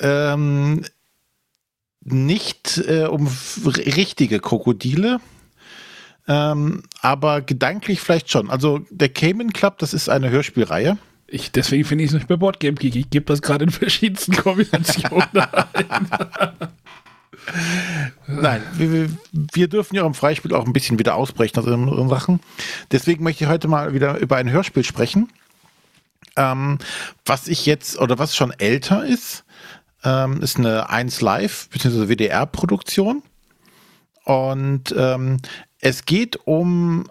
Ähm, 0.00 0.84
nicht 2.00 2.78
äh, 2.86 3.04
um 3.04 3.28
richtige 3.66 4.40
Krokodile, 4.40 5.20
ähm, 6.28 6.82
aber 7.00 7.42
gedanklich 7.42 8.00
vielleicht 8.00 8.30
schon. 8.30 8.50
Also 8.50 8.80
der 8.90 9.08
Cayman 9.08 9.52
Club, 9.52 9.78
das 9.78 9.92
ist 9.92 10.08
eine 10.08 10.30
Hörspielreihe. 10.30 10.98
Ich, 11.26 11.50
deswegen 11.50 11.84
finde 11.84 12.04
ich 12.04 12.10
es 12.10 12.14
nicht 12.14 12.28
bei 12.28 12.36
Boardgame 12.36 12.74
Geek. 12.74 12.94
Ich 12.94 13.10
gebe 13.10 13.26
das 13.26 13.42
gerade 13.42 13.64
in 13.64 13.70
verschiedensten 13.70 14.32
Kombinationen 14.36 15.28
ein. 15.32 16.68
Nein, 18.26 18.62
wir, 18.74 19.08
wir, 19.32 19.68
dürfen 19.68 19.94
ja 19.94 20.04
im 20.04 20.14
Freispiel 20.14 20.54
auch 20.54 20.66
ein 20.66 20.72
bisschen 20.72 20.98
wieder 20.98 21.14
ausbrechen 21.14 21.58
aus 21.58 21.66
unseren 21.66 22.08
Sachen. 22.08 22.40
Deswegen 22.90 23.22
möchte 23.22 23.44
ich 23.44 23.50
heute 23.50 23.68
mal 23.68 23.94
wieder 23.94 24.18
über 24.18 24.36
ein 24.36 24.50
Hörspiel 24.50 24.84
sprechen, 24.84 25.28
ähm, 26.36 26.78
was 27.24 27.48
ich 27.48 27.66
jetzt, 27.66 27.98
oder 27.98 28.18
was 28.18 28.36
schon 28.36 28.52
älter 28.52 29.04
ist, 29.04 29.44
ähm, 30.04 30.42
ist 30.42 30.58
eine 30.58 30.90
1 30.90 31.20
Live 31.20 31.68
bzw. 31.70 32.08
WDR-Produktion. 32.08 33.22
Und 34.24 34.94
ähm, 34.96 35.38
es 35.80 36.04
geht 36.04 36.36
um 36.46 37.08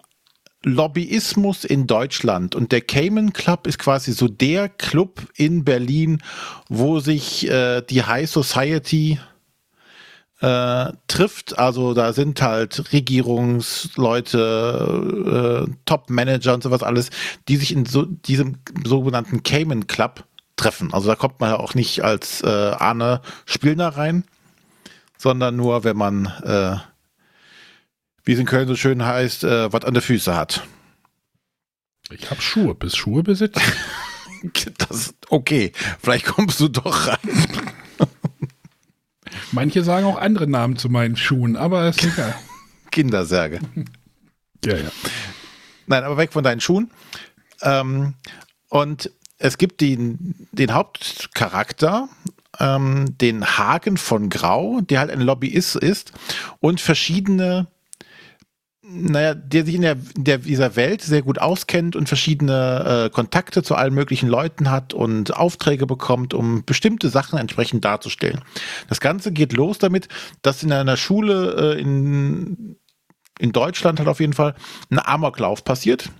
Lobbyismus 0.62 1.64
in 1.64 1.86
Deutschland. 1.86 2.54
Und 2.54 2.72
der 2.72 2.80
Cayman 2.80 3.32
Club 3.32 3.66
ist 3.66 3.78
quasi 3.78 4.12
so 4.12 4.28
der 4.28 4.68
Club 4.68 5.26
in 5.34 5.64
Berlin, 5.64 6.22
wo 6.68 6.98
sich 7.00 7.48
äh, 7.48 7.82
die 7.82 8.02
High 8.02 8.28
Society 8.28 9.18
äh, 10.40 10.92
trifft. 11.08 11.58
Also 11.58 11.94
da 11.94 12.12
sind 12.12 12.42
halt 12.42 12.92
Regierungsleute, 12.92 15.66
äh, 15.68 15.72
Top-Manager 15.84 16.54
und 16.54 16.62
sowas 16.62 16.82
alles, 16.82 17.10
die 17.48 17.56
sich 17.56 17.72
in 17.72 17.86
so 17.86 18.04
diesem 18.04 18.58
sogenannten 18.84 19.42
Cayman 19.42 19.86
Club 19.86 20.24
treffen. 20.56 20.92
Also 20.92 21.08
da 21.08 21.14
kommt 21.14 21.40
man 21.40 21.50
ja 21.50 21.58
auch 21.58 21.74
nicht 21.74 22.04
als 22.04 22.42
äh, 22.42 22.48
Arne 22.48 23.20
Spielner 23.44 23.88
rein, 23.88 24.24
sondern 25.18 25.56
nur, 25.56 25.84
wenn 25.84 25.96
man 25.96 26.26
äh, 26.44 26.76
wie 28.26 28.32
es 28.32 28.40
in 28.40 28.46
Köln 28.46 28.68
so 28.68 28.74
schön 28.74 29.06
heißt, 29.06 29.44
äh, 29.44 29.72
was 29.72 29.84
an 29.84 29.94
der 29.94 30.02
Füße 30.02 30.34
hat. 30.34 30.66
Ich 32.10 32.30
habe 32.30 32.42
Schuhe. 32.42 32.74
Bis 32.74 32.96
Schuhe 32.96 33.22
besitzt? 33.22 33.60
das 34.78 35.14
okay. 35.30 35.72
Vielleicht 36.02 36.26
kommst 36.26 36.60
du 36.60 36.68
doch 36.68 37.06
rein. 37.06 37.72
Manche 39.52 39.84
sagen 39.84 40.06
auch 40.06 40.18
andere 40.18 40.46
Namen 40.46 40.76
zu 40.76 40.88
meinen 40.88 41.16
Schuhen, 41.16 41.56
aber 41.56 41.88
ist 41.88 42.04
egal. 42.04 42.34
Kindersärge. 42.90 43.60
ja, 44.64 44.76
ja. 44.76 44.90
Nein, 45.86 46.04
aber 46.04 46.16
weg 46.16 46.32
von 46.32 46.42
deinen 46.42 46.60
Schuhen. 46.60 46.90
Ähm, 47.62 48.14
und 48.68 49.10
es 49.38 49.58
gibt 49.58 49.80
den, 49.80 50.48
den 50.52 50.72
Hauptcharakter, 50.72 52.08
ähm, 52.58 53.16
den 53.18 53.44
Hagen 53.44 53.96
von 53.96 54.30
Grau, 54.30 54.80
der 54.80 55.00
halt 55.00 55.10
ein 55.10 55.20
Lobbyist 55.20 55.76
ist 55.76 56.12
und 56.60 56.80
verschiedene 56.80 57.66
naja, 58.88 59.34
der 59.34 59.64
sich 59.64 59.74
in 59.74 59.82
der, 59.82 59.96
der, 60.16 60.38
dieser 60.38 60.76
Welt 60.76 61.02
sehr 61.02 61.22
gut 61.22 61.38
auskennt 61.38 61.96
und 61.96 62.08
verschiedene 62.08 63.06
äh, 63.06 63.10
Kontakte 63.10 63.62
zu 63.62 63.74
allen 63.74 63.94
möglichen 63.94 64.28
Leuten 64.28 64.70
hat 64.70 64.94
und 64.94 65.36
Aufträge 65.36 65.86
bekommt, 65.86 66.34
um 66.34 66.64
bestimmte 66.64 67.08
Sachen 67.08 67.38
entsprechend 67.38 67.84
darzustellen. 67.84 68.42
Das 68.88 69.00
Ganze 69.00 69.32
geht 69.32 69.52
los 69.52 69.78
damit, 69.78 70.08
dass 70.42 70.62
in 70.62 70.72
einer 70.72 70.96
Schule 70.96 71.74
äh, 71.74 71.80
in, 71.80 72.76
in 73.38 73.52
Deutschland 73.52 73.98
hat 73.98 74.06
auf 74.06 74.20
jeden 74.20 74.34
Fall 74.34 74.54
ein 74.90 74.98
Amoklauf 74.98 75.64
passiert. 75.64 76.10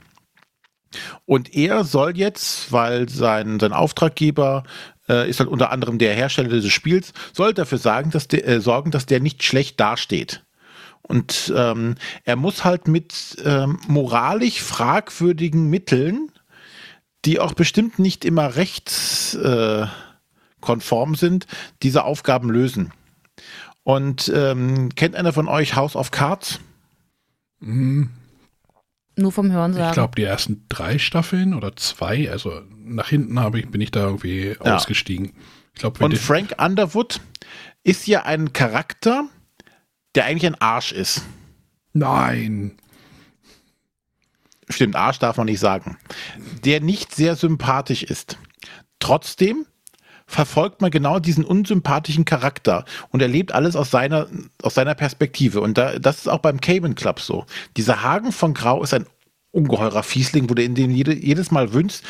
Und 1.25 1.55
er 1.55 1.85
soll 1.85 2.17
jetzt, 2.17 2.73
weil 2.73 3.09
sein, 3.09 3.61
sein 3.61 3.73
Auftraggeber 3.73 4.65
äh, 5.09 5.29
ist 5.29 5.41
halt 5.41 5.49
unter 5.49 5.71
anderem 5.71 5.99
der 5.99 6.15
Hersteller 6.15 6.49
des 6.49 6.69
Spiels, 6.69 7.13
soll 7.33 7.55
dafür 7.55 7.79
sagen, 7.79 8.11
dass 8.11 8.29
der, 8.29 8.47
äh, 8.47 8.61
sorgen, 8.61 8.91
dass 8.91 9.07
der 9.07 9.21
nicht 9.21 9.43
schlecht 9.43 9.79
dasteht. 9.79 10.46
Und 11.07 11.53
ähm, 11.57 11.95
er 12.25 12.37
muss 12.37 12.65
halt 12.65 12.89
mit 12.89 13.37
ähm, 13.45 13.79
moralisch 13.87 14.61
fragwürdigen 14.61 15.71
Mitteln, 15.71 16.33
die 17.25 17.39
auch 17.39 17.55
bestimmt 17.55 17.99
nicht 17.99 18.25
immer 18.25 18.57
rechtskonform 18.57 19.93
äh, 21.15 21.17
sind, 21.17 21.47
diese 21.83 22.05
Aufgaben 22.05 22.51
lösen. 22.51 22.93
Und 23.85 24.33
ähm, 24.35 24.89
kennt 24.97 25.15
einer 25.15 25.33
von 25.33 25.47
euch 25.47 25.77
House 25.77 25.95
of 25.95 26.11
Cards? 26.11 26.59
Mhm. 27.61 28.11
Nur 29.15 29.33
vom 29.33 29.51
Hören 29.51 29.73
sagen. 29.73 29.87
Ich 29.87 29.95
glaube, 29.95 30.15
die 30.17 30.25
ersten 30.25 30.65
drei 30.69 30.99
Staffeln 30.99 31.55
oder 31.55 31.75
zwei, 31.77 32.31
also 32.31 32.63
nach 32.85 33.09
hinten 33.09 33.41
habe 33.41 33.61
ich, 33.61 33.71
bin 33.71 33.81
ich 33.81 33.91
da 33.91 34.05
irgendwie 34.05 34.57
ja. 34.63 34.75
ausgestiegen. 34.77 35.33
Ich 35.73 35.81
glaub, 35.81 36.01
Und 36.01 36.19
Frank 36.19 36.57
Underwood 36.59 37.21
ist 37.83 38.07
ja 38.07 38.25
ein 38.25 38.53
Charakter, 38.53 39.29
der 40.17 40.25
eigentlich 40.25 40.47
ein 40.47 40.61
Arsch 40.61 40.93
ist. 40.93 41.23
Nein. 41.93 42.77
Stimmt, 44.69 44.97
Arsch 44.97 45.19
darf 45.19 45.37
man 45.37 45.47
nicht 45.47 45.61
sagen. 45.61 45.99
Der 46.65 46.81
nicht 46.81 47.15
sehr 47.15 47.37
sympathisch 47.37 48.03
ist. 48.03 48.39
Trotzdem 48.99 49.67
verfolgt 50.27 50.81
man 50.81 50.91
genau 50.91 51.21
diesen 51.21 51.45
unsympathischen 51.45 52.25
Charakter 52.25 52.85
und 53.11 53.23
erlebt 53.23 53.53
alles 53.53 53.77
aus 53.77 53.91
seiner, 53.91 54.27
aus 54.61 54.75
seiner 54.75 54.95
Perspektive. 54.97 55.61
Und 55.61 55.79
da, 55.79 55.99
das 55.99 56.19
ist 56.19 56.29
auch 56.29 56.41
beim 56.41 56.61
Cayman 56.61 56.97
Club 56.97 57.21
so. 57.21 57.47
Dieser 57.77 58.03
Hagen 58.03 58.33
von 58.33 58.53
Grau 58.53 58.83
ist 58.83 58.93
ein 58.93 59.07
ungeheurer 59.53 60.03
Fiesling, 60.03 60.51
wo 60.51 60.55
du 60.55 60.63
in 60.63 60.75
dem 60.75 60.91
jede, 60.91 61.15
jedes 61.15 61.51
Mal 61.51 61.73
wünschst, 61.73 62.05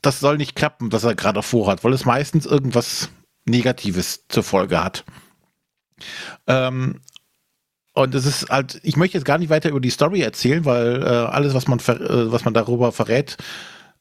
das 0.00 0.20
soll 0.20 0.36
nicht 0.36 0.54
klappen, 0.54 0.92
was 0.92 1.02
er 1.02 1.16
gerade 1.16 1.42
vorhat, 1.42 1.82
weil 1.82 1.92
es 1.92 2.04
meistens 2.04 2.46
irgendwas 2.46 3.10
Negatives 3.44 4.24
zur 4.28 4.44
Folge 4.44 4.82
hat. 4.82 5.04
Ähm, 6.46 7.00
und 7.94 8.14
es 8.14 8.26
ist 8.26 8.50
halt, 8.50 8.78
ich 8.82 8.96
möchte 8.96 9.16
jetzt 9.16 9.24
gar 9.24 9.38
nicht 9.38 9.48
weiter 9.48 9.70
über 9.70 9.80
die 9.80 9.90
Story 9.90 10.20
erzählen, 10.20 10.64
weil 10.66 11.02
äh, 11.02 11.06
alles, 11.06 11.54
was 11.54 11.66
man, 11.66 11.78
äh, 11.78 12.30
was 12.30 12.44
man 12.44 12.52
darüber 12.52 12.92
verrät, 12.92 13.38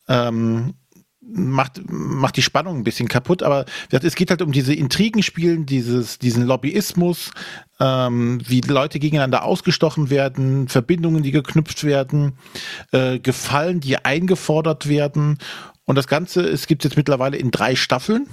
ähm, 0.10 0.74
macht, 1.22 1.82
macht 1.90 2.36
die 2.36 2.42
Spannung 2.42 2.78
ein 2.78 2.84
bisschen 2.84 3.08
kaputt. 3.08 3.42
Aber 3.42 3.66
es 3.90 4.16
geht 4.16 4.30
halt 4.30 4.42
um 4.42 4.52
diese 4.52 4.74
Intrigenspielen, 4.74 5.66
dieses, 5.66 6.20
diesen 6.20 6.46
Lobbyismus, 6.46 7.32
ähm, 7.80 8.42
wie 8.46 8.62
Leute 8.62 9.00
gegeneinander 9.00 9.44
ausgestochen 9.44 10.10
werden, 10.10 10.68
Verbindungen, 10.68 11.24
die 11.24 11.32
geknüpft 11.32 11.84
werden, 11.84 12.34
äh, 12.92 13.20
Gefallen, 13.20 13.80
die 13.80 14.04
eingefordert 14.04 14.88
werden. 14.88 15.40
Und 15.86 15.96
das 15.96 16.08
Ganze, 16.08 16.42
es 16.42 16.68
gibt 16.68 16.84
jetzt 16.84 16.98
mittlerweile 16.98 17.38
in 17.38 17.52
drei 17.52 17.76
Staffeln. 17.76 18.28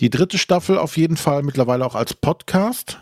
Die 0.00 0.10
dritte 0.10 0.38
Staffel 0.38 0.78
auf 0.78 0.96
jeden 0.96 1.16
Fall 1.16 1.42
mittlerweile 1.42 1.84
auch 1.84 1.96
als 1.96 2.14
Podcast, 2.14 3.00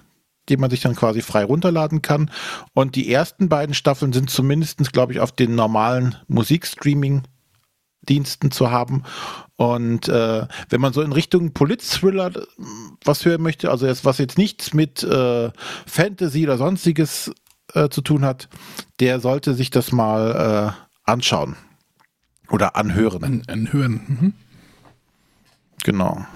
den 0.49 0.61
man 0.61 0.71
sich 0.71 0.81
dann 0.81 0.97
quasi 0.97 1.23
frei 1.23 1.45
runterladen 1.45 2.03
kann. 2.03 2.31
Und 2.73 2.97
die 2.97 3.13
ersten 3.13 3.49
beiden 3.49 3.75
Staffeln 3.75 4.13
sind 4.13 4.31
zumindest, 4.31 4.93
glaube 4.93 5.13
ich, 5.13 5.21
auf 5.21 5.31
den 5.33 5.55
normalen 5.55 6.17
Musikstreaming-Diensten 6.29 8.51
zu 8.51 8.71
haben. 8.71 9.05
Und 9.57 10.09
äh, 10.09 10.47
wenn 10.69 10.81
man 10.81 10.93
so 10.93 11.03
in 11.03 11.13
Richtung 11.13 11.53
Polit-Thriller 11.53 12.35
äh, 12.35 12.41
was 13.05 13.25
hören 13.25 13.43
möchte, 13.43 13.71
also 13.71 13.87
jetzt, 13.87 14.05
was 14.05 14.19
jetzt 14.19 14.39
nichts 14.39 14.75
mit 14.75 15.03
äh, 15.03 15.51
Fantasy 15.87 16.45
oder 16.45 16.59
sonstiges 16.59 17.33
äh, 17.75 17.89
zu 17.89 18.01
tun 18.01 18.25
hat, 18.25 18.49
der 19.01 19.19
sollte 19.21 19.55
sich 19.55 19.71
das 19.71 19.91
mal 19.93 20.75
äh, 20.75 21.11
anschauen 21.11 21.57
oder 22.51 22.77
anhören. 22.77 23.25
An, 23.25 23.43
anhören. 23.49 24.01
Mhm. 24.07 24.33
Genau 25.85 26.27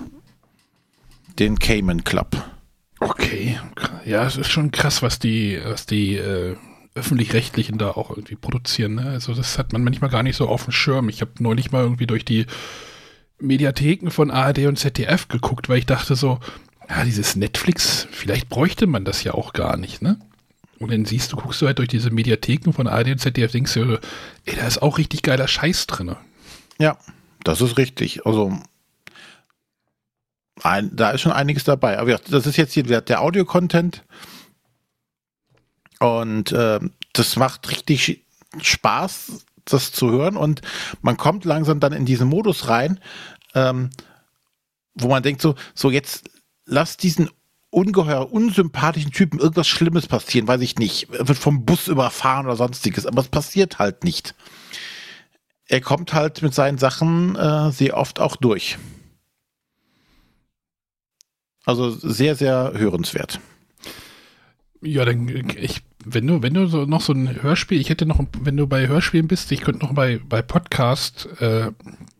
den 1.38 1.58
Cayman 1.58 2.04
Club. 2.04 2.36
Okay, 3.00 3.58
ja, 4.04 4.26
es 4.26 4.36
ist 4.36 4.50
schon 4.50 4.70
krass, 4.70 5.02
was 5.02 5.18
die, 5.18 5.58
was 5.64 5.86
die 5.86 6.16
äh, 6.16 6.56
öffentlich-rechtlichen 6.94 7.78
da 7.78 7.92
auch 7.92 8.10
irgendwie 8.10 8.36
produzieren. 8.36 8.96
Ne? 8.96 9.10
Also 9.10 9.34
das 9.34 9.58
hat 9.58 9.72
man 9.72 9.84
manchmal 9.84 10.10
gar 10.10 10.22
nicht 10.22 10.36
so 10.36 10.48
auf 10.48 10.64
dem 10.64 10.72
Schirm. 10.72 11.08
Ich 11.08 11.20
habe 11.20 11.32
neulich 11.38 11.72
mal 11.72 11.82
irgendwie 11.82 12.06
durch 12.06 12.24
die 12.24 12.46
Mediatheken 13.38 14.10
von 14.10 14.30
ARD 14.30 14.66
und 14.66 14.78
ZDF 14.78 15.28
geguckt, 15.28 15.68
weil 15.68 15.78
ich 15.78 15.86
dachte 15.86 16.14
so, 16.14 16.40
ja, 16.88 17.04
dieses 17.04 17.36
Netflix, 17.36 18.06
vielleicht 18.10 18.48
bräuchte 18.48 18.86
man 18.86 19.04
das 19.04 19.24
ja 19.24 19.32
auch 19.32 19.52
gar 19.52 19.76
nicht, 19.76 20.02
ne? 20.02 20.18
Und 20.78 20.90
dann 20.90 21.04
siehst 21.04 21.30
du, 21.32 21.36
guckst 21.36 21.60
du 21.60 21.66
halt 21.66 21.78
durch 21.78 21.88
diese 21.88 22.10
Mediatheken 22.10 22.72
von 22.72 22.86
ARD 22.86 23.08
und 23.08 23.18
ZDF, 23.18 23.52
denkst 23.52 23.74
du, 23.74 24.00
ey, 24.46 24.56
da 24.56 24.66
ist 24.66 24.80
auch 24.80 24.96
richtig 24.98 25.22
geiler 25.22 25.46
Scheiß 25.46 25.86
drin. 25.86 26.16
Ja, 26.78 26.96
das 27.44 27.60
ist 27.60 27.76
richtig. 27.76 28.24
Also 28.24 28.58
ein, 30.64 30.94
da 30.94 31.10
ist 31.10 31.20
schon 31.20 31.32
einiges 31.32 31.64
dabei. 31.64 31.98
Aber 31.98 32.16
das 32.16 32.46
ist 32.46 32.56
jetzt 32.56 32.74
hier 32.74 32.82
der 32.82 33.20
Audio-Content. 33.20 34.04
Und 36.00 36.52
äh, 36.52 36.80
das 37.12 37.36
macht 37.36 37.70
richtig 37.70 38.24
Spaß, 38.60 39.44
das 39.64 39.92
zu 39.92 40.10
hören. 40.10 40.36
Und 40.36 40.62
man 41.02 41.16
kommt 41.16 41.44
langsam 41.44 41.80
dann 41.80 41.92
in 41.92 42.06
diesen 42.06 42.28
Modus 42.28 42.68
rein, 42.68 43.00
ähm, 43.54 43.90
wo 44.94 45.08
man 45.08 45.22
denkt, 45.22 45.42
so, 45.42 45.54
so 45.74 45.90
jetzt 45.90 46.30
lass 46.64 46.96
diesen 46.96 47.30
ungeheuer 47.70 48.32
unsympathischen 48.32 49.12
Typen 49.12 49.38
irgendwas 49.38 49.68
Schlimmes 49.68 50.06
passieren, 50.06 50.48
weiß 50.48 50.60
ich 50.60 50.76
nicht. 50.78 51.08
Er 51.12 51.28
wird 51.28 51.38
vom 51.38 51.64
Bus 51.64 51.86
überfahren 51.86 52.46
oder 52.46 52.56
sonstiges, 52.56 53.06
aber 53.06 53.20
es 53.20 53.28
passiert 53.28 53.78
halt 53.78 54.04
nicht. 54.04 54.34
Er 55.68 55.80
kommt 55.80 56.12
halt 56.12 56.42
mit 56.42 56.52
seinen 56.52 56.78
Sachen 56.78 57.36
äh, 57.36 57.70
sehr 57.70 57.96
oft 57.96 58.18
auch 58.18 58.36
durch. 58.36 58.76
Also 61.64 61.90
sehr, 61.90 62.34
sehr 62.34 62.72
hörenswert. 62.74 63.40
Ja, 64.82 65.04
dann 65.04 65.28
ich, 65.58 65.82
wenn 66.04 66.26
du, 66.26 66.42
wenn 66.42 66.54
du 66.54 66.66
so 66.66 66.86
noch 66.86 67.02
so 67.02 67.12
ein 67.12 67.42
Hörspiel, 67.42 67.80
ich 67.80 67.90
hätte 67.90 68.06
noch, 68.06 68.20
wenn 68.40 68.56
du 68.56 68.66
bei 68.66 68.88
Hörspielen 68.88 69.28
bist, 69.28 69.52
ich 69.52 69.60
könnte 69.60 69.84
noch 69.84 69.92
bei, 69.92 70.20
bei 70.26 70.40
Podcast 70.40 71.28
äh, 71.40 71.70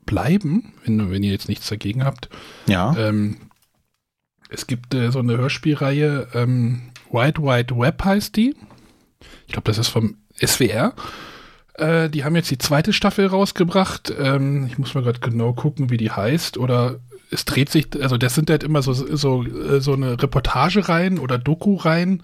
bleiben, 0.04 0.74
wenn, 0.84 1.10
wenn 1.10 1.22
ihr 1.22 1.32
jetzt 1.32 1.48
nichts 1.48 1.68
dagegen 1.68 2.04
habt. 2.04 2.28
Ja. 2.66 2.94
Ähm, 2.98 3.38
Es 4.50 4.66
gibt 4.66 4.92
äh, 4.94 5.10
so 5.10 5.20
eine 5.20 5.38
Hörspielreihe, 5.38 6.28
ähm, 6.34 6.82
Wide 7.10 7.40
Wide 7.42 7.76
Web 7.78 8.04
heißt 8.04 8.36
die. 8.36 8.54
Ich 9.46 9.52
glaube, 9.52 9.64
das 9.70 9.78
ist 9.78 9.88
vom 9.88 10.16
SWR. 10.44 10.94
Äh, 11.74 12.10
die 12.10 12.24
haben 12.24 12.36
jetzt 12.36 12.50
die 12.50 12.58
zweite 12.58 12.92
Staffel 12.92 13.26
rausgebracht. 13.26 14.12
Ähm, 14.18 14.66
ich 14.66 14.76
muss 14.78 14.94
mal 14.94 15.02
gerade 15.02 15.20
genau 15.20 15.54
gucken, 15.54 15.88
wie 15.90 15.96
die 15.96 16.10
heißt. 16.10 16.58
Oder 16.58 17.00
es 17.30 17.44
dreht 17.44 17.70
sich, 17.70 17.88
also 18.00 18.16
das 18.16 18.34
sind 18.34 18.50
halt 18.50 18.64
immer 18.64 18.82
so, 18.82 18.92
so, 18.92 19.44
so 19.78 19.92
eine 19.92 20.20
Reportage 20.20 20.88
rein 20.88 21.18
oder 21.18 21.38
Doku 21.38 21.76
rein, 21.76 22.22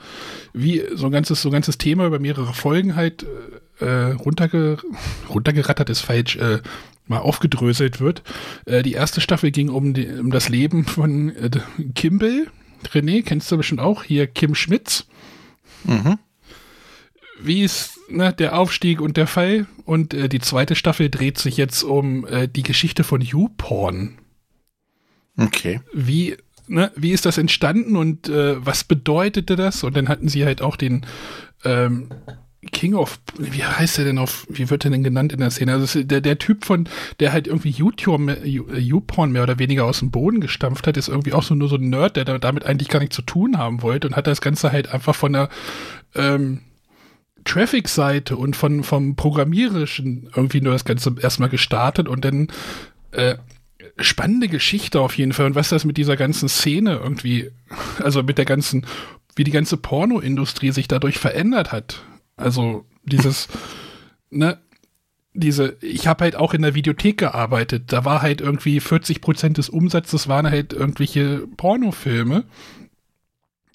wie 0.53 0.83
so 0.95 1.07
ein 1.07 1.13
ganzes, 1.13 1.43
so 1.43 1.49
ein 1.49 1.53
ganzes 1.53 1.79
Thema 1.79 2.07
über 2.07 2.19
mehrere 2.19 2.53
Folgen 2.53 2.97
halt 2.97 3.25
äh, 3.79 4.13
runterge, 4.13 4.79
runtergerattert 5.29 5.91
ist 5.91 6.01
falsch, 6.01 6.37
äh, 6.37 6.61
mal 7.07 7.19
aufgedröselt 7.19 8.01
wird. 8.01 8.23
Äh, 8.65 8.83
die 8.83 8.93
erste 8.93 9.21
Staffel 9.21 9.51
ging 9.51 9.69
um, 9.69 9.95
die, 9.95 10.09
um 10.09 10.31
das 10.31 10.49
Leben 10.49 10.85
von 10.85 11.35
äh, 11.37 11.51
Kimball. 11.95 12.47
René, 12.93 13.23
kennst 13.25 13.51
du 13.51 13.57
bestimmt 13.57 13.81
auch, 13.81 14.03
hier 14.03 14.27
Kim 14.27 14.55
Schmitz. 14.55 15.07
Mhm. 15.85 16.19
Wie 17.41 17.63
ist 17.63 17.99
ne, 18.09 18.33
der 18.33 18.59
Aufstieg 18.59 19.01
und 19.01 19.17
der 19.17 19.27
Fall? 19.27 19.67
Und 19.85 20.15
äh, 20.15 20.29
die 20.29 20.41
zweite 20.41 20.75
Staffel 20.75 21.11
dreht 21.11 21.39
sich 21.39 21.57
jetzt 21.57 21.83
um 21.83 22.27
äh, 22.27 22.49
die 22.49 22.63
Geschichte 22.63 23.05
von 23.05 23.21
YouPorn. 23.21 24.19
Okay. 25.37 25.81
Wie, 25.93 26.37
ne, 26.67 26.91
wie 26.97 27.13
ist 27.13 27.27
das 27.27 27.39
entstanden 27.39 27.97
und 27.97 28.29
äh, 28.29 28.65
was 28.65 28.85
bedeutete 28.85 29.57
das? 29.57 29.85
Und 29.85 29.97
dann 29.97 30.09
hatten 30.09 30.29
sie 30.29 30.45
halt 30.45 30.63
auch 30.63 30.77
den 30.77 31.05
ähm, 31.65 32.09
King 32.73 32.95
of, 32.95 33.21
wie 33.39 33.65
heißt 33.65 33.99
der 33.99 34.07
denn 34.07 34.19
auf, 34.19 34.47
wie 34.49 34.71
wird 34.71 34.85
der 34.85 34.91
denn 34.91 35.05
genannt 35.05 35.33
in 35.33 35.41
der 35.41 35.51
Szene? 35.51 35.75
Also 35.75 36.03
der, 36.03 36.21
der 36.21 36.39
Typ 36.39 36.65
von, 36.65 36.89
der 37.21 37.33
halt 37.33 37.47
irgendwie 37.47 37.71
YouPorn 37.71 39.33
mehr 39.33 39.43
oder 39.43 39.59
weniger 39.59 39.85
aus 39.85 40.01
dem 40.01 40.11
Boden 40.11 40.41
gestampft 40.41 40.87
hat, 40.87 40.97
ist 40.97 41.09
irgendwie 41.09 41.33
auch 41.33 41.43
so 41.43 41.55
nur 41.55 41.69
so 41.69 41.77
ein 41.77 41.89
Nerd, 41.89 42.17
der 42.17 42.25
damit 42.25 42.67
eigentlich 42.67 42.89
gar 42.89 43.01
nichts 43.01 43.17
zu 43.17 43.23
tun 43.23 43.59
haben 43.59 43.83
wollte 43.83 44.09
und 44.09 44.17
hat 44.17 44.27
das 44.27 44.41
Ganze 44.41 44.73
halt 44.73 44.93
einfach 44.93 45.15
von 45.15 45.33
der 45.33 45.49
ähm, 46.15 46.63
Traffic-Seite 47.45 48.37
und 48.37 48.57
von, 48.57 48.83
vom 48.83 49.17
Programmierischen 49.17 50.29
irgendwie 50.35 50.61
nur 50.61 50.73
das 50.73 50.85
Ganze 50.85 51.15
erstmal 51.21 51.49
gestartet 51.49 52.09
und 52.09 52.25
dann 52.25 52.49
äh, 53.13 53.37
spannende 53.99 54.49
Geschichte 54.49 55.01
auf 55.01 55.17
jeden 55.17 55.33
Fall 55.33 55.47
und 55.47 55.55
was 55.55 55.69
das 55.69 55.85
mit 55.85 55.97
dieser 55.97 56.17
ganzen 56.17 56.49
Szene 56.49 57.01
irgendwie, 57.03 57.51
also 58.03 58.23
mit 58.23 58.39
der 58.39 58.45
ganzen, 58.45 58.87
wie 59.35 59.45
die 59.45 59.51
ganze 59.51 59.77
Pornoindustrie 59.77 60.73
sich 60.73 60.89
dadurch 60.89 61.19
verändert 61.19 61.73
hat. 61.73 62.03
Also 62.37 62.87
dieses, 63.05 63.49
ne, 64.31 64.59
diese, 65.35 65.77
ich 65.81 66.07
habe 66.07 66.25
halt 66.25 66.37
auch 66.37 66.55
in 66.55 66.63
der 66.63 66.75
Videothek 66.75 67.19
gearbeitet, 67.19 67.93
da 67.93 68.05
war 68.05 68.23
halt 68.23 68.41
irgendwie 68.41 68.81
40 68.81 69.21
Prozent 69.21 69.59
des 69.59 69.69
Umsatzes 69.69 70.29
waren 70.29 70.49
halt 70.49 70.73
irgendwelche 70.73 71.47
Pornofilme. 71.57 72.45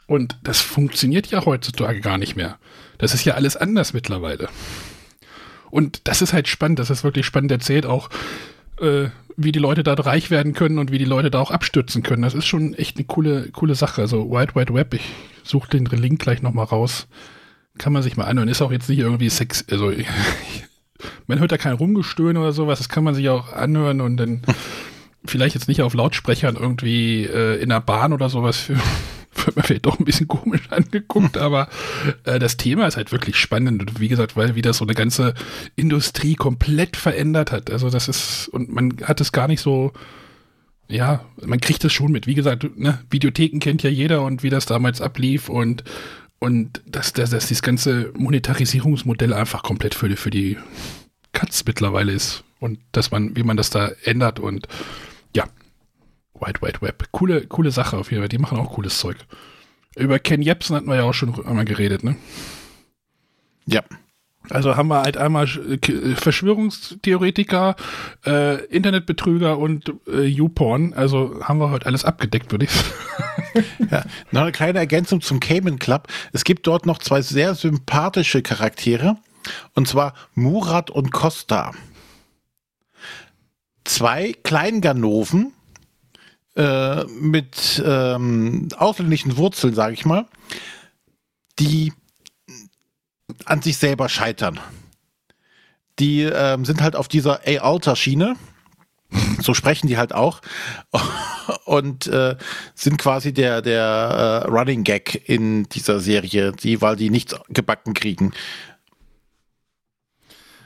Und 0.07 0.37
das 0.43 0.59
funktioniert 0.59 1.27
ja 1.27 1.45
heutzutage 1.45 2.01
gar 2.01 2.17
nicht 2.17 2.35
mehr. 2.35 2.57
Das 2.97 3.13
ist 3.13 3.23
ja 3.23 3.35
alles 3.35 3.55
anders 3.55 3.93
mittlerweile. 3.93 4.49
Und 5.69 6.01
das 6.03 6.21
ist 6.21 6.33
halt 6.33 6.49
spannend, 6.49 6.79
das 6.79 6.89
ist 6.89 7.05
wirklich 7.05 7.25
spannend 7.25 7.51
erzählt, 7.51 7.85
auch 7.85 8.09
äh, 8.81 9.09
wie 9.37 9.51
die 9.51 9.59
Leute 9.59 9.83
da 9.83 9.93
reich 9.93 10.29
werden 10.29 10.53
können 10.53 10.77
und 10.77 10.91
wie 10.91 10.97
die 10.97 11.05
Leute 11.05 11.31
da 11.31 11.39
auch 11.39 11.51
abstürzen 11.51 12.03
können. 12.03 12.21
Das 12.21 12.33
ist 12.33 12.45
schon 12.45 12.73
echt 12.73 12.97
eine 12.97 13.05
coole, 13.05 13.49
coole 13.51 13.75
Sache. 13.75 14.01
Also 14.01 14.29
Wide 14.29 14.55
Wide 14.55 14.73
Web, 14.73 14.93
ich 14.93 15.03
suche 15.43 15.69
den 15.69 15.85
Link 15.85 16.19
gleich 16.19 16.41
nochmal 16.41 16.65
raus. 16.65 17.07
Kann 17.77 17.93
man 17.93 18.03
sich 18.03 18.17
mal 18.17 18.25
anhören. 18.25 18.49
Ist 18.49 18.61
auch 18.61 18.71
jetzt 18.71 18.89
nicht 18.89 18.99
irgendwie 18.99 19.29
Sex, 19.29 19.65
also 19.71 19.91
man 21.27 21.39
hört 21.39 21.51
da 21.51 21.57
kein 21.57 21.73
Rumgestöhn 21.73 22.37
oder 22.37 22.51
sowas, 22.51 22.79
das 22.79 22.89
kann 22.89 23.03
man 23.03 23.15
sich 23.15 23.29
auch 23.29 23.53
anhören 23.53 24.01
und 24.01 24.17
dann 24.17 24.41
vielleicht 25.25 25.55
jetzt 25.55 25.67
nicht 25.67 25.81
auf 25.81 25.93
Lautsprechern 25.93 26.55
irgendwie 26.55 27.25
äh, 27.25 27.61
in 27.61 27.69
der 27.69 27.81
Bahn 27.81 28.13
oder 28.13 28.29
sowas 28.29 28.57
für 28.57 28.77
wird 29.33 29.55
mir 29.55 29.63
vielleicht 29.63 29.85
doch 29.85 29.99
ein 29.99 30.05
bisschen 30.05 30.27
komisch 30.27 30.61
angeguckt, 30.69 31.37
aber 31.37 31.69
äh, 32.25 32.39
das 32.39 32.57
Thema 32.57 32.87
ist 32.87 32.97
halt 32.97 33.11
wirklich 33.11 33.37
spannend. 33.37 33.81
Und 33.81 33.99
wie 33.99 34.07
gesagt, 34.07 34.35
weil 34.35 34.55
wie 34.55 34.61
das 34.61 34.77
so 34.77 34.85
eine 34.85 34.93
ganze 34.93 35.33
Industrie 35.75 36.35
komplett 36.35 36.97
verändert 36.97 37.51
hat. 37.51 37.69
Also 37.69 37.89
das 37.89 38.07
ist, 38.07 38.47
und 38.49 38.71
man 38.71 38.97
hat 39.03 39.21
es 39.21 39.31
gar 39.31 39.47
nicht 39.47 39.61
so, 39.61 39.93
ja, 40.87 41.25
man 41.43 41.61
kriegt 41.61 41.83
es 41.85 41.93
schon 41.93 42.11
mit. 42.11 42.27
Wie 42.27 42.35
gesagt, 42.35 42.77
ne, 42.77 42.99
Videotheken 43.09 43.59
kennt 43.59 43.83
ja 43.83 43.89
jeder 43.89 44.23
und 44.23 44.43
wie 44.43 44.49
das 44.49 44.65
damals 44.65 45.01
ablief 45.01 45.49
und 45.49 45.83
und 46.43 46.81
dass, 46.87 47.13
dass, 47.13 47.29
dass 47.29 47.47
dieses 47.47 47.61
ganze 47.61 48.11
Monetarisierungsmodell 48.17 49.31
einfach 49.31 49.61
komplett 49.61 49.93
für 49.93 50.09
die, 50.09 50.15
für 50.15 50.31
die 50.31 50.57
Katz 51.33 51.63
mittlerweile 51.67 52.11
ist. 52.11 52.43
Und 52.59 52.79
dass 52.93 53.11
man, 53.11 53.35
wie 53.35 53.43
man 53.43 53.57
das 53.57 53.69
da 53.69 53.91
ändert 54.03 54.39
und 54.39 54.67
Wide 56.41 56.61
Wide 56.61 56.81
Web. 56.81 57.07
Coole, 57.11 57.45
coole 57.47 57.71
Sache 57.71 57.97
auf 57.97 58.11
jeden 58.11 58.21
Fall. 58.21 58.29
Die 58.29 58.37
machen 58.37 58.57
auch 58.57 58.73
cooles 58.73 58.99
Zeug. 58.99 59.17
Über 59.95 60.19
Ken 60.19 60.41
Jebsen 60.41 60.75
hatten 60.75 60.87
wir 60.87 60.95
ja 60.95 61.03
auch 61.03 61.13
schon 61.13 61.45
einmal 61.45 61.65
geredet, 61.65 62.03
ne? 62.03 62.15
Ja. 63.65 63.83
Also 64.49 64.75
haben 64.75 64.87
wir 64.87 65.03
halt 65.03 65.17
einmal 65.17 65.47
Verschwörungstheoretiker, 65.47 67.75
äh, 68.25 68.65
Internetbetrüger 68.65 69.57
und 69.57 69.93
äh, 70.07 70.23
YouPorn. 70.23 70.93
Also 70.93 71.39
haben 71.43 71.59
wir 71.59 71.69
heute 71.69 71.85
alles 71.85 72.03
abgedeckt, 72.03 72.51
würde 72.51 72.65
ich 72.65 72.71
sagen. 72.71 72.87
Ja, 73.91 74.03
noch 74.31 74.41
eine 74.41 74.51
kleine 74.51 74.79
Ergänzung 74.79 75.21
zum 75.21 75.39
Cayman 75.39 75.77
Club. 75.77 76.07
Es 76.33 76.43
gibt 76.43 76.67
dort 76.67 76.85
noch 76.85 76.99
zwei 76.99 77.21
sehr 77.21 77.53
sympathische 77.53 78.41
Charaktere. 78.41 79.17
Und 79.73 79.87
zwar 79.87 80.13
Murat 80.33 80.89
und 80.89 81.11
Costa. 81.11 81.71
Zwei 83.83 84.33
Kleinganoven, 84.43 85.53
äh, 86.61 87.05
mit 87.05 87.81
ähm, 87.83 88.67
ausländischen 88.77 89.35
Wurzeln, 89.37 89.73
sage 89.73 89.93
ich 89.95 90.05
mal, 90.05 90.27
die 91.57 91.91
an 93.45 93.63
sich 93.63 93.77
selber 93.77 94.09
scheitern. 94.09 94.59
Die 95.97 96.21
ähm, 96.21 96.63
sind 96.65 96.81
halt 96.81 96.95
auf 96.95 97.07
dieser 97.07 97.41
A-Alter-Schiene. 97.47 98.35
So 99.41 99.53
sprechen 99.55 99.87
die 99.87 99.97
halt 99.97 100.13
auch. 100.13 100.41
Und 101.65 102.05
äh, 102.07 102.37
sind 102.75 102.97
quasi 102.97 103.33
der, 103.33 103.61
der 103.61 104.43
äh, 104.45 104.47
Running 104.47 104.83
Gag 104.83 105.27
in 105.27 105.63
dieser 105.69 105.99
Serie, 105.99 106.51
die, 106.51 106.81
weil 106.81 106.95
die 106.95 107.09
nichts 107.09 107.35
gebacken 107.49 107.93
kriegen 107.93 108.33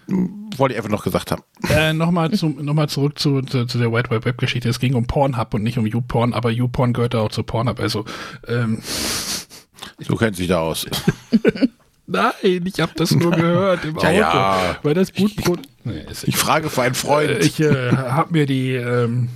wollte 0.07 0.73
ich 0.73 0.77
einfach 0.77 0.91
noch 0.91 1.03
gesagt 1.03 1.31
haben. 1.31 1.43
Äh, 1.69 1.93
Nochmal 1.93 2.29
noch 2.29 2.87
zurück 2.87 3.19
zu, 3.19 3.41
zu, 3.41 3.65
zu, 3.65 3.77
der 3.77 3.91
White 3.91 4.09
Web 4.09 4.25
Web 4.25 4.37
Geschichte. 4.37 4.69
Es 4.69 4.79
ging 4.79 4.93
um 4.93 5.07
Pornhub 5.07 5.53
und 5.53 5.63
nicht 5.63 5.77
um 5.77 5.85
YouPorn, 5.85 6.33
aber 6.33 6.51
YouPorn 6.51 6.93
gehört 6.93 7.15
auch 7.15 7.29
zu 7.29 7.43
Pornhub. 7.43 7.79
Also, 7.79 8.05
ähm, 8.47 8.81
Du 10.07 10.15
kennst 10.15 10.39
dich 10.39 10.47
da 10.47 10.59
aus. 10.59 10.85
Nein, 12.07 12.33
ich 12.43 12.79
habe 12.79 12.91
das 12.95 13.11
nur 13.11 13.31
gehört 13.31 13.85
im 13.85 13.97
Auto. 13.97 14.07
Ja, 14.07 14.77
Weil 14.83 14.93
das 14.93 15.13
gut. 15.13 15.31
Ich, 15.37 15.45
nee, 15.83 16.05
ich 16.23 16.37
frage 16.37 16.69
für 16.69 16.83
einen 16.83 16.95
Freund. 16.95 17.29
Äh, 17.29 17.39
ich 17.39 17.59
äh, 17.59 17.91
habe 17.91 18.33
mir 18.33 18.45
die, 18.45 18.73
ähm, 18.73 19.29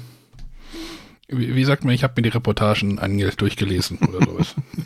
wie, 1.27 1.55
wie, 1.55 1.63
sagt 1.63 1.83
man, 1.83 1.95
ich 1.95 2.03
habe 2.03 2.13
mir 2.17 2.23
die 2.23 2.29
Reportagen 2.29 2.99
durchgelesen 3.37 3.97
oder 3.99 4.23
sowas. 4.23 4.55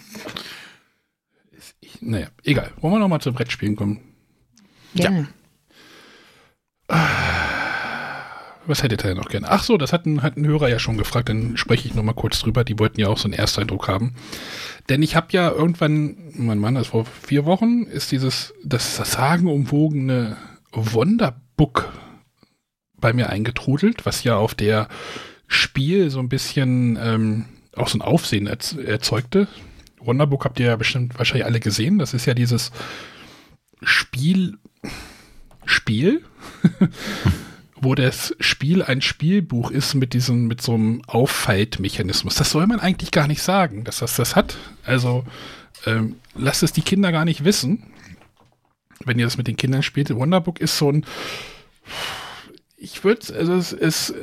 ich, 1.82 2.02
naja, 2.02 2.28
egal. 2.44 2.72
Wollen 2.80 2.94
wir 2.94 3.00
nochmal 3.00 3.22
zum 3.22 3.34
Brettspielen 3.34 3.76
kommen? 3.76 4.00
Gerne. 4.96 5.20
Ja. 5.20 5.28
Was 8.66 8.82
hättet 8.82 9.04
ihr 9.04 9.16
noch 9.16 9.30
gerne? 9.30 9.50
Ach 9.50 9.64
so, 9.64 9.78
das 9.78 9.92
hat 9.92 10.06
ein, 10.06 10.22
hat 10.22 10.38
ein 10.38 10.46
Hörer 10.46 10.70
ja 10.70 10.80
schon 10.80 10.98
gefragt, 10.98 11.30
dann 11.30 11.58
spreche 11.58 11.88
ich 11.88 11.96
nochmal 11.96 12.16
kurz 12.16 12.40
drüber. 12.40 12.64
Die 12.64 12.80
wollten 12.80 13.00
ja 13.00 13.08
auch 13.08 13.18
so 13.18 13.26
einen 13.26 13.34
Ersteindruck 13.34 13.88
haben. 13.88 14.16
Denn 14.90 15.02
ich 15.02 15.16
habe 15.16 15.28
ja 15.32 15.52
irgendwann, 15.52 16.18
mein 16.36 16.60
Mann, 16.60 16.76
das 16.76 16.88
vor 16.88 17.06
vier 17.06 17.46
Wochen, 17.46 17.84
ist 17.84 18.12
dieses, 18.12 18.54
das 18.64 18.96
sagenumwogene 18.96 20.38
Wonderbook 20.72 21.92
bei 22.98 23.12
mir 23.14 23.30
eingetrudelt, 23.30 24.06
was 24.06 24.24
ja 24.24 24.38
auf 24.38 24.56
der 24.56 24.88
Spiel 25.48 26.10
so 26.10 26.20
ein 26.20 26.30
bisschen 26.30 26.98
ähm, 27.02 27.46
auch 27.76 27.90
so 27.90 27.98
ein 27.98 28.02
Aufsehen 28.02 28.48
erzeugte. 28.48 29.48
Wonderbook 30.00 30.46
habt 30.46 30.60
ihr 30.60 30.68
ja 30.68 30.76
bestimmt 30.76 31.18
wahrscheinlich 31.18 31.46
alle 31.46 31.60
gesehen. 31.60 32.00
Das 32.00 32.14
ist 32.14 32.26
ja 32.26 32.34
dieses 32.34 32.72
Spiel, 33.82 34.58
Spiel, 35.66 36.24
wo 37.82 37.96
das 37.96 38.36
Spiel 38.40 38.82
ein 38.82 39.02
Spielbuch 39.02 39.70
ist 39.70 39.94
mit 39.94 40.14
diesem, 40.14 40.48
mit 40.48 40.62
so 40.62 40.74
einem 40.74 41.02
Auffaltmechanismus. 41.06 42.36
Das 42.36 42.52
soll 42.52 42.66
man 42.68 42.80
eigentlich 42.80 43.12
gar 43.12 43.28
nicht 43.28 43.42
sagen, 43.42 43.84
dass 43.84 44.00
das 44.00 44.16
das 44.16 44.36
hat. 44.36 44.58
Also 44.86 45.26
ähm, 45.86 46.16
lasst 46.36 46.64
es 46.64 46.72
die 46.72 46.82
Kinder 46.82 47.12
gar 47.12 47.26
nicht 47.26 47.44
wissen, 47.44 47.92
wenn 49.04 49.20
ihr 49.20 49.26
das 49.26 49.38
mit 49.38 49.48
den 49.48 49.58
Kindern 49.58 49.84
spielt. 49.84 50.14
Wonderbook 50.16 50.62
ist 50.62 50.78
so 50.78 50.90
ein, 50.90 51.06
ich 52.78 53.04
würde, 53.04 53.34
also 53.36 53.54
es 53.54 53.74
ist 53.74 54.14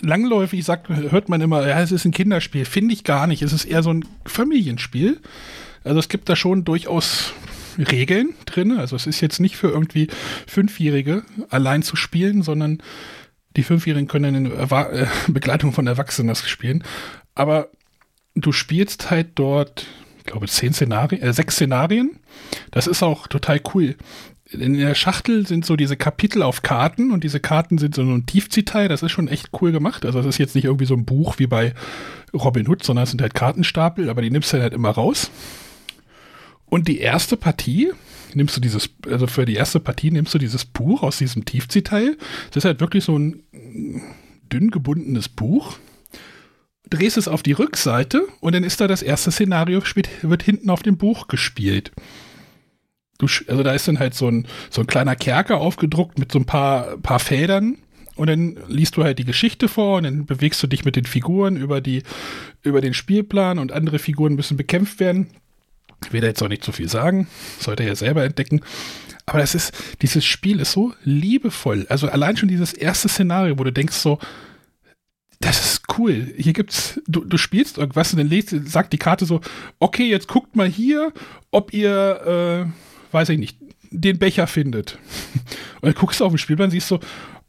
langläufig 0.00 0.64
sagt, 0.64 0.88
hört 0.88 1.28
man 1.28 1.40
immer, 1.40 1.66
ja, 1.66 1.80
es 1.80 1.92
ist 1.92 2.04
ein 2.04 2.12
Kinderspiel. 2.12 2.64
Finde 2.64 2.94
ich 2.94 3.04
gar 3.04 3.26
nicht. 3.26 3.42
Es 3.42 3.52
ist 3.52 3.64
eher 3.64 3.82
so 3.82 3.92
ein 3.92 4.04
Familienspiel. 4.24 5.20
Also 5.82 5.98
es 5.98 6.08
gibt 6.08 6.28
da 6.28 6.36
schon 6.36 6.64
durchaus 6.64 7.32
Regeln 7.78 8.34
drin. 8.46 8.78
Also 8.78 8.96
es 8.96 9.06
ist 9.06 9.20
jetzt 9.20 9.40
nicht 9.40 9.56
für 9.56 9.68
irgendwie 9.68 10.08
Fünfjährige 10.46 11.22
allein 11.50 11.82
zu 11.82 11.96
spielen, 11.96 12.42
sondern 12.42 12.78
die 13.56 13.62
Fünfjährigen 13.62 14.08
können 14.08 14.34
in 14.34 14.52
Erwa 14.52 14.84
äh, 14.90 15.06
Begleitung 15.28 15.72
von 15.72 15.86
Erwachsenen 15.86 16.28
das 16.28 16.48
spielen. 16.48 16.82
Aber 17.34 17.68
du 18.34 18.52
spielst 18.52 19.10
halt 19.10 19.30
dort, 19.36 19.86
ich 20.18 20.24
glaube, 20.24 20.48
zehn 20.48 20.72
Szenarien, 20.72 21.22
äh, 21.22 21.32
sechs 21.32 21.54
Szenarien. 21.54 22.18
Das 22.70 22.86
ist 22.86 23.02
auch 23.02 23.26
total 23.26 23.60
cool. 23.74 23.96
In 24.50 24.74
der 24.74 24.94
Schachtel 24.94 25.46
sind 25.46 25.64
so 25.64 25.74
diese 25.74 25.96
Kapitel 25.96 26.42
auf 26.42 26.62
Karten 26.62 27.12
und 27.12 27.24
diese 27.24 27.40
Karten 27.40 27.78
sind 27.78 27.94
so 27.94 28.02
ein 28.02 28.26
Tiefziehteil. 28.26 28.88
Das 28.88 29.02
ist 29.02 29.10
schon 29.10 29.26
echt 29.26 29.50
cool 29.60 29.72
gemacht. 29.72 30.04
Also, 30.04 30.18
das 30.18 30.26
ist 30.26 30.38
jetzt 30.38 30.54
nicht 30.54 30.66
irgendwie 30.66 30.84
so 30.84 30.94
ein 30.94 31.06
Buch 31.06 31.38
wie 31.38 31.46
bei 31.46 31.72
Robin 32.32 32.68
Hood, 32.68 32.84
sondern 32.84 33.04
es 33.04 33.10
sind 33.10 33.22
halt 33.22 33.34
Kartenstapel, 33.34 34.10
aber 34.10 34.22
die 34.22 34.30
nimmst 34.30 34.52
du 34.52 34.60
halt 34.60 34.74
immer 34.74 34.90
raus. 34.90 35.30
Und 36.74 36.88
die 36.88 36.98
erste 36.98 37.36
Partie, 37.36 37.92
nimmst 38.34 38.56
du 38.56 38.60
dieses, 38.60 38.90
also 39.08 39.28
für 39.28 39.44
die 39.44 39.54
erste 39.54 39.78
Partie 39.78 40.10
nimmst 40.10 40.34
du 40.34 40.38
dieses 40.38 40.64
Buch 40.64 41.04
aus 41.04 41.18
diesem 41.18 41.44
Tiefziehteil. 41.44 42.18
Das 42.48 42.56
ist 42.56 42.64
halt 42.64 42.80
wirklich 42.80 43.04
so 43.04 43.16
ein 43.16 43.44
dünn 44.52 44.72
gebundenes 44.72 45.28
Buch. 45.28 45.78
Drehst 46.90 47.16
es 47.16 47.28
auf 47.28 47.44
die 47.44 47.52
Rückseite 47.52 48.26
und 48.40 48.56
dann 48.56 48.64
ist 48.64 48.80
da 48.80 48.88
das 48.88 49.02
erste 49.02 49.30
Szenario, 49.30 49.84
wird 50.22 50.42
hinten 50.42 50.68
auf 50.68 50.82
dem 50.82 50.96
Buch 50.96 51.28
gespielt. 51.28 51.92
Du, 53.18 53.28
also 53.46 53.62
da 53.62 53.72
ist 53.72 53.86
dann 53.86 54.00
halt 54.00 54.14
so 54.14 54.26
ein, 54.26 54.48
so 54.68 54.80
ein 54.80 54.88
kleiner 54.88 55.14
Kerker 55.14 55.58
aufgedruckt 55.58 56.18
mit 56.18 56.32
so 56.32 56.40
ein 56.40 56.44
paar, 56.44 56.96
paar 56.96 57.20
Federn 57.20 57.78
und 58.16 58.26
dann 58.26 58.58
liest 58.66 58.96
du 58.96 59.04
halt 59.04 59.20
die 59.20 59.24
Geschichte 59.24 59.68
vor 59.68 59.98
und 59.98 60.02
dann 60.02 60.26
bewegst 60.26 60.60
du 60.60 60.66
dich 60.66 60.84
mit 60.84 60.96
den 60.96 61.04
Figuren 61.04 61.56
über, 61.56 61.80
die, 61.80 62.02
über 62.62 62.80
den 62.80 62.94
Spielplan 62.94 63.60
und 63.60 63.70
andere 63.70 64.00
Figuren 64.00 64.34
müssen 64.34 64.56
bekämpft 64.56 64.98
werden. 64.98 65.28
Ich 66.06 66.12
will 66.12 66.20
da 66.20 66.26
jetzt 66.26 66.42
auch 66.42 66.48
nicht 66.48 66.64
zu 66.64 66.72
viel 66.72 66.88
sagen, 66.88 67.26
sollte 67.58 67.82
er 67.82 67.90
ja 67.90 67.94
selber 67.94 68.24
entdecken. 68.24 68.60
Aber 69.26 69.38
das 69.38 69.54
ist, 69.54 69.72
dieses 70.02 70.24
Spiel 70.24 70.60
ist 70.60 70.72
so 70.72 70.92
liebevoll. 71.02 71.86
Also 71.88 72.08
allein 72.08 72.36
schon 72.36 72.48
dieses 72.48 72.72
erste 72.72 73.08
Szenario, 73.08 73.58
wo 73.58 73.64
du 73.64 73.72
denkst 73.72 73.96
so, 73.96 74.18
das 75.40 75.64
ist 75.64 75.82
cool. 75.98 76.32
Hier 76.36 76.52
gibt's, 76.52 77.00
du, 77.06 77.24
du 77.24 77.36
spielst 77.36 77.78
irgendwas 77.78 78.12
und 78.12 78.18
dann 78.18 78.28
lest, 78.28 78.50
sagt 78.66 78.92
die 78.92 78.98
Karte 78.98 79.26
so, 79.26 79.40
okay, 79.78 80.08
jetzt 80.08 80.28
guckt 80.28 80.56
mal 80.56 80.68
hier, 80.68 81.12
ob 81.50 81.72
ihr, 81.72 82.66
äh, 82.70 83.12
weiß 83.12 83.30
ich 83.30 83.38
nicht, 83.38 83.58
den 83.90 84.18
Becher 84.18 84.46
findet. 84.46 84.98
Und 85.80 85.88
dann 85.88 85.94
guckst 85.94 86.18
du 86.18 86.24
auf 86.24 86.32
den 86.32 86.38
Spielplan 86.38 86.70
siehst 86.70 86.88
so, 86.88 86.98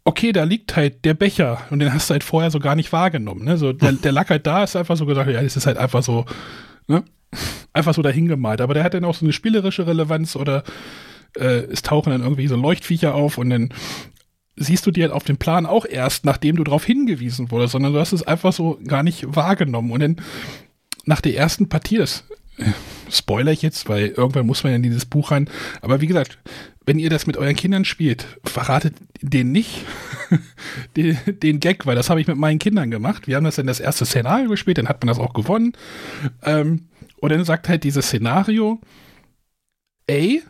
okay, 0.03 0.31
da 0.31 0.43
liegt 0.43 0.75
halt 0.75 1.03
der 1.03 1.15
Becher 1.15 1.61
und 1.71 1.79
den 1.79 1.91
hast 1.91 2.09
du 2.09 2.11
halt 2.11 2.23
vorher 2.23 2.51
so 2.51 2.59
gar 2.59 2.75
nicht 2.75 2.93
wahrgenommen. 2.93 3.43
Ne? 3.43 3.57
So, 3.57 3.73
der, 3.73 3.93
der 3.93 4.11
lag 4.11 4.29
halt 4.29 4.45
da, 4.45 4.63
ist 4.63 4.75
einfach 4.75 4.95
so 4.95 5.07
gesagt, 5.07 5.29
ja, 5.29 5.41
das 5.41 5.57
ist 5.57 5.65
halt 5.65 5.77
einfach 5.77 6.03
so, 6.03 6.25
ne? 6.87 7.03
Einfach 7.73 7.93
so 7.93 8.01
dahingemalt. 8.01 8.61
Aber 8.61 8.73
der 8.73 8.83
hat 8.83 8.93
dann 8.93 9.05
auch 9.05 9.15
so 9.15 9.25
eine 9.25 9.33
spielerische 9.33 9.87
Relevanz 9.87 10.35
oder 10.35 10.63
äh, 11.37 11.65
es 11.71 11.81
tauchen 11.81 12.11
dann 12.11 12.21
irgendwie 12.21 12.47
so 12.47 12.55
Leuchtviecher 12.55 13.13
auf 13.15 13.37
und 13.37 13.49
dann 13.49 13.69
siehst 14.55 14.85
du 14.85 14.91
dir 14.91 15.05
halt 15.05 15.13
auf 15.13 15.23
dem 15.23 15.37
Plan 15.37 15.65
auch 15.65 15.85
erst, 15.85 16.25
nachdem 16.25 16.55
du 16.55 16.63
darauf 16.63 16.85
hingewiesen 16.85 17.51
wurdest, 17.51 17.73
sondern 17.73 17.93
du 17.93 17.99
hast 17.99 18.13
es 18.13 18.23
einfach 18.23 18.53
so 18.53 18.79
gar 18.87 19.03
nicht 19.03 19.35
wahrgenommen. 19.35 19.91
Und 19.91 19.99
dann 19.99 20.15
nach 21.05 21.21
der 21.21 21.35
ersten 21.35 21.67
Partie, 21.67 21.97
das 21.97 22.23
äh, 22.57 22.71
spoiler 23.11 23.51
ich 23.51 23.61
jetzt, 23.61 23.89
weil 23.89 24.07
irgendwann 24.07 24.45
muss 24.45 24.63
man 24.63 24.71
ja 24.71 24.77
in 24.77 24.83
dieses 24.83 25.05
Buch 25.05 25.31
rein. 25.31 25.49
Aber 25.81 26.01
wie 26.01 26.07
gesagt, 26.07 26.39
wenn 26.85 26.99
ihr 26.99 27.09
das 27.09 27.27
mit 27.27 27.37
euren 27.37 27.55
Kindern 27.55 27.83
spielt, 27.83 28.39
verratet 28.43 28.95
den 29.21 29.51
nicht 29.51 29.83
den, 30.95 31.17
den, 31.27 31.59
Gag, 31.59 31.85
weil 31.85 31.95
das 31.95 32.09
habe 32.09 32.21
ich 32.21 32.27
mit 32.27 32.37
meinen 32.37 32.59
Kindern 32.59 32.91
gemacht. 32.91 33.27
Wir 33.27 33.35
haben 33.35 33.43
das 33.43 33.57
in 33.57 33.67
das 33.67 33.79
erste 33.79 34.05
Szenario 34.05 34.49
gespielt, 34.49 34.77
dann 34.77 34.87
hat 34.87 35.01
man 35.03 35.07
das 35.07 35.19
auch 35.19 35.33
gewonnen. 35.33 35.73
Ähm, 36.43 36.87
und 37.25 37.31
dann 37.31 37.43
sagt 37.43 37.69
halt 37.69 37.83
dieses 37.83 38.05
Szenario, 38.05 38.79
ey, 40.05 40.43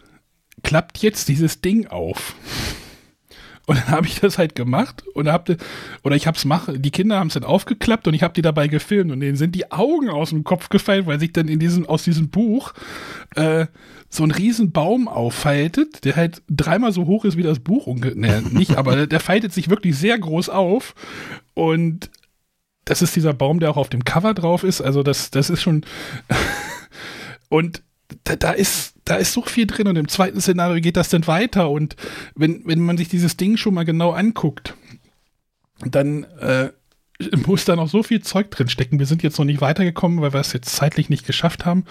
klappt 0.61 0.97
jetzt 0.97 1.29
dieses 1.29 1.61
Ding 1.61 1.87
auf. 1.87 2.35
Und 3.67 3.77
dann 3.77 3.87
habe 3.87 4.05
ich 4.05 4.19
das 4.19 4.37
halt 4.37 4.53
gemacht 4.53 5.03
und 5.15 5.27
hab, 5.27 5.49
oder 6.03 6.15
ich 6.15 6.27
hab's 6.27 6.45
mach, 6.45 6.69
die 6.71 6.91
Kinder 6.91 7.17
haben 7.17 7.29
es 7.29 7.33
dann 7.33 7.43
aufgeklappt 7.43 8.07
und 8.07 8.13
ich 8.13 8.21
habe 8.21 8.35
die 8.35 8.43
dabei 8.43 8.67
gefilmt 8.67 9.11
und 9.11 9.21
denen 9.21 9.37
sind 9.37 9.55
die 9.55 9.71
Augen 9.71 10.07
aus 10.07 10.29
dem 10.29 10.43
Kopf 10.43 10.69
gefallen, 10.69 11.07
weil 11.07 11.19
sich 11.19 11.33
dann 11.33 11.47
in 11.47 11.57
diesem, 11.57 11.87
aus 11.87 12.03
diesem 12.03 12.29
Buch 12.29 12.73
äh, 13.33 13.65
so 14.07 14.23
ein 14.23 14.29
riesen 14.29 14.71
Baum 14.71 15.07
auffaltet, 15.07 16.05
der 16.05 16.15
halt 16.15 16.43
dreimal 16.47 16.91
so 16.91 17.07
hoch 17.07 17.25
ist 17.25 17.37
wie 17.37 17.41
das 17.41 17.57
Buch. 17.57 17.87
Ne, 17.87 18.43
nicht, 18.51 18.77
aber 18.77 19.07
der 19.07 19.19
faltet 19.19 19.51
sich 19.51 19.67
wirklich 19.67 19.97
sehr 19.97 20.19
groß 20.19 20.49
auf 20.49 20.93
und 21.55 22.11
das 22.85 23.01
ist 23.01 23.15
dieser 23.15 23.33
Baum, 23.33 23.59
der 23.59 23.71
auch 23.71 23.77
auf 23.77 23.89
dem 23.89 24.05
Cover 24.05 24.33
drauf 24.33 24.63
ist. 24.63 24.81
Also 24.81 25.03
das, 25.03 25.31
das 25.31 25.49
ist 25.49 25.61
schon 25.61 25.85
und 27.49 27.81
da, 28.23 28.35
da, 28.35 28.51
ist, 28.51 28.93
da 29.05 29.15
ist 29.15 29.33
so 29.33 29.41
viel 29.41 29.67
drin 29.67 29.87
und 29.87 29.97
im 29.97 30.07
zweiten 30.07 30.39
Szenario 30.39 30.79
geht 30.81 30.97
das 30.97 31.09
dann 31.09 31.27
weiter 31.27 31.69
und 31.69 31.95
wenn, 32.35 32.61
wenn 32.65 32.79
man 32.79 32.97
sich 32.97 33.09
dieses 33.09 33.37
Ding 33.37 33.57
schon 33.57 33.73
mal 33.73 33.85
genau 33.85 34.11
anguckt, 34.11 34.75
dann 35.79 36.23
äh, 36.39 36.69
muss 37.45 37.65
da 37.65 37.75
noch 37.75 37.89
so 37.89 38.03
viel 38.03 38.21
Zeug 38.21 38.51
drin 38.51 38.69
stecken. 38.69 38.99
Wir 38.99 39.05
sind 39.05 39.23
jetzt 39.23 39.37
noch 39.37 39.45
nicht 39.45 39.61
weitergekommen, 39.61 40.21
weil 40.21 40.33
wir 40.33 40.39
es 40.39 40.53
jetzt 40.53 40.75
zeitlich 40.75 41.09
nicht 41.09 41.25
geschafft 41.25 41.65
haben. 41.65 41.85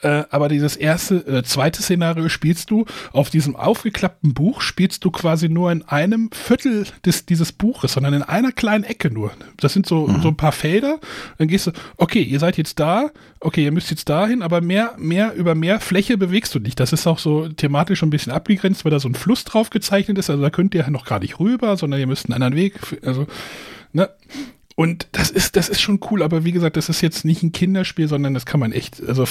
Äh, 0.00 0.24
aber 0.30 0.48
dieses 0.48 0.76
erste, 0.76 1.16
äh, 1.26 1.42
zweite 1.42 1.82
Szenario 1.82 2.28
spielst 2.28 2.70
du 2.70 2.84
auf 3.12 3.30
diesem 3.30 3.56
aufgeklappten 3.56 4.32
Buch, 4.32 4.60
spielst 4.60 5.04
du 5.04 5.10
quasi 5.10 5.48
nur 5.48 5.72
in 5.72 5.82
einem 5.82 6.30
Viertel 6.32 6.86
des, 7.04 7.26
dieses 7.26 7.52
Buches, 7.52 7.92
sondern 7.92 8.14
in 8.14 8.22
einer 8.22 8.52
kleinen 8.52 8.84
Ecke 8.84 9.10
nur. 9.10 9.32
Das 9.56 9.72
sind 9.72 9.86
so, 9.86 10.06
mhm. 10.06 10.22
so 10.22 10.28
ein 10.28 10.36
paar 10.36 10.52
Felder. 10.52 11.00
Dann 11.38 11.48
gehst 11.48 11.66
du, 11.66 11.72
okay, 11.96 12.22
ihr 12.22 12.38
seid 12.38 12.56
jetzt 12.58 12.78
da, 12.78 13.10
okay, 13.40 13.64
ihr 13.64 13.72
müsst 13.72 13.90
jetzt 13.90 14.08
dahin, 14.08 14.42
aber 14.42 14.60
mehr, 14.60 14.94
mehr, 14.98 15.34
über 15.34 15.54
mehr 15.54 15.80
Fläche 15.80 16.16
bewegst 16.16 16.54
du 16.54 16.60
nicht. 16.60 16.78
Das 16.78 16.92
ist 16.92 17.06
auch 17.06 17.18
so 17.18 17.48
thematisch 17.48 17.98
schon 17.98 18.08
ein 18.08 18.10
bisschen 18.10 18.32
abgegrenzt, 18.32 18.84
weil 18.84 18.92
da 18.92 19.00
so 19.00 19.08
ein 19.08 19.14
Fluss 19.14 19.44
drauf 19.44 19.70
gezeichnet 19.70 20.18
ist. 20.18 20.30
Also 20.30 20.42
da 20.42 20.50
könnt 20.50 20.74
ihr 20.74 20.88
noch 20.90 21.06
gar 21.06 21.18
nicht 21.18 21.40
rüber, 21.40 21.76
sondern 21.76 21.98
ihr 21.98 22.06
müsst 22.06 22.26
einen 22.26 22.34
anderen 22.34 22.54
Weg, 22.54 22.74
also, 23.04 23.26
ne? 23.92 24.08
Und 24.78 25.08
das 25.10 25.30
ist, 25.30 25.56
das 25.56 25.68
ist 25.68 25.80
schon 25.80 25.98
cool, 26.08 26.22
aber 26.22 26.44
wie 26.44 26.52
gesagt, 26.52 26.76
das 26.76 26.88
ist 26.88 27.00
jetzt 27.00 27.24
nicht 27.24 27.42
ein 27.42 27.50
Kinderspiel, 27.50 28.06
sondern 28.06 28.32
das 28.32 28.46
kann 28.46 28.60
man 28.60 28.70
echt, 28.70 29.02
also 29.04 29.24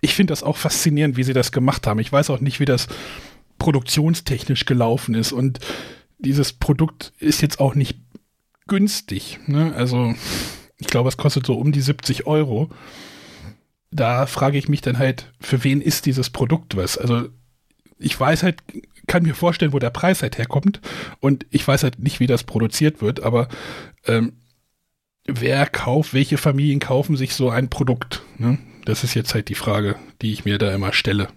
ich 0.00 0.14
finde 0.14 0.32
das 0.32 0.42
auch 0.42 0.56
faszinierend, 0.56 1.18
wie 1.18 1.22
sie 1.22 1.34
das 1.34 1.52
gemacht 1.52 1.86
haben. 1.86 2.00
Ich 2.00 2.10
weiß 2.10 2.30
auch 2.30 2.40
nicht, 2.40 2.58
wie 2.58 2.64
das 2.64 2.88
produktionstechnisch 3.58 4.64
gelaufen 4.64 5.14
ist 5.14 5.32
und 5.32 5.58
dieses 6.18 6.54
Produkt 6.54 7.12
ist 7.18 7.42
jetzt 7.42 7.60
auch 7.60 7.74
nicht 7.74 7.98
günstig. 8.68 9.38
Ne? 9.48 9.74
Also 9.76 10.14
ich 10.78 10.86
glaube, 10.86 11.10
es 11.10 11.18
kostet 11.18 11.44
so 11.44 11.56
um 11.58 11.70
die 11.70 11.82
70 11.82 12.26
Euro. 12.26 12.70
Da 13.90 14.24
frage 14.24 14.56
ich 14.56 14.66
mich 14.66 14.80
dann 14.80 14.96
halt, 14.96 15.30
für 15.40 15.62
wen 15.62 15.82
ist 15.82 16.06
dieses 16.06 16.30
Produkt 16.30 16.74
was? 16.74 16.96
Also 16.96 17.28
ich 17.98 18.18
weiß 18.18 18.44
halt, 18.44 18.62
kann 19.06 19.22
mir 19.22 19.34
vorstellen, 19.34 19.72
wo 19.72 19.78
der 19.78 19.90
Preis 19.90 20.22
halt 20.22 20.38
herkommt 20.38 20.80
und 21.20 21.46
ich 21.50 21.66
weiß 21.66 21.82
halt 21.82 21.98
nicht, 21.98 22.20
wie 22.20 22.26
das 22.26 22.44
produziert 22.44 23.02
wird, 23.02 23.22
aber 23.22 23.48
ähm, 24.06 24.34
wer 25.26 25.66
kauft, 25.66 26.14
welche 26.14 26.38
Familien 26.38 26.80
kaufen 26.80 27.16
sich 27.16 27.34
so 27.34 27.50
ein 27.50 27.68
Produkt? 27.68 28.22
Ne? 28.38 28.58
Das 28.84 29.04
ist 29.04 29.14
jetzt 29.14 29.34
halt 29.34 29.48
die 29.48 29.54
Frage, 29.54 29.96
die 30.20 30.32
ich 30.32 30.44
mir 30.44 30.58
da 30.58 30.72
immer 30.74 30.92
stelle. 30.92 31.28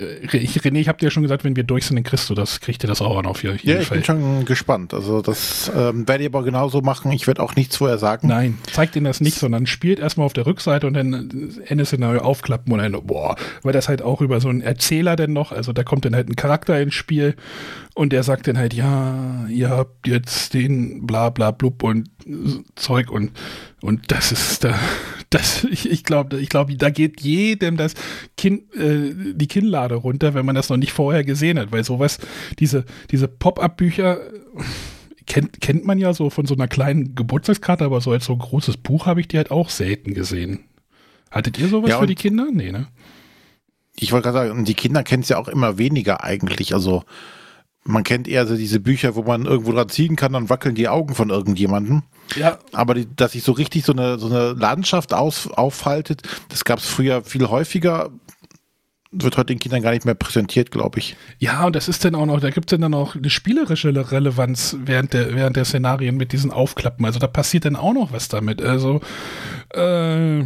Äh, 0.00 0.18
ich, 0.36 0.56
René, 0.60 0.78
ich 0.78 0.88
habe 0.88 0.98
dir 0.98 1.06
ja 1.06 1.10
schon 1.10 1.22
gesagt, 1.22 1.44
wenn 1.44 1.56
wir 1.56 1.64
durch 1.64 1.86
sind, 1.86 1.96
dann 1.96 2.04
kriegst 2.04 2.28
du 2.30 2.34
das, 2.34 2.60
kriegt 2.60 2.82
ihr 2.84 2.88
das 2.88 3.00
auch 3.00 3.18
an 3.18 3.26
auf 3.26 3.42
jeden 3.42 3.56
ja, 3.56 3.60
Fall. 3.60 3.74
Ja, 3.74 3.80
ich 3.82 3.88
bin 3.90 4.04
schon 4.04 4.44
gespannt. 4.44 4.94
Also 4.94 5.22
das 5.22 5.70
ähm, 5.74 6.08
werde 6.08 6.24
ich 6.24 6.30
aber 6.30 6.42
genauso 6.42 6.80
machen. 6.80 7.12
Ich 7.12 7.26
werde 7.26 7.42
auch 7.42 7.56
nichts 7.56 7.76
vorher 7.76 7.98
sagen. 7.98 8.28
Nein, 8.28 8.58
zeigt 8.72 8.96
ihnen 8.96 9.04
das 9.04 9.20
nicht, 9.20 9.38
sondern 9.38 9.66
spielt 9.66 9.98
erstmal 9.98 10.26
auf 10.26 10.32
der 10.32 10.46
Rückseite 10.46 10.86
und 10.86 10.94
dann 10.94 11.60
Ende-Szenario 11.66 12.20
aufklappen 12.22 12.72
und 12.72 12.78
dann, 12.78 12.92
boah, 12.92 13.36
weil 13.62 13.72
das 13.72 13.88
halt 13.88 14.02
auch 14.02 14.20
über 14.20 14.40
so 14.40 14.48
einen 14.48 14.62
Erzähler 14.62 15.16
denn 15.16 15.32
noch, 15.32 15.52
also 15.52 15.72
da 15.72 15.84
kommt 15.84 16.04
dann 16.04 16.14
halt 16.14 16.28
ein 16.28 16.36
Charakter 16.36 16.80
ins 16.80 16.94
Spiel 16.94 17.34
und 17.94 18.12
der 18.12 18.22
sagt 18.22 18.46
dann 18.46 18.58
halt, 18.58 18.74
ja, 18.74 19.46
ihr 19.48 19.70
habt 19.70 20.06
jetzt 20.06 20.54
den 20.54 21.06
bla 21.06 21.30
bla 21.30 21.50
blub 21.50 21.82
und 21.82 22.08
Zeug 22.76 23.10
und, 23.10 23.32
und 23.82 24.12
das 24.12 24.32
ist 24.32 24.64
da, 24.64 24.78
das, 25.30 25.64
ich, 25.64 25.90
ich 25.90 26.04
glaube, 26.04 26.40
ich 26.40 26.48
glaube, 26.48 26.76
da 26.76 26.90
geht 26.90 27.20
jedem 27.20 27.76
das 27.76 27.94
Kinn, 28.36 28.62
äh, 28.74 29.34
die 29.34 29.48
Kinnlade 29.48 29.96
runter, 29.96 30.34
wenn 30.34 30.46
man 30.46 30.54
das 30.54 30.68
noch 30.68 30.76
nicht 30.76 30.92
vorher 30.92 31.24
gesehen 31.24 31.58
hat, 31.58 31.72
weil 31.72 31.84
sowas, 31.84 32.18
diese, 32.58 32.84
diese 33.10 33.28
Pop-Up-Bücher, 33.28 34.18
kennt, 35.26 35.60
kennt 35.60 35.84
man 35.84 35.98
ja 35.98 36.12
so 36.12 36.30
von 36.30 36.46
so 36.46 36.54
einer 36.54 36.68
kleinen 36.68 37.14
Geburtstagskarte, 37.14 37.84
aber 37.84 38.00
so 38.00 38.10
als 38.10 38.24
so 38.24 38.32
ein 38.32 38.38
großes 38.38 38.76
Buch 38.78 39.06
habe 39.06 39.20
ich 39.20 39.28
die 39.28 39.36
halt 39.36 39.50
auch 39.50 39.70
selten 39.70 40.14
gesehen. 40.14 40.64
Hattet 41.30 41.58
ihr 41.58 41.68
sowas 41.68 41.90
ja, 41.90 42.00
für 42.00 42.06
die 42.06 42.16
Kinder? 42.16 42.48
Nee, 42.52 42.72
ne? 42.72 42.88
Ich 43.96 44.12
wollte 44.12 44.30
gerade 44.30 44.48
sagen, 44.48 44.64
die 44.64 44.74
Kinder 44.74 45.04
kennen 45.04 45.22
es 45.22 45.28
ja 45.28 45.38
auch 45.38 45.48
immer 45.48 45.78
weniger 45.78 46.24
eigentlich. 46.24 46.74
Also 46.74 47.04
man 47.84 48.04
kennt 48.04 48.28
eher 48.28 48.46
so 48.46 48.56
diese 48.56 48.80
Bücher, 48.80 49.14
wo 49.14 49.22
man 49.22 49.46
irgendwo 49.46 49.72
dran 49.72 49.88
ziehen 49.88 50.16
kann, 50.16 50.32
dann 50.32 50.50
wackeln 50.50 50.74
die 50.74 50.88
Augen 50.88 51.14
von 51.14 51.30
irgendjemandem. 51.30 52.02
Ja. 52.36 52.58
Aber 52.72 52.94
die, 52.94 53.06
dass 53.16 53.32
sich 53.32 53.42
so 53.42 53.52
richtig 53.52 53.84
so 53.84 53.92
eine, 53.92 54.18
so 54.18 54.26
eine 54.26 54.52
Landschaft 54.52 55.14
aus, 55.14 55.48
aufhaltet, 55.48 56.22
das 56.48 56.64
gab 56.64 56.78
es 56.78 56.86
früher 56.86 57.22
viel 57.22 57.48
häufiger. 57.48 58.10
Wird 59.12 59.36
heute 59.36 59.46
den 59.46 59.58
Kindern 59.58 59.82
gar 59.82 59.90
nicht 59.90 60.04
mehr 60.04 60.14
präsentiert, 60.14 60.70
glaube 60.70 61.00
ich. 61.00 61.16
Ja, 61.38 61.64
und 61.64 61.74
das 61.74 61.88
ist 61.88 62.04
dann 62.04 62.14
auch 62.14 62.26
noch, 62.26 62.38
da 62.38 62.50
gibt 62.50 62.70
es 62.70 62.78
dann 62.78 62.94
auch 62.94 63.16
eine 63.16 63.30
spielerische 63.30 63.92
Relevanz 64.12 64.76
während 64.84 65.14
der, 65.14 65.34
während 65.34 65.56
der 65.56 65.64
Szenarien 65.64 66.16
mit 66.16 66.32
diesen 66.32 66.52
Aufklappen. 66.52 67.04
Also 67.04 67.18
da 67.18 67.26
passiert 67.26 67.64
dann 67.64 67.74
auch 67.74 67.92
noch 67.92 68.12
was 68.12 68.28
damit. 68.28 68.62
Also 68.62 69.00
äh, 69.70 70.44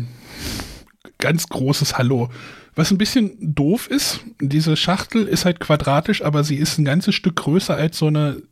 ganz 1.19 1.49
großes 1.49 1.99
Hallo. 1.99 2.31
Was 2.75 2.91
ein 2.91 2.99
bisschen 2.99 3.55
doof 3.55 3.89
ist, 3.89 4.21
diese 4.41 4.77
Schachtel 4.77 5.27
ist 5.27 5.45
halt 5.45 5.61
quadratisch, 5.61 6.23
aber 6.23 6.45
sie 6.45 6.57
ist 6.57 6.79
ein 6.79 6.85
ganzes 6.85 7.15
Stück 7.15 7.37
größer 7.37 7.77
als 7.77 7.99
so 7.99 8.09
eine 8.09 8.43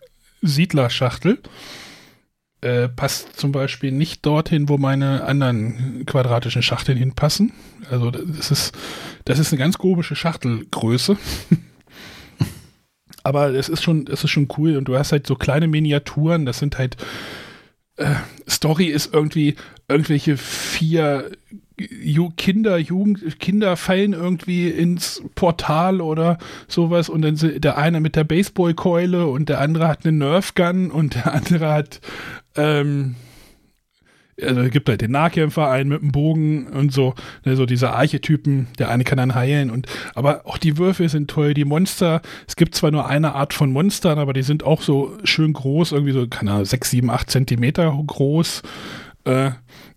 Siedlerschachtel. 0.42 1.38
äh, 2.62 2.88
passt 2.88 3.38
zum 3.38 3.52
Beispiel 3.52 3.92
nicht 3.92 4.24
dorthin, 4.24 4.68
wo 4.68 4.78
meine 4.78 5.24
anderen 5.24 6.06
quadratischen 6.06 6.62
Schachteln 6.62 6.96
hinpassen. 6.96 7.52
Also 7.90 8.10
das 8.10 8.50
ist, 8.50 8.72
das 9.24 9.38
ist 9.38 9.52
eine 9.52 9.58
ganz 9.58 9.78
komische 9.78 10.16
Schachtelgröße. 10.16 11.16
Aber 13.24 13.50
es 13.50 13.68
ist 13.68 13.82
schon, 13.82 14.06
es 14.06 14.24
ist 14.24 14.30
schon 14.30 14.48
cool 14.56 14.76
und 14.76 14.86
du 14.86 14.96
hast 14.96 15.12
halt 15.12 15.26
so 15.26 15.36
kleine 15.36 15.68
Miniaturen, 15.68 16.46
das 16.46 16.58
sind 16.58 16.78
halt 16.78 16.96
äh, 17.96 18.14
Story 18.48 18.86
ist 18.86 19.12
irgendwie 19.12 19.56
irgendwelche 19.88 20.36
vier 20.36 21.30
Kinder, 22.36 22.78
Jugend, 22.78 23.38
Kinder 23.40 23.76
fallen 23.76 24.12
irgendwie 24.12 24.68
ins 24.68 25.22
Portal 25.34 26.00
oder 26.00 26.38
sowas 26.68 27.08
und 27.08 27.22
dann 27.22 27.36
der 27.60 27.78
eine 27.78 28.00
mit 28.00 28.16
der 28.16 28.24
Baseballkeule 28.24 29.26
und 29.26 29.48
der 29.48 29.60
andere 29.60 29.88
hat 29.88 30.04
eine 30.04 30.16
Nerfgun 30.16 30.90
und 30.90 31.14
der 31.14 31.32
andere 31.32 31.72
hat 31.72 32.00
ähm, 32.56 33.16
also 34.40 34.62
gibt 34.70 34.88
halt 34.88 35.00
den 35.00 35.10
Nahkämpfer, 35.10 35.68
einen 35.68 35.90
mit 35.90 36.02
dem 36.02 36.12
Bogen 36.12 36.66
und 36.68 36.92
so, 36.92 37.14
ne, 37.44 37.56
so 37.56 37.66
diese 37.66 37.92
Archetypen, 37.92 38.68
der 38.78 38.88
eine 38.88 39.04
kann 39.04 39.18
dann 39.18 39.34
heilen 39.34 39.70
und 39.70 39.86
aber 40.14 40.46
auch 40.46 40.58
die 40.58 40.78
Würfel 40.78 41.08
sind 41.08 41.30
toll, 41.30 41.54
die 41.54 41.64
Monster, 41.64 42.22
es 42.46 42.56
gibt 42.56 42.74
zwar 42.74 42.90
nur 42.90 43.06
eine 43.06 43.34
Art 43.34 43.52
von 43.52 43.72
Monstern, 43.72 44.18
aber 44.18 44.32
die 44.32 44.42
sind 44.42 44.64
auch 44.64 44.82
so 44.82 45.16
schön 45.24 45.52
groß, 45.52 45.92
irgendwie 45.92 46.12
so, 46.12 46.26
keine 46.26 46.52
Ahnung, 46.52 46.64
6, 46.64 46.90
7, 46.90 47.10
8 47.10 47.30
Zentimeter 47.30 47.96
groß. 48.06 48.62
Äh, 49.24 49.50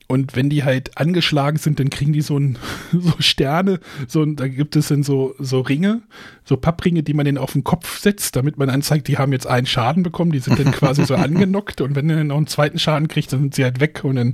und 0.07 0.35
wenn 0.35 0.49
die 0.49 0.63
halt 0.63 0.97
angeschlagen 0.97 1.57
sind, 1.57 1.79
dann 1.79 1.89
kriegen 1.89 2.13
die 2.13 2.21
so, 2.21 2.37
ein, 2.37 2.57
so 2.91 3.13
Sterne, 3.19 3.79
so, 4.07 4.23
da 4.25 4.47
gibt 4.47 4.75
es 4.75 4.89
dann 4.89 5.03
so, 5.03 5.33
so 5.39 5.61
Ringe, 5.61 6.01
so 6.43 6.57
Pappringe, 6.57 7.03
die 7.03 7.13
man 7.13 7.25
denen 7.25 7.37
auf 7.37 7.53
den 7.53 7.63
Kopf 7.63 7.99
setzt, 7.99 8.35
damit 8.35 8.57
man 8.57 8.69
anzeigt, 8.69 9.07
die 9.07 9.17
haben 9.17 9.31
jetzt 9.31 9.47
einen 9.47 9.65
Schaden 9.65 10.03
bekommen, 10.03 10.31
die 10.31 10.39
sind 10.39 10.59
dann 10.59 10.71
quasi 10.71 11.05
so 11.05 11.15
angenockt 11.15 11.81
und 11.81 11.95
wenn 11.95 12.09
er 12.09 12.17
dann 12.17 12.27
noch 12.27 12.37
einen 12.37 12.47
zweiten 12.47 12.77
Schaden 12.77 13.07
kriegt, 13.07 13.33
dann 13.33 13.41
sind 13.41 13.55
sie 13.55 13.63
halt 13.63 13.79
weg 13.79 14.03
und 14.03 14.15
dann 14.15 14.33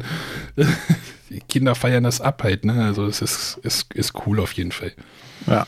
die 1.29 1.39
Kinder 1.47 1.75
feiern 1.75 2.03
das 2.03 2.19
ab 2.19 2.43
halt, 2.43 2.65
ne? 2.65 2.83
Also 2.83 3.05
es 3.05 3.21
ist, 3.21 3.59
ist, 3.63 3.93
ist 3.93 4.13
cool 4.25 4.39
auf 4.41 4.51
jeden 4.53 4.73
Fall. 4.73 4.91
Ja. 5.47 5.65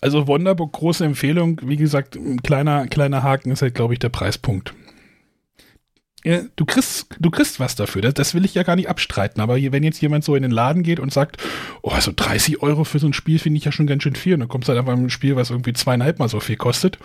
Also 0.00 0.28
Wonderbook, 0.28 0.74
große 0.74 1.04
Empfehlung. 1.04 1.60
Wie 1.64 1.76
gesagt, 1.76 2.14
ein 2.14 2.40
kleiner, 2.42 2.86
kleiner 2.86 3.22
Haken 3.22 3.50
ist 3.50 3.62
halt, 3.62 3.74
glaube 3.74 3.94
ich, 3.94 3.98
der 3.98 4.10
Preispunkt 4.10 4.74
du 6.24 6.64
kriegst, 6.66 7.06
du 7.18 7.30
kriegst 7.30 7.60
was 7.60 7.76
dafür. 7.76 8.02
Das, 8.02 8.14
das, 8.14 8.34
will 8.34 8.44
ich 8.44 8.54
ja 8.54 8.62
gar 8.62 8.76
nicht 8.76 8.88
abstreiten. 8.88 9.40
Aber 9.40 9.56
wenn 9.56 9.82
jetzt 9.82 10.00
jemand 10.00 10.24
so 10.24 10.34
in 10.34 10.42
den 10.42 10.50
Laden 10.50 10.82
geht 10.82 11.00
und 11.00 11.12
sagt, 11.12 11.36
oh, 11.82 11.90
also 11.90 12.12
30 12.14 12.62
Euro 12.62 12.84
für 12.84 12.98
so 12.98 13.06
ein 13.06 13.12
Spiel 13.12 13.38
finde 13.38 13.58
ich 13.58 13.64
ja 13.64 13.72
schon 13.72 13.86
ganz 13.86 14.02
schön 14.02 14.16
viel. 14.16 14.34
Und 14.34 14.40
dann 14.40 14.48
kommst 14.48 14.68
du 14.68 14.72
halt 14.72 14.80
einfach 14.80 14.92
ein 14.92 15.10
Spiel, 15.10 15.36
was 15.36 15.50
irgendwie 15.50 15.72
zweieinhalb 15.72 16.18
mal 16.18 16.28
so 16.28 16.40
viel 16.40 16.56
kostet. 16.56 16.98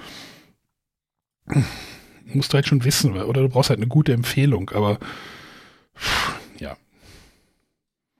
Musst 2.25 2.53
du 2.53 2.55
halt 2.55 2.67
schon 2.67 2.83
wissen, 2.83 3.13
oder 3.13 3.41
du 3.41 3.49
brauchst 3.49 3.69
halt 3.69 3.79
eine 3.79 3.87
gute 3.87 4.13
Empfehlung. 4.13 4.71
Aber 4.71 4.97
ja. 6.59 6.75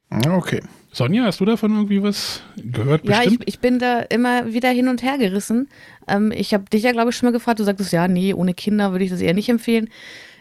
Okay. 0.10 0.62
Sonja, 0.92 1.24
hast 1.24 1.40
du 1.40 1.46
davon 1.46 1.72
irgendwie 1.72 2.04
was 2.04 2.44
gehört? 2.56 3.04
Ja, 3.06 3.24
ich, 3.24 3.40
ich, 3.48 3.60
bin 3.60 3.80
da 3.80 4.02
immer 4.02 4.54
wieder 4.54 4.70
hin 4.70 4.88
und 4.88 5.02
her 5.02 5.18
gerissen. 5.18 5.68
Ähm, 6.08 6.32
ich 6.32 6.54
habe 6.54 6.66
dich 6.72 6.84
ja, 6.84 6.92
glaube 6.92 7.10
ich, 7.10 7.16
schon 7.16 7.26
mal 7.26 7.34
gefragt. 7.34 7.60
Du 7.60 7.64
sagtest, 7.64 7.92
ja, 7.92 8.08
nee, 8.08 8.32
ohne 8.32 8.54
Kinder 8.54 8.92
würde 8.92 9.04
ich 9.04 9.10
das 9.10 9.22
eher 9.22 9.34
nicht 9.34 9.50
empfehlen. 9.50 9.90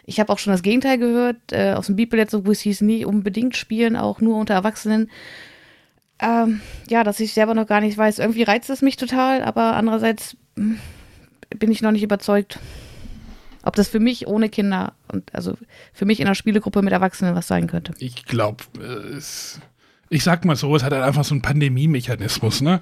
Ich 0.05 0.19
habe 0.19 0.31
auch 0.31 0.39
schon 0.39 0.51
das 0.51 0.63
Gegenteil 0.63 0.97
gehört, 0.97 1.37
äh, 1.51 1.73
aus 1.73 1.87
dem 1.87 1.95
Bibelletz, 1.95 2.33
wo 2.33 2.51
es 2.51 2.61
hieß, 2.61 2.81
nie 2.81 3.05
unbedingt 3.05 3.55
spielen, 3.55 3.95
auch 3.95 4.19
nur 4.21 4.37
unter 4.37 4.53
Erwachsenen. 4.53 5.09
Ähm, 6.19 6.61
ja, 6.89 7.03
dass 7.03 7.19
ich 7.19 7.33
selber 7.33 7.53
noch 7.53 7.67
gar 7.67 7.81
nicht 7.81 7.97
weiß. 7.97 8.19
Irgendwie 8.19 8.43
reizt 8.43 8.69
es 8.69 8.81
mich 8.81 8.97
total, 8.97 9.43
aber 9.43 9.75
andererseits 9.75 10.37
hm, 10.55 10.79
bin 11.57 11.71
ich 11.71 11.81
noch 11.81 11.91
nicht 11.91 12.03
überzeugt, 12.03 12.59
ob 13.63 13.75
das 13.75 13.87
für 13.87 13.99
mich 13.99 14.27
ohne 14.27 14.49
Kinder 14.49 14.93
und 15.11 15.33
also 15.33 15.57
für 15.93 16.05
mich 16.05 16.19
in 16.19 16.27
einer 16.27 16.35
Spielegruppe 16.35 16.81
mit 16.81 16.93
Erwachsenen 16.93 17.35
was 17.35 17.47
sein 17.47 17.67
könnte. 17.67 17.93
Ich 17.99 18.25
glaube, 18.25 18.63
äh, 18.79 19.19
ich 20.09 20.23
sag 20.23 20.45
mal 20.45 20.55
so, 20.55 20.75
es 20.75 20.83
hat 20.83 20.93
halt 20.93 21.03
einfach 21.03 21.23
so 21.23 21.33
einen 21.33 21.41
Pandemie-Mechanismus, 21.41 22.61
ne? 22.61 22.81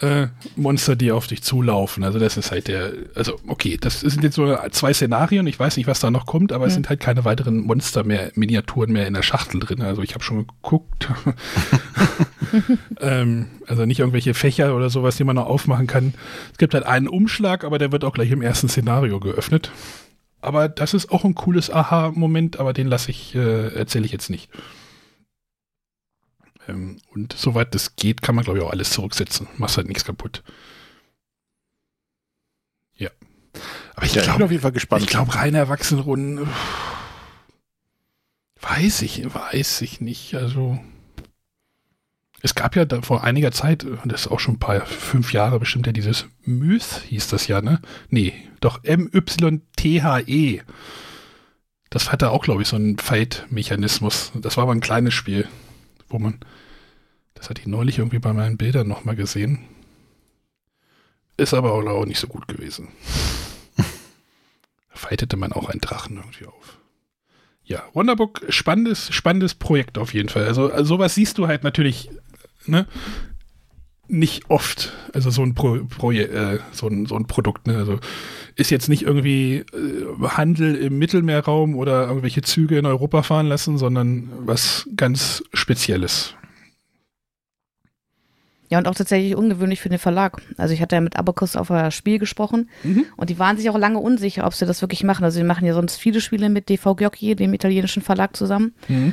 Äh, 0.00 0.26
Monster, 0.56 0.96
die 0.96 1.12
auf 1.12 1.26
dich 1.26 1.42
zulaufen. 1.42 2.02
Also 2.02 2.18
das 2.18 2.36
ist 2.36 2.50
halt 2.50 2.68
der, 2.68 2.92
also 3.14 3.38
okay, 3.46 3.78
das 3.80 4.00
sind 4.00 4.24
jetzt 4.24 4.34
so 4.34 4.56
zwei 4.70 4.92
Szenarien. 4.92 5.46
Ich 5.46 5.58
weiß 5.58 5.76
nicht, 5.76 5.86
was 5.86 6.00
da 6.00 6.10
noch 6.10 6.26
kommt, 6.26 6.52
aber 6.52 6.64
mhm. 6.64 6.68
es 6.68 6.74
sind 6.74 6.88
halt 6.88 7.00
keine 7.00 7.24
weiteren 7.24 7.60
Monster 7.60 8.02
mehr, 8.02 8.32
Miniaturen 8.34 8.92
mehr 8.92 9.06
in 9.06 9.14
der 9.14 9.22
Schachtel 9.22 9.60
drin. 9.60 9.82
Also 9.82 10.02
ich 10.02 10.14
habe 10.14 10.24
schon 10.24 10.46
geguckt. 10.46 11.08
ähm, 13.00 13.46
also 13.66 13.86
nicht 13.86 14.00
irgendwelche 14.00 14.34
Fächer 14.34 14.74
oder 14.74 14.90
sowas, 14.90 15.16
die 15.16 15.24
man 15.24 15.36
noch 15.36 15.46
aufmachen 15.46 15.86
kann. 15.86 16.14
Es 16.52 16.58
gibt 16.58 16.74
halt 16.74 16.86
einen 16.86 17.08
Umschlag, 17.08 17.62
aber 17.62 17.78
der 17.78 17.92
wird 17.92 18.04
auch 18.04 18.14
gleich 18.14 18.30
im 18.30 18.42
ersten 18.42 18.68
Szenario 18.68 19.20
geöffnet. 19.20 19.70
Aber 20.40 20.68
das 20.68 20.92
ist 20.92 21.10
auch 21.10 21.24
ein 21.24 21.34
cooles 21.34 21.70
Aha-Moment, 21.70 22.58
aber 22.60 22.72
den 22.72 22.88
lasse 22.88 23.10
ich, 23.10 23.34
äh, 23.34 23.68
erzähle 23.74 24.04
ich 24.04 24.12
jetzt 24.12 24.28
nicht. 24.28 24.50
Ähm, 26.68 26.98
und 27.12 27.34
soweit 27.36 27.74
das 27.74 27.96
geht, 27.96 28.22
kann 28.22 28.34
man, 28.34 28.44
glaube 28.44 28.58
ich, 28.58 28.64
auch 28.64 28.70
alles 28.70 28.90
zurücksetzen. 28.90 29.48
Machst 29.56 29.76
halt 29.76 29.88
nichts 29.88 30.04
kaputt. 30.04 30.42
Ja. 32.96 33.10
Aber 33.94 34.06
ich, 34.06 34.14
ja, 34.14 34.22
glaub, 34.22 34.36
bin 34.36 34.44
auf 34.44 34.50
jeden 34.50 34.62
Fall 34.62 34.72
gespannt. 34.72 35.02
Ich 35.02 35.08
glaube, 35.08 35.34
reine 35.34 35.58
Erwachsenenrunden. 35.58 36.48
Weiß 38.60 39.02
ich, 39.02 39.22
weiß 39.34 39.82
ich 39.82 40.00
nicht. 40.00 40.34
Also. 40.34 40.78
Es 42.40 42.54
gab 42.54 42.76
ja 42.76 42.84
da 42.84 43.00
vor 43.00 43.24
einiger 43.24 43.52
Zeit, 43.52 43.86
das 44.04 44.22
ist 44.22 44.28
auch 44.30 44.40
schon 44.40 44.56
ein 44.56 44.58
paar, 44.58 44.84
fünf 44.84 45.32
Jahre 45.32 45.58
bestimmt, 45.58 45.86
ja 45.86 45.92
dieses 45.94 46.26
Myth 46.44 47.02
hieß 47.08 47.28
das 47.28 47.46
ja, 47.46 47.62
ne? 47.62 47.80
Nee, 48.10 48.34
doch 48.60 48.84
M-Y-T-H-E. 48.84 50.60
Das 51.88 52.12
hatte 52.12 52.30
auch, 52.30 52.44
glaube 52.44 52.60
ich, 52.60 52.68
so 52.68 52.76
einen 52.76 52.98
Fight-Mechanismus. 52.98 54.32
Das 54.34 54.58
war 54.58 54.64
aber 54.64 54.74
ein 54.74 54.80
kleines 54.80 55.14
Spiel 55.14 55.48
wo 56.14 56.18
man, 56.20 56.38
das 57.34 57.50
hatte 57.50 57.60
ich 57.60 57.66
neulich 57.66 57.98
irgendwie 57.98 58.20
bei 58.20 58.32
meinen 58.32 58.56
Bildern 58.56 58.86
nochmal 58.86 59.16
gesehen. 59.16 59.58
Ist 61.36 61.52
aber 61.52 61.72
auch 61.72 62.06
nicht 62.06 62.20
so 62.20 62.28
gut 62.28 62.46
gewesen. 62.46 62.88
da 63.76 63.84
fightete 64.94 65.36
man 65.36 65.52
auch 65.52 65.68
einen 65.68 65.80
Drachen 65.80 66.16
irgendwie 66.16 66.46
auf. 66.46 66.78
Ja, 67.64 67.82
Wonderbook, 67.94 68.42
spannendes, 68.48 69.12
spannendes 69.12 69.54
Projekt 69.54 69.98
auf 69.98 70.14
jeden 70.14 70.28
Fall. 70.28 70.44
Also, 70.44 70.70
also 70.70 70.84
sowas 70.84 71.16
siehst 71.16 71.38
du 71.38 71.48
halt 71.48 71.64
natürlich, 71.64 72.10
ne? 72.66 72.86
Nicht 74.06 74.50
oft, 74.50 74.92
also 75.12 75.30
so 75.30 75.42
ein, 75.42 75.54
Pro, 75.54 75.78
Pro 75.88 76.12
äh, 76.12 76.58
so 76.72 76.88
ein, 76.88 77.06
so 77.06 77.16
ein 77.16 77.26
Produkt, 77.26 77.66
ne? 77.66 77.76
Also 77.76 77.98
ist 78.56 78.70
jetzt 78.70 78.88
nicht 78.88 79.02
irgendwie 79.02 79.64
äh, 79.72 80.28
Handel 80.28 80.74
im 80.76 80.98
Mittelmeerraum 80.98 81.74
oder 81.74 82.06
irgendwelche 82.06 82.42
Züge 82.42 82.78
in 82.78 82.86
Europa 82.86 83.22
fahren 83.22 83.46
lassen, 83.46 83.78
sondern 83.78 84.28
was 84.44 84.88
ganz 84.94 85.42
Spezielles. 85.52 86.34
Ja, 88.70 88.78
und 88.78 88.88
auch 88.88 88.94
tatsächlich 88.94 89.36
ungewöhnlich 89.36 89.80
für 89.80 89.88
den 89.88 89.98
Verlag. 89.98 90.42
Also 90.56 90.74
ich 90.74 90.80
hatte 90.80 90.96
ja 90.96 91.00
mit 91.00 91.16
Abacus 91.16 91.54
auf 91.54 91.70
ein 91.70 91.90
Spiel 91.90 92.18
gesprochen 92.18 92.70
mhm. 92.82 93.06
und 93.16 93.30
die 93.30 93.38
waren 93.38 93.56
sich 93.56 93.70
auch 93.70 93.78
lange 93.78 93.98
unsicher, 93.98 94.46
ob 94.46 94.54
sie 94.54 94.66
das 94.66 94.80
wirklich 94.80 95.04
machen. 95.04 95.24
Also 95.24 95.38
sie 95.38 95.44
machen 95.44 95.66
ja 95.66 95.74
sonst 95.74 95.96
viele 95.96 96.20
Spiele 96.20 96.48
mit 96.48 96.68
DV 96.68 96.96
Giocchi, 96.96 97.36
dem 97.36 97.54
italienischen 97.54 98.02
Verlag, 98.02 98.36
zusammen. 98.36 98.74
Mhm. 98.88 99.12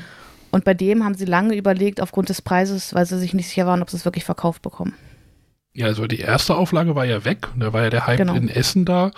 Und 0.51 0.65
bei 0.65 0.73
dem 0.73 1.03
haben 1.03 1.15
sie 1.15 1.25
lange 1.25 1.55
überlegt, 1.55 2.01
aufgrund 2.01 2.29
des 2.29 2.41
Preises, 2.41 2.93
weil 2.93 3.05
sie 3.05 3.17
sich 3.17 3.33
nicht 3.33 3.47
sicher 3.47 3.65
waren, 3.65 3.81
ob 3.81 3.89
sie 3.89 3.97
es 3.97 4.05
wirklich 4.05 4.25
verkauft 4.25 4.61
bekommen. 4.61 4.93
Ja, 5.73 5.85
also 5.85 6.05
die 6.07 6.19
erste 6.19 6.55
Auflage 6.55 6.95
war 6.95 7.05
ja 7.05 7.23
weg. 7.23 7.47
Da 7.55 7.71
war 7.71 7.83
ja 7.83 7.89
der 7.89 8.05
Hype 8.05 8.17
genau. 8.17 8.35
in 8.35 8.49
Essen 8.49 8.85
da. 8.85 9.11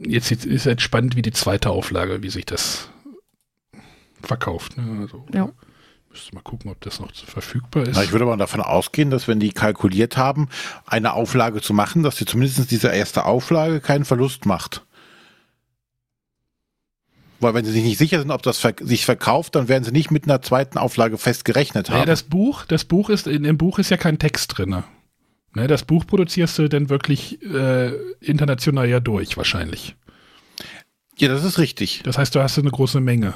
Jetzt 0.00 0.30
ist 0.32 0.44
es 0.46 0.66
halt 0.66 0.82
spannend, 0.82 1.16
wie 1.16 1.22
die 1.22 1.30
zweite 1.30 1.70
Auflage, 1.70 2.22
wie 2.22 2.30
sich 2.30 2.44
das 2.44 2.90
verkauft. 4.22 4.76
Ne? 4.76 5.02
Also, 5.02 5.24
ja. 5.32 5.48
Müsste 6.10 6.34
mal 6.34 6.40
gucken, 6.40 6.70
ob 6.70 6.80
das 6.80 7.00
noch 7.00 7.14
verfügbar 7.14 7.84
ist. 7.84 7.96
Na, 7.96 8.02
ich 8.02 8.12
würde 8.12 8.24
mal 8.24 8.36
davon 8.36 8.60
ausgehen, 8.60 9.10
dass 9.10 9.28
wenn 9.28 9.40
die 9.40 9.52
kalkuliert 9.52 10.16
haben, 10.16 10.48
eine 10.86 11.12
Auflage 11.12 11.60
zu 11.60 11.74
machen, 11.74 12.02
dass 12.02 12.16
sie 12.16 12.24
zumindest 12.24 12.70
diese 12.70 12.88
erste 12.88 13.24
Auflage 13.24 13.80
keinen 13.80 14.04
Verlust 14.04 14.46
macht. 14.46 14.86
Weil 17.40 17.54
wenn 17.54 17.64
sie 17.64 17.70
sich 17.70 17.84
nicht 17.84 17.98
sicher 17.98 18.18
sind, 18.18 18.30
ob 18.30 18.42
das 18.42 18.66
sich 18.80 19.04
verkauft, 19.04 19.54
dann 19.54 19.68
werden 19.68 19.84
sie 19.84 19.92
nicht 19.92 20.10
mit 20.10 20.24
einer 20.24 20.42
zweiten 20.42 20.76
Auflage 20.76 21.18
festgerechnet 21.18 21.90
haben. 21.90 22.00
Ja, 22.00 22.04
das 22.04 22.24
Buch, 22.24 22.64
das 22.64 22.84
Buch 22.84 23.10
ist, 23.10 23.26
in 23.26 23.44
dem 23.44 23.56
Buch 23.58 23.78
ist 23.78 23.90
ja 23.90 23.96
kein 23.96 24.18
Text 24.18 24.58
drin. 24.58 24.82
Ne, 25.54 25.66
das 25.66 25.84
Buch 25.84 26.06
produzierst 26.06 26.58
du 26.58 26.68
denn 26.68 26.90
wirklich 26.90 27.42
äh, 27.42 27.92
international 28.20 28.88
ja 28.88 29.00
durch, 29.00 29.36
wahrscheinlich. 29.36 29.96
Ja, 31.16 31.28
das 31.28 31.44
ist 31.44 31.58
richtig. 31.58 32.02
Das 32.04 32.18
heißt, 32.18 32.34
du 32.34 32.42
hast 32.42 32.58
eine 32.58 32.70
große 32.70 33.00
Menge. 33.00 33.34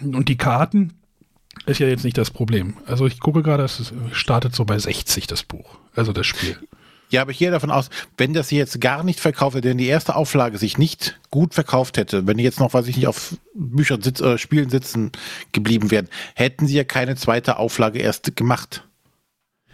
Und 0.00 0.28
die 0.28 0.36
Karten 0.36 0.94
ist 1.66 1.80
ja 1.80 1.88
jetzt 1.88 2.04
nicht 2.04 2.18
das 2.18 2.30
Problem. 2.30 2.76
Also 2.86 3.06
ich 3.06 3.20
gucke 3.20 3.42
gerade, 3.42 3.64
es 3.64 3.92
startet 4.12 4.54
so 4.54 4.64
bei 4.64 4.78
60 4.78 5.26
das 5.26 5.42
Buch, 5.42 5.78
also 5.94 6.12
das 6.12 6.26
Spiel. 6.26 6.56
Ja, 7.10 7.22
aber 7.22 7.32
ich 7.32 7.38
gehe 7.38 7.50
davon 7.50 7.70
aus, 7.70 7.90
wenn 8.16 8.32
das 8.34 8.50
jetzt 8.50 8.80
gar 8.80 9.02
nicht 9.02 9.18
verkauft 9.20 9.56
hätte, 9.56 9.68
wenn 9.68 9.78
die 9.78 9.86
erste 9.88 10.14
Auflage 10.14 10.58
sich 10.58 10.78
nicht 10.78 11.18
gut 11.30 11.54
verkauft 11.54 11.96
hätte, 11.96 12.26
wenn 12.26 12.36
die 12.36 12.44
jetzt 12.44 12.60
noch, 12.60 12.72
weiß 12.72 12.86
ich 12.86 12.96
nicht, 12.96 13.08
auf 13.08 13.36
Büchern, 13.54 14.00
sitz, 14.00 14.20
äh, 14.20 14.38
Spielen 14.38 14.70
sitzen 14.70 15.10
geblieben 15.52 15.90
wären, 15.90 16.08
hätten 16.34 16.66
sie 16.68 16.76
ja 16.76 16.84
keine 16.84 17.16
zweite 17.16 17.56
Auflage 17.58 17.98
erst 17.98 18.36
gemacht. 18.36 18.84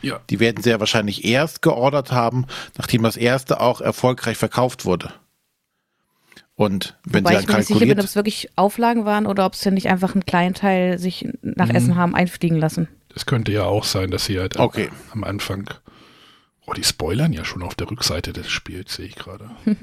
Ja. 0.02 0.20
Die 0.30 0.40
werden 0.40 0.62
sie 0.62 0.70
ja 0.70 0.80
wahrscheinlich 0.80 1.24
erst 1.24 1.62
geordert 1.62 2.12
haben, 2.12 2.46
nachdem 2.78 3.02
das 3.02 3.16
erste 3.16 3.60
auch 3.60 3.80
erfolgreich 3.80 4.36
verkauft 4.36 4.84
wurde. 4.84 5.12
Und 6.54 6.96
wenn 7.04 7.22
Wobei 7.24 7.34
sie 7.34 7.40
ich 7.40 7.46
dann 7.46 7.54
mir 7.56 7.58
nicht 7.58 7.68
sicher 7.68 7.80
bin, 7.86 7.98
ob 8.00 8.04
es 8.06 8.16
wirklich 8.16 8.48
Auflagen 8.56 9.04
waren 9.04 9.26
oder 9.26 9.44
ob 9.44 9.54
sie 9.54 9.70
nicht 9.70 9.88
einfach 9.88 10.14
einen 10.14 10.24
kleinen 10.24 10.54
Teil 10.54 10.98
sich 10.98 11.28
nach 11.42 11.68
Mhm. 11.68 11.74
Essen 11.74 11.96
haben 11.96 12.14
einfliegen 12.14 12.56
lassen. 12.58 12.88
Das 13.12 13.26
könnte 13.26 13.52
ja 13.52 13.64
auch 13.64 13.84
sein, 13.84 14.10
dass 14.10 14.24
sie 14.24 14.38
halt 14.38 14.58
Okay. 14.58 14.88
am 15.12 15.22
Anfang. 15.24 15.68
Oh, 16.66 16.72
die 16.72 16.84
spoilern 16.84 17.32
ja 17.32 17.44
schon 17.44 17.62
auf 17.62 17.74
der 17.74 17.90
Rückseite 17.90 18.32
des 18.32 18.48
Spiels, 18.50 18.94
sehe 18.94 19.06
ich 19.06 19.14
gerade. 19.16 19.50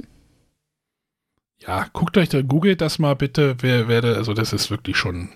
ja, 1.59 1.87
guckt 1.93 2.17
euch 2.17 2.29
da, 2.29 2.41
googelt 2.41 2.81
das 2.81 2.99
mal 2.99 3.15
bitte, 3.15 3.55
wer 3.61 3.87
werde, 3.87 4.15
also 4.17 4.33
das 4.33 4.53
ist 4.53 4.69
wirklich 4.69 4.97
schon 4.97 5.29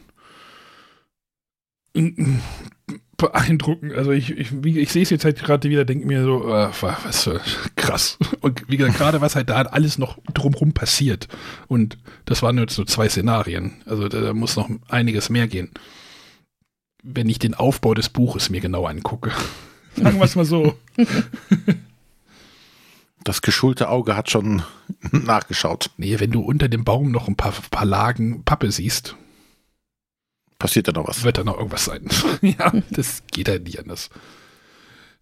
beeindruckend. 3.17 3.93
Also 3.93 4.11
ich, 4.11 4.31
ich, 4.31 4.51
ich 4.53 4.91
sehe 4.91 5.03
es 5.03 5.09
jetzt 5.09 5.25
halt 5.25 5.39
gerade 5.39 5.69
wieder, 5.69 5.85
denke 5.85 6.05
mir 6.05 6.23
so, 6.23 6.43
äh, 6.47 6.69
wa- 6.81 6.97
was 7.03 7.23
für 7.23 7.41
krass. 7.75 8.17
Und 8.41 8.69
wie 8.69 8.77
gesagt, 8.77 8.97
gerade 8.97 9.21
was 9.21 9.35
halt 9.35 9.49
da 9.49 9.61
alles 9.63 9.97
noch 9.97 10.19
drumherum 10.33 10.73
passiert. 10.73 11.27
Und 11.67 11.97
das 12.25 12.43
waren 12.43 12.57
jetzt 12.59 12.77
nur 12.77 12.87
zwei 12.87 13.09
Szenarien. 13.09 13.73
Also 13.85 14.07
da, 14.07 14.21
da 14.21 14.33
muss 14.33 14.55
noch 14.55 14.69
einiges 14.89 15.29
mehr 15.29 15.47
gehen. 15.47 15.71
Wenn 17.03 17.29
ich 17.29 17.39
den 17.39 17.53
Aufbau 17.55 17.93
des 17.93 18.09
Buches 18.09 18.49
mir 18.49 18.61
genau 18.61 18.85
angucke. 18.85 19.31
Sagen 19.97 20.17
wir 20.17 20.25
es 20.25 20.35
mal 20.35 20.45
so. 20.45 20.77
das 23.23 23.41
geschulte 23.41 23.89
Auge 23.89 24.15
hat 24.15 24.29
schon 24.29 24.63
nachgeschaut. 25.11 25.89
Nee, 25.97 26.19
wenn 26.19 26.31
du 26.31 26.41
unter 26.41 26.69
dem 26.69 26.83
Baum 26.83 27.11
noch 27.11 27.27
ein 27.27 27.35
paar, 27.35 27.53
paar 27.71 27.85
Lagen 27.85 28.43
Pappe 28.43 28.71
siehst, 28.71 29.15
Passiert 30.59 30.87
da 30.87 30.91
noch 30.91 31.07
was? 31.07 31.23
wird 31.23 31.37
da 31.37 31.43
noch 31.43 31.57
irgendwas 31.57 31.85
sein. 31.85 32.07
ja, 32.41 32.71
das 32.89 33.23
geht 33.31 33.47
halt 33.47 33.63
nicht 33.63 33.79
anders. 33.79 34.09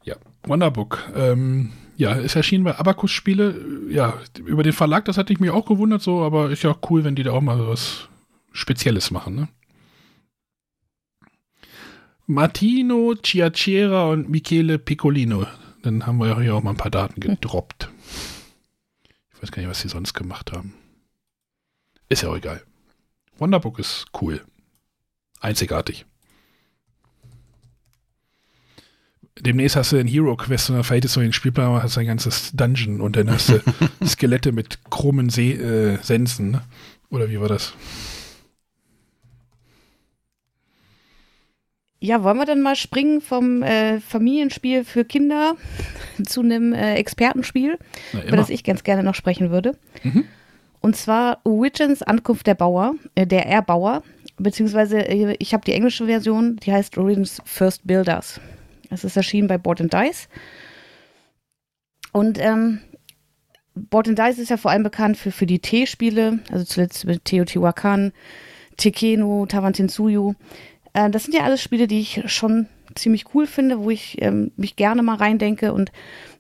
Ja, 0.03 0.15
Wonderbook. 0.43 1.03
Ähm, 1.15 1.71
ja, 1.97 2.13
ist 2.13 2.36
erschienen 2.36 2.63
bei 2.63 2.78
Abacus 2.78 3.11
Spiele. 3.11 3.59
Ja, 3.89 4.13
über 4.45 4.63
den 4.63 4.73
Verlag, 4.73 5.05
das 5.05 5.17
hatte 5.17 5.34
ich 5.34 5.39
mich 5.39 5.49
auch 5.49 5.65
gewundert 5.65 6.01
so, 6.01 6.21
aber 6.21 6.51
ist 6.51 6.63
ja 6.63 6.71
auch 6.71 6.89
cool, 6.89 7.03
wenn 7.03 7.15
die 7.15 7.23
da 7.23 7.32
auch 7.32 7.41
mal 7.41 7.67
was 7.67 8.07
Spezielles 8.53 9.11
machen, 9.11 9.36
ne? 9.36 9.47
Martino 12.28 13.13
Ciacera 13.15 14.09
und 14.09 14.30
Michele 14.30 14.80
Piccolino. 14.80 15.45
Dann 15.84 16.07
haben 16.07 16.17
wir 16.17 16.28
ja 16.28 16.39
hier 16.41 16.55
auch 16.55 16.63
mal 16.63 16.71
ein 16.71 16.78
paar 16.78 16.89
Daten 16.89 17.19
gedroppt. 17.19 17.89
Ich 19.34 19.41
weiß 19.41 19.51
gar 19.51 19.61
nicht, 19.61 19.69
was 19.69 19.82
sie 19.82 19.89
sonst 19.89 20.15
gemacht 20.15 20.51
haben. 20.51 20.73
Ist 22.09 22.23
ja 22.23 22.30
auch 22.30 22.38
egal. 22.38 22.63
Wonderbook 23.38 23.78
ist 23.78 24.07
cool. 24.21 24.41
Einzigartig. 25.39 26.05
Demnächst 29.38 29.76
hast 29.76 29.91
du 29.91 29.97
einen 29.97 30.07
Hero 30.07 30.36
Quest 30.36 30.69
und 30.69 30.78
dann 30.78 30.84
verhältst 30.84 31.15
du 31.15 31.19
den 31.19 31.34
Spielplan 31.34 31.73
und 31.73 31.84
hast 31.84 31.97
ein 31.97 32.07
ganzes 32.07 32.51
Dungeon 32.53 33.01
und 33.01 33.17
dann 33.17 33.30
hast 33.30 33.49
du 33.49 33.61
Skelette 34.05 34.51
mit 34.51 34.80
krummen 34.89 35.30
See, 35.30 35.51
äh, 35.51 35.99
Sensen, 36.01 36.51
ne? 36.51 36.63
Oder 37.09 37.30
wie 37.30 37.39
war 37.39 37.49
das? 37.49 37.73
Ja, 42.00 42.24
wollen 42.24 42.38
wir 42.38 42.46
dann 42.46 42.62
mal 42.62 42.76
springen 42.76 43.22
vom 43.22 43.64
äh, 43.64 44.00
Familienspiel 44.00 44.84
für 44.84 45.06
Kinder 45.06 45.56
zu 46.26 46.41
einem 46.41 46.74
äh, 46.74 46.96
Expertenspiel, 46.96 47.78
Na, 48.14 48.24
über 48.24 48.38
das 48.38 48.50
ich 48.50 48.64
ganz 48.64 48.84
gerne 48.84 49.04
noch 49.04 49.16
sprechen 49.16 49.50
würde. 49.50 49.78
Mhm. 50.04 50.26
Und 50.82 50.96
zwar 50.96 51.39
Origins 51.46 52.04
Ankunft 52.04 52.46
der 52.48 52.56
Bauer, 52.56 52.96
äh, 53.16 53.26
der 53.26 53.48
Erbauer, 53.48 54.04
beziehungsweise 54.38 55.00
äh, 55.00 55.36
ich 55.39 55.54
habe 55.54 55.66
die 55.66 55.74
englische 55.74 56.06
Version, 56.06 56.58
die 56.58 56.72
heißt 56.72 56.98
Origins 56.98 57.41
First 57.46 57.88
Builders. 57.88 58.39
Es 58.89 59.04
ist 59.04 59.18
erschienen 59.18 59.48
bei 59.48 59.58
Board 59.58 59.82
and 59.82 59.93
Dice. 59.93 60.28
Und 62.12 62.38
ähm, 62.39 62.82
Board 63.74 64.08
and 64.08 64.20
Dice 64.20 64.39
ist 64.39 64.50
ja 64.50 64.58
vor 64.58 64.72
allem 64.72 64.84
bekannt 64.84 65.18
für, 65.18 65.32
für 65.32 65.46
die 65.46 65.60
T-Spiele, 65.60 66.39
also 66.52 66.64
zuletzt 66.66 67.06
mit 67.06 67.26
Teotihuacan, 67.26 68.14
Tekeno, 68.78 69.46
Tawantinsuyu. 69.48 70.34
Äh, 70.96 71.12
das 71.12 71.26
sind 71.26 71.36
ja 71.36 71.43
alles 71.43 71.62
Spiele, 71.62 71.86
die 71.88 72.00
ich 72.00 72.24
schon 72.26 72.68
ziemlich 72.96 73.36
cool 73.36 73.46
finde, 73.46 73.80
wo 73.80 73.89
ich 73.91 74.22
ähm, 74.22 74.52
mich 74.56 74.76
gerne 74.76 75.04
mal 75.04 75.18
reindenke 75.18 75.74
und 75.74 75.91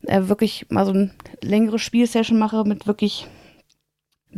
äh, 0.07 0.21
wirklich 0.23 0.65
mal 0.69 0.85
so 0.85 0.93
eine 0.93 1.11
längere 1.41 1.77
Spielsession 1.77 2.39
mache 2.39 2.63
mit 2.63 2.87
wirklich 2.87 3.27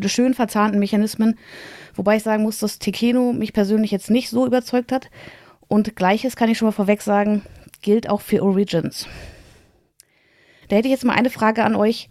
schön 0.05 0.33
verzahnten 0.33 0.79
Mechanismen. 0.79 1.37
Wobei 1.95 2.17
ich 2.17 2.23
sagen 2.23 2.43
muss, 2.43 2.59
dass 2.59 2.79
Tekeno 2.79 3.31
mich 3.33 3.53
persönlich 3.53 3.91
jetzt 3.91 4.09
nicht 4.09 4.29
so 4.29 4.45
überzeugt 4.45 4.91
hat. 4.91 5.09
Und 5.67 5.95
gleiches 5.95 6.35
kann 6.35 6.49
ich 6.49 6.57
schon 6.57 6.67
mal 6.67 6.71
vorweg 6.71 7.01
sagen, 7.01 7.43
gilt 7.81 8.09
auch 8.09 8.21
für 8.21 8.41
Origins. 8.41 9.07
Da 10.69 10.77
hätte 10.77 10.87
ich 10.87 10.93
jetzt 10.93 11.05
mal 11.05 11.13
eine 11.13 11.29
Frage 11.29 11.63
an 11.63 11.75
euch. 11.75 12.09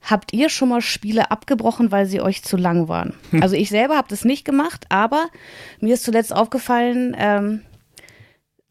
Habt 0.00 0.32
ihr 0.32 0.48
schon 0.48 0.68
mal 0.70 0.80
Spiele 0.80 1.30
abgebrochen, 1.30 1.90
weil 1.90 2.06
sie 2.06 2.20
euch 2.20 2.42
zu 2.42 2.56
lang 2.56 2.88
waren? 2.88 3.14
Also 3.40 3.56
ich 3.56 3.68
selber 3.68 3.96
habe 3.96 4.08
das 4.08 4.24
nicht 4.24 4.44
gemacht, 4.44 4.86
aber 4.88 5.28
mir 5.80 5.94
ist 5.94 6.04
zuletzt 6.04 6.32
aufgefallen, 6.34 7.14
ähm, 7.18 7.62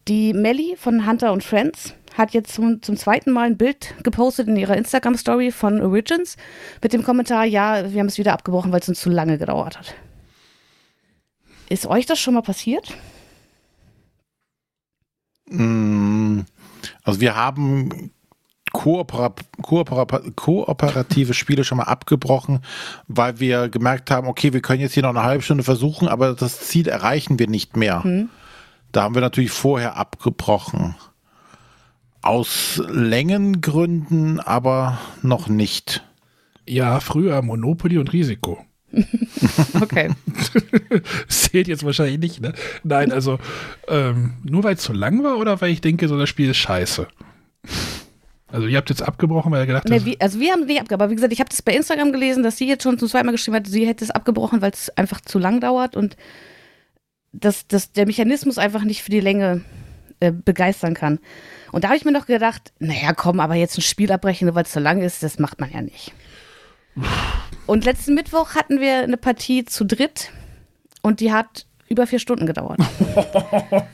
die 0.08 0.34
Melly 0.34 0.76
von 0.78 1.06
Hunter 1.06 1.34
und 1.34 1.44
Friends 1.44 1.94
hat 2.18 2.34
jetzt 2.34 2.54
zum, 2.54 2.82
zum 2.82 2.98
zweiten 2.98 3.32
Mal 3.32 3.48
ein 3.48 3.58
Bild 3.58 3.94
gepostet 4.04 4.48
in 4.48 4.56
ihrer 4.56 4.78
Instagram-Story 4.78 5.52
von 5.52 5.82
Origins 5.82 6.38
mit 6.82 6.94
dem 6.94 7.04
Kommentar, 7.04 7.46
ja, 7.46 7.92
wir 7.92 8.00
haben 8.00 8.08
es 8.08 8.18
wieder 8.18 8.34
abgebrochen, 8.34 8.72
weil 8.72 8.80
es 8.80 8.90
uns 8.90 9.02
zu 9.02 9.10
lange 9.10 9.38
gedauert 9.38 9.78
hat. 9.78 9.94
Ist 11.70 11.86
euch 11.86 12.06
das 12.06 12.20
schon 12.20 12.34
mal 12.34 12.42
passiert? 12.42 12.96
Mm, 15.50 16.42
Also 17.04 17.20
wir 17.22 17.36
haben 17.36 18.12
Koopera 18.74 19.34
Koopera 19.62 20.06
kooperative 20.36 21.34
Spiele 21.34 21.64
schon 21.64 21.78
mal 21.78 21.86
abgebrochen, 21.86 22.62
weil 23.08 23.40
wir 23.40 23.70
gemerkt 23.70 24.12
haben, 24.12 24.28
okay, 24.28 24.54
wir 24.54 24.62
können 24.62 24.82
jetzt 24.82 24.94
hier 24.94 25.04
noch 25.04 25.10
eine 25.10 25.24
halbe 25.24 25.44
Stunde 25.44 25.64
versuchen, 25.64 26.08
aber 26.08 26.34
das 26.34 26.60
Ziel 26.62 26.88
erreichen 26.88 27.40
wir 27.40 27.48
nicht 27.48 27.78
mehr. 27.78 28.04
Hm. 28.04 28.30
Da 28.92 29.04
haben 29.04 29.16
wir 29.16 29.22
natürlich 29.22 29.52
vorher 29.52 29.98
abgebrochen. 29.98 30.96
Aus 32.22 32.82
Längengründen 32.90 34.40
aber 34.40 34.98
noch 35.22 35.48
nicht. 35.48 36.04
Ja, 36.68 37.00
früher 37.00 37.42
Monopoly 37.42 37.98
und 37.98 38.12
Risiko. 38.14 38.66
Okay. 39.80 40.10
Das 41.28 41.28
zählt 41.52 41.68
jetzt 41.68 41.84
wahrscheinlich 41.84 42.20
nicht, 42.20 42.42
ne? 42.42 42.54
Nein, 42.84 43.12
also 43.12 43.40
ähm, 43.88 44.34
nur 44.44 44.64
weil 44.64 44.76
es 44.76 44.82
zu 44.82 44.94
lang 44.94 45.24
war 45.24 45.38
oder 45.38 45.60
weil 45.62 45.72
ich 45.72 45.82
denke, 45.82 46.08
so 46.08 46.18
das 46.18 46.30
Spiel 46.30 46.50
ist 46.50 46.58
scheiße. 46.58 47.08
Also 48.50 48.68
ihr 48.68 48.78
habt 48.78 48.90
jetzt 48.90 49.02
abgebrochen, 49.02 49.52
weil 49.52 49.64
ihr 49.64 49.68
gedacht 49.68 49.90
Nee, 49.90 49.98
habt, 49.98 50.06
wie, 50.06 50.22
also 50.22 50.40
wir 50.40 50.52
haben 50.54 50.66
nicht 50.66 50.80
abgebrochen, 50.80 51.02
aber 51.04 51.12
wie 51.12 51.16
gesagt, 51.16 51.34
ich 51.34 51.40
habe 51.40 51.50
das 51.50 51.62
bei 51.62 51.74
Instagram 51.74 52.12
gelesen, 52.14 52.44
dass 52.44 52.58
sie 52.58 52.68
jetzt 52.68 52.84
schon 52.84 52.98
zum 52.98 53.10
zweiten 53.10 53.26
Mal 53.26 53.34
geschrieben 53.34 53.58
hat, 53.58 53.68
sie 53.68 53.86
hätte 53.86 54.06
es 54.06 54.12
abgebrochen, 54.12 54.62
weil 54.62 54.72
es 54.72 54.90
einfach 54.98 55.22
zu 55.22 55.38
lang 55.38 55.60
dauert 55.60 55.96
und 55.96 56.16
dass, 57.34 57.68
dass 57.68 57.92
der 57.92 58.06
Mechanismus 58.06 58.58
einfach 58.58 58.84
nicht 58.84 59.04
für 59.04 59.12
die 59.12 59.20
Länge 59.20 59.62
äh, 60.20 60.32
begeistern 60.32 60.94
kann. 60.94 61.20
Und 61.72 61.84
da 61.84 61.90
habe 61.90 61.98
ich 61.98 62.06
mir 62.06 62.14
noch 62.14 62.26
gedacht, 62.26 62.72
naja, 62.80 63.14
komm, 63.14 63.40
aber 63.40 63.56
jetzt 63.56 63.78
ein 63.78 63.82
Spiel 63.82 64.12
abbrechen, 64.12 64.46
nur 64.46 64.56
weil 64.56 64.64
es 64.64 64.72
zu 64.72 64.80
lang 64.80 65.02
ist, 65.02 65.24
das 65.24 65.40
macht 65.40 65.60
man 65.60 65.72
ja 65.72 65.82
nicht. 65.82 66.14
Und 67.66 67.86
letzten 67.86 68.16
Mittwoch 68.16 68.56
hatten 68.56 68.80
wir 68.80 69.00
eine 69.00 69.18
Partie 69.18 69.66
zu 69.66 69.86
dritt 69.86 70.32
und 71.02 71.20
die 71.20 71.32
hat 71.34 71.66
über 71.90 72.08
vier 72.08 72.20
Stunden 72.20 72.46
gedauert. 72.46 72.80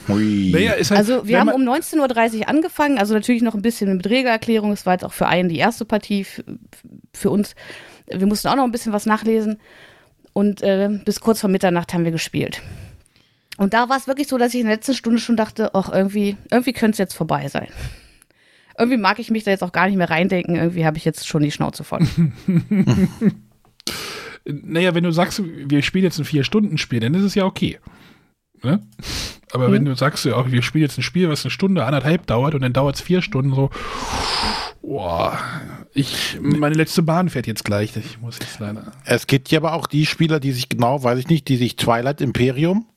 Naja, 0.08 0.74
ist 0.74 0.92
halt, 0.92 1.00
Also 1.00 1.28
wir 1.28 1.40
haben 1.40 1.50
um 1.50 1.62
19.30 1.62 2.40
Uhr 2.40 2.50
angefangen, 2.50 2.98
also 2.98 3.14
natürlich 3.14 3.42
noch 3.42 3.56
ein 3.56 3.62
bisschen 3.62 3.96
mit 3.96 4.08
Regelerklärung. 4.08 4.72
Es 4.72 4.86
war 4.86 4.94
jetzt 4.94 5.06
auch 5.06 5.14
für 5.14 5.28
einen 5.28 5.50
die 5.50 5.58
erste 5.58 5.86
Partie, 5.86 6.26
für 7.14 7.30
uns. 7.30 7.56
Wir 8.08 8.28
mussten 8.28 8.50
auch 8.50 8.56
noch 8.56 8.66
ein 8.66 8.72
bisschen 8.72 8.94
was 8.94 9.06
nachlesen. 9.06 9.60
Und 10.34 10.62
äh, 10.62 10.90
bis 11.06 11.20
kurz 11.20 11.40
vor 11.42 11.50
Mitternacht 11.50 11.94
haben 11.94 12.04
wir 12.04 12.12
gespielt. 12.12 12.62
Und 13.58 13.74
da 13.74 13.88
war 13.90 13.98
es 13.98 14.08
wirklich 14.08 14.28
so, 14.28 14.38
dass 14.38 14.54
ich 14.54 14.62
in 14.62 14.68
der 14.68 14.76
letzten 14.76 14.96
Stunde 14.96 15.20
schon 15.20 15.38
dachte, 15.38 15.74
ach, 15.74 15.92
irgendwie, 15.92 16.38
irgendwie 16.52 16.74
könnte 16.74 16.94
es 16.94 16.98
jetzt 16.98 17.14
vorbei 17.14 17.48
sein. 17.48 17.68
Irgendwie 18.78 18.98
mag 18.98 19.20
ich 19.20 19.30
mich 19.30 19.44
da 19.44 19.52
jetzt 19.52 19.64
auch 19.64 19.72
gar 19.72 19.86
nicht 19.88 19.98
mehr 19.98 20.10
reindenken. 20.10 20.56
Irgendwie 20.56 20.86
habe 20.86 20.98
ich 20.98 21.06
jetzt 21.06 21.28
schon 21.28 21.44
die 21.44 21.52
Schnauze 21.52 21.84
voll. 21.84 22.02
Naja, 24.46 24.94
wenn 24.94 25.04
du 25.04 25.12
sagst, 25.12 25.42
wir 25.44 25.82
spielen 25.82 26.04
jetzt 26.04 26.20
ein 26.20 26.26
Vier-Stunden-Spiel, 26.26 27.00
dann 27.00 27.14
ist 27.14 27.24
es 27.24 27.36
ja 27.36 27.46
okay. 27.46 27.80
Ne? 28.62 28.82
Aber 29.52 29.72
wenn 29.72 29.86
du 29.86 29.96
sagst, 29.96 30.26
ja, 30.26 30.52
wir 30.52 30.64
spielen 30.64 30.84
jetzt 30.84 30.98
ein 30.98 31.04
Spiel, 31.04 31.30
was 31.30 31.46
eine 31.46 31.52
Stunde, 31.52 31.86
anderthalb 31.86 32.26
dauert 32.26 32.56
und 32.56 32.62
dann 32.62 32.74
dauert 32.74 32.96
es 32.96 33.02
vier 33.02 33.22
Stunden, 33.22 33.54
so, 33.54 33.70
boah, 34.82 35.38
ich, 35.94 36.40
meine 36.42 36.76
letzte 36.76 37.04
Bahn 37.04 37.30
fährt 37.30 37.46
jetzt 37.46 37.64
gleich. 37.64 37.96
Ich 37.96 38.20
muss 38.20 38.40
jetzt 38.40 38.60
leider. 38.60 38.94
Es 39.06 39.28
gibt 39.28 39.52
ja 39.52 39.60
aber 39.60 39.74
auch 39.74 39.86
die 39.86 40.06
Spieler, 40.06 40.40
die 40.40 40.52
sich 40.52 40.70
genau, 40.70 41.04
weiß 41.04 41.20
ich 41.20 41.28
nicht, 41.28 41.48
die 41.50 41.58
sich 41.58 41.76
Twilight 41.76 42.20
Imperium 42.20 42.88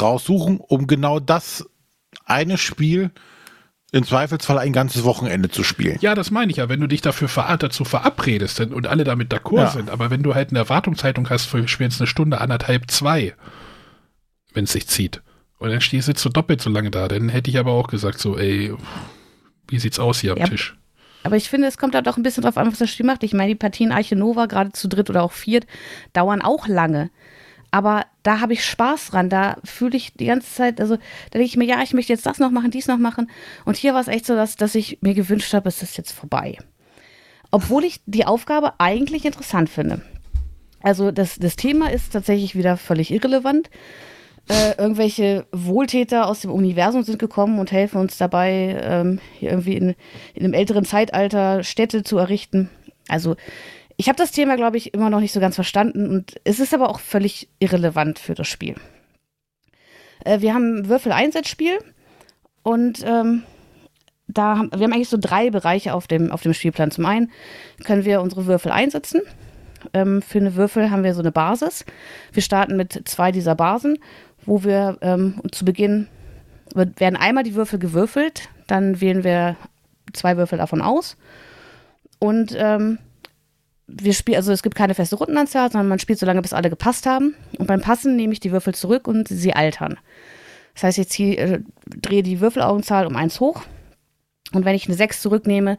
raussuchen, 0.00 0.58
um 0.58 0.86
genau 0.86 1.20
das 1.20 1.64
eine 2.24 2.58
Spiel 2.58 3.10
im 3.92 4.04
Zweifelsfall 4.04 4.58
ein 4.58 4.72
ganzes 4.72 5.04
Wochenende 5.04 5.50
zu 5.50 5.62
spielen. 5.62 5.98
Ja, 6.00 6.14
das 6.14 6.30
meine 6.30 6.50
ich 6.50 6.56
ja, 6.56 6.68
wenn 6.70 6.80
du 6.80 6.86
dich 6.86 7.02
dafür 7.02 7.28
ver 7.28 7.56
dazu 7.58 7.84
verabredest 7.84 8.60
und 8.60 8.86
alle 8.86 9.04
damit 9.04 9.32
d'accord 9.32 9.58
Ja. 9.58 9.70
sind, 9.70 9.90
aber 9.90 10.10
wenn 10.10 10.22
du 10.22 10.34
halt 10.34 10.48
eine 10.50 10.60
Erwartungshaltung 10.60 11.28
hast, 11.28 11.44
für 11.44 11.68
spielst 11.68 12.00
eine 12.00 12.06
Stunde, 12.06 12.40
anderthalb, 12.40 12.90
zwei, 12.90 13.34
wenn 14.54 14.64
es 14.64 14.72
sich 14.72 14.88
zieht, 14.88 15.22
und 15.58 15.70
dann 15.70 15.80
stehst 15.80 16.08
du 16.08 16.28
doppelt 16.30 16.60
so 16.60 16.70
lange 16.70 16.90
da, 16.90 17.06
dann 17.06 17.28
hätte 17.28 17.50
ich 17.50 17.58
aber 17.58 17.72
auch 17.72 17.86
gesagt, 17.86 18.18
so, 18.18 18.36
ey, 18.36 18.74
wie 19.68 19.78
sieht's 19.78 19.98
aus 20.00 20.20
hier 20.20 20.32
am 20.32 20.38
Ja. 20.38 20.46
Tisch? 20.46 20.76
Aber 21.22 21.36
ich 21.36 21.48
finde, 21.48 21.68
es 21.68 21.78
kommt 21.78 21.94
halt 21.94 22.08
auch 22.08 22.16
ein 22.16 22.24
bisschen 22.24 22.42
drauf 22.42 22.56
an, 22.56 22.66
was 22.72 22.78
das 22.78 22.90
Spiel 22.90 23.06
macht. 23.06 23.22
Ich 23.22 23.32
meine, 23.32 23.50
die 23.50 23.54
Partien 23.54 23.92
Arche 23.92 24.16
Nova, 24.16 24.46
gerade 24.46 24.72
zu 24.72 24.88
dritt 24.88 25.08
oder 25.08 25.22
auch 25.22 25.30
viert, 25.30 25.66
dauern 26.14 26.42
auch 26.42 26.66
lange. 26.66 27.10
Aber 27.72 28.04
da 28.22 28.40
habe 28.40 28.52
ich 28.52 28.64
Spaß 28.64 29.08
dran. 29.08 29.30
Da 29.30 29.56
fühle 29.64 29.96
ich 29.96 30.12
die 30.12 30.26
ganze 30.26 30.54
Zeit, 30.54 30.80
also 30.80 30.96
da 30.96 31.38
denke 31.38 31.46
ich 31.46 31.56
mir, 31.56 31.64
ja, 31.64 31.82
ich 31.82 31.94
möchte 31.94 32.12
jetzt 32.12 32.26
das 32.26 32.38
noch 32.38 32.50
machen, 32.50 32.70
dies 32.70 32.86
noch 32.86 32.98
machen. 32.98 33.30
Und 33.64 33.76
hier 33.76 33.94
war 33.94 34.00
es 34.00 34.08
echt 34.08 34.26
so, 34.26 34.36
dass, 34.36 34.56
dass 34.56 34.74
ich 34.74 34.98
mir 35.00 35.14
gewünscht 35.14 35.52
habe, 35.54 35.70
es 35.70 35.82
ist 35.82 35.96
jetzt 35.96 36.12
vorbei. 36.12 36.58
Obwohl 37.50 37.84
ich 37.84 38.02
die 38.06 38.26
Aufgabe 38.26 38.74
eigentlich 38.78 39.24
interessant 39.24 39.70
finde. 39.70 40.02
Also 40.82 41.12
das, 41.12 41.38
das 41.38 41.56
Thema 41.56 41.90
ist 41.90 42.12
tatsächlich 42.12 42.54
wieder 42.54 42.76
völlig 42.76 43.10
irrelevant. 43.10 43.70
Äh, 44.48 44.76
irgendwelche 44.76 45.46
Wohltäter 45.52 46.26
aus 46.26 46.40
dem 46.40 46.50
Universum 46.50 47.04
sind 47.04 47.18
gekommen 47.18 47.58
und 47.58 47.72
helfen 47.72 48.00
uns 48.00 48.18
dabei, 48.18 48.76
ähm, 48.82 49.18
hier 49.38 49.50
irgendwie 49.50 49.76
in, 49.76 49.94
in 50.34 50.44
einem 50.44 50.52
älteren 50.52 50.84
Zeitalter 50.84 51.62
Städte 51.62 52.02
zu 52.02 52.18
errichten. 52.18 52.68
Also 53.08 53.36
ich 53.96 54.08
habe 54.08 54.16
das 54.16 54.32
Thema, 54.32 54.56
glaube 54.56 54.76
ich, 54.76 54.94
immer 54.94 55.10
noch 55.10 55.20
nicht 55.20 55.32
so 55.32 55.40
ganz 55.40 55.54
verstanden 55.54 56.08
und 56.08 56.34
es 56.44 56.60
ist 56.60 56.74
aber 56.74 56.88
auch 56.88 57.00
völlig 57.00 57.48
irrelevant 57.58 58.18
für 58.18 58.34
das 58.34 58.48
Spiel. 58.48 58.76
Äh, 60.24 60.40
wir 60.40 60.54
haben 60.54 60.78
ein 60.78 60.88
Würfel-Einsatzspiel 60.88 61.78
und 62.62 63.04
ähm, 63.04 63.42
da 64.28 64.56
haben, 64.56 64.70
wir 64.72 64.84
haben 64.84 64.92
eigentlich 64.92 65.08
so 65.08 65.18
drei 65.20 65.50
Bereiche 65.50 65.94
auf 65.94 66.06
dem, 66.06 66.30
auf 66.30 66.42
dem 66.42 66.54
Spielplan. 66.54 66.90
Zum 66.90 67.06
einen 67.06 67.30
können 67.84 68.04
wir 68.04 68.22
unsere 68.22 68.46
Würfel 68.46 68.72
einsetzen. 68.72 69.20
Ähm, 69.92 70.22
für 70.22 70.38
eine 70.38 70.54
Würfel 70.54 70.90
haben 70.90 71.04
wir 71.04 71.14
so 71.14 71.20
eine 71.20 71.32
Basis. 71.32 71.84
Wir 72.32 72.42
starten 72.42 72.76
mit 72.76 73.02
zwei 73.06 73.32
dieser 73.32 73.54
Basen, 73.54 73.98
wo 74.44 74.64
wir 74.64 74.98
ähm, 75.00 75.40
zu 75.50 75.64
Beginn 75.64 76.08
werden 76.74 77.16
einmal 77.16 77.44
die 77.44 77.54
Würfel 77.54 77.78
gewürfelt, 77.78 78.48
dann 78.66 79.00
wählen 79.00 79.24
wir 79.24 79.56
zwei 80.14 80.38
Würfel 80.38 80.56
davon 80.56 80.80
aus 80.80 81.18
und 82.18 82.54
ähm, 82.56 82.98
wir 83.92 84.14
spielen, 84.14 84.36
also 84.36 84.52
es 84.52 84.62
gibt 84.62 84.74
keine 84.74 84.94
feste 84.94 85.16
Rundenanzahl, 85.16 85.70
sondern 85.70 85.88
man 85.88 85.98
spielt 85.98 86.18
so 86.18 86.26
lange, 86.26 86.42
bis 86.42 86.52
alle 86.52 86.70
gepasst 86.70 87.06
haben. 87.06 87.34
Und 87.58 87.66
beim 87.66 87.80
Passen 87.80 88.16
nehme 88.16 88.32
ich 88.32 88.40
die 88.40 88.52
Würfel 88.52 88.74
zurück 88.74 89.06
und 89.06 89.28
sie 89.28 89.54
altern. 89.54 89.98
Das 90.74 90.84
heißt, 90.84 90.98
ich 90.98 91.08
ziehe, 91.08 91.36
äh, 91.36 91.60
drehe 91.86 92.22
die 92.22 92.40
Würfelaugenzahl 92.40 93.06
um 93.06 93.16
eins 93.16 93.40
hoch. 93.40 93.62
Und 94.52 94.64
wenn 94.64 94.74
ich 94.74 94.86
eine 94.86 94.96
6 94.96 95.20
zurücknehme, 95.22 95.78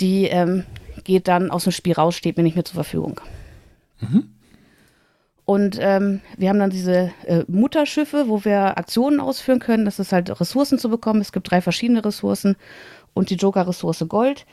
die 0.00 0.26
ähm, 0.26 0.64
geht 1.04 1.28
dann 1.28 1.50
aus 1.50 1.64
dem 1.64 1.72
Spiel 1.72 1.94
raus, 1.94 2.16
steht 2.16 2.36
mir 2.36 2.42
nicht 2.42 2.56
mehr 2.56 2.64
zur 2.64 2.74
Verfügung. 2.74 3.20
Mhm. 4.00 4.30
Und 5.44 5.76
ähm, 5.80 6.20
wir 6.36 6.48
haben 6.48 6.58
dann 6.58 6.70
diese 6.70 7.12
äh, 7.26 7.44
Mutterschiffe, 7.48 8.24
wo 8.28 8.44
wir 8.44 8.78
Aktionen 8.78 9.20
ausführen 9.20 9.58
können. 9.58 9.84
Das 9.84 9.98
ist 9.98 10.12
halt 10.12 10.40
Ressourcen 10.40 10.78
zu 10.78 10.88
bekommen. 10.88 11.20
Es 11.20 11.32
gibt 11.32 11.50
drei 11.50 11.60
verschiedene 11.60 12.04
Ressourcen 12.04 12.56
und 13.12 13.30
die 13.30 13.34
Joker-Ressource 13.34 14.04
Gold. 14.08 14.46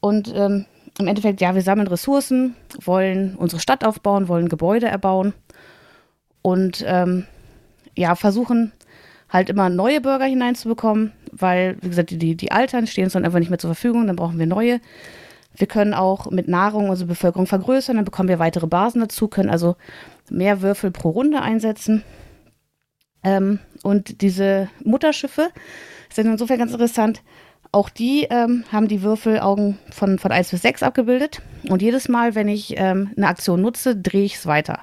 Und 0.00 0.32
ähm, 0.34 0.66
im 0.98 1.08
Endeffekt, 1.08 1.40
ja, 1.40 1.54
wir 1.54 1.62
sammeln 1.62 1.88
Ressourcen, 1.88 2.54
wollen 2.84 3.34
unsere 3.36 3.60
Stadt 3.60 3.84
aufbauen, 3.84 4.28
wollen 4.28 4.48
Gebäude 4.48 4.86
erbauen 4.86 5.32
und 6.42 6.84
ähm, 6.86 7.26
ja, 7.96 8.14
versuchen 8.14 8.72
halt 9.28 9.48
immer 9.48 9.70
neue 9.70 10.00
Bürger 10.00 10.26
hineinzubekommen, 10.26 11.12
weil, 11.32 11.76
wie 11.80 11.88
gesagt, 11.88 12.10
die, 12.10 12.36
die 12.36 12.52
altern, 12.52 12.86
stehen 12.86 13.04
uns 13.04 13.14
dann 13.14 13.24
einfach 13.24 13.38
nicht 13.38 13.48
mehr 13.48 13.58
zur 13.58 13.74
Verfügung, 13.74 14.06
dann 14.06 14.16
brauchen 14.16 14.38
wir 14.38 14.46
neue. 14.46 14.80
Wir 15.54 15.66
können 15.66 15.94
auch 15.94 16.30
mit 16.30 16.48
Nahrung 16.48 16.90
unsere 16.90 17.08
Bevölkerung 17.08 17.46
vergrößern, 17.46 17.96
dann 17.96 18.04
bekommen 18.04 18.28
wir 18.28 18.38
weitere 18.38 18.66
Basen 18.66 19.00
dazu, 19.00 19.28
können 19.28 19.50
also 19.50 19.76
mehr 20.30 20.60
Würfel 20.60 20.90
pro 20.90 21.10
Runde 21.10 21.40
einsetzen. 21.40 22.02
Ähm, 23.24 23.58
und 23.82 24.20
diese 24.20 24.68
Mutterschiffe 24.84 25.48
sind 26.10 26.26
insofern 26.26 26.58
ganz 26.58 26.72
interessant. 26.72 27.22
Auch 27.72 27.88
die 27.88 28.24
ähm, 28.24 28.64
haben 28.70 28.86
die 28.86 29.02
Würfelaugen 29.02 29.78
von, 29.90 30.18
von 30.18 30.30
1 30.30 30.50
bis 30.50 30.60
6 30.60 30.82
abgebildet. 30.82 31.40
Und 31.68 31.80
jedes 31.80 32.06
Mal, 32.08 32.34
wenn 32.34 32.48
ich 32.48 32.74
ähm, 32.76 33.10
eine 33.16 33.28
Aktion 33.28 33.62
nutze, 33.62 33.96
drehe 33.96 34.24
ich 34.24 34.34
es 34.34 34.46
weiter. 34.46 34.80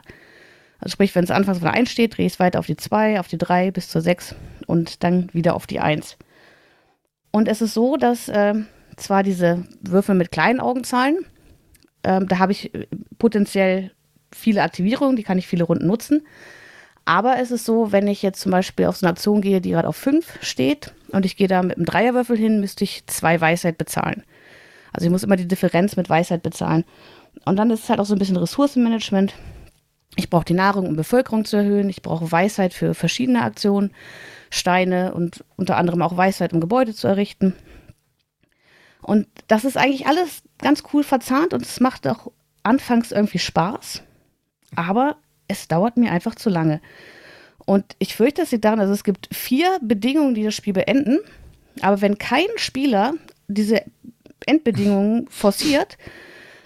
Also 0.80 0.94
sprich, 0.94 1.14
wenn 1.14 1.24
es 1.24 1.32
anfangs 1.32 1.60
von 1.60 1.66
der 1.66 1.76
1 1.76 1.92
steht, 1.92 2.18
drehe 2.18 2.26
ich 2.26 2.34
es 2.34 2.40
weiter 2.40 2.58
auf 2.58 2.66
die 2.66 2.78
2, 2.78 3.20
auf 3.20 3.28
die 3.28 3.38
3 3.38 3.70
bis 3.70 3.90
zur 3.90 4.02
6 4.02 4.34
und 4.66 5.04
dann 5.04 5.30
wieder 5.34 5.56
auf 5.56 5.68
die 5.68 5.80
1. 5.80 6.18
Und 7.32 7.48
es 7.48 7.62
ist 7.62 7.76
so, 7.76 7.96
dass 7.96 8.28
äh, 8.28 8.56
zwar 8.98 9.22
diese 9.22 9.66
Würfel 9.82 10.16
mit 10.16 10.32
kleinen 10.32 10.60
Augenzahlen, 10.60 11.18
äh, 12.02 12.22
da 12.26 12.40
habe 12.40 12.54
ich 12.54 12.74
äh, 12.74 12.88
potenziell 13.20 13.92
viele 14.34 14.64
Aktivierungen, 14.64 15.16
die 15.16 15.24
kann 15.24 15.38
ich 15.38 15.48
viele 15.48 15.64
Runden 15.64 15.86
nutzen. 15.86 16.26
Aber 17.10 17.40
es 17.40 17.50
ist 17.50 17.66
so, 17.66 17.92
wenn 17.92 18.08
ich 18.08 18.22
jetzt 18.22 18.40
zum 18.40 18.52
Beispiel 18.52 18.86
auf 18.86 18.98
so 18.98 19.08
eine 19.08 19.14
Aktion 19.14 19.42
gehe, 19.42 19.62
die 19.62 19.72
gerade 19.72 19.88
auf 19.88 19.96
5 19.96 20.44
steht 20.44 20.94
und 21.08 21.26
ich 21.26 21.38
gehe 21.38 21.48
da 21.48 21.64
mit 21.64 21.78
einem 21.78 21.88
Dreierwürfel 21.88 22.38
hin, 22.38 22.60
müsste 22.60 22.84
ich 22.84 23.08
zwei 23.08 23.42
Weisheit 23.42 23.80
bezahlen. 23.80 24.24
Also 24.94 25.08
ich 25.08 25.12
muss 25.12 25.24
immer 25.24 25.36
die 25.36 25.48
Differenz 25.48 25.96
mit 25.96 26.08
Weisheit 26.08 26.44
bezahlen. 26.44 26.86
Und 27.46 27.56
dann 27.56 27.72
ist 27.72 27.86
es 27.86 27.90
halt 27.90 28.00
auch 28.00 28.06
so 28.06 28.14
ein 28.14 28.20
bisschen 28.20 28.38
Ressourcenmanagement. 28.38 29.34
Ich 30.18 30.30
brauche 30.30 30.46
die 30.46 30.54
Nahrung, 30.54 30.86
um 30.86 30.96
Bevölkerung 30.96 31.46
zu 31.46 31.58
erhöhen. 31.58 31.90
Ich 31.90 32.04
brauche 32.04 32.32
Weisheit 32.32 32.76
für 32.76 32.94
verschiedene 32.94 33.42
Aktionen, 33.42 33.92
Steine 34.52 35.16
und 35.16 35.44
unter 35.56 35.78
anderem 35.78 36.04
auch 36.04 36.16
Weisheit, 36.16 36.54
um 36.54 36.62
Gebäude 36.62 36.94
zu 36.94 37.08
errichten. 37.08 37.56
Und 39.02 39.26
das 39.48 39.66
ist 39.66 39.78
eigentlich 39.78 40.06
alles 40.06 40.44
ganz 40.60 40.84
cool 40.94 41.04
verzahnt 41.04 41.56
und 41.56 41.64
es 41.64 41.80
macht 41.80 42.08
auch 42.08 42.32
anfangs 42.62 43.12
irgendwie 43.12 43.40
Spaß. 43.40 44.04
Aber 44.76 45.16
es 45.50 45.68
dauert 45.68 45.98
mir 45.98 46.12
einfach 46.12 46.36
zu 46.36 46.50
lange. 46.50 46.80
Und 47.66 47.96
ich 48.00 48.16
fürchte, 48.16 48.44
es 48.44 48.52
liegt 48.52 48.64
daran, 48.64 48.80
also 48.80 48.94
es 48.94 49.04
gibt 49.04 49.28
vier 49.36 49.78
Bedingungen, 49.82 50.34
die 50.34 50.44
das 50.44 50.56
Spiel 50.56 50.74
beenden. 50.74 51.20
Aber 51.82 52.00
wenn 52.02 52.18
kein 52.18 52.48
Spieler 52.56 53.14
diese 53.48 53.82
Endbedingungen 54.46 55.28
forciert, 55.30 55.98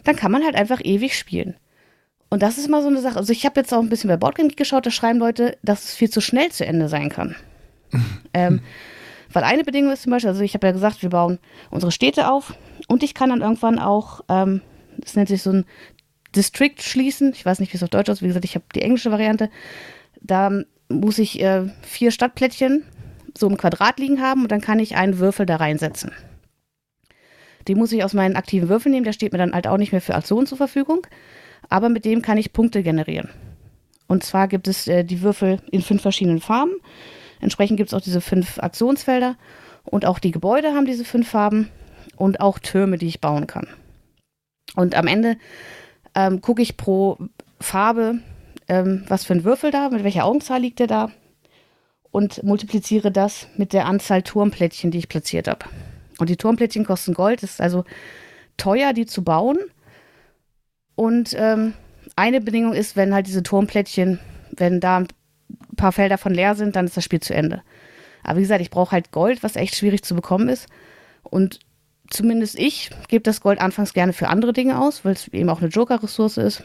dann 0.04 0.16
kann 0.16 0.32
man 0.32 0.44
halt 0.44 0.56
einfach 0.56 0.80
ewig 0.84 1.18
spielen. 1.18 1.56
Und 2.30 2.42
das 2.42 2.58
ist 2.58 2.70
mal 2.70 2.82
so 2.82 2.88
eine 2.88 3.02
Sache. 3.02 3.18
Also 3.18 3.32
ich 3.32 3.46
habe 3.46 3.60
jetzt 3.60 3.74
auch 3.74 3.82
ein 3.82 3.90
bisschen 3.90 4.08
bei 4.08 4.18
Boardgame 4.18 4.50
geschaut, 4.50 4.86
da 4.86 4.92
schreiben 4.92 5.20
Leute, 5.20 5.58
dass 5.62 5.84
es 5.86 5.96
viel 5.96 6.10
zu 6.10 6.22
schnell 6.22 6.52
zu 6.52 6.66
Ende 6.66 6.90
sein 6.90 7.10
kann. 7.10 7.36
ähm, 8.34 8.62
weil 9.32 9.44
eine 9.44 9.64
Bedingung 9.64 9.92
ist 9.92 10.04
zum 10.04 10.12
Beispiel, 10.12 10.30
also 10.30 10.42
ich 10.42 10.54
habe 10.54 10.68
ja 10.68 10.74
gesagt, 10.74 11.02
wir 11.02 11.10
bauen 11.10 11.40
unsere 11.70 11.92
Städte 11.92 12.32
auf 12.32 12.54
und 12.88 13.04
ich 13.04 13.14
kann 13.14 13.30
dann 13.30 13.42
irgendwann 13.42 13.80
auch, 13.80 14.22
ähm, 14.30 14.62
das 14.98 15.16
nennt 15.16 15.28
sich 15.28 15.42
so 15.42 15.52
ein 15.52 15.66
District 16.36 16.76
schließen. 16.80 17.32
Ich 17.34 17.46
weiß 17.46 17.60
nicht, 17.60 17.74
wie 17.74 17.78
es 17.78 17.84
auf 17.84 17.90
Deutsch 17.90 18.10
ist. 18.10 18.22
Wie 18.22 18.28
gesagt, 18.28 18.46
ich 18.46 18.56
habe 18.56 18.66
die 18.76 18.82
englische 18.82 19.12
Variante. 19.12 19.50
Da 20.22 20.52
muss 20.90 21.18
ich 21.20 21.42
äh, 21.42 21.70
vier 21.82 22.12
Stadtplättchen 22.12 22.84
so 23.38 23.48
im 23.48 23.58
Quadrat 23.58 24.00
liegen 24.00 24.22
haben 24.22 24.44
und 24.44 24.52
dann 24.52 24.62
kann 24.62 24.80
ich 24.80 24.96
einen 24.96 25.18
Würfel 25.20 25.46
da 25.46 25.56
reinsetzen. 25.56 26.12
Den 27.68 27.78
muss 27.78 27.92
ich 27.92 28.04
aus 28.04 28.14
meinen 28.14 28.36
aktiven 28.36 28.70
Würfeln 28.70 28.94
nehmen. 28.94 29.06
Der 29.06 29.14
steht 29.14 29.32
mir 29.32 29.38
dann 29.38 29.54
halt 29.54 29.68
auch 29.68 29.78
nicht 29.78 29.92
mehr 29.92 30.02
für 30.02 30.16
Aktionen 30.16 30.48
zur 30.48 30.58
Verfügung. 30.58 31.08
Aber 31.70 31.90
mit 31.90 32.06
dem 32.06 32.22
kann 32.22 32.38
ich 32.38 32.54
Punkte 32.54 32.84
generieren. 32.84 33.30
Und 34.08 34.24
zwar 34.24 34.48
gibt 34.48 34.68
es 34.68 34.88
äh, 34.88 35.04
die 35.04 35.22
Würfel 35.22 35.60
in 35.72 35.82
fünf 35.82 36.02
verschiedenen 36.02 36.42
Farben. 36.42 36.74
Entsprechend 37.40 37.78
gibt 37.78 37.90
es 37.90 37.94
auch 37.94 38.02
diese 38.02 38.22
fünf 38.22 38.60
Aktionsfelder. 38.60 39.38
Und 39.84 40.06
auch 40.06 40.20
die 40.20 40.32
Gebäude 40.32 40.74
haben 40.74 40.86
diese 40.86 41.06
fünf 41.06 41.30
Farben. 41.30 41.70
Und 42.16 42.42
auch 42.42 42.60
Türme, 42.60 42.98
die 42.98 43.08
ich 43.08 43.22
bauen 43.22 43.48
kann. 43.48 43.68
Und 44.76 44.96
am 44.96 45.08
Ende 45.08 45.38
ähm, 46.16 46.42
gucke 46.42 46.62
ich 46.62 46.78
pro 46.78 47.18
Farbe, 47.60 48.20
ähm, 48.68 49.06
was 49.08 49.26
für 49.26 49.34
ein 49.34 49.44
Würfel 49.44 49.72
da, 49.72 49.90
mit 49.90 50.04
welcher 50.04 50.26
Augenzahl 50.26 50.62
liegt 50.62 50.80
der 50.80 50.88
da 50.88 51.12
und 52.12 52.44
multipliziere 52.44 53.12
das 53.12 53.48
mit 53.58 53.74
der 53.74 53.88
Anzahl 53.88 54.22
Turmplättchen, 54.22 54.92
die 54.92 55.00
ich 55.00 55.10
platziert 55.10 55.48
habe. 55.48 55.66
Und 56.20 56.30
die 56.30 56.38
Turmplättchen 56.38 56.86
kosten 56.86 57.16
Gold, 57.16 57.42
ist 57.42 57.60
also 57.60 57.86
teuer, 58.56 58.94
die 58.94 59.08
zu 59.08 59.24
bauen. 59.24 59.58
Und 60.96 61.36
ähm, 61.36 61.74
eine 62.16 62.40
Bedingung 62.40 62.74
ist, 62.74 62.96
wenn 62.96 63.16
halt 63.16 63.26
diese 63.26 63.42
Turmplättchen, 63.42 64.20
wenn 64.52 64.80
da 64.80 65.00
ein 65.00 65.08
paar 65.76 65.92
Felder 65.92 66.20
von 66.20 66.36
leer 66.36 66.54
sind, 66.54 66.76
dann 66.76 66.86
ist 66.86 66.96
das 66.96 67.04
Spiel 67.04 67.20
zu 67.20 67.34
Ende. 67.34 67.64
Aber 68.22 68.38
wie 68.38 68.44
gesagt, 68.44 68.62
ich 68.62 68.70
brauche 68.70 68.92
halt 68.92 69.12
Gold, 69.12 69.42
was 69.42 69.56
echt 69.56 69.76
schwierig 69.76 70.04
zu 70.04 70.14
bekommen 70.14 70.50
ist. 70.50 70.68
Und 71.24 71.60
zumindest 72.14 72.58
ich 72.58 72.90
gebe 73.08 73.24
das 73.24 73.42
Gold 73.42 73.60
anfangs 73.60 73.94
gerne 73.94 74.14
für 74.14 74.28
andere 74.28 74.54
Dinge 74.54 74.80
aus, 74.80 75.04
weil 75.04 75.14
es 75.14 75.28
eben 75.30 75.50
auch 75.50 75.62
eine 75.62 75.70
Joker-Ressource 75.70 76.38
ist. 76.38 76.64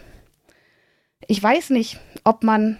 Ich 1.27 1.43
weiß 1.43 1.71
nicht, 1.71 1.99
ob 2.25 2.45
man 2.45 2.77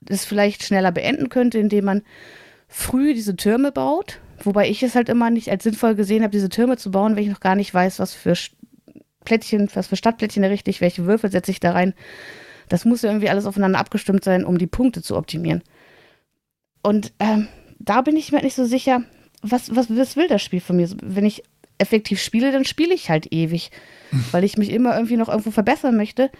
das 0.00 0.24
vielleicht 0.24 0.64
schneller 0.64 0.92
beenden 0.92 1.28
könnte, 1.28 1.58
indem 1.58 1.84
man 1.84 2.02
früh 2.68 3.14
diese 3.14 3.36
Türme 3.36 3.72
baut. 3.72 4.20
Wobei 4.42 4.68
ich 4.68 4.82
es 4.82 4.94
halt 4.94 5.08
immer 5.08 5.30
nicht 5.30 5.50
als 5.50 5.64
sinnvoll 5.64 5.94
gesehen 5.94 6.22
habe, 6.22 6.30
diese 6.30 6.48
Türme 6.48 6.76
zu 6.76 6.90
bauen, 6.90 7.16
wenn 7.16 7.24
ich 7.24 7.30
noch 7.30 7.40
gar 7.40 7.54
nicht 7.54 7.72
weiß, 7.72 7.98
was 7.98 8.12
für 8.12 8.34
Plättchen, 9.24 9.70
was 9.74 9.86
für 9.86 9.96
Stadtplättchen 9.96 10.42
errichte 10.42 10.70
ich, 10.70 10.80
welche 10.80 11.06
Würfel 11.06 11.30
setze 11.30 11.50
ich 11.50 11.60
da 11.60 11.72
rein. 11.72 11.94
Das 12.68 12.84
muss 12.84 13.02
ja 13.02 13.10
irgendwie 13.10 13.30
alles 13.30 13.46
aufeinander 13.46 13.78
abgestimmt 13.78 14.24
sein, 14.24 14.44
um 14.44 14.58
die 14.58 14.66
Punkte 14.66 15.02
zu 15.02 15.16
optimieren. 15.16 15.62
Und 16.82 17.12
ähm, 17.18 17.48
da 17.78 18.02
bin 18.02 18.16
ich 18.16 18.30
mir 18.30 18.42
nicht 18.42 18.56
so 18.56 18.64
sicher, 18.64 19.02
was, 19.42 19.74
was, 19.74 19.94
was 19.94 20.16
will 20.16 20.28
das 20.28 20.42
Spiel 20.42 20.60
von 20.60 20.76
mir? 20.76 20.88
Wenn 21.02 21.24
ich 21.24 21.42
effektiv 21.78 22.20
spiele, 22.20 22.52
dann 22.52 22.64
spiele 22.64 22.94
ich 22.94 23.10
halt 23.10 23.32
ewig, 23.32 23.70
weil 24.32 24.44
ich 24.44 24.56
mich 24.56 24.70
immer 24.70 24.94
irgendwie 24.94 25.16
noch 25.16 25.28
irgendwo 25.28 25.50
verbessern 25.50 25.96
möchte. 25.96 26.30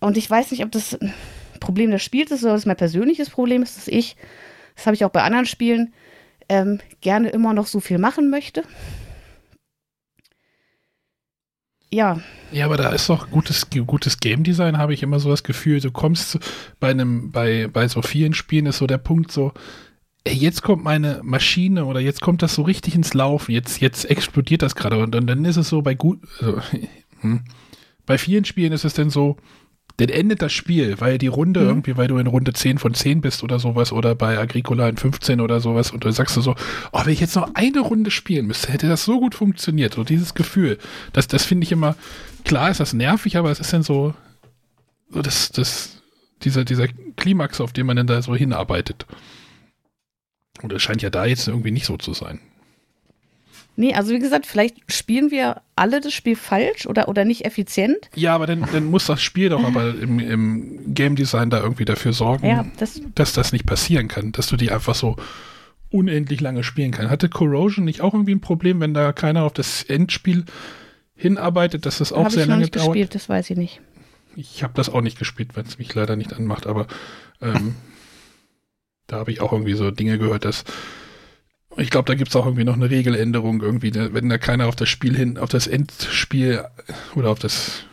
Und 0.00 0.16
ich 0.16 0.28
weiß 0.28 0.50
nicht, 0.50 0.64
ob 0.64 0.72
das 0.72 0.94
ein 1.00 1.12
Problem 1.60 1.90
des 1.90 2.02
Spiels 2.02 2.30
ist 2.30 2.42
oder 2.42 2.52
ob 2.52 2.58
es 2.58 2.66
mein 2.66 2.76
persönliches 2.76 3.30
Problem 3.30 3.62
ist, 3.62 3.76
dass 3.76 3.88
ich, 3.88 4.16
das 4.76 4.86
habe 4.86 4.94
ich 4.94 5.04
auch 5.04 5.10
bei 5.10 5.22
anderen 5.22 5.46
Spielen, 5.46 5.92
ähm, 6.48 6.80
gerne 7.00 7.30
immer 7.30 7.54
noch 7.54 7.66
so 7.66 7.80
viel 7.80 7.98
machen 7.98 8.30
möchte. 8.30 8.62
ja. 11.90 12.20
Ja, 12.52 12.66
aber 12.66 12.76
da 12.76 12.90
ist 12.90 13.08
doch 13.08 13.30
gutes, 13.30 13.68
gutes 13.86 14.20
Game 14.20 14.44
Design, 14.44 14.78
habe 14.78 14.94
ich 14.94 15.02
immer 15.02 15.18
so 15.18 15.30
das 15.30 15.42
Gefühl. 15.42 15.80
Du 15.80 15.90
kommst 15.90 16.38
bei 16.78 16.90
einem, 16.90 17.32
bei, 17.32 17.68
bei 17.68 17.88
so 17.88 18.02
vielen 18.02 18.34
Spielen 18.34 18.66
ist 18.66 18.78
so 18.78 18.86
der 18.86 18.98
Punkt 18.98 19.32
so, 19.32 19.52
jetzt 20.26 20.62
kommt 20.62 20.84
meine 20.84 21.20
Maschine 21.22 21.84
oder 21.84 22.00
jetzt 22.00 22.20
kommt 22.20 22.42
das 22.42 22.54
so 22.54 22.62
richtig 22.62 22.94
ins 22.94 23.14
Laufen, 23.14 23.52
jetzt, 23.52 23.80
jetzt 23.80 24.04
explodiert 24.10 24.62
das 24.62 24.74
gerade 24.74 24.98
und 24.98 25.14
dann, 25.14 25.26
dann 25.26 25.44
ist 25.44 25.56
es 25.56 25.68
so 25.68 25.82
bei 25.82 25.94
gut, 25.94 26.20
also, 26.40 26.60
hm. 27.20 27.42
bei 28.06 28.18
vielen 28.18 28.44
Spielen 28.44 28.72
ist 28.72 28.84
es 28.84 28.94
dann 28.94 29.10
so, 29.10 29.36
dann 29.98 30.08
endet 30.08 30.42
das 30.42 30.52
Spiel, 30.52 31.00
weil 31.00 31.18
die 31.18 31.28
Runde 31.28 31.60
mhm. 31.60 31.68
irgendwie, 31.68 31.96
weil 31.96 32.08
du 32.08 32.18
in 32.18 32.26
Runde 32.26 32.52
10 32.52 32.78
von 32.78 32.94
10 32.94 33.20
bist 33.20 33.44
oder 33.44 33.60
sowas 33.60 33.92
oder 33.92 34.14
bei 34.16 34.38
Agricola 34.38 34.88
in 34.88 34.96
15 34.96 35.40
oder 35.40 35.60
sowas 35.60 35.92
und 35.92 36.04
du 36.04 36.10
sagst 36.10 36.36
du 36.36 36.40
so, 36.40 36.56
oh, 36.92 37.00
wenn 37.04 37.12
ich 37.12 37.20
jetzt 37.20 37.36
noch 37.36 37.54
eine 37.54 37.80
Runde 37.80 38.10
spielen 38.10 38.46
müsste, 38.46 38.72
hätte 38.72 38.88
das 38.88 39.04
so 39.04 39.20
gut 39.20 39.36
funktioniert. 39.36 39.94
So 39.94 40.02
dieses 40.02 40.34
Gefühl, 40.34 40.78
das, 41.12 41.28
das 41.28 41.44
finde 41.44 41.64
ich 41.64 41.70
immer, 41.70 41.94
klar 42.44 42.70
ist 42.70 42.80
das 42.80 42.92
nervig, 42.92 43.36
aber 43.36 43.52
es 43.52 43.60
ist 43.60 43.72
dann 43.72 43.84
so, 43.84 44.14
so 45.10 45.22
das, 45.22 45.52
das, 45.52 46.02
dieser, 46.42 46.64
dieser 46.64 46.88
Klimax, 47.16 47.60
auf 47.60 47.72
den 47.72 47.86
man 47.86 47.96
dann 47.96 48.08
da 48.08 48.20
so 48.20 48.34
hinarbeitet. 48.34 49.06
Und 50.64 50.72
es 50.72 50.82
scheint 50.82 51.02
ja 51.02 51.10
da 51.10 51.26
jetzt 51.26 51.46
irgendwie 51.46 51.70
nicht 51.70 51.84
so 51.84 51.98
zu 51.98 52.14
sein. 52.14 52.40
Nee, 53.76 53.92
also 53.92 54.14
wie 54.14 54.18
gesagt, 54.18 54.46
vielleicht 54.46 54.76
spielen 54.90 55.30
wir 55.30 55.60
alle 55.76 56.00
das 56.00 56.14
Spiel 56.14 56.36
falsch 56.36 56.86
oder, 56.86 57.06
oder 57.08 57.26
nicht 57.26 57.44
effizient. 57.44 58.08
Ja, 58.14 58.34
aber 58.34 58.46
dann, 58.46 58.64
dann 58.72 58.86
muss 58.86 59.04
das 59.04 59.20
Spiel 59.20 59.50
doch 59.50 59.62
aber 59.62 59.94
im, 59.94 60.20
im 60.20 60.94
Game 60.94 61.16
Design 61.16 61.50
da 61.50 61.60
irgendwie 61.60 61.84
dafür 61.84 62.14
sorgen, 62.14 62.46
ja, 62.46 62.64
das 62.78 63.02
dass 63.14 63.34
das 63.34 63.52
nicht 63.52 63.66
passieren 63.66 64.08
kann, 64.08 64.32
dass 64.32 64.46
du 64.46 64.56
die 64.56 64.70
einfach 64.70 64.94
so 64.94 65.16
unendlich 65.90 66.40
lange 66.40 66.64
spielen 66.64 66.92
kannst. 66.92 67.10
Hatte 67.10 67.28
Corrosion 67.28 67.84
nicht 67.84 68.00
auch 68.00 68.14
irgendwie 68.14 68.34
ein 68.34 68.40
Problem, 68.40 68.80
wenn 68.80 68.94
da 68.94 69.12
keiner 69.12 69.42
auf 69.42 69.52
das 69.52 69.82
Endspiel 69.82 70.44
hinarbeitet, 71.14 71.84
dass 71.84 71.98
das 71.98 72.10
auch 72.10 72.24
Hab 72.24 72.32
sehr 72.32 72.46
lange 72.46 72.68
dauert? 72.68 72.76
Ich 72.76 72.82
gespielt, 72.92 73.14
das 73.14 73.28
weiß 73.28 73.50
ich 73.50 73.58
nicht. 73.58 73.80
Ich 74.34 74.62
habe 74.62 74.72
das 74.74 74.88
auch 74.88 75.02
nicht 75.02 75.18
gespielt, 75.18 75.50
wenn 75.56 75.66
es 75.66 75.78
mich 75.78 75.94
leider 75.94 76.16
nicht 76.16 76.32
anmacht, 76.32 76.66
aber 76.66 76.86
ähm, 77.42 77.74
da 79.06 79.16
habe 79.16 79.30
ich 79.30 79.40
auch 79.40 79.52
irgendwie 79.52 79.74
so 79.74 79.90
Dinge 79.90 80.18
gehört, 80.18 80.44
dass 80.44 80.64
ich 81.76 81.90
glaube, 81.90 82.06
da 82.06 82.14
gibt 82.14 82.30
es 82.30 82.36
auch 82.36 82.46
irgendwie 82.46 82.64
noch 82.64 82.74
eine 82.74 82.90
Regeländerung 82.90 83.60
irgendwie, 83.60 83.92
wenn 83.94 84.28
da 84.28 84.38
keiner 84.38 84.68
auf 84.68 84.76
das 84.76 84.88
Spiel 84.88 85.16
hin, 85.16 85.38
auf 85.38 85.48
das 85.48 85.66
Endspiel 85.66 86.64
oder 87.16 87.30
auf 87.30 87.40
das 87.40 87.84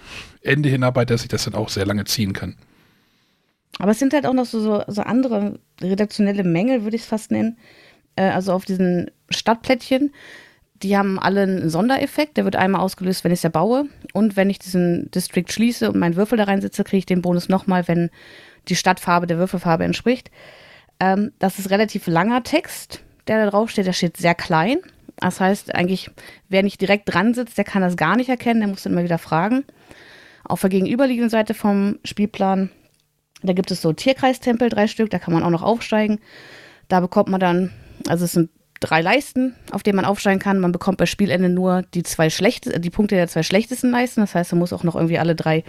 Ende 0.42 0.70
hinarbeitet, 0.70 1.12
dass 1.12 1.22
sich 1.22 1.30
das 1.30 1.46
dann 1.46 1.56
auch 1.56 1.70
sehr 1.70 1.86
lange 1.86 2.06
ziehen 2.06 2.34
kann. 2.34 2.58
Aber 3.80 3.92
es 3.92 4.00
sind 4.00 4.14
halt 4.14 4.26
auch 4.26 4.34
noch 4.34 4.46
so, 4.46 4.84
so 4.88 5.02
andere 5.02 5.60
redaktionelle 5.82 6.44
Mängel, 6.44 6.84
würde 6.84 6.96
ich 6.96 7.04
es 7.04 7.08
fast 7.08 7.32
nennen. 7.32 7.58
Äh, 8.16 8.30
also 8.30 8.54
auf 8.54 8.66
diesen 8.66 9.10
Stadtplättchen, 9.30 10.14
die 10.84 10.98
haben 10.98 11.20
alle 11.20 11.44
einen 11.44 11.70
Sondereffekt. 11.70 12.38
Der 12.38 12.46
wird 12.46 12.56
einmal 12.56 12.82
ausgelöst, 12.82 13.24
wenn 13.24 13.32
ich 13.32 13.40
es 13.40 13.44
erbaue. 13.44 13.86
Und 14.14 14.36
wenn 14.36 14.50
ich 14.50 14.60
diesen 14.60 15.10
District 15.12 15.46
schließe 15.48 15.90
und 15.90 16.00
meinen 16.00 16.16
Würfel 16.16 16.38
da 16.38 16.44
reinsetze, 16.46 16.84
kriege 16.84 17.00
ich 17.00 17.06
den 17.06 17.22
Bonus 17.22 17.50
nochmal, 17.50 17.88
wenn 17.88 18.10
die 18.68 18.76
Stadtfarbe 18.76 19.28
der 19.28 19.38
Würfelfarbe 19.38 19.84
entspricht. 19.84 20.30
Ähm, 21.02 21.34
das 21.40 21.60
ist 21.60 21.70
relativ 21.70 22.08
langer 22.08 22.44
Text 22.44 23.04
der 23.28 23.46
da 23.46 23.52
drauf 23.52 23.70
steht, 23.70 23.88
der 23.88 23.94
steht 23.94 24.18
sehr 24.18 24.36
klein. 24.36 24.80
Das 25.18 25.40
heißt, 25.40 25.76
eigentlich, 25.76 26.10
wer 26.50 26.64
nicht 26.64 26.82
direkt 26.82 27.14
dran 27.14 27.34
sitzt, 27.34 27.58
der 27.58 27.64
kann 27.64 27.82
das 27.82 27.96
gar 27.96 28.16
nicht 28.16 28.30
erkennen, 28.30 28.62
der 28.62 28.70
muss 28.70 28.84
dann 28.84 28.94
immer 28.94 29.04
wieder 29.04 29.18
fragen. 29.18 29.64
Auf 30.44 30.62
der 30.62 30.70
gegenüberliegenden 30.70 31.30
Seite 31.30 31.54
vom 31.54 32.00
Spielplan, 32.04 32.72
da 33.44 33.54
gibt 33.54 33.72
es 33.72 33.82
so 33.82 33.94
Tierkreistempel, 33.94 34.70
drei 34.70 34.88
Stück, 34.88 35.10
da 35.10 35.20
kann 35.20 35.34
man 35.34 35.44
auch 35.44 35.50
noch 35.50 35.62
aufsteigen. 35.62 36.20
Da 36.88 37.00
bekommt 37.00 37.30
man 37.30 37.40
dann, 37.40 37.72
also 38.08 38.26
es 38.26 38.32
sind 38.32 38.50
drei 38.80 39.02
Leisten, 39.02 39.56
auf 39.72 39.84
denen 39.84 39.98
man 39.98 40.06
aufsteigen 40.06 40.40
kann. 40.40 40.60
Man 40.60 40.72
bekommt 40.72 40.98
bei 40.98 41.06
Spielende 41.06 41.50
nur 41.50 41.84
die 41.94 42.02
zwei 42.02 42.32
schlechte, 42.32 42.80
die 42.80 42.90
Punkte 42.90 43.16
der 43.16 43.28
zwei 43.28 43.44
schlechtesten 43.44 43.92
Leisten. 43.92 44.22
Das 44.22 44.34
heißt, 44.34 44.52
man 44.54 44.60
muss 44.60 44.74
auch 44.74 44.84
noch 44.84 44.96
irgendwie 44.96 45.20
alle 45.20 45.36
drei 45.36 45.64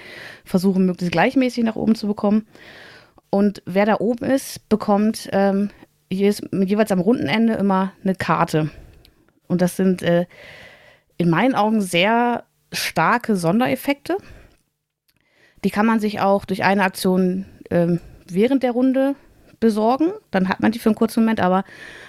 versuchen, 0.44 0.86
möglichst 0.86 1.12
gleichmäßig 1.12 1.64
nach 1.64 1.76
oben 1.76 1.94
zu 1.94 2.06
bekommen. 2.06 2.46
Und 3.34 3.62
wer 3.64 3.86
da 3.86 3.96
oben 3.98 4.26
ist, 4.26 4.68
bekommt 4.68 5.30
ähm, 5.32 5.70
jeweils 6.10 6.92
am 6.92 7.00
runden 7.00 7.28
Ende 7.28 7.54
immer 7.54 7.94
eine 8.04 8.14
Karte. 8.14 8.70
Und 9.48 9.62
das 9.62 9.74
sind 9.74 10.02
äh, 10.02 10.26
in 11.16 11.30
meinen 11.30 11.54
Augen 11.54 11.80
sehr 11.80 12.44
starke 12.72 13.34
Sondereffekte. 13.34 14.18
Die 15.64 15.70
kann 15.70 15.86
man 15.86 15.98
sich 15.98 16.20
auch 16.20 16.44
durch 16.44 16.62
eine 16.62 16.84
Aktion 16.84 17.46
äh, 17.70 17.96
während 18.28 18.62
der 18.62 18.72
Runde 18.72 19.14
besorgen. 19.60 20.12
Dann 20.30 20.50
hat 20.50 20.60
man 20.60 20.72
die 20.72 20.78
für 20.78 20.90
einen 20.90 20.96
kurzen 20.96 21.22
Moment, 21.22 21.40
aber 21.40 21.64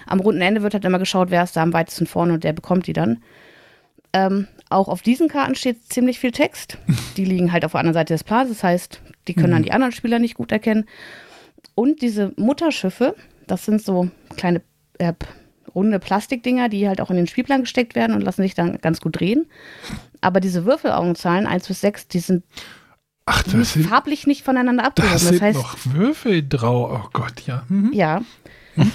am 0.06 0.20
runden 0.20 0.42
Ende 0.42 0.62
wird 0.62 0.74
halt 0.74 0.84
immer 0.84 0.98
geschaut, 0.98 1.30
wer 1.30 1.42
ist 1.42 1.56
da 1.56 1.62
am 1.62 1.72
weitesten 1.72 2.06
vorne 2.06 2.34
und 2.34 2.44
der 2.44 2.52
bekommt 2.52 2.86
die 2.86 2.92
dann. 2.92 3.22
Ähm, 4.12 4.46
auch 4.74 4.88
auf 4.88 5.02
diesen 5.02 5.28
Karten 5.28 5.54
steht 5.54 5.92
ziemlich 5.92 6.18
viel 6.18 6.32
Text. 6.32 6.78
Die 7.16 7.24
liegen 7.24 7.52
halt 7.52 7.64
auf 7.64 7.72
der 7.72 7.80
anderen 7.80 7.94
Seite 7.94 8.14
des 8.14 8.24
Plans, 8.24 8.48
das 8.48 8.62
heißt, 8.62 9.00
die 9.28 9.34
können 9.34 9.48
mhm. 9.48 9.52
dann 9.52 9.62
die 9.62 9.72
anderen 9.72 9.92
Spieler 9.92 10.18
nicht 10.18 10.34
gut 10.34 10.52
erkennen. 10.52 10.84
Und 11.74 12.02
diese 12.02 12.32
Mutterschiffe, 12.36 13.16
das 13.46 13.64
sind 13.64 13.82
so 13.82 14.10
kleine 14.36 14.60
äh, 14.98 15.14
runde 15.74 15.98
Plastikdinger, 15.98 16.68
die 16.68 16.86
halt 16.86 17.00
auch 17.00 17.10
in 17.10 17.16
den 17.16 17.26
Spielplan 17.26 17.62
gesteckt 17.62 17.94
werden 17.94 18.14
und 18.14 18.22
lassen 18.22 18.42
sich 18.42 18.54
dann 18.54 18.78
ganz 18.80 19.00
gut 19.00 19.18
drehen. 19.18 19.46
Aber 20.20 20.40
diese 20.40 20.64
Würfelaugenzahlen 20.64 21.46
1 21.46 21.66
bis 21.68 21.80
6, 21.80 22.08
die 22.08 22.18
sind 22.18 22.44
Ach, 23.26 23.42
das 23.42 23.72
sind, 23.72 23.86
farblich 23.86 24.26
nicht 24.26 24.44
voneinander 24.44 24.84
abgehoben. 24.84 25.12
Da 25.12 25.18
sind 25.18 25.34
das 25.34 25.40
heißt, 25.40 25.58
noch 25.58 25.76
Würfel 25.84 26.46
drauf. 26.46 27.02
Oh 27.04 27.08
Gott, 27.12 27.40
ja. 27.46 27.64
Mhm. 27.68 27.90
Ja. 27.94 28.20
Mhm. 28.76 28.92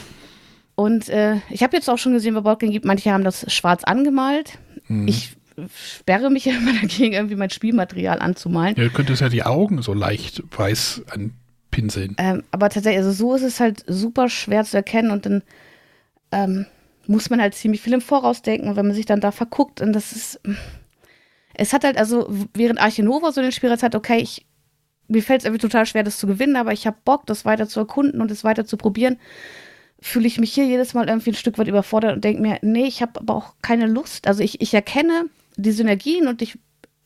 Und 0.75 1.09
äh, 1.09 1.37
ich 1.49 1.63
habe 1.63 1.75
jetzt 1.75 1.89
auch 1.89 1.97
schon 1.97 2.13
gesehen, 2.13 2.35
bei 2.35 2.41
Boardgame 2.41 2.71
gibt, 2.71 2.85
manche 2.85 3.11
haben 3.11 3.23
das 3.23 3.51
schwarz 3.51 3.83
angemalt. 3.83 4.59
Mhm. 4.87 5.07
Ich 5.07 5.35
sperre 5.75 6.29
mich 6.29 6.45
ja 6.45 6.53
immer 6.53 6.73
dagegen, 6.73 7.13
irgendwie 7.13 7.35
mein 7.35 7.49
Spielmaterial 7.49 8.19
anzumalen. 8.19 8.75
Ja, 8.77 8.83
du 8.83 8.89
könntest 8.89 9.21
ja 9.21 9.29
die 9.29 9.43
Augen 9.43 9.81
so 9.81 9.93
leicht 9.93 10.43
weiß 10.55 11.03
an 11.11 11.33
pinseln. 11.71 12.15
Ähm, 12.17 12.43
aber 12.51 12.69
tatsächlich, 12.69 13.03
also 13.03 13.11
so 13.11 13.35
ist 13.35 13.43
es 13.43 13.59
halt 13.59 13.83
super 13.87 14.29
schwer 14.29 14.63
zu 14.63 14.77
erkennen 14.77 15.11
und 15.11 15.25
dann 15.25 15.43
ähm, 16.31 16.65
muss 17.07 17.29
man 17.29 17.41
halt 17.41 17.55
ziemlich 17.55 17.81
viel 17.81 17.93
im 17.93 18.01
Voraus 18.01 18.41
denken 18.41 18.75
wenn 18.75 18.85
man 18.85 18.95
sich 18.95 19.05
dann 19.05 19.21
da 19.21 19.31
verguckt 19.31 19.81
und 19.81 19.93
das 19.93 20.11
ist. 20.11 20.39
Es 21.61 21.73
hat 21.73 21.83
halt, 21.83 21.97
also, 21.97 22.29
während 22.53 22.79
Arche 22.79 23.03
Nova 23.03 23.33
so 23.33 23.41
den 23.41 23.51
Spielreiz 23.51 23.83
hat, 23.83 23.93
okay, 23.93 24.19
ich, 24.19 24.45
mir 25.09 25.21
fällt 25.21 25.41
es 25.41 25.45
irgendwie 25.45 25.61
total 25.61 25.85
schwer, 25.85 26.03
das 26.03 26.17
zu 26.17 26.25
gewinnen, 26.25 26.55
aber 26.55 26.71
ich 26.71 26.87
habe 26.87 26.95
Bock, 27.03 27.25
das 27.25 27.43
weiter 27.43 27.67
zu 27.67 27.81
erkunden 27.81 28.21
und 28.21 28.31
es 28.31 28.45
weiter 28.45 28.63
zu 28.63 28.77
probieren, 28.77 29.17
fühle 29.99 30.27
ich 30.27 30.39
mich 30.39 30.53
hier 30.53 30.65
jedes 30.65 30.93
Mal 30.93 31.09
irgendwie 31.09 31.31
ein 31.31 31.35
Stück 31.35 31.57
weit 31.57 31.67
überfordert 31.67 32.15
und 32.15 32.23
denke 32.23 32.41
mir, 32.41 32.59
nee, 32.61 32.85
ich 32.85 33.01
habe 33.01 33.19
aber 33.19 33.35
auch 33.35 33.55
keine 33.61 33.87
Lust. 33.87 34.27
Also 34.27 34.41
ich, 34.41 34.61
ich 34.61 34.73
erkenne 34.73 35.25
die 35.61 35.71
Synergien 35.71 36.27
und 36.27 36.41
ich 36.41 36.57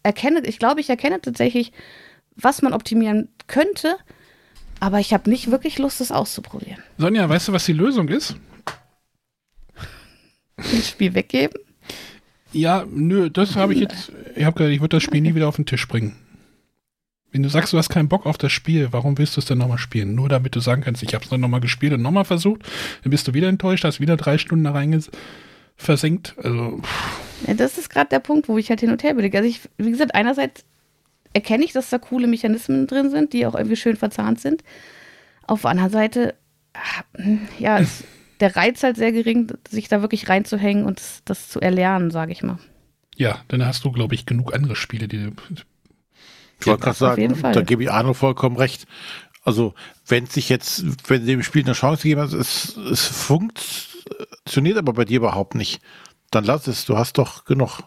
erkenne, 0.04 0.42
ich 0.46 0.60
glaube, 0.60 0.82
ich 0.82 0.90
erkenne 0.90 1.22
tatsächlich, 1.22 1.72
was 2.36 2.62
man 2.62 2.74
optimieren 2.74 3.30
könnte, 3.48 3.98
aber 4.80 5.00
ich 5.00 5.14
habe 5.14 5.30
nicht 5.30 5.52
wirklich 5.52 5.80
Lust, 5.80 6.02
das 6.02 6.12
auszuprobieren. 6.12 6.82
Sonja, 6.98 7.28
weißt 7.28 7.48
du, 7.48 7.54
was 7.54 7.66
die 7.66 7.74
Lösung 7.74 8.10
ist? 8.10 8.36
Das 10.58 10.90
Spiel 10.90 11.14
weggeben? 11.14 11.60
Ja, 12.52 12.86
nö, 12.90 13.30
das 13.30 13.56
habe 13.56 13.74
ich 13.74 13.80
jetzt. 13.80 14.12
Ich 14.36 14.44
habe 14.44 14.56
gesagt, 14.58 14.74
ich 14.74 14.82
würde 14.82 14.98
das 14.98 15.04
Spiel 15.04 15.22
nie 15.22 15.34
wieder 15.34 15.48
auf 15.48 15.56
den 15.56 15.66
Tisch 15.66 15.88
bringen. 15.88 16.16
Wenn 17.32 17.42
du 17.42 17.50
sagst, 17.50 17.74
du 17.74 17.78
hast 17.80 17.90
keinen 17.90 18.10
Bock 18.10 18.28
auf 18.28 18.38
das 18.38 18.52
Spiel, 18.52 18.90
warum 18.92 19.18
willst 19.18 19.36
du 19.36 19.40
es 19.40 19.46
denn 19.46 19.58
nochmal 19.58 19.80
spielen? 19.80 20.14
Nur 20.14 20.30
damit 20.30 20.56
du 20.56 20.60
sagen 20.60 20.84
kannst, 20.84 21.02
ich 21.02 21.16
habe 21.16 21.24
es 21.24 21.32
dann 21.32 21.42
nochmal 21.42 21.62
gespielt 21.62 21.94
und 21.94 22.04
nochmal 22.04 22.26
versucht, 22.26 22.62
dann 23.02 23.10
bist 23.10 23.28
du 23.28 23.34
wieder 23.34 23.50
enttäuscht, 23.50 23.84
hast 23.84 24.00
wieder 24.00 24.18
drei 24.18 24.38
Stunden 24.38 24.66
da 24.66 24.72
rein 24.72 24.92
versenkt. 25.76 26.36
Also. 26.38 26.82
Ja, 27.48 27.54
das 27.54 27.78
ist 27.78 27.90
gerade 27.90 28.10
der 28.10 28.20
Punkt, 28.20 28.48
wo 28.48 28.58
ich 28.58 28.70
halt 28.70 28.80
hin 28.80 28.92
und 28.92 29.04
her 29.04 29.12
überlege. 29.12 29.38
Also 29.38 29.50
ich, 29.50 29.62
wie 29.78 29.92
gesagt, 29.92 30.16
einerseits 30.16 30.66
erkenne 31.34 31.66
ich, 31.66 31.74
dass 31.74 31.90
da 31.90 31.98
coole 31.98 32.28
Mechanismen 32.28 32.88
drin 32.88 33.10
sind, 33.10 33.34
die 33.34 33.46
auch 33.46 33.56
irgendwie 33.56 33.76
schön 33.76 33.96
verzahnt 33.96 34.40
sind. 34.40 34.64
Auf 35.46 35.62
der 35.62 35.72
anderen 35.72 35.92
Seite, 35.92 36.36
ja, 37.60 37.78
ist 37.78 38.04
der 38.40 38.56
Reiz 38.56 38.84
halt 38.84 38.98
sehr 38.98 39.12
gering, 39.12 39.52
sich 39.70 39.88
da 39.88 40.02
wirklich 40.02 40.30
reinzuhängen 40.30 40.86
und 40.86 41.00
das, 41.00 41.22
das 41.26 41.50
zu 41.50 41.60
erlernen, 41.60 42.12
sage 42.12 42.32
ich 42.32 42.44
mal. 42.44 42.60
Ja, 43.16 43.42
dann 43.48 43.66
hast 43.66 43.84
du, 43.84 43.92
glaube 43.92 44.16
ich, 44.16 44.26
genug 44.26 44.54
andere 44.54 44.76
Spiele, 44.76 45.08
die. 45.08 45.32
Ich 46.60 46.68
wollte 46.68 46.84
gerade 46.84 46.98
sagen, 46.98 47.42
da 47.42 47.62
gebe 47.62 47.84
ich 47.84 47.92
Arno 47.92 48.14
vollkommen 48.14 48.56
recht. 48.58 48.88
Also, 49.44 49.74
wenn 50.08 50.26
sich 50.26 50.50
jetzt, 50.50 50.84
wenn 51.10 51.26
dem 51.26 51.44
Spiel 51.44 51.64
eine 51.64 51.74
Chance 51.74 52.04
gegeben 52.04 52.22
hat, 52.22 52.34
es, 52.34 52.78
es 52.78 53.06
funktioniert 53.06 54.78
aber 54.78 54.94
bei 54.94 55.06
dir 55.06 55.18
überhaupt 55.18 55.56
nicht, 55.56 55.82
dann 56.32 56.46
lass 56.46 56.68
es. 56.68 56.86
Du 56.86 56.98
hast 56.98 57.18
doch 57.18 57.46
genug. 57.46 57.82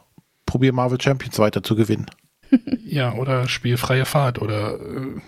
Probier 0.44 0.72
Marvel 0.72 1.00
Champions 1.00 1.40
weiter 1.40 1.64
zu 1.64 1.74
gewinnen 1.74 2.06
ja, 2.84 3.12
oder 3.14 3.48
spielfreie 3.48 4.04
Fahrt 4.04 4.40
oder 4.40 4.74
äh, 4.74 5.20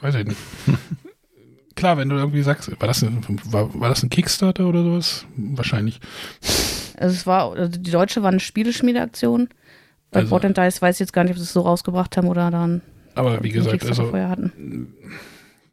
weiß 0.00 0.16
ich 0.16 0.26
nicht. 0.26 0.40
Klar, 1.76 1.96
wenn 1.96 2.08
du 2.08 2.16
irgendwie 2.16 2.42
sagst, 2.42 2.68
war 2.80 2.88
das, 2.88 3.04
ein, 3.04 3.24
war, 3.44 3.72
war 3.80 3.88
das 3.88 4.02
ein 4.02 4.10
Kickstarter 4.10 4.66
oder 4.66 4.82
sowas? 4.82 5.24
Wahrscheinlich. 5.36 6.00
Also 6.96 7.14
es 7.14 7.24
war, 7.24 7.52
also 7.52 7.78
die 7.78 7.92
Deutsche 7.92 8.22
war 8.22 8.30
eine 8.30 8.40
Spieleschmiedeaktion. 8.40 9.48
Bei 10.10 10.20
also, 10.20 10.30
Board 10.30 10.56
Dice 10.56 10.82
weiß 10.82 10.96
ich 10.96 11.00
jetzt 11.00 11.12
gar 11.12 11.22
nicht, 11.22 11.32
ob 11.32 11.36
sie 11.36 11.44
es 11.44 11.52
so 11.52 11.60
rausgebracht 11.60 12.16
haben 12.16 12.26
oder 12.26 12.50
dann. 12.50 12.82
Aber 13.14 13.42
wie 13.44 13.50
gesagt, 13.50 13.84
also 13.86 14.12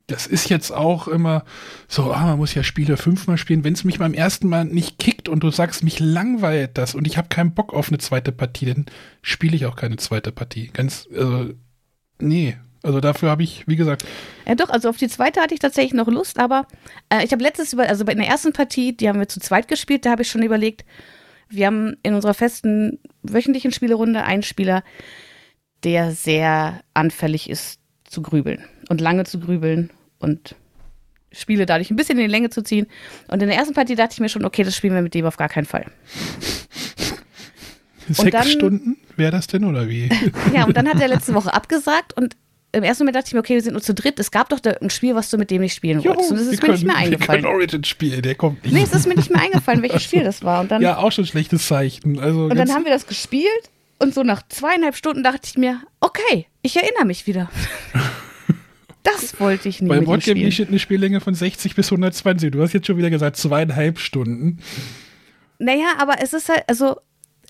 das 0.08 0.28
ist 0.28 0.50
jetzt 0.50 0.72
auch 0.72 1.08
immer 1.08 1.44
so, 1.88 2.14
ah, 2.14 2.26
man 2.26 2.38
muss 2.38 2.54
ja 2.54 2.64
Spiele 2.64 2.98
fünfmal 2.98 3.38
spielen. 3.38 3.64
Wenn 3.64 3.74
es 3.74 3.84
mich 3.84 4.00
beim 4.00 4.14
ersten 4.14 4.48
Mal 4.48 4.66
nicht 4.66 5.00
kickt 5.00 5.28
und 5.30 5.42
du 5.42 5.50
sagst, 5.50 5.84
mich 5.84 6.00
langweilt 6.00 6.78
das 6.78 6.94
und 6.94 7.08
ich 7.08 7.18
habe 7.18 7.30
keinen 7.30 7.54
Bock 7.54 7.74
auf 7.74 7.90
eine 7.90 7.98
zweite 7.98 8.32
Partie, 8.32 8.68
dann 8.68 8.86
spiele 9.22 9.56
ich 9.56 9.66
auch 9.66 9.76
keine 9.76 9.98
zweite 9.98 10.32
Partie. 10.32 10.70
Ganz, 10.72 11.08
also, 11.12 11.54
nee. 12.20 12.56
Also 12.84 13.00
dafür 13.00 13.32
habe 13.32 13.42
ich, 13.42 13.68
wie 13.68 13.78
gesagt. 13.78 14.06
Ja 14.46 14.54
doch, 14.54 14.70
also 14.70 14.90
auf 14.90 14.98
die 14.98 15.08
zweite 15.08 15.42
hatte 15.42 15.56
ich 15.56 15.60
tatsächlich 15.60 15.96
noch 15.96 16.08
Lust, 16.08 16.38
aber 16.38 16.68
äh, 17.10 17.26
ich 17.26 17.32
habe 17.32 17.42
letztes, 17.42 17.74
über, 17.74 17.90
also 17.90 18.06
bei 18.06 18.14
der 18.14 18.28
ersten 18.28 18.54
Partie, 18.54 18.96
die 18.96 19.10
haben 19.10 19.18
wir 19.18 19.28
zu 19.28 19.40
zweit 19.40 19.68
gespielt, 19.68 20.06
da 20.06 20.12
habe 20.12 20.22
ich 20.22 20.30
schon 20.30 20.44
überlegt, 20.44 20.86
wir 21.50 21.66
haben 21.66 21.98
in 22.04 22.14
unserer 22.14 22.36
festen 22.36 23.00
wöchentlichen 23.24 23.72
Spielerunde 23.72 24.24
einen 24.24 24.44
Spieler, 24.44 24.84
der 25.84 26.12
sehr 26.12 26.82
anfällig 26.94 27.50
ist 27.50 27.80
zu 28.04 28.22
grübeln 28.22 28.64
und 28.90 29.02
lange 29.02 29.24
zu 29.24 29.40
grübeln 29.40 29.90
und 30.20 30.56
Spiele 31.32 31.66
dadurch 31.66 31.92
ein 31.92 31.96
bisschen 31.96 32.18
in 32.18 32.26
die 32.26 32.32
Länge 32.32 32.50
zu 32.50 32.64
ziehen. 32.64 32.88
Und 33.28 33.42
in 33.42 33.50
der 33.50 33.58
ersten 33.58 33.74
Partie 33.74 33.96
dachte 33.96 34.14
ich 34.14 34.20
mir 34.20 34.30
schon, 34.30 34.46
okay, 34.46 34.64
das 34.64 34.76
spielen 34.76 34.94
wir 34.94 35.02
mit 35.02 35.14
dem 35.14 35.26
auf 35.26 35.38
gar 35.38 35.50
keinen 35.50 35.66
Fall. 35.66 35.86
Sechs 38.08 38.32
dann, 38.32 38.48
Stunden 38.48 38.98
wäre 39.16 39.32
das 39.32 39.48
denn 39.48 39.66
oder 39.66 39.90
wie? 39.90 40.10
ja, 40.54 40.66
und 40.66 40.78
dann 40.78 40.88
hat 40.88 41.02
er 41.02 41.08
letzte 41.08 41.34
Woche 41.36 41.54
abgesagt 41.54 42.16
und 42.16 42.36
im 42.72 42.84
ersten 42.84 43.04
Moment 43.04 43.16
dachte 43.16 43.28
ich 43.28 43.34
mir, 43.34 43.40
okay, 43.40 43.54
wir 43.54 43.62
sind 43.62 43.72
nur 43.72 43.82
zu 43.82 43.94
dritt. 43.94 44.20
Es 44.20 44.32
gab 44.32 44.50
doch 44.50 44.60
da 44.60 44.72
ein 44.72 44.90
Spiel, 44.90 45.16
was 45.16 45.30
du 45.30 45.38
mit 45.38 45.50
dem 45.50 45.62
nicht 45.62 45.74
spielen 45.74 46.04
wolltest. 46.04 46.32
Und 46.32 46.38
das 46.38 46.48
ist 46.48 46.52
mir 46.52 46.58
können, 46.60 46.74
nicht 46.74 46.86
mehr 46.86 46.98
eingefallen. 46.98 47.44
Wir 47.44 47.50
Origin 47.50 47.86
spielen, 47.86 48.22
der 48.22 48.36
kommt 48.36 48.66
nicht. 48.66 48.74
Nee, 48.74 48.84
es 48.84 48.92
ist 48.94 49.08
mir 49.08 49.16
nicht 49.16 49.32
mehr 49.32 49.42
eingefallen, 49.42 49.82
welches 49.82 50.04
Spiel 50.04 50.26
das 50.26 50.44
war. 50.44 50.60
Und 50.60 50.72
dann, 50.72 50.82
ja, 50.82 50.98
auch 50.98 51.12
schon 51.14 51.24
ein 51.24 51.28
schlechtes 51.28 51.68
Zeichen. 51.68 52.20
Also 52.20 52.44
und 52.44 52.58
dann 52.58 52.70
haben 52.72 52.84
wir 52.84 52.92
das 52.92 53.08
gespielt 53.08 53.50
und 53.98 54.14
so 54.14 54.24
nach 54.24 54.42
zweieinhalb 54.50 54.98
Stunden 54.98 55.24
dachte 55.24 55.40
ich 55.46 55.58
mir, 55.58 55.80
okay, 56.02 56.48
ich 56.64 56.76
erinnere 56.76 57.06
mich 57.06 57.28
wieder. 57.28 57.50
Das 59.06 59.40
wollte 59.40 59.70
ich 59.70 59.82
nicht. 59.82 59.90
Bei 59.90 60.02
Boardgame 60.02 60.44
Nation 60.44 60.68
eine 60.68 60.80
Spiellänge 60.80 61.22
von 61.22 61.34
60 61.34 61.76
bis 61.76 61.88
120. 61.88 62.52
Du 62.52 62.62
hast 62.62 62.74
jetzt 62.74 62.88
schon 62.88 62.98
wieder 62.98 63.10
gesagt, 63.10 63.38
zweieinhalb 63.38 64.00
Stunden. 64.00 64.60
Naja, 65.60 65.94
aber 66.00 66.16
es 66.22 66.34
ist 66.34 66.50
halt, 66.50 66.64
also 66.68 66.98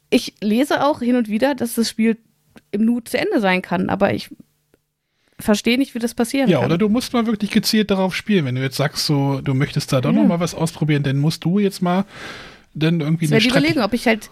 ich 0.09 0.35
lese 0.41 0.83
auch 0.83 0.99
hin 0.99 1.15
und 1.15 1.29
wieder, 1.29 1.55
dass 1.55 1.75
das 1.75 1.89
Spiel 1.89 2.17
im 2.71 2.85
Nu 2.85 2.99
zu 2.99 3.17
Ende 3.17 3.39
sein 3.39 3.61
kann, 3.61 3.89
aber 3.89 4.13
ich 4.13 4.29
verstehe 5.39 5.77
nicht, 5.77 5.95
wie 5.95 5.99
das 5.99 6.13
passieren 6.13 6.49
ja, 6.49 6.57
kann. 6.57 6.69
Ja, 6.69 6.75
oder 6.75 6.77
du 6.77 6.89
musst 6.89 7.13
mal 7.13 7.25
wirklich 7.25 7.51
gezielt 7.51 7.91
darauf 7.91 8.15
spielen. 8.15 8.45
Wenn 8.45 8.55
du 8.55 8.61
jetzt 8.61 8.77
sagst, 8.77 9.05
so, 9.05 9.41
du 9.41 9.53
möchtest 9.53 9.91
da 9.91 10.01
doch 10.01 10.11
ja. 10.11 10.19
noch 10.19 10.27
mal 10.27 10.39
was 10.39 10.55
ausprobieren, 10.55 11.03
dann 11.03 11.17
musst 11.17 11.43
du 11.43 11.59
jetzt 11.59 11.81
mal 11.81 12.05
dann 12.73 13.01
irgendwie 13.01 13.27
eine 13.27 13.41
Strategie... 13.41 13.59
überlegen, 13.59 13.81
ob 13.81 13.93
ich 13.93 14.07
halt, 14.07 14.29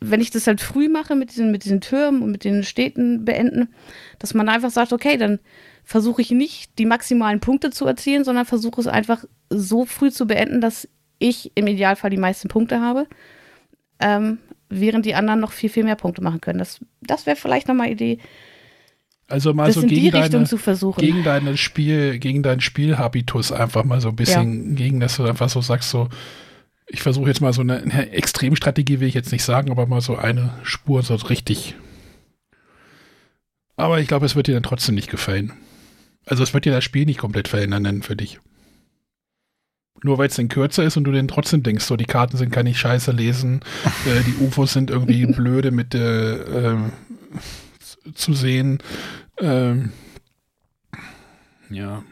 wenn 0.00 0.20
ich 0.20 0.30
das 0.30 0.46
halt 0.46 0.60
früh 0.60 0.88
mache 0.88 1.14
mit 1.14 1.30
diesen, 1.30 1.50
mit 1.50 1.64
diesen 1.64 1.80
Türmen 1.80 2.22
und 2.22 2.32
mit 2.32 2.44
den 2.44 2.64
Städten 2.64 3.24
beenden, 3.24 3.68
dass 4.18 4.34
man 4.34 4.48
einfach 4.48 4.70
sagt, 4.70 4.92
okay, 4.92 5.16
dann 5.16 5.38
versuche 5.84 6.22
ich 6.22 6.30
nicht, 6.30 6.78
die 6.78 6.86
maximalen 6.86 7.40
Punkte 7.40 7.70
zu 7.70 7.86
erzielen, 7.86 8.24
sondern 8.24 8.46
versuche 8.46 8.80
es 8.80 8.86
einfach 8.86 9.24
so 9.50 9.84
früh 9.84 10.10
zu 10.10 10.26
beenden, 10.26 10.60
dass 10.60 10.88
ich 11.18 11.52
im 11.54 11.66
Idealfall 11.66 12.10
die 12.10 12.16
meisten 12.16 12.48
Punkte 12.48 12.80
habe, 12.80 13.06
ähm, 14.00 14.38
während 14.68 15.06
die 15.06 15.14
anderen 15.14 15.40
noch 15.40 15.52
viel, 15.52 15.70
viel 15.70 15.84
mehr 15.84 15.96
Punkte 15.96 16.22
machen 16.22 16.40
können. 16.40 16.58
Das, 16.58 16.80
das 17.02 17.26
wäre 17.26 17.36
vielleicht 17.36 17.68
nochmal 17.68 17.90
Idee. 17.90 18.18
Also 19.28 19.54
mal 19.54 19.66
das 19.66 19.76
so 19.76 19.82
in 19.82 19.88
gegen 19.88 20.00
die 20.02 20.08
Richtung 20.08 20.30
deine, 20.30 20.44
zu 20.46 20.58
versuchen. 20.58 21.00
Gegen 21.00 21.22
dein 21.22 21.56
Spiel, 21.56 22.18
gegen 22.18 22.42
deinen 22.42 22.60
Spielhabitus 22.60 23.52
einfach 23.52 23.84
mal 23.84 24.00
so 24.00 24.08
ein 24.08 24.16
bisschen 24.16 24.70
ja. 24.70 24.74
gegen, 24.74 25.00
dass 25.00 25.16
du 25.16 25.24
einfach 25.24 25.48
so 25.48 25.60
sagst, 25.60 25.90
so, 25.90 26.08
ich 26.86 27.00
versuche 27.02 27.28
jetzt 27.28 27.40
mal 27.40 27.52
so 27.52 27.62
eine, 27.62 27.78
eine 27.78 28.10
Extremstrategie, 28.10 29.00
will 29.00 29.08
ich 29.08 29.14
jetzt 29.14 29.32
nicht 29.32 29.44
sagen, 29.44 29.70
aber 29.70 29.86
mal 29.86 30.00
so 30.00 30.16
eine 30.16 30.52
Spur 30.62 31.02
so 31.02 31.14
richtig. 31.14 31.74
Aber 33.76 34.00
ich 34.00 34.08
glaube, 34.08 34.26
es 34.26 34.36
wird 34.36 34.46
dir 34.46 34.54
dann 34.54 34.62
trotzdem 34.62 34.94
nicht 34.94 35.10
gefallen. 35.10 35.52
Also 36.26 36.42
es 36.42 36.54
wird 36.54 36.64
dir 36.64 36.72
das 36.72 36.84
Spiel 36.84 37.04
nicht 37.04 37.18
komplett 37.18 37.48
verändern 37.48 38.02
für 38.02 38.16
dich. 38.16 38.40
Nur 40.02 40.18
weil 40.18 40.28
es 40.28 40.36
dann 40.36 40.48
kürzer 40.48 40.84
ist 40.84 40.96
und 40.96 41.04
du 41.04 41.12
dann 41.12 41.28
trotzdem 41.28 41.62
denkst, 41.62 41.84
so 41.84 41.96
die 41.96 42.04
Karten 42.04 42.36
sind 42.36 42.50
kann 42.50 42.66
ich 42.66 42.78
scheiße 42.78 43.12
lesen, 43.12 43.60
äh, 44.06 44.22
die 44.22 44.44
UFOs 44.44 44.72
sind 44.72 44.90
irgendwie 44.90 45.26
blöde 45.32 45.70
mit 45.70 45.94
äh, 45.94 46.72
äh, 46.72 46.78
zu 48.14 48.34
sehen. 48.34 48.78
Ähm, 49.38 49.92
ja. 51.70 52.04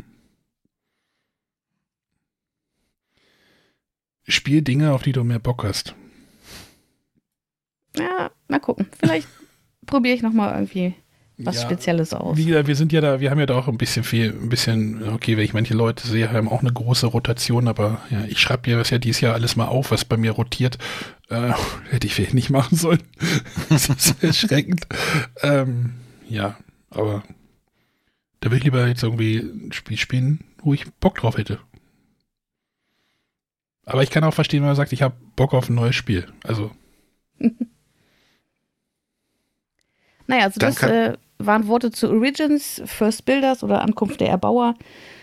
Spiel 4.27 4.63
Dinge, 4.63 4.93
auf 4.93 5.03
die 5.03 5.13
du 5.13 5.25
mehr 5.25 5.39
Bock 5.39 5.65
hast. 5.65 5.95
Ja, 7.97 8.31
mal 8.49 8.61
gucken. 8.61 8.89
Vielleicht 8.99 9.29
probiere 9.87 10.15
ich 10.15 10.23
nochmal 10.23 10.55
irgendwie 10.55 10.95
was 11.45 11.57
ja, 11.57 11.63
Spezielles 11.63 12.13
aus. 12.15 12.37
Wie 12.37 12.45
gesagt, 12.45 12.69
wir 12.69 12.77
sind 12.77 12.93
ja 12.93 13.01
da, 13.01 13.21
wir 13.21 13.31
haben 13.31 13.39
ja 13.39 13.47
da 13.47 13.57
auch 13.57 13.69
ein 13.69 13.79
bisschen 13.79 14.05
viel, 14.05 14.31
ein 14.31 14.49
bisschen, 14.49 15.09
okay, 15.11 15.37
wenn 15.37 15.45
ich 15.45 15.55
manche 15.55 15.75
Leute 15.75 16.07
sehe, 16.07 16.33
haben 16.33 16.49
auch 16.49 16.61
eine 16.61 16.73
große 16.73 17.07
Rotation, 17.07 17.69
aber 17.69 18.01
ja, 18.11 18.25
ich 18.27 18.41
schreibe 18.41 18.71
mir 18.71 18.79
das 18.79 18.91
ja 18.91 18.99
dieses 18.99 19.21
Jahr 19.21 19.35
alles 19.35 19.57
mal 19.57 19.67
auf, 19.67 19.91
was 19.91 20.05
bei 20.05 20.17
mir 20.17 20.33
rotiert. 20.33 20.79
Äh, 21.29 21.53
hätte 21.91 22.07
ich 22.07 22.15
vielleicht 22.15 22.35
nicht 22.35 22.51
machen 22.51 22.77
sollen. 22.77 23.03
das 23.69 23.89
ist 23.89 24.23
erschreckend. 24.23 24.87
Ähm, 25.43 25.95
ja, 26.29 26.57
aber 26.91 27.23
da 28.41 28.51
will 28.51 28.59
ich 28.59 28.65
lieber 28.65 28.87
jetzt 28.87 29.03
irgendwie 29.03 29.39
ein 29.39 29.73
Spiel 29.73 29.97
spielen, 29.97 30.41
wo 30.63 30.75
ich 30.75 30.91
Bock 30.95 31.17
drauf 31.17 31.39
hätte. 31.39 31.61
Aber 33.85 34.03
ich 34.03 34.11
kann 34.11 34.25
auch 34.25 34.35
verstehen, 34.35 34.63
wenn 34.63 34.69
man 34.69 34.77
sagt, 34.77 34.93
ich 34.93 35.03
habe 35.03 35.15
Bock 35.37 35.55
auf 35.55 35.69
ein 35.69 35.75
neues 35.75 35.95
Spiel. 35.95 36.27
Also. 36.45 36.71
naja, 40.27 40.45
also 40.45 40.61
das 40.61 40.83
äh, 40.83 41.17
waren 41.47 41.67
Worte 41.69 41.91
zu 41.91 42.11
Origins, 42.11 42.83
First 42.85 43.25
Builders 43.25 43.63
oder 43.63 43.83
Ankunft 43.83 44.21
der 44.21 44.29
Erbauer 44.29 44.75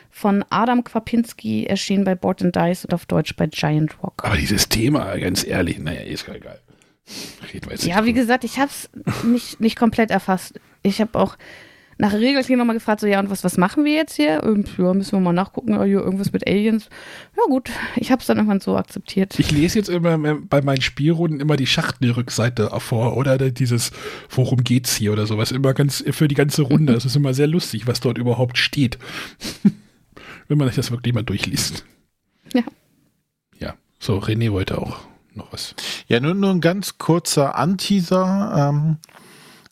von 0.09 0.43
Adam 0.49 0.83
Kwapinski, 0.83 1.65
erschienen 1.65 2.03
bei 2.03 2.15
Board 2.15 2.41
and 2.41 2.55
Dice 2.55 2.85
und 2.85 2.93
auf 2.93 3.05
Deutsch 3.05 3.35
bei 3.35 3.47
Giant 3.47 4.01
Rock. 4.03 4.23
Aber 4.23 4.37
dieses 4.37 4.67
Thema, 4.69 5.15
ganz 5.17 5.45
ehrlich, 5.45 5.79
naja, 5.79 6.01
ist 6.01 6.27
ja 6.27 6.35
egal. 6.35 6.59
Ja, 7.81 8.05
wie 8.05 8.13
gesagt, 8.13 8.43
ich 8.43 8.59
habe 8.59 8.69
es 8.69 8.89
nicht, 9.23 9.59
nicht 9.59 9.75
komplett 9.75 10.11
erfasst. 10.11 10.59
Ich 10.83 11.01
habe 11.01 11.17
auch 11.17 11.37
nach 11.99 12.13
Regeln 12.13 12.57
nochmal 12.57 12.77
gefragt, 12.77 13.01
so 13.01 13.07
ja, 13.07 13.19
und 13.19 13.29
was, 13.29 13.43
was 13.43 13.57
machen 13.57 13.83
wir 13.83 13.93
jetzt 13.93 14.15
hier? 14.15 14.41
Und, 14.43 14.77
ja, 14.77 14.93
müssen 14.93 15.11
wir 15.11 15.19
mal 15.19 15.33
nachgucken, 15.33 15.73
ja, 15.73 15.83
hier 15.83 15.99
irgendwas 15.99 16.31
mit 16.31 16.47
Aliens. 16.47 16.89
Ja 17.35 17.43
gut, 17.49 17.69
ich 17.97 18.09
habe 18.09 18.21
es 18.21 18.27
dann 18.27 18.37
irgendwann 18.37 18.61
so 18.61 18.77
akzeptiert. 18.77 19.37
Ich 19.37 19.51
lese 19.51 19.77
jetzt 19.77 19.89
immer 19.89 20.17
bei 20.17 20.61
meinen 20.61 20.81
Spielrunden 20.81 21.41
immer 21.41 21.57
die 21.57 21.67
Schachtelrückseite 21.67 22.71
vor 22.79 23.17
oder 23.17 23.37
dieses, 23.37 23.91
worum 24.29 24.63
geht's 24.63 24.95
hier 24.95 25.11
oder 25.11 25.27
sowas, 25.27 25.51
immer 25.51 25.73
ganz 25.73 26.01
für 26.11 26.29
die 26.29 26.35
ganze 26.35 26.61
Runde. 26.61 26.93
Es 26.93 27.03
ist 27.03 27.17
immer 27.17 27.33
sehr 27.33 27.47
lustig, 27.47 27.85
was 27.85 27.99
dort 27.99 28.17
überhaupt 28.17 28.57
steht. 28.57 28.97
Wenn 30.47 30.57
man 30.57 30.69
sich 30.69 30.77
das 30.77 30.91
wirklich 30.91 31.13
mal 31.13 31.23
durchliest. 31.23 31.83
Ja. 32.53 32.63
Ja, 33.59 33.75
so 33.99 34.19
René 34.19 34.53
wollte 34.53 34.77
auch 34.77 35.01
noch 35.33 35.51
was. 35.51 35.75
Ja, 36.07 36.21
nur, 36.21 36.33
nur 36.33 36.51
ein 36.51 36.61
ganz 36.61 36.97
kurzer 36.97 37.55
Anteaser. 37.55 38.71
Ähm, 38.71 38.97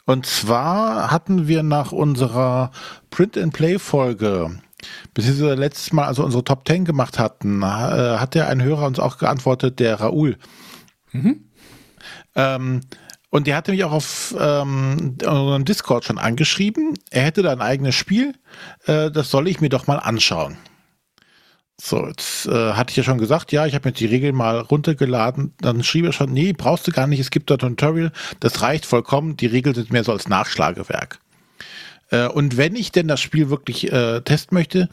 und 0.08 0.26
zwar 0.26 1.12
hatten 1.12 1.50
wir 1.50 1.64
nach 1.64 1.92
unserer 1.92 2.72
Print-and-Play-Folge, 3.10 4.58
bis 5.14 5.38
wir 5.38 5.58
letztes 5.58 5.92
Mal 5.92 6.06
also 6.06 6.24
unsere 6.24 6.46
Top 6.46 6.66
10 6.66 6.86
gemacht 6.86 7.20
hatten, 7.20 7.62
äh, 7.62 7.66
hat 7.66 8.34
der 8.34 8.48
ein 8.48 8.64
Hörer 8.64 8.88
uns 8.88 9.00
auch 9.00 9.18
geantwortet, 9.18 9.80
der 9.82 10.00
Raoul. 10.00 10.38
Mhm. 11.12 11.44
Ähm, 12.36 12.82
und 13.30 13.48
der 13.48 13.58
hatte 13.58 13.72
mich 13.72 13.84
auch 13.84 13.92
auf 13.92 14.34
ähm, 14.40 15.18
unserem 15.26 15.66
Discord 15.66 16.06
schon 16.06 16.20
angeschrieben. 16.20 16.98
Er 17.10 17.24
hätte 17.24 17.42
da 17.42 17.52
ein 17.52 17.62
eigenes 17.62 17.96
Spiel. 17.96 18.34
Äh, 18.86 19.12
das 19.12 19.30
soll 19.30 19.50
ich 19.50 19.60
mir 19.60 19.70
doch 19.70 19.88
mal 19.88 19.98
anschauen. 19.98 20.56
So, 21.80 22.08
jetzt 22.08 22.48
äh, 22.48 22.74
hatte 22.74 22.90
ich 22.90 22.98
ja 22.98 23.04
schon 23.04 23.20
gesagt, 23.20 23.52
ja, 23.52 23.68
ich 23.68 23.76
habe 23.76 23.90
mir 23.90 23.94
die 23.94 24.08
Regeln 24.08 24.36
mal 24.36 24.60
runtergeladen. 24.60 25.54
Dann 25.60 25.84
schrieb 25.84 26.06
er 26.06 26.12
schon, 26.14 26.34
nee, 26.34 26.54
brauchst 26.54 26.88
du 26.88 26.92
gar 26.92 27.06
nicht, 27.06 27.20
es 27.20 27.30
gibt 27.30 27.52
da 27.52 27.58
Tutorial, 27.58 28.12
das 28.40 28.62
reicht 28.62 28.86
vollkommen, 28.86 29.38
die 29.38 29.46
Regeln 29.46 29.76
sind 29.76 29.92
mehr 29.92 30.04
so 30.04 30.12
als 30.12 30.28
Nachschlagewerk. 30.28 31.20
Äh, 32.10 32.28
und 32.28 32.58
wenn 32.58 32.76
ich 32.76 32.92
denn 32.92 33.08
das 33.08 33.22
Spiel 33.22 33.50
wirklich 33.50 33.92
äh, 33.92 34.22
testen 34.22 34.56
möchte, 34.58 34.90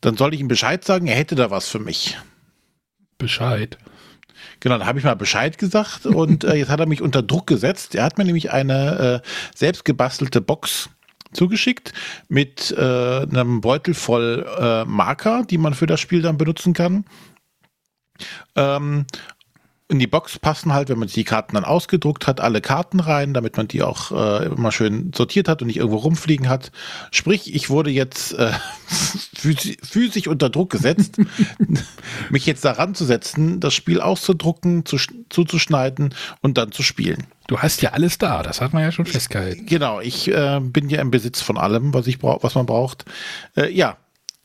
dann 0.00 0.16
soll 0.16 0.34
ich 0.34 0.40
ihm 0.40 0.48
Bescheid 0.48 0.84
sagen, 0.84 1.06
er 1.06 1.16
hätte 1.16 1.36
da 1.36 1.50
was 1.50 1.68
für 1.68 1.78
mich. 1.78 2.18
Bescheid. 3.18 3.78
Genau, 4.60 4.78
da 4.78 4.86
habe 4.86 4.98
ich 4.98 5.04
mal 5.04 5.14
Bescheid 5.14 5.58
gesagt 5.58 6.06
und 6.06 6.44
äh, 6.44 6.54
jetzt 6.54 6.70
hat 6.70 6.80
er 6.80 6.86
mich 6.86 7.02
unter 7.02 7.22
Druck 7.22 7.46
gesetzt. 7.46 7.94
Er 7.94 8.04
hat 8.04 8.18
mir 8.18 8.24
nämlich 8.24 8.50
eine 8.50 9.22
äh, 9.22 9.28
selbst 9.54 9.84
gebastelte 9.84 10.40
Box 10.40 10.90
zugeschickt 11.32 11.92
mit 12.28 12.72
äh, 12.76 12.80
einem 12.80 13.60
Beutel 13.60 13.94
voll 13.94 14.46
äh, 14.58 14.84
Marker, 14.84 15.44
die 15.44 15.58
man 15.58 15.74
für 15.74 15.86
das 15.86 16.00
Spiel 16.00 16.22
dann 16.22 16.38
benutzen 16.38 16.72
kann. 16.72 17.04
Ähm, 18.54 19.06
in 19.88 20.00
die 20.00 20.08
Box 20.08 20.38
passen 20.40 20.72
halt, 20.72 20.88
wenn 20.88 20.98
man 20.98 21.08
die 21.08 21.22
Karten 21.22 21.54
dann 21.54 21.64
ausgedruckt 21.64 22.26
hat, 22.26 22.40
alle 22.40 22.60
Karten 22.60 22.98
rein, 22.98 23.34
damit 23.34 23.56
man 23.56 23.68
die 23.68 23.82
auch 23.82 24.10
äh, 24.10 24.46
immer 24.46 24.72
schön 24.72 25.12
sortiert 25.14 25.48
hat 25.48 25.62
und 25.62 25.68
nicht 25.68 25.76
irgendwo 25.76 25.98
rumfliegen 25.98 26.48
hat. 26.48 26.72
Sprich, 27.12 27.54
ich 27.54 27.70
wurde 27.70 27.90
jetzt 27.90 28.32
äh, 28.32 28.50
physisch 29.36 30.26
unter 30.26 30.50
Druck 30.50 30.70
gesetzt, 30.70 31.18
mich 32.30 32.46
jetzt 32.46 32.64
daran 32.64 32.96
zu 32.96 33.04
setzen, 33.04 33.60
das 33.60 33.74
Spiel 33.74 34.00
auszudrucken, 34.00 34.84
zu, 34.84 34.96
zuzuschneiden 35.28 36.14
und 36.40 36.58
dann 36.58 36.72
zu 36.72 36.82
spielen. 36.82 37.28
Du 37.46 37.58
hast 37.60 37.80
ja 37.80 37.90
alles 37.90 38.18
da, 38.18 38.42
das 38.42 38.60
hat 38.60 38.72
man 38.72 38.82
ja 38.82 38.90
schon 38.90 39.06
festgehalten. 39.06 39.66
Genau, 39.66 40.00
ich 40.00 40.26
äh, 40.26 40.58
bin 40.60 40.88
ja 40.88 41.00
im 41.00 41.12
Besitz 41.12 41.42
von 41.42 41.58
allem, 41.58 41.94
was 41.94 42.08
ich 42.08 42.18
brauche, 42.18 42.42
was 42.42 42.56
man 42.56 42.66
braucht. 42.66 43.04
Äh, 43.56 43.72
ja, 43.72 43.98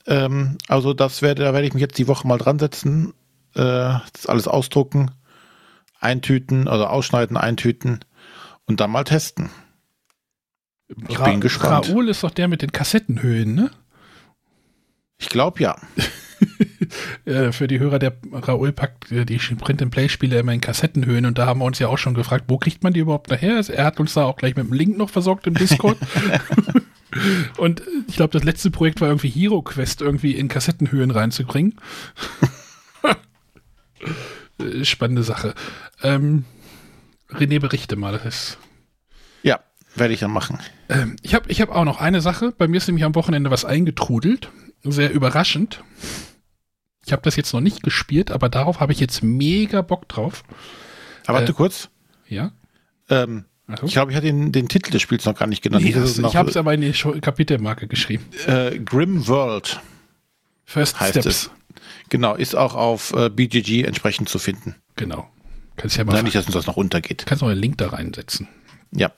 Ähm, 0.07 0.57
also 0.67 0.93
das 0.93 1.21
werde, 1.21 1.43
da 1.43 1.53
werde 1.53 1.67
ich 1.67 1.73
mich 1.73 1.81
jetzt 1.81 1.97
die 1.97 2.07
Woche 2.07 2.27
mal 2.27 2.39
dran 2.39 2.57
setzen, 2.59 3.13
äh, 3.53 3.61
das 4.13 4.25
alles 4.27 4.47
ausdrucken, 4.47 5.11
eintüten, 6.01 6.67
also 6.67 6.85
ausschneiden, 6.87 7.37
eintüten 7.37 7.99
und 8.65 8.79
dann 8.81 8.91
mal 8.91 9.05
testen. 9.05 9.49
Ich 11.07 11.19
Ra 11.19 11.25
bin 11.25 11.39
gespannt. 11.39 11.89
Raoul 11.89 12.09
ist 12.09 12.23
doch 12.23 12.31
der 12.31 12.49
mit 12.49 12.61
den 12.61 12.73
Kassettenhöhen, 12.73 13.55
ne? 13.55 13.71
Ich 15.17 15.29
glaube 15.29 15.61
ja. 15.61 15.77
Äh, 17.23 17.53
für 17.53 17.67
die 17.67 17.79
Hörer, 17.79 17.99
der 17.99 18.17
Raoul 18.33 18.73
packt 18.73 19.11
äh, 19.13 19.25
die 19.25 19.37
Print-and-Play-Spiele 19.37 20.39
immer 20.39 20.51
in 20.51 20.59
Kassettenhöhen 20.59 21.25
und 21.25 21.37
da 21.37 21.45
haben 21.45 21.59
wir 21.61 21.65
uns 21.65 21.79
ja 21.79 21.87
auch 21.87 21.97
schon 21.97 22.15
gefragt, 22.15 22.45
wo 22.47 22.57
kriegt 22.57 22.83
man 22.83 22.91
die 22.91 22.99
überhaupt 22.99 23.29
nachher? 23.29 23.61
Er 23.69 23.85
hat 23.85 24.01
uns 24.01 24.13
da 24.13 24.25
auch 24.25 24.35
gleich 24.35 24.57
mit 24.57 24.67
dem 24.67 24.73
Link 24.73 24.97
noch 24.97 25.09
versorgt 25.09 25.47
im 25.47 25.53
Discord. 25.53 25.97
und 27.57 27.81
ich 28.07 28.15
glaube, 28.17 28.33
das 28.33 28.43
letzte 28.43 28.71
Projekt 28.71 28.99
war 28.99 29.07
irgendwie 29.07 29.29
Hero 29.29 29.61
Quest 29.61 30.01
irgendwie 30.01 30.33
in 30.33 30.49
Kassettenhöhen 30.49 31.11
reinzubringen. 31.11 31.75
Äh, 34.61 34.85
spannende 34.85 35.23
Sache. 35.23 35.53
Ähm, 36.03 36.45
René, 37.29 37.59
berichte 37.59 37.95
mal, 37.95 38.13
das 38.13 38.25
ist. 38.25 38.57
Ja, 39.43 39.59
werde 39.95 40.13
ich 40.13 40.19
dann 40.19 40.31
machen. 40.31 40.59
Ähm, 40.89 41.15
ich 41.21 41.33
habe 41.33 41.49
ich 41.49 41.61
hab 41.61 41.69
auch 41.69 41.85
noch 41.85 41.99
eine 41.99 42.21
Sache. 42.21 42.53
Bei 42.57 42.67
mir 42.67 42.77
ist 42.77 42.87
nämlich 42.87 43.05
am 43.05 43.15
Wochenende 43.15 43.51
was 43.51 43.65
eingetrudelt. 43.65 44.49
Sehr 44.83 45.11
überraschend. 45.11 45.83
Ich 47.05 47.11
habe 47.11 47.21
das 47.23 47.35
jetzt 47.35 47.53
noch 47.53 47.61
nicht 47.61 47.83
gespielt, 47.83 48.31
aber 48.31 48.49
darauf 48.49 48.79
habe 48.79 48.91
ich 48.93 48.99
jetzt 48.99 49.23
mega 49.23 49.81
Bock 49.81 50.07
drauf. 50.07 50.43
Aber 51.25 51.39
warte 51.39 51.51
äh, 51.51 51.55
kurz. 51.55 51.89
Ja. 52.27 52.51
Ähm, 53.09 53.45
also? 53.67 53.85
Ich 53.85 53.93
glaube, 53.93 54.11
ich 54.11 54.17
hatte 54.17 54.27
den, 54.27 54.51
den, 54.51 54.67
Titel 54.67 54.91
des 54.91 55.01
Spiels 55.01 55.25
noch 55.25 55.35
gar 55.35 55.47
nicht 55.47 55.61
genannt. 55.61 55.83
Nee, 55.83 55.91
das, 55.91 56.17
ich 56.17 56.35
habe 56.35 56.49
es 56.49 56.57
aber 56.57 56.73
in 56.73 56.81
die 56.81 56.91
Kapitelmarke 56.91 57.87
geschrieben. 57.87 58.25
Äh, 58.47 58.79
Grim 58.79 59.27
World. 59.27 59.79
First 60.65 60.97
Steps. 60.97 61.25
Es. 61.25 61.51
Genau, 62.11 62.35
ist 62.35 62.55
auch 62.55 62.75
auf 62.75 63.13
äh, 63.13 63.29
BGG 63.29 63.85
entsprechend 63.85 64.27
zu 64.27 64.37
finden. 64.37 64.75
Genau. 64.97 65.29
Kannst 65.77 65.95
ja 65.95 66.03
mal. 66.03 66.11
Nein, 66.11 66.25
nicht, 66.25 66.35
dass 66.35 66.45
uns 66.45 66.53
das 66.53 66.67
noch 66.67 66.75
untergeht. 66.75 67.23
Kannst 67.25 67.41
noch 67.41 67.47
einen 67.49 67.61
Link 67.61 67.77
da 67.77 67.87
reinsetzen. 67.87 68.49
Ja. 68.91 69.13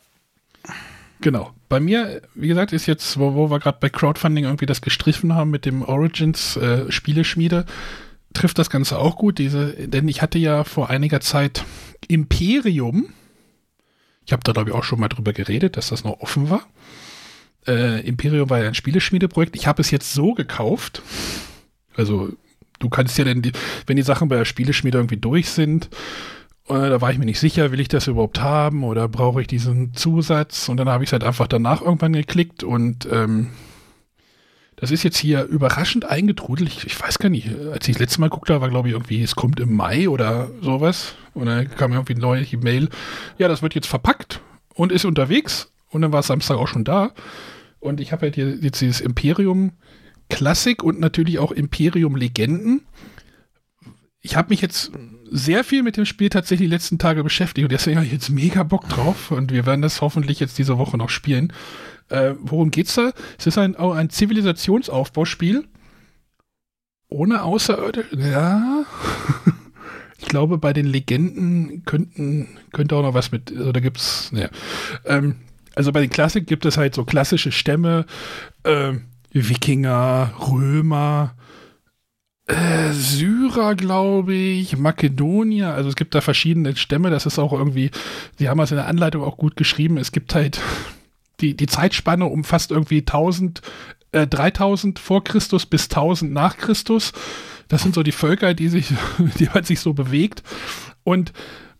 Genau. 1.19 1.53
Bei 1.69 1.79
mir, 1.79 2.21
wie 2.35 2.47
gesagt, 2.47 2.71
ist 2.71 2.85
jetzt, 2.85 3.17
wo, 3.17 3.33
wo 3.33 3.49
wir 3.49 3.57
gerade 3.57 3.79
bei 3.81 3.89
Crowdfunding 3.89 4.43
irgendwie 4.43 4.67
das 4.67 4.81
gestriffen 4.81 5.33
haben 5.33 5.49
mit 5.49 5.65
dem 5.65 5.81
Origins 5.81 6.55
äh, 6.55 6.91
Spieleschmiede, 6.91 7.65
trifft 8.35 8.59
das 8.59 8.69
Ganze 8.69 8.99
auch 8.99 9.15
gut. 9.15 9.39
Diese, 9.39 9.73
denn 9.73 10.07
ich 10.07 10.21
hatte 10.21 10.37
ja 10.37 10.63
vor 10.63 10.91
einiger 10.91 11.19
Zeit 11.19 11.65
Imperium. 12.07 13.07
Ich 14.23 14.33
habe 14.33 14.43
da, 14.43 14.51
glaube 14.51 14.69
ich, 14.69 14.75
auch 14.75 14.83
schon 14.83 14.99
mal 14.99 15.09
drüber 15.09 15.33
geredet, 15.33 15.77
dass 15.77 15.89
das 15.89 16.03
noch 16.03 16.19
offen 16.19 16.51
war. 16.51 16.67
Äh, 17.65 18.07
Imperium 18.07 18.51
war 18.51 18.61
ja 18.61 18.67
ein 18.67 18.75
Spieleschmiedeprojekt. 18.75 19.55
Ich 19.55 19.65
habe 19.65 19.81
es 19.81 19.89
jetzt 19.89 20.13
so 20.13 20.35
gekauft. 20.35 21.01
Also, 21.95 22.33
du 22.83 22.89
kannst 22.89 23.17
ja 23.17 23.23
denn, 23.23 23.41
die, 23.41 23.51
wenn 23.87 23.95
die 23.95 24.03
Sachen 24.03 24.27
bei 24.27 24.35
der 24.35 24.45
Spieleschmiede 24.45 24.97
irgendwie 24.97 25.17
durch 25.17 25.49
sind, 25.49 25.89
äh, 26.67 26.73
da 26.73 27.01
war 27.01 27.11
ich 27.11 27.17
mir 27.17 27.25
nicht 27.25 27.39
sicher, 27.39 27.71
will 27.71 27.79
ich 27.79 27.87
das 27.87 28.07
überhaupt 28.07 28.41
haben 28.41 28.83
oder 28.83 29.07
brauche 29.07 29.41
ich 29.41 29.47
diesen 29.47 29.93
Zusatz? 29.93 30.69
Und 30.69 30.77
dann 30.77 30.89
habe 30.89 31.03
ich 31.03 31.09
es 31.09 31.13
halt 31.13 31.23
einfach 31.23 31.47
danach 31.47 31.81
irgendwann 31.81 32.13
geklickt 32.13 32.63
und 32.63 33.07
ähm, 33.11 33.49
das 34.75 34.91
ist 34.91 35.03
jetzt 35.03 35.17
hier 35.17 35.45
überraschend 35.45 36.05
eingetrudelt. 36.05 36.69
Ich, 36.69 36.85
ich, 36.85 37.01
weiß 37.01 37.19
gar 37.19 37.29
nicht, 37.29 37.47
als 37.71 37.87
ich 37.87 37.95
das 37.95 38.01
letzte 38.01 38.21
Mal 38.21 38.29
guckte, 38.29 38.59
war 38.59 38.69
glaube 38.69 38.89
ich 38.89 38.93
irgendwie, 38.93 39.21
es 39.21 39.35
kommt 39.35 39.59
im 39.59 39.75
Mai 39.75 40.09
oder 40.09 40.49
sowas. 40.61 41.15
Und 41.33 41.45
dann 41.45 41.69
kam 41.69 41.93
irgendwie 41.93 42.13
eine 42.13 42.21
neue 42.21 42.43
E-Mail, 42.43 42.89
ja, 43.37 43.47
das 43.47 43.61
wird 43.61 43.75
jetzt 43.75 43.87
verpackt 43.87 44.41
und 44.73 44.91
ist 44.91 45.05
unterwegs. 45.05 45.71
Und 45.89 46.01
dann 46.01 46.11
war 46.11 46.19
es 46.19 46.27
Samstag 46.27 46.57
auch 46.57 46.67
schon 46.67 46.83
da. 46.83 47.11
Und 47.79 48.01
ich 48.01 48.11
habe 48.11 48.23
halt 48.23 48.35
hier 48.35 48.55
jetzt 48.55 48.81
dieses 48.81 48.99
Imperium 48.99 49.73
Klassik 50.35 50.83
und 50.83 50.99
natürlich 50.99 51.39
auch 51.39 51.51
Imperium 51.51 52.15
Legenden 52.15 52.81
ich 54.25 54.37
habe 54.37 54.49
mich 54.49 54.61
jetzt 54.61 54.91
sehr 55.29 55.63
viel 55.63 55.83
mit 55.83 55.97
dem 55.97 56.05
Spiel 56.05 56.29
tatsächlich 56.29 56.69
die 56.69 56.73
letzten 56.73 56.97
Tage 56.97 57.23
beschäftigt 57.23 57.65
und 57.65 57.71
deswegen 57.71 57.97
habe 57.97 58.05
ich 58.05 58.13
jetzt 58.13 58.29
mega 58.29 58.63
Bock 58.63 58.87
drauf 58.87 59.31
und 59.31 59.51
wir 59.51 59.65
werden 59.65 59.81
das 59.81 60.01
hoffentlich 60.01 60.39
jetzt 60.39 60.57
diese 60.57 60.77
Woche 60.77 60.97
noch 60.97 61.09
spielen. 61.09 61.51
Äh, 62.09 62.33
worum 62.39 62.71
geht's 62.71 62.95
da? 62.95 63.11
Es 63.37 63.47
ist 63.47 63.57
ein, 63.57 63.75
ein 63.75 64.09
Zivilisationsaufbauspiel 64.09 65.65
ohne 67.09 67.43
Außerirdisch. 67.43 68.13
Ja. 68.17 68.85
ich 70.17 70.25
glaube, 70.25 70.57
bei 70.57 70.71
den 70.71 70.85
Legenden 70.85 71.83
könnten, 71.83 72.47
könnte 72.71 72.95
auch 72.95 73.03
noch 73.03 73.13
was 73.13 73.33
mit, 73.33 73.51
also 73.51 73.73
da 73.73 73.81
gibt's, 73.81 74.31
naja. 74.31 74.49
Ähm, 75.03 75.35
also 75.75 75.91
bei 75.91 75.99
den 75.99 76.09
Klassik 76.09 76.47
gibt 76.47 76.65
es 76.65 76.77
halt 76.77 76.95
so 76.95 77.03
klassische 77.03 77.51
Stämme, 77.51 78.05
äh, 78.63 78.93
Wikinger, 79.33 80.33
Römer, 80.39 81.35
äh, 82.47 82.91
Syrer, 82.91 83.75
glaube 83.75 84.33
ich, 84.33 84.77
Makedonier, 84.77 85.73
also 85.73 85.89
es 85.89 85.95
gibt 85.95 86.13
da 86.13 86.21
verschiedene 86.21 86.75
Stämme, 86.75 87.09
das 87.09 87.25
ist 87.25 87.39
auch 87.39 87.53
irgendwie, 87.53 87.89
sie 88.37 88.49
haben 88.49 88.59
es 88.59 88.71
in 88.71 88.77
der 88.77 88.87
Anleitung 88.87 89.23
auch 89.23 89.37
gut 89.37 89.55
geschrieben, 89.55 89.97
es 89.97 90.11
gibt 90.11 90.35
halt, 90.35 90.59
die, 91.39 91.55
die 91.55 91.67
Zeitspanne 91.67 92.25
umfasst 92.25 92.71
irgendwie 92.71 92.99
1000, 92.99 93.61
äh, 94.11 94.27
3000 94.27 94.99
vor 94.99 95.23
Christus 95.23 95.65
bis 95.65 95.85
1000 95.85 96.31
nach 96.31 96.57
Christus. 96.57 97.13
Das 97.69 97.81
sind 97.81 97.95
so 97.95 98.03
die 98.03 98.11
Völker, 98.11 98.53
die 98.53 98.67
sich, 98.67 98.87
die 99.39 99.49
man 99.53 99.63
sich 99.63 99.79
so 99.79 99.93
bewegt. 99.93 100.43
Und 101.03 101.33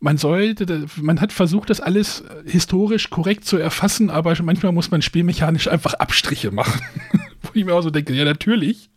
man 0.03 0.17
sollte, 0.17 0.85
man 0.97 1.21
hat 1.21 1.31
versucht, 1.31 1.69
das 1.69 1.79
alles 1.79 2.25
historisch 2.45 3.09
korrekt 3.09 3.45
zu 3.45 3.55
erfassen, 3.55 4.09
aber 4.09 4.35
manchmal 4.43 4.73
muss 4.73 4.91
man 4.91 5.01
spielmechanisch 5.01 5.69
einfach 5.69 5.93
Abstriche 5.93 6.51
machen. 6.51 6.81
Wo 7.41 7.49
ich 7.53 7.63
mir 7.63 7.73
auch 7.73 7.81
so 7.81 7.89
denke, 7.89 8.13
ja, 8.13 8.25
natürlich. 8.25 8.89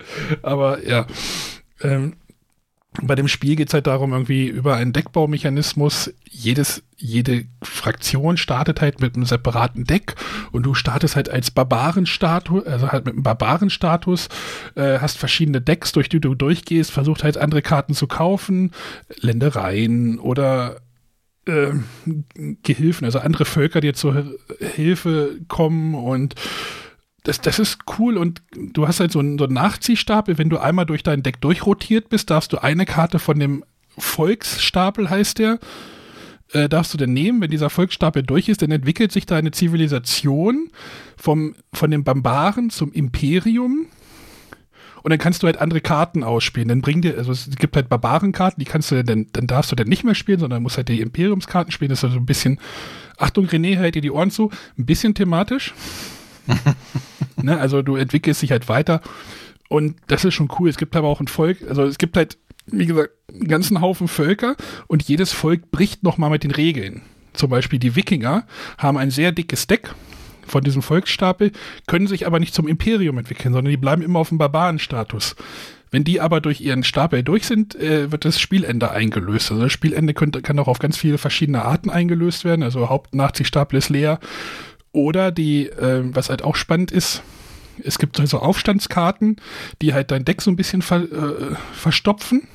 Aber 0.43 0.85
ja. 0.85 1.07
Ähm, 1.81 2.15
bei 3.03 3.15
dem 3.15 3.29
Spiel 3.29 3.55
geht 3.55 3.69
es 3.69 3.75
halt 3.75 3.87
darum, 3.87 4.13
irgendwie 4.13 4.49
über 4.49 4.75
einen 4.75 4.93
Deckbaumechanismus. 4.93 6.13
Jedes, 6.29 6.83
jede 6.97 7.45
Fraktion 7.63 8.37
startet 8.37 8.81
halt 8.81 9.01
mit 9.01 9.15
einem 9.15 9.27
separaten 9.27 9.85
Deck 9.85 10.17
und 10.51 10.65
du 10.65 10.75
startest 10.75 11.15
halt 11.15 11.29
als 11.29 11.53
Barbarenstatus, 11.53 12.67
also 12.67 12.91
halt 12.91 13.05
mit 13.05 13.15
einem 13.15 13.23
Barbarenstatus, 13.23 14.29
äh, 14.75 14.99
hast 14.99 15.19
verschiedene 15.19 15.61
Decks, 15.61 15.93
durch 15.93 16.09
die 16.09 16.21
du 16.21 16.35
durchgehst, 16.35 16.91
versucht 16.91 17.23
halt 17.23 17.37
andere 17.37 17.63
Karten 17.63 17.95
zu 17.95 18.09
kaufen, 18.09 18.73
Ländereien 19.21 20.19
oder 20.19 20.81
äh, 21.47 21.73
Gehilfen, 22.63 23.05
also 23.05 23.19
andere 23.21 23.45
Völker, 23.45 23.81
die 23.81 23.93
zur 23.93 24.35
Hilfe 24.61 25.39
kommen 25.49 25.95
und 25.95 26.35
das, 27.27 27.41
das 27.41 27.59
ist 27.59 27.79
cool 27.99 28.19
und 28.19 28.41
du 28.55 28.87
hast 28.87 29.01
halt 29.01 29.11
so 29.11 29.19
einen, 29.19 29.37
so 29.37 29.45
einen 29.45 29.55
Nachziehstapel. 29.55 30.39
Wenn 30.39 30.49
du 30.49 30.59
einmal 30.59 30.87
durch 30.87 31.03
dein 31.03 31.25
Deck 31.25 31.41
durchrotiert 31.41 32.09
bist, 32.09 32.31
darfst 32.31 32.53
du 32.53 32.59
eine 32.59 32.87
Karte 32.87 33.19
von 33.19 33.39
dem 33.41 33.65
Volksstapel, 33.99 35.11
heißt 35.11 35.41
der, 35.41 35.59
äh, 36.53 36.69
darfst 36.69 36.95
du 36.95 36.99
dann 36.99 37.13
nehmen. 37.13 37.41
Wenn 37.41 37.51
dieser 37.51 37.71
Volksstapel 37.71 38.23
durch 38.23 38.49
ist, 38.49 38.63
dann 38.63 38.71
entwickelt 38.71 39.11
sich 39.11 39.27
deine 39.27 39.51
Zivilisation 39.51 40.71
vom, 41.17 41.57
von 41.73 41.91
den 41.91 42.05
Barbaren 42.05 42.71
zum 42.71 42.93
Imperium. 42.93 43.87
Und 45.07 45.11
dann 45.11 45.21
kannst 45.21 45.45
du 45.45 45.47
halt 45.47 45.59
andere 45.59 45.81
Karten 45.81 46.25
ausspielen. 46.25 46.67
Dann 46.67 46.81
bring 46.81 47.01
dir, 47.01 47.17
also 47.17 47.31
es 47.31 47.49
gibt 47.61 47.77
halt 47.77 47.89
Barbarenkarten, 47.89 48.59
die 48.59 48.69
kannst 48.69 48.91
du 48.91 49.05
dann, 49.05 49.29
dann 49.33 49.47
darfst 49.47 49.71
du 49.71 49.77
dann 49.77 49.87
nicht 49.87 50.03
mehr 50.03 50.17
spielen, 50.17 50.41
sondern 50.41 50.65
musst 50.65 50.79
halt 50.79 50.89
die 50.89 51.01
Imperiumskarten 51.01 51.71
spielen. 51.71 51.91
Das 51.91 52.01
ist 52.01 52.07
also 52.07 52.17
ein 52.17 52.27
bisschen, 52.27 52.59
Achtung, 53.17 53.47
René, 53.47 53.79
halt 53.79 53.95
dir 53.95 54.03
die 54.03 54.11
Ohren 54.11 54.33
zu, 54.33 54.51
ein 54.77 54.85
bisschen 54.85 55.15
thematisch. 55.15 55.75
ne, 57.41 57.57
also 57.57 57.83
du 57.83 57.95
entwickelst 57.95 58.43
dich 58.43 58.51
halt 58.51 58.69
weiter 58.69 59.01
und 59.69 59.95
das 60.09 60.25
ist 60.25 60.35
schon 60.35 60.51
cool. 60.59 60.69
Es 60.69 60.77
gibt 60.77 60.97
aber 60.97 61.07
auch 61.07 61.21
ein 61.21 61.29
Volk, 61.29 61.59
also 61.69 61.85
es 61.85 61.99
gibt 61.99 62.17
halt, 62.17 62.37
wie 62.67 62.87
gesagt, 62.87 63.11
einen 63.33 63.47
ganzen 63.47 63.81
Haufen 63.81 64.09
Völker 64.09 64.57
und 64.89 65.05
jedes 65.05 65.33
Volk 65.33 65.71
bricht 65.71 66.03
nochmal 66.03 66.31
mit 66.31 66.43
den 66.43 66.51
Regeln. 66.51 67.03
Zum 67.33 67.49
Beispiel 67.49 67.79
die 67.79 67.95
Wikinger 67.95 68.45
haben 68.77 68.97
ein 68.97 69.13
sehr 69.13 69.31
dickes 69.31 69.69
Deck 69.69 69.95
von 70.47 70.63
diesem 70.63 70.83
Volksstapel, 70.83 71.53
können 71.87 72.07
sich 72.07 72.27
aber 72.27 72.39
nicht 72.39 72.55
zum 72.55 72.69
Imperium 72.69 73.19
entwickeln, 73.19 73.53
sondern 73.53 73.71
die 73.71 73.77
bleiben 73.77 74.03
immer 74.03 74.21
auf 74.21 74.29
dem 74.31 74.39
Barbarenstatus. 74.39 75.37
Wenn 75.91 76.05
die 76.05 76.21
aber 76.21 76.41
durch 76.41 76.61
ihren 76.61 76.83
Stapel 76.83 77.23
durch 77.23 77.47
sind, 77.47 77.75
äh, 77.77 78.11
wird 78.11 78.25
das 78.25 78.41
Spielende 78.41 78.91
eingelöst. 78.91 79.51
Also 79.51 79.63
das 79.63 79.73
Spielende 79.73 80.15
könnte, 80.15 80.43
kann 80.43 80.59
auch 80.59 80.69
auf 80.69 80.79
ganz 80.79 80.97
viele 80.97 81.19
verschiedene 81.19 81.65
Arten 81.65 81.91
eingelöst 81.91 82.45
werden. 82.45 82.63
Also 82.63 82.89
Hauptnazi-Stapel 82.89 83.79
ist 83.79 83.89
leer 83.89 84.19
oder 84.93 85.31
die, 85.31 85.69
äh, 85.69 86.03
was 86.05 86.31
halt 86.31 86.43
auch 86.43 86.57
spannend 86.57 86.91
ist, 86.91 87.23
es 87.85 87.99
gibt 87.99 88.17
so 88.17 88.39
Aufstandskarten, 88.39 89.37
die 89.83 89.93
halt 89.93 90.11
dein 90.11 90.25
Deck 90.25 90.41
so 90.43 90.51
ein 90.51 90.57
bisschen 90.57 90.83
ver, 90.83 91.03
äh, 91.03 91.55
verstopfen. 91.73 92.49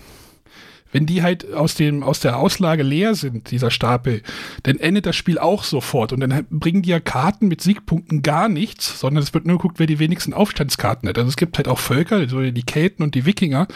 Wenn 0.92 1.06
die 1.06 1.24
halt 1.24 1.54
aus, 1.54 1.76
dem, 1.76 2.04
aus 2.04 2.20
der 2.20 2.38
Auslage 2.38 2.84
leer 2.84 3.16
sind, 3.16 3.52
dieser 3.52 3.72
Stapel, 3.72 4.22
dann 4.64 4.78
endet 4.78 5.06
das 5.06 5.16
Spiel 5.16 5.40
auch 5.40 5.64
sofort. 5.64 6.14
Und 6.14 6.20
dann 6.20 6.46
bringen 6.50 6.82
die 6.82 6.90
ja 6.90 7.00
Karten 7.00 7.48
mit 7.48 7.62
Siegpunkten 7.62 8.22
gar 8.22 8.50
nichts, 8.50 9.00
sondern 9.00 9.24
es 9.24 9.34
wird 9.34 9.46
nur 9.46 9.58
geguckt, 9.58 9.80
wer 9.80 9.88
die 9.88 10.00
wenigsten 10.00 10.34
Aufstandskarten 10.34 11.08
hat. 11.08 11.18
Also 11.18 11.30
es 11.30 11.38
gibt 11.38 11.58
halt 11.58 11.68
auch 11.68 11.80
Völker, 11.80 12.28
so 12.28 12.42
die 12.42 12.64
Kelten 12.64 13.04
und 13.04 13.16
die 13.16 13.26
Wikinger, 13.26 13.68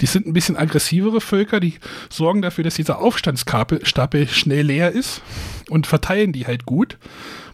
die 0.00 0.06
sind 0.06 0.26
ein 0.26 0.32
bisschen 0.32 0.56
aggressivere 0.56 1.20
Völker, 1.20 1.60
die 1.60 1.74
sorgen 2.08 2.42
dafür, 2.42 2.64
dass 2.64 2.74
dieser 2.74 2.98
Aufstandsstapel 3.00 3.84
schnell 4.30 4.66
leer 4.66 4.92
ist 4.92 5.22
und 5.68 5.86
verteilen 5.86 6.32
die 6.32 6.46
halt 6.46 6.66
gut 6.66 6.98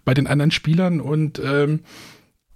bei 0.04 0.14
den 0.14 0.26
anderen 0.26 0.50
Spielern 0.50 1.00
und 1.00 1.40
ähm, 1.42 1.80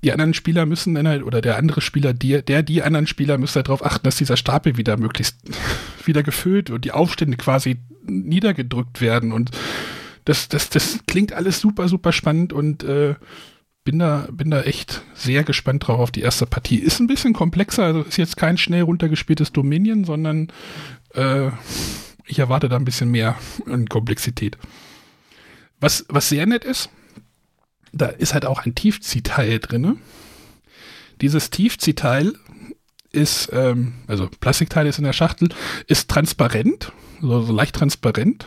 die 0.04 0.12
anderen 0.12 0.34
Spieler 0.34 0.66
müssen 0.66 0.94
dann 0.94 1.08
halt, 1.08 1.24
oder 1.24 1.40
der 1.40 1.56
andere 1.56 1.80
Spieler, 1.80 2.12
die, 2.14 2.42
der, 2.42 2.62
die 2.62 2.82
anderen 2.82 3.06
Spieler 3.06 3.36
müssen 3.38 3.56
halt 3.56 3.68
darauf 3.68 3.84
achten, 3.84 4.04
dass 4.04 4.16
dieser 4.16 4.36
Stapel 4.36 4.76
wieder 4.76 4.96
möglichst 4.96 5.38
wieder 6.04 6.22
gefüllt 6.22 6.70
und 6.70 6.84
die 6.84 6.92
Aufstände 6.92 7.36
quasi 7.36 7.78
niedergedrückt 8.04 9.00
werden. 9.00 9.32
Und 9.32 9.50
das, 10.24 10.48
das, 10.48 10.70
das 10.70 11.00
klingt 11.06 11.32
alles 11.32 11.60
super, 11.60 11.88
super 11.88 12.12
spannend 12.12 12.52
und 12.52 12.84
äh, 12.84 13.16
bin 13.84 13.98
da, 13.98 14.28
bin 14.30 14.50
da 14.50 14.62
echt 14.62 15.02
sehr 15.14 15.44
gespannt 15.44 15.86
drauf 15.86 15.98
auf 15.98 16.10
die 16.10 16.20
erste 16.20 16.46
Partie. 16.46 16.76
Ist 16.76 17.00
ein 17.00 17.06
bisschen 17.06 17.32
komplexer, 17.32 17.84
also 17.84 18.02
ist 18.02 18.18
jetzt 18.18 18.36
kein 18.36 18.58
schnell 18.58 18.82
runtergespieltes 18.82 19.52
Dominion, 19.52 20.04
sondern 20.04 20.48
äh, 21.14 21.48
ich 22.26 22.38
erwarte 22.38 22.68
da 22.68 22.76
ein 22.76 22.84
bisschen 22.84 23.10
mehr 23.10 23.36
an 23.66 23.88
Komplexität. 23.88 24.58
Was, 25.80 26.04
was 26.08 26.28
sehr 26.28 26.44
nett 26.46 26.64
ist, 26.64 26.90
da 27.92 28.06
ist 28.06 28.34
halt 28.34 28.46
auch 28.46 28.64
ein 28.64 28.74
Tiefziehteil 28.74 29.58
drin. 29.58 29.98
Dieses 31.20 31.50
Tiefziehteil 31.50 32.34
ist, 33.12 33.50
ähm, 33.52 33.94
also 34.06 34.28
Plastikteil 34.40 34.86
ist 34.86 34.98
in 34.98 35.04
der 35.04 35.12
Schachtel, 35.12 35.48
ist 35.86 36.10
transparent, 36.10 36.92
so, 37.20 37.42
so 37.42 37.52
leicht 37.52 37.74
transparent. 37.74 38.46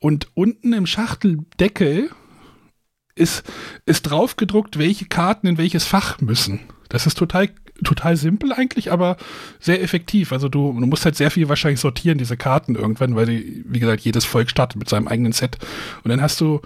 Und 0.00 0.28
unten 0.34 0.72
im 0.72 0.86
Schachteldeckel 0.86 2.10
ist, 3.14 3.44
ist 3.84 4.02
drauf 4.02 4.36
gedruckt, 4.36 4.78
welche 4.78 5.06
Karten 5.06 5.46
in 5.46 5.58
welches 5.58 5.84
Fach 5.84 6.20
müssen. 6.20 6.60
Das 6.88 7.06
ist 7.06 7.18
total, 7.18 7.50
total 7.84 8.16
simpel 8.16 8.52
eigentlich, 8.52 8.90
aber 8.90 9.16
sehr 9.60 9.82
effektiv. 9.82 10.32
Also 10.32 10.48
du, 10.48 10.72
du 10.72 10.86
musst 10.86 11.04
halt 11.04 11.16
sehr 11.16 11.30
viel 11.30 11.48
wahrscheinlich 11.48 11.80
sortieren, 11.80 12.18
diese 12.18 12.36
Karten 12.36 12.74
irgendwann, 12.74 13.14
weil 13.14 13.26
die, 13.26 13.64
wie 13.66 13.80
gesagt, 13.80 14.02
jedes 14.02 14.24
Volk 14.24 14.50
startet 14.50 14.78
mit 14.78 14.88
seinem 14.88 15.08
eigenen 15.08 15.32
Set. 15.32 15.58
Und 16.02 16.10
dann 16.10 16.22
hast 16.22 16.40
du 16.40 16.60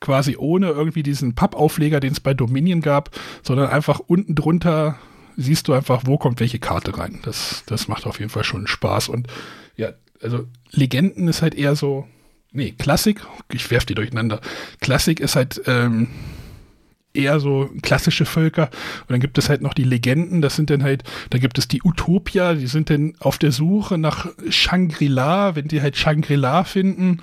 quasi 0.00 0.36
ohne 0.36 0.68
irgendwie 0.68 1.02
diesen 1.02 1.34
Pappaufleger, 1.34 2.00
den 2.00 2.12
es 2.12 2.20
bei 2.20 2.34
Dominion 2.34 2.80
gab, 2.80 3.10
sondern 3.42 3.68
einfach 3.70 4.00
unten 4.00 4.34
drunter 4.34 4.98
siehst 5.36 5.68
du 5.68 5.74
einfach, 5.74 6.02
wo 6.04 6.18
kommt 6.18 6.40
welche 6.40 6.58
Karte 6.58 6.96
rein. 6.96 7.20
Das, 7.22 7.62
das 7.66 7.88
macht 7.88 8.06
auf 8.06 8.18
jeden 8.18 8.30
Fall 8.30 8.44
schon 8.44 8.66
Spaß. 8.66 9.08
Und 9.08 9.28
ja, 9.76 9.90
also 10.22 10.46
Legenden 10.70 11.28
ist 11.28 11.42
halt 11.42 11.54
eher 11.54 11.76
so, 11.76 12.06
nee, 12.52 12.72
Klassik, 12.72 13.20
ich 13.52 13.70
werf 13.70 13.84
die 13.84 13.94
durcheinander. 13.94 14.40
Klassik 14.80 15.20
ist 15.20 15.36
halt 15.36 15.60
ähm, 15.66 16.08
eher 17.16 17.40
so 17.40 17.70
klassische 17.82 18.24
Völker. 18.24 18.70
Und 19.02 19.10
dann 19.10 19.20
gibt 19.20 19.38
es 19.38 19.48
halt 19.48 19.62
noch 19.62 19.74
die 19.74 19.84
Legenden, 19.84 20.42
das 20.42 20.56
sind 20.56 20.70
dann 20.70 20.82
halt, 20.82 21.02
da 21.30 21.38
gibt 21.38 21.58
es 21.58 21.68
die 21.68 21.82
Utopia, 21.82 22.54
die 22.54 22.66
sind 22.66 22.90
dann 22.90 23.14
auf 23.18 23.38
der 23.38 23.52
Suche 23.52 23.98
nach 23.98 24.26
Shangri-La, 24.48 25.56
wenn 25.56 25.68
die 25.68 25.82
halt 25.82 25.96
Shangri-La 25.96 26.64
finden, 26.64 27.22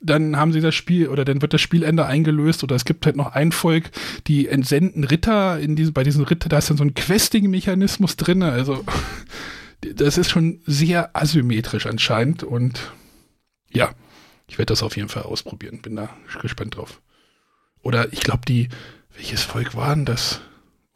dann 0.00 0.36
haben 0.36 0.52
sie 0.52 0.60
das 0.60 0.74
Spiel 0.74 1.08
oder 1.08 1.24
dann 1.24 1.42
wird 1.42 1.52
das 1.52 1.60
Spielende 1.60 2.06
eingelöst 2.06 2.64
oder 2.64 2.74
es 2.74 2.84
gibt 2.84 3.04
halt 3.04 3.16
noch 3.16 3.32
ein 3.32 3.52
Volk, 3.52 3.90
die 4.26 4.48
entsenden 4.48 5.04
Ritter 5.04 5.58
in 5.58 5.76
diesem, 5.76 5.92
bei 5.92 6.04
diesen 6.04 6.24
Ritter, 6.24 6.48
da 6.48 6.58
ist 6.58 6.70
dann 6.70 6.78
so 6.78 6.84
ein 6.84 6.94
Questing-Mechanismus 6.94 8.16
drin, 8.16 8.42
also 8.42 8.84
das 9.82 10.18
ist 10.18 10.30
schon 10.30 10.60
sehr 10.66 11.14
asymmetrisch 11.14 11.86
anscheinend 11.86 12.42
und 12.42 12.92
ja, 13.72 13.90
ich 14.48 14.58
werde 14.58 14.72
das 14.72 14.82
auf 14.82 14.96
jeden 14.96 15.08
Fall 15.08 15.22
ausprobieren, 15.22 15.80
bin 15.80 15.96
da 15.96 16.08
gespannt 16.40 16.76
drauf. 16.76 17.00
Oder 17.82 18.12
ich 18.12 18.20
glaube, 18.20 18.42
die, 18.46 18.68
welches 19.14 19.42
Volk 19.42 19.76
waren 19.76 20.04
das? 20.04 20.40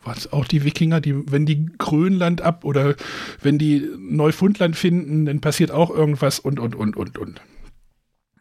War 0.02 0.16
es 0.16 0.32
auch 0.32 0.44
die 0.44 0.64
Wikinger, 0.64 1.00
die, 1.00 1.30
wenn 1.30 1.46
die 1.46 1.66
Grönland 1.78 2.42
ab 2.42 2.64
oder 2.64 2.94
wenn 3.40 3.58
die 3.58 3.88
Neufundland 3.96 4.76
finden, 4.76 5.24
dann 5.24 5.40
passiert 5.40 5.70
auch 5.70 5.88
irgendwas 5.90 6.38
und, 6.38 6.58
und, 6.60 6.74
und, 6.74 6.96
und, 6.96 7.16
und. 7.16 7.40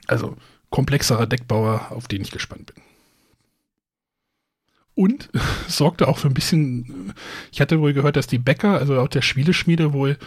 Also 0.07 0.35
komplexerer 0.73 1.27
Deckbauer, 1.27 1.91
auf 1.91 2.07
den 2.07 2.23
ich 2.23 2.31
gespannt 2.31 2.73
bin. 2.73 2.83
Und 4.95 5.29
sorgte 5.67 6.07
auch 6.07 6.17
für 6.17 6.29
ein 6.29 6.33
bisschen, 6.33 7.13
ich 7.51 7.61
hatte 7.61 7.79
wohl 7.79 7.93
gehört, 7.93 8.15
dass 8.15 8.25
die 8.25 8.39
Bäcker, 8.39 8.79
also 8.79 8.99
auch 8.99 9.07
der 9.07 9.21
Spieleschmiede, 9.21 9.93
wohl 9.93 10.17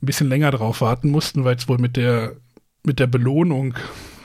ein 0.00 0.06
bisschen 0.06 0.28
länger 0.28 0.52
drauf 0.52 0.82
warten 0.82 1.10
mussten, 1.10 1.42
weil 1.42 1.56
es 1.56 1.66
wohl 1.66 1.78
mit 1.78 1.96
der, 1.96 2.36
mit 2.84 3.00
der 3.00 3.08
Belohnung 3.08 3.74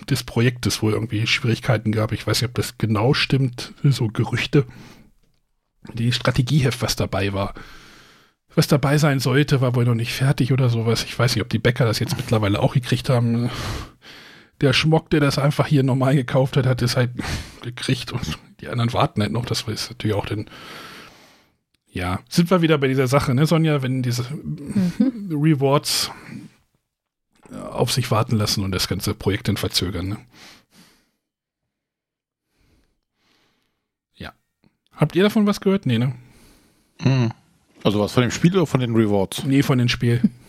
des 0.07 0.23
Projektes 0.23 0.83
wohl 0.83 0.93
irgendwie 0.93 1.25
Schwierigkeiten 1.25 1.91
gab. 1.91 2.11
Ich 2.11 2.27
weiß 2.27 2.39
nicht, 2.39 2.49
ob 2.49 2.55
das 2.55 2.77
genau 2.77 3.15
stimmt, 3.15 3.73
so 3.81 4.09
Gerüchte. 4.09 4.63
Die 5.91 6.11
Strategieheft, 6.11 6.83
was 6.83 6.95
dabei 6.95 7.33
war, 7.33 7.55
was 8.53 8.67
dabei 8.67 8.99
sein 8.99 9.19
sollte, 9.19 9.59
war 9.59 9.73
wohl 9.73 9.85
noch 9.85 9.95
nicht 9.95 10.13
fertig 10.13 10.53
oder 10.53 10.69
sowas. 10.69 11.03
Ich 11.03 11.17
weiß 11.17 11.33
nicht, 11.33 11.41
ob 11.41 11.49
die 11.49 11.59
Bäcker 11.59 11.85
das 11.85 11.97
jetzt 11.97 12.15
mittlerweile 12.15 12.61
auch 12.61 12.75
gekriegt 12.75 13.09
haben 13.09 13.49
der 14.61 14.73
Schmock, 14.73 15.09
der 15.09 15.19
das 15.19 15.37
einfach 15.37 15.67
hier 15.67 15.83
normal 15.83 16.15
gekauft 16.15 16.57
hat, 16.57 16.65
hat 16.65 16.81
es 16.81 16.97
halt 16.97 17.11
gekriegt 17.61 18.11
und 18.11 18.37
die 18.61 18.67
anderen 18.67 18.93
warten 18.93 19.21
halt 19.21 19.31
noch. 19.31 19.45
Das 19.45 19.61
ist 19.61 19.89
natürlich 19.89 20.15
auch 20.15 20.25
den. 20.25 20.49
Ja, 21.91 22.19
sind 22.29 22.51
wir 22.51 22.61
wieder 22.61 22.77
bei 22.77 22.87
dieser 22.87 23.07
Sache, 23.07 23.33
ne, 23.33 23.47
Sonja, 23.47 23.81
wenn 23.81 24.03
diese 24.03 24.23
mhm. 24.31 25.29
Rewards 25.31 26.11
auf 27.71 27.91
sich 27.91 28.11
warten 28.11 28.35
lassen 28.35 28.63
und 28.63 28.71
das 28.71 28.87
ganze 28.87 29.13
Projekt 29.13 29.47
dann 29.47 29.57
verzögern, 29.57 30.09
ne? 30.09 30.17
Ja. 34.15 34.33
Habt 34.93 35.15
ihr 35.15 35.23
davon 35.23 35.47
was 35.47 35.61
gehört? 35.61 35.85
Nee, 35.85 35.97
ne? 35.97 36.13
Hm. 37.01 37.31
Also 37.83 37.99
was 37.99 38.11
von 38.11 38.21
dem 38.21 38.31
Spiel 38.31 38.55
oder 38.55 38.67
von 38.67 38.81
den 38.81 38.95
Rewards? 38.95 39.43
Nee, 39.45 39.63
von 39.63 39.77
dem 39.77 39.89
Spiel. 39.89 40.21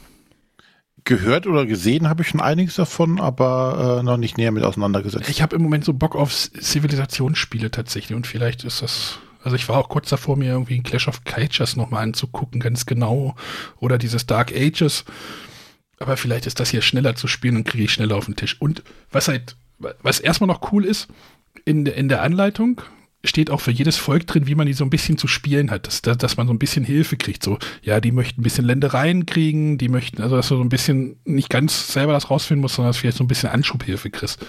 gehört 1.08 1.46
oder 1.46 1.64
gesehen 1.64 2.08
habe 2.08 2.22
ich 2.22 2.28
schon 2.28 2.40
einiges 2.40 2.76
davon, 2.76 3.18
aber 3.18 3.98
äh, 3.98 4.02
noch 4.04 4.18
nicht 4.18 4.36
näher 4.36 4.52
mit 4.52 4.62
auseinandergesetzt. 4.62 5.28
Ich 5.28 5.40
habe 5.40 5.56
im 5.56 5.62
Moment 5.62 5.84
so 5.84 5.94
Bock 5.94 6.14
auf 6.14 6.32
Zivilisationsspiele 6.32 7.70
tatsächlich 7.70 8.14
und 8.14 8.26
vielleicht 8.26 8.62
ist 8.62 8.82
das, 8.82 9.18
also 9.42 9.56
ich 9.56 9.68
war 9.70 9.78
auch 9.78 9.88
kurz 9.88 10.10
davor, 10.10 10.36
mir 10.36 10.50
irgendwie 10.50 10.76
ein 10.76 10.82
Clash 10.82 11.08
of 11.08 11.24
Cages 11.24 11.76
nochmal 11.76 12.02
anzugucken, 12.02 12.60
ganz 12.60 12.84
genau, 12.84 13.34
oder 13.78 13.96
dieses 13.96 14.26
Dark 14.26 14.52
Ages, 14.54 15.06
aber 15.98 16.18
vielleicht 16.18 16.46
ist 16.46 16.60
das 16.60 16.70
hier 16.70 16.82
schneller 16.82 17.16
zu 17.16 17.26
spielen 17.26 17.56
und 17.56 17.64
kriege 17.64 17.84
ich 17.84 17.92
schneller 17.92 18.16
auf 18.16 18.26
den 18.26 18.36
Tisch. 18.36 18.60
Und 18.60 18.82
was 19.10 19.28
halt, 19.28 19.56
was 19.78 20.20
erstmal 20.20 20.48
noch 20.48 20.72
cool 20.72 20.84
ist, 20.84 21.08
in, 21.64 21.86
in 21.86 22.08
der 22.08 22.22
Anleitung 22.22 22.82
steht 23.24 23.50
auch 23.50 23.60
für 23.60 23.72
jedes 23.72 23.96
Volk 23.96 24.26
drin, 24.26 24.46
wie 24.46 24.54
man 24.54 24.66
die 24.66 24.72
so 24.72 24.84
ein 24.84 24.90
bisschen 24.90 25.18
zu 25.18 25.26
spielen 25.26 25.70
hat, 25.70 25.86
dass, 25.86 26.02
dass 26.02 26.36
man 26.36 26.46
so 26.46 26.52
ein 26.52 26.58
bisschen 26.58 26.84
Hilfe 26.84 27.16
kriegt. 27.16 27.42
So, 27.42 27.58
ja, 27.82 28.00
die 28.00 28.12
möchten 28.12 28.40
ein 28.40 28.44
bisschen 28.44 28.64
Ländereien 28.64 29.26
kriegen, 29.26 29.76
die 29.76 29.88
möchten, 29.88 30.22
also 30.22 30.36
dass 30.36 30.48
du 30.48 30.56
so 30.56 30.62
ein 30.62 30.68
bisschen 30.68 31.16
nicht 31.24 31.50
ganz 31.50 31.92
selber 31.92 32.12
das 32.12 32.30
rausfinden 32.30 32.60
musst, 32.60 32.76
sondern 32.76 32.90
dass 32.90 32.96
du 32.96 33.00
vielleicht 33.00 33.18
so 33.18 33.24
ein 33.24 33.28
bisschen 33.28 33.50
Anschubhilfe 33.50 34.10
kriegst. 34.10 34.44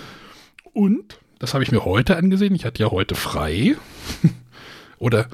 Und, 0.71 1.19
das 1.39 1.53
habe 1.53 1.63
ich 1.63 1.71
mir 1.71 1.83
heute 1.83 2.17
angesehen, 2.17 2.53
ich 2.53 2.65
hatte 2.65 2.83
ja 2.83 2.91
heute 2.91 3.15
frei. 3.15 3.75
Oder 4.99 5.27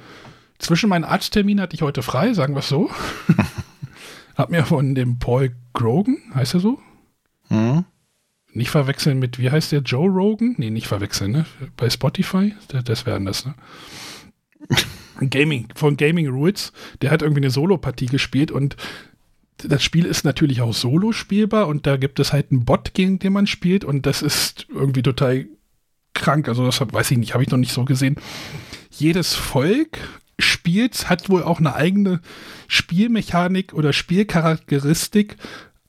zwischen 0.58 0.90
meinen 0.90 1.04
Arztterminen 1.04 1.62
hatte 1.62 1.76
ich 1.76 1.82
heute 1.82 2.04
frei, 2.04 2.34
sagen 2.34 2.54
wir 2.54 2.60
es 2.60 2.70
so. 2.70 2.90
hab 4.36 4.50
mir 4.50 4.66
von 4.66 4.96
dem 4.96 5.20
Paul 5.20 5.52
Grogan, 5.74 6.18
heißt 6.34 6.54
er 6.54 6.60
so? 6.62 6.80
Mhm. 7.50 7.86
Nicht 8.56 8.70
verwechseln 8.70 9.20
mit, 9.20 9.38
wie 9.38 9.52
heißt 9.52 9.74
der, 9.74 9.82
Joe 9.82 10.10
Rogan? 10.10 10.56
Nee, 10.58 10.70
nicht 10.70 10.88
verwechseln, 10.88 11.32
ne? 11.32 11.46
Bei 11.76 11.90
Spotify? 11.90 12.54
Das, 12.86 13.06
wären 13.06 13.26
das, 13.26 13.46
ne? 13.46 13.54
Gaming, 15.30 15.68
von 15.76 15.98
Gaming 15.98 16.30
Rules. 16.30 16.72
Der 17.02 17.12
hat 17.12 17.22
irgendwie 17.22 17.42
eine 17.42 17.50
Solo-Partie 17.50 18.06
gespielt 18.06 18.52
und 18.52 18.78
das 19.58 19.84
Spiel 19.84 20.06
ist 20.06 20.24
natürlich 20.24 20.62
auch 20.62 20.74
solo 20.74 21.12
spielbar 21.12 21.68
und 21.68 21.86
da 21.86 21.98
gibt 21.98 22.18
es 22.22 22.32
halt 22.32 22.52
einen 22.52 22.64
Bot, 22.64 22.94
gegen 22.94 23.20
den 23.20 23.34
man 23.34 23.46
spielt 23.46 23.84
und 23.84 24.06
das 24.06 24.22
ist 24.22 24.68
irgendwie 24.74 25.02
total 25.02 25.48
krank. 26.14 26.48
Also 26.48 26.66
das 26.66 26.80
weiß 26.80 27.12
ich 27.12 27.18
nicht, 27.18 27.34
habe 27.34 27.44
ich 27.44 27.52
noch 27.52 27.58
nicht 27.58 27.74
so 27.74 27.84
gesehen. 27.84 28.16
Jedes 28.90 29.34
Volk 29.34 30.00
spielt, 30.40 31.10
hat 31.10 31.30
wohl 31.30 31.44
auch 31.44 31.60
eine 31.60 31.76
eigene 31.76 32.22
Spielmechanik 32.70 33.74
oder 33.74 33.92
Spielcharakteristik, 33.92 35.36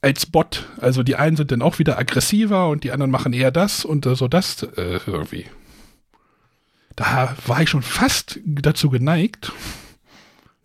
als 0.00 0.26
Bot. 0.26 0.66
Also 0.80 1.02
die 1.02 1.16
einen 1.16 1.36
sind 1.36 1.50
dann 1.50 1.62
auch 1.62 1.78
wieder 1.78 1.98
aggressiver 1.98 2.68
und 2.68 2.84
die 2.84 2.92
anderen 2.92 3.10
machen 3.10 3.32
eher 3.32 3.50
das 3.50 3.84
und 3.84 4.06
äh, 4.06 4.14
so 4.14 4.28
das 4.28 4.62
äh, 4.62 5.00
irgendwie. 5.06 5.46
Da 6.94 7.36
war 7.46 7.60
ich 7.60 7.68
schon 7.68 7.82
fast 7.82 8.40
dazu 8.44 8.88
geneigt, 8.88 9.52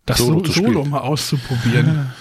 das 0.06 0.18
Solo, 0.18 0.44
so, 0.44 0.52
Solo 0.52 0.84
mal 0.84 1.00
auszuprobieren. 1.00 2.12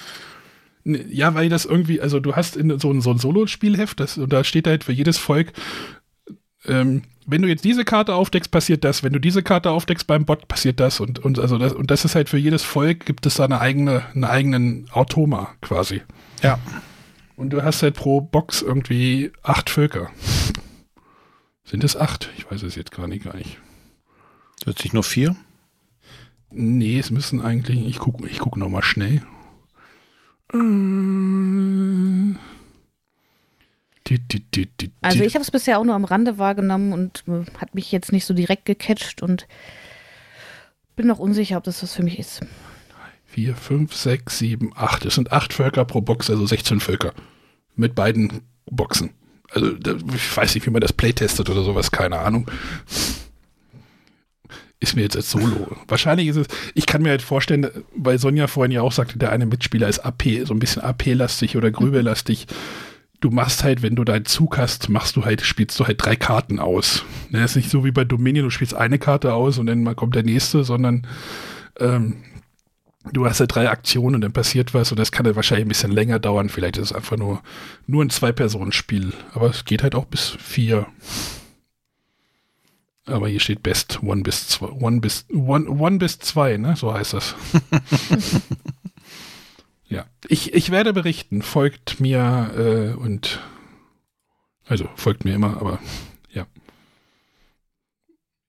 ja, 0.84 1.34
weil 1.34 1.50
das 1.50 1.66
irgendwie, 1.66 2.02
also 2.02 2.20
du 2.20 2.36
hast 2.36 2.58
in 2.58 2.78
so 2.80 2.92
ein, 2.92 3.02
so 3.02 3.12
ein 3.12 3.20
Solo-Spielheft, 3.20 4.00
das, 4.00 4.18
und 4.18 4.34
da 4.34 4.44
steht 4.44 4.68
halt 4.68 4.84
für 4.84 4.92
jedes 4.92 5.18
Volk, 5.18 5.54
ähm, 6.66 7.04
wenn 7.26 7.42
du 7.42 7.48
jetzt 7.48 7.64
diese 7.64 7.86
Karte 7.86 8.16
aufdeckst, 8.16 8.52
passiert 8.52 8.84
das. 8.84 9.04
Wenn 9.04 9.14
du 9.14 9.20
diese 9.20 9.44
Karte 9.44 9.70
aufdeckst 9.70 10.08
beim 10.08 10.26
Bot, 10.26 10.48
passiert 10.48 10.80
das. 10.80 11.00
Und, 11.00 11.20
und, 11.20 11.40
also 11.40 11.58
das, 11.58 11.74
und 11.74 11.92
das 11.92 12.04
ist 12.04 12.16
halt 12.16 12.30
für 12.30 12.38
jedes 12.38 12.64
Volk 12.64 13.06
gibt 13.06 13.26
es 13.26 13.36
da 13.36 13.46
eine 13.46 13.62
eigene, 13.62 14.04
einen 14.14 14.24
eigenen 14.24 14.90
Automa 14.92 15.50
quasi. 15.62 16.02
Ja. 16.42 16.60
Und 17.41 17.49
du 17.49 17.63
hast 17.63 17.81
halt 17.81 17.95
pro 17.95 18.22
Box 18.22 18.61
irgendwie 18.61 19.31
acht 19.41 19.72
Völker. 19.72 20.11
Sind 21.63 21.84
es 21.84 21.97
acht? 21.97 22.30
Ich 22.38 22.51
weiß 22.51 22.61
es 22.61 22.76
jetzt 22.76 22.91
gar 22.91 23.07
nicht. 23.07 23.23
Gar 23.23 23.35
nicht. 23.35 23.57
Plötzlich 24.61 24.93
nur 24.93 25.03
vier? 25.03 25.35
Nee, 26.51 26.99
es 26.99 27.09
müssen 27.09 27.41
eigentlich, 27.41 27.84
ich 27.84 27.97
gucke 27.97 28.27
ich 28.27 28.38
guck 28.38 28.57
nochmal 28.57 28.84
schnell. 28.84 29.23
Also 35.01 35.23
ich 35.23 35.34
habe 35.34 35.41
es 35.41 35.49
bisher 35.49 35.80
auch 35.80 35.84
nur 35.84 35.95
am 35.95 36.05
Rande 36.05 36.38
wahrgenommen 36.38 36.93
und 36.93 37.23
äh, 37.27 37.45
hat 37.57 37.73
mich 37.73 37.91
jetzt 37.91 38.11
nicht 38.11 38.26
so 38.26 38.35
direkt 38.35 38.65
gecatcht 38.65 39.23
und 39.23 39.47
Bin 40.95 41.07
noch 41.07 41.18
unsicher, 41.18 41.57
ob 41.57 41.63
das 41.63 41.81
was 41.81 41.95
für 41.95 42.03
mich 42.03 42.19
ist. 42.19 42.41
4, 43.32 43.56
5, 43.56 43.94
6, 43.95 44.40
7, 44.40 44.72
8. 44.76 45.06
Es 45.06 45.16
sind 45.16 45.32
8 45.32 45.53
Völker 45.53 45.86
pro 45.86 46.02
Box, 46.02 46.30
also 46.30 46.45
16 46.45 46.80
Völker. 46.82 47.14
Mit 47.76 47.95
beiden 47.95 48.41
Boxen. 48.70 49.12
Also 49.52 49.72
ich 50.16 50.38
weiß 50.38 50.56
nicht, 50.56 50.66
wie 50.66 50.72
man 50.72 50.82
das 50.82 50.94
playtestet 50.94 51.49
oder 51.49 51.64
sowas, 51.64 51.91
keine 51.91 52.20
Ahnung. 52.20 52.49
Ist 54.80 54.95
mir 54.95 55.03
jetzt 55.03 55.16
als 55.16 55.32
Solo. 55.32 55.78
Wahrscheinlich 55.88 56.28
ist 56.28 56.38
es, 56.38 56.48
ich 56.74 56.86
kann 56.86 57.03
mir 57.03 57.10
halt 57.10 57.22
vorstellen, 57.22 57.70
weil 57.95 58.18
Sonja 58.18 58.48
vorhin 58.48 58.72
ja 58.72 58.82
auch 58.82 58.91
sagte, 58.91 59.18
der 59.18 59.32
eine 59.32 59.45
Mitspieler 59.45 59.88
ist 59.88 59.99
AP, 59.99 60.24
so 60.45 60.53
ein 60.53 60.60
bisschen 60.60 60.82
AP-lastig 60.82 61.56
oder 61.56 61.72
grübelastig. 61.72 62.48
Du 63.20 63.30
machst 63.30 63.64
halt, 63.64 63.82
wenn 63.84 63.95
du 63.95 64.03
deinen 64.03 64.26
Zug 64.26 64.58
hast, 64.58 64.90
machst 64.90 65.16
du 65.16 65.24
halt, 65.24 65.41
spielst 65.41 65.80
du 65.80 65.86
halt 65.86 66.03
drei 66.03 66.16
Karten 66.16 66.60
aus. 66.60 67.06
Das 67.32 67.52
ist 67.52 67.56
nicht 67.58 67.70
so 67.70 67.86
wie 67.86 67.91
bei 67.91 68.03
Dominion, 68.03 68.45
du 68.45 68.49
spielst 68.49 68.74
eine 68.74 68.98
Karte 68.98 69.34
aus 69.34 69.58
und 69.58 69.68
dann 69.68 69.95
kommt 69.95 70.16
der 70.16 70.24
nächste, 70.24 70.64
sondern 70.64 71.06
ähm, 71.80 72.16
du 73.11 73.26
hast 73.26 73.40
ja 73.40 73.48
drei 73.48 73.69
Aktionen 73.69 74.15
und 74.15 74.22
dann 74.22 74.34
passiert 74.34 74.73
was 74.73 74.91
und 74.91 74.99
das 74.99 75.11
kann 75.11 75.23
dann 75.23 75.36
wahrscheinlich 75.36 75.65
ein 75.65 75.69
bisschen 75.69 75.91
länger 75.91 76.19
dauern. 76.19 76.49
Vielleicht 76.49 76.78
ist 76.78 76.91
es 76.91 76.94
einfach 76.94 77.18
nur, 77.18 77.41
nur 77.88 78.03
ein 78.03 78.10
Zwei-Personen-Spiel. 78.10 79.14
Aber 79.34 79.49
es 79.49 79.65
geht 79.65 79.84
halt 79.84 79.95
auch 79.95 80.06
bis 80.06 80.30
vier. 80.30 80.88
Aber 83.06 83.28
hier 83.28 83.40
steht 83.40 83.64
Best 83.64 84.03
One 84.03 84.22
bis 84.22 84.48
zwei, 84.48 84.68
One 84.68 85.02
bis 85.02 85.26
One, 85.34 85.69
one 85.69 85.98
bis 85.98 86.19
zwei, 86.19 86.57
ne? 86.57 86.76
So 86.76 86.94
heißt 86.94 87.14
das. 87.14 87.36
ja, 89.88 90.06
ich, 90.28 90.53
ich 90.53 90.69
werde 90.69 90.94
berichten. 90.94 91.41
Folgt 91.41 91.99
mir 91.99 92.52
äh, 92.56 92.98
und 92.98 93.40
also 94.68 94.88
folgt 94.95 95.26
mir 95.26 95.34
immer, 95.34 95.57
aber 95.57 95.80
ja. 96.32 96.45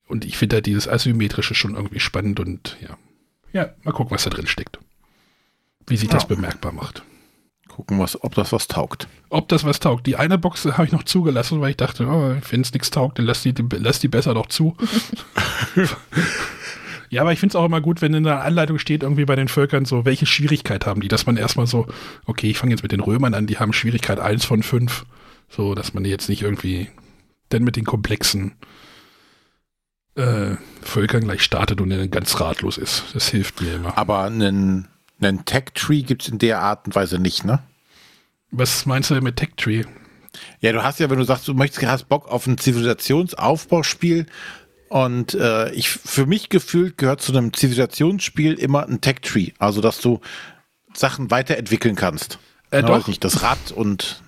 Und 0.06 0.26
ich 0.26 0.36
finde 0.36 0.56
da 0.56 0.60
dieses 0.60 0.86
Asymmetrische 0.86 1.54
schon 1.54 1.74
irgendwie 1.74 2.00
spannend 2.00 2.38
und 2.38 2.76
ja. 2.82 2.98
Ja, 3.52 3.70
mal 3.82 3.92
gucken, 3.92 4.14
was 4.14 4.24
da 4.24 4.30
drin 4.30 4.46
steckt. 4.46 4.78
Wie 5.86 5.96
sich 5.96 6.08
ja. 6.08 6.14
das 6.14 6.26
bemerkbar 6.26 6.72
macht. 6.72 7.02
Gucken, 7.68 7.98
was, 7.98 8.22
ob 8.22 8.34
das 8.34 8.52
was 8.52 8.68
taugt. 8.68 9.08
Ob 9.30 9.48
das 9.48 9.64
was 9.64 9.80
taugt. 9.80 10.06
Die 10.06 10.16
eine 10.16 10.38
Box 10.38 10.64
habe 10.64 10.84
ich 10.84 10.92
noch 10.92 11.04
zugelassen, 11.04 11.60
weil 11.60 11.70
ich 11.70 11.76
dachte, 11.76 12.06
oh, 12.06 12.36
wenn 12.50 12.60
es 12.60 12.72
nichts 12.72 12.90
taugt, 12.90 13.18
dann 13.18 13.26
lass 13.26 13.42
die, 13.42 13.54
lass 13.78 13.98
die 13.98 14.08
besser 14.08 14.34
doch 14.34 14.46
zu. 14.46 14.76
ja, 17.08 17.22
aber 17.22 17.32
ich 17.32 17.40
finde 17.40 17.52
es 17.52 17.56
auch 17.56 17.64
immer 17.64 17.80
gut, 17.80 18.02
wenn 18.02 18.12
in 18.12 18.24
der 18.24 18.42
Anleitung 18.42 18.78
steht, 18.78 19.02
irgendwie 19.02 19.24
bei 19.24 19.36
den 19.36 19.48
Völkern 19.48 19.86
so, 19.86 20.04
welche 20.04 20.26
Schwierigkeit 20.26 20.84
haben 20.84 21.00
die, 21.00 21.08
dass 21.08 21.24
man 21.24 21.38
erstmal 21.38 21.66
so, 21.66 21.86
okay, 22.26 22.50
ich 22.50 22.58
fange 22.58 22.72
jetzt 22.72 22.82
mit 22.82 22.92
den 22.92 23.00
Römern 23.00 23.32
an, 23.34 23.46
die 23.46 23.58
haben 23.58 23.72
Schwierigkeit 23.72 24.20
1 24.20 24.44
von 24.44 24.62
5. 24.62 25.06
So, 25.48 25.74
dass 25.74 25.94
man 25.94 26.04
jetzt 26.04 26.28
nicht 26.28 26.42
irgendwie 26.42 26.88
denn 27.52 27.64
mit 27.64 27.76
den 27.76 27.84
komplexen 27.84 28.52
äh, 30.14 30.56
Völkern 30.82 31.24
gleich 31.24 31.42
startet 31.42 31.80
und 31.80 31.90
dann 31.90 32.10
ganz 32.10 32.38
ratlos 32.40 32.78
ist. 32.78 33.04
Das 33.14 33.28
hilft 33.28 33.60
mir 33.60 33.74
immer. 33.74 33.96
Aber 33.96 34.22
einen, 34.24 34.88
einen 35.20 35.44
Tech-Tree 35.44 36.02
gibt 36.02 36.22
es 36.22 36.28
in 36.28 36.38
der 36.38 36.60
Art 36.60 36.86
und 36.86 36.94
Weise 36.94 37.18
nicht, 37.18 37.44
ne? 37.44 37.60
Was 38.50 38.84
meinst 38.84 39.10
du 39.10 39.14
denn 39.14 39.24
mit 39.24 39.36
Tech-Tree? 39.36 39.84
Ja, 40.60 40.72
du 40.72 40.82
hast 40.82 41.00
ja, 41.00 41.10
wenn 41.10 41.18
du 41.18 41.24
sagst, 41.24 41.48
du 41.48 41.54
möchtest, 41.54 41.86
hast 41.86 42.08
Bock 42.08 42.28
auf 42.28 42.46
ein 42.46 42.58
Zivilisationsaufbauspiel 42.58 44.26
und 44.88 45.34
äh, 45.34 45.70
ich, 45.72 45.88
für 45.88 46.26
mich 46.26 46.48
gefühlt 46.48 46.98
gehört 46.98 47.22
zu 47.22 47.32
einem 47.32 47.52
Zivilisationsspiel 47.52 48.54
immer 48.54 48.86
ein 48.86 49.00
Tech-Tree, 49.00 49.52
also 49.58 49.80
dass 49.80 50.00
du 50.00 50.20
Sachen 50.94 51.30
weiterentwickeln 51.30 51.96
kannst. 51.96 52.38
Äh, 52.70 52.82
doch. 52.82 53.06
Nicht 53.06 53.24
das 53.24 53.42
Rad 53.42 53.72
und 53.74 54.21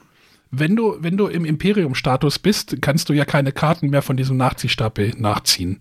wenn 0.58 0.76
du, 0.76 0.96
wenn 1.00 1.16
du 1.16 1.26
im 1.26 1.44
Imperium-Status 1.44 2.38
bist, 2.38 2.76
kannst 2.80 3.08
du 3.08 3.12
ja 3.12 3.24
keine 3.24 3.52
Karten 3.52 3.90
mehr 3.90 4.02
von 4.02 4.16
diesem 4.16 4.36
Nachziehstapel 4.36 5.12
nachziehen. 5.16 5.78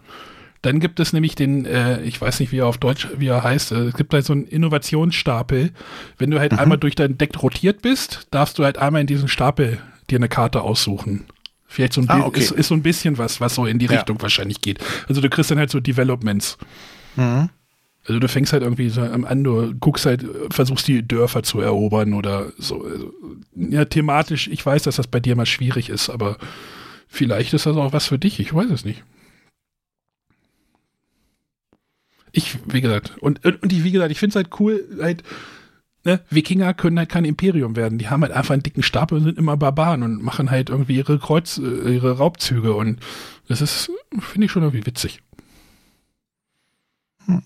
Dann 0.62 0.80
gibt 0.80 1.02
es 1.02 1.12
nämlich 1.12 1.36
den, 1.36 1.66
äh, 1.66 2.02
ich 2.04 2.20
weiß 2.20 2.40
nicht, 2.40 2.54
wie 2.54 2.60
er 2.60 2.68
auf 2.68 2.78
Deutsch, 2.78 3.10
wie 3.18 3.28
er 3.28 3.44
heißt, 3.44 3.74
äh, 3.74 3.80
es 3.84 3.96
gibt 3.96 4.14
halt 4.14 4.26
so 4.26 4.32
einen 4.32 4.46
Innovationsstapel. 4.46 5.72
Wenn 6.18 6.32
du 6.32 6.40
halt 6.40 6.54
mhm. 6.54 6.60
einmal 6.60 6.78
durch 6.78 6.96
dein 6.96 7.18
Deck 7.18 7.42
rotiert 7.44 7.82
bist, 7.82 8.28
darfst 8.32 8.58
du 8.58 8.64
halt 8.64 8.78
einmal 8.78 9.02
in 9.02 9.08
diesen 9.08 9.28
Stapel 9.28 9.80
dir 10.10 10.18
eine 10.18 10.30
Karte 10.30 10.62
aussuchen. 10.62 11.26
Vielleicht 11.68 11.94
so 11.94 12.02
ein, 12.02 12.10
ah, 12.10 12.22
okay. 12.22 12.40
ist, 12.40 12.52
ist, 12.52 12.68
so 12.68 12.76
ein 12.76 12.84
bisschen 12.84 13.18
was, 13.18 13.42
was 13.42 13.56
so 13.56 13.66
in 13.66 13.78
die 13.78 13.88
ja. 13.88 13.94
Richtung 13.94 14.22
wahrscheinlich 14.22 14.62
geht. 14.62 14.80
Also 15.10 15.20
du 15.20 15.30
kriegst 15.30 15.52
dann 15.52 15.58
halt 15.58 15.70
so 15.70 15.82
Developments. 15.82 16.58
Mhm. 17.18 17.50
Also 18.06 18.20
du 18.20 18.28
fängst 18.28 18.52
halt 18.52 18.64
irgendwie 18.64 18.90
so 18.90 19.02
an, 19.02 19.44
du 19.44 19.74
guckst 19.76 20.06
halt, 20.06 20.26
versuchst 20.50 20.88
die 20.88 21.08
Dörfer 21.08 21.44
zu 21.44 21.62
erobern 21.62 22.14
oder 22.14 22.52
so. 22.58 22.84
Also, 22.84 23.14
ja, 23.56 23.86
thematisch, 23.86 24.48
ich 24.50 24.66
weiß, 24.66 24.84
dass 24.84 24.98
das 24.98 25.08
bei 25.08 25.22
dir 25.22 25.36
mal 25.36 25.46
schwierig 25.46 25.90
ist, 25.90 26.10
aber 26.10 26.38
vielleicht 27.08 27.54
ist 27.54 27.66
das 27.66 27.78
auch 27.78 27.94
was 27.94 28.08
für 28.08 28.20
dich, 28.20 28.40
ich 28.40 28.54
weiß 28.54 28.70
es 28.72 28.84
nicht. 28.84 29.04
Ich, 32.34 32.58
wie 32.66 32.82
gesagt, 32.82 33.18
und, 33.20 33.46
und 33.46 33.72
ich, 33.72 33.84
wie 33.84 33.92
gesagt, 33.92 34.12
ich 34.12 34.20
finde 34.20 34.32
es 34.32 34.36
halt 34.36 34.60
cool, 34.60 34.84
halt, 35.00 35.24
ne, 36.04 36.20
Wikinger 36.30 36.74
können 36.74 36.98
halt 36.98 37.10
kein 37.10 37.26
Imperium 37.26 37.76
werden. 37.76 38.00
Die 38.00 38.10
haben 38.10 38.24
halt 38.24 38.34
einfach 38.34 38.54
einen 38.54 38.64
dicken 38.64 38.84
Stapel 38.84 39.20
und 39.20 39.24
sind 39.24 39.38
immer 39.38 39.56
Barbaren 39.56 40.04
und 40.04 40.24
machen 40.24 40.52
halt 40.52 40.70
irgendwie 40.70 40.98
ihre 40.98 41.20
Kreuz, 41.20 41.58
äh, 41.58 41.94
ihre 41.94 42.18
Raubzüge 42.18 42.74
und 42.74 43.00
das 43.48 43.62
ist, 43.62 43.92
finde 44.20 44.46
ich 44.46 44.52
schon 44.52 44.64
irgendwie 44.64 44.86
witzig. 44.86 45.22
Hm. 47.26 47.42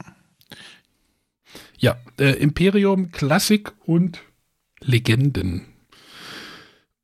Ja, 1.77 1.97
äh, 2.19 2.31
Imperium, 2.31 3.11
Klassik 3.11 3.71
und 3.85 4.19
Legenden. 4.81 5.65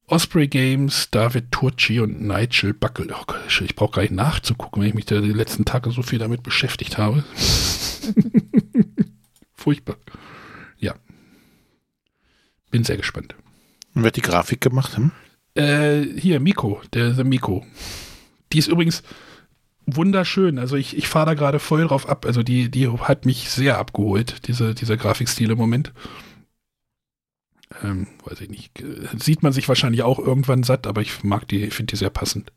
Osprey 0.08 0.48
Games, 0.48 1.10
David 1.12 1.52
Turci 1.52 2.00
und 2.00 2.22
Nigel 2.22 2.74
Buckel. 2.74 3.14
Oh 3.14 3.34
ich 3.48 3.76
brauche 3.76 3.94
gar 3.94 4.02
nicht 4.02 4.14
nachzugucken, 4.14 4.82
wenn 4.82 4.90
ich 4.90 4.96
mich 4.96 5.06
da 5.06 5.22
die 5.22 5.32
letzten 5.32 5.66
Tage 5.66 5.92
so 5.92 6.02
viel 6.02 6.20
damit 6.20 6.44
beschäftigt 6.44 6.98
habe. 6.98 7.24
Furchtbar. 9.54 9.96
Ja. 10.78 10.96
Bin 12.70 12.84
sehr 12.84 12.98
gespannt. 12.98 13.36
Und 13.96 14.02
wer 14.04 14.08
hat 14.08 14.18
die 14.18 14.22
Grafik 14.22 14.60
gemacht? 14.60 14.98
Hm? 14.98 15.12
Äh, 15.56 16.02
hier, 16.20 16.40
Miko, 16.40 16.82
der, 16.94 17.12
der 17.12 17.26
Miko. 17.26 17.66
Die 18.52 18.58
ist 18.60 18.68
übrigens, 18.68 19.04
wunderschön. 19.86 20.60
Also 20.60 20.76
ich, 20.76 20.98
ich 20.98 21.08
fahre 21.08 21.28
da 21.28 21.34
gerade 21.34 21.60
voll 21.60 21.88
drauf 21.88 22.08
ab. 22.08 22.26
Also 22.26 22.44
die, 22.44 22.70
die 22.70 22.90
hat 22.90 23.26
mich 23.26 23.50
sehr 23.50 23.78
abgeholt, 23.78 24.48
diese, 24.48 24.74
dieser 24.74 24.98
Grafikstil 24.98 25.52
im 25.52 25.58
Moment. 25.58 25.94
Ähm, 27.82 28.08
weiß 28.26 28.42
ich 28.42 28.50
nicht. 28.50 28.84
Sieht 29.18 29.44
man 29.44 29.54
sich 29.54 29.68
wahrscheinlich 29.68 30.04
auch 30.04 30.20
irgendwann 30.20 30.64
satt, 30.64 30.88
aber 30.88 31.02
ich 31.02 31.24
mag 31.24 31.48
die, 31.48 31.72
finde 31.72 31.92
die 31.92 31.98
sehr 31.98 32.10
passend. 32.10 32.52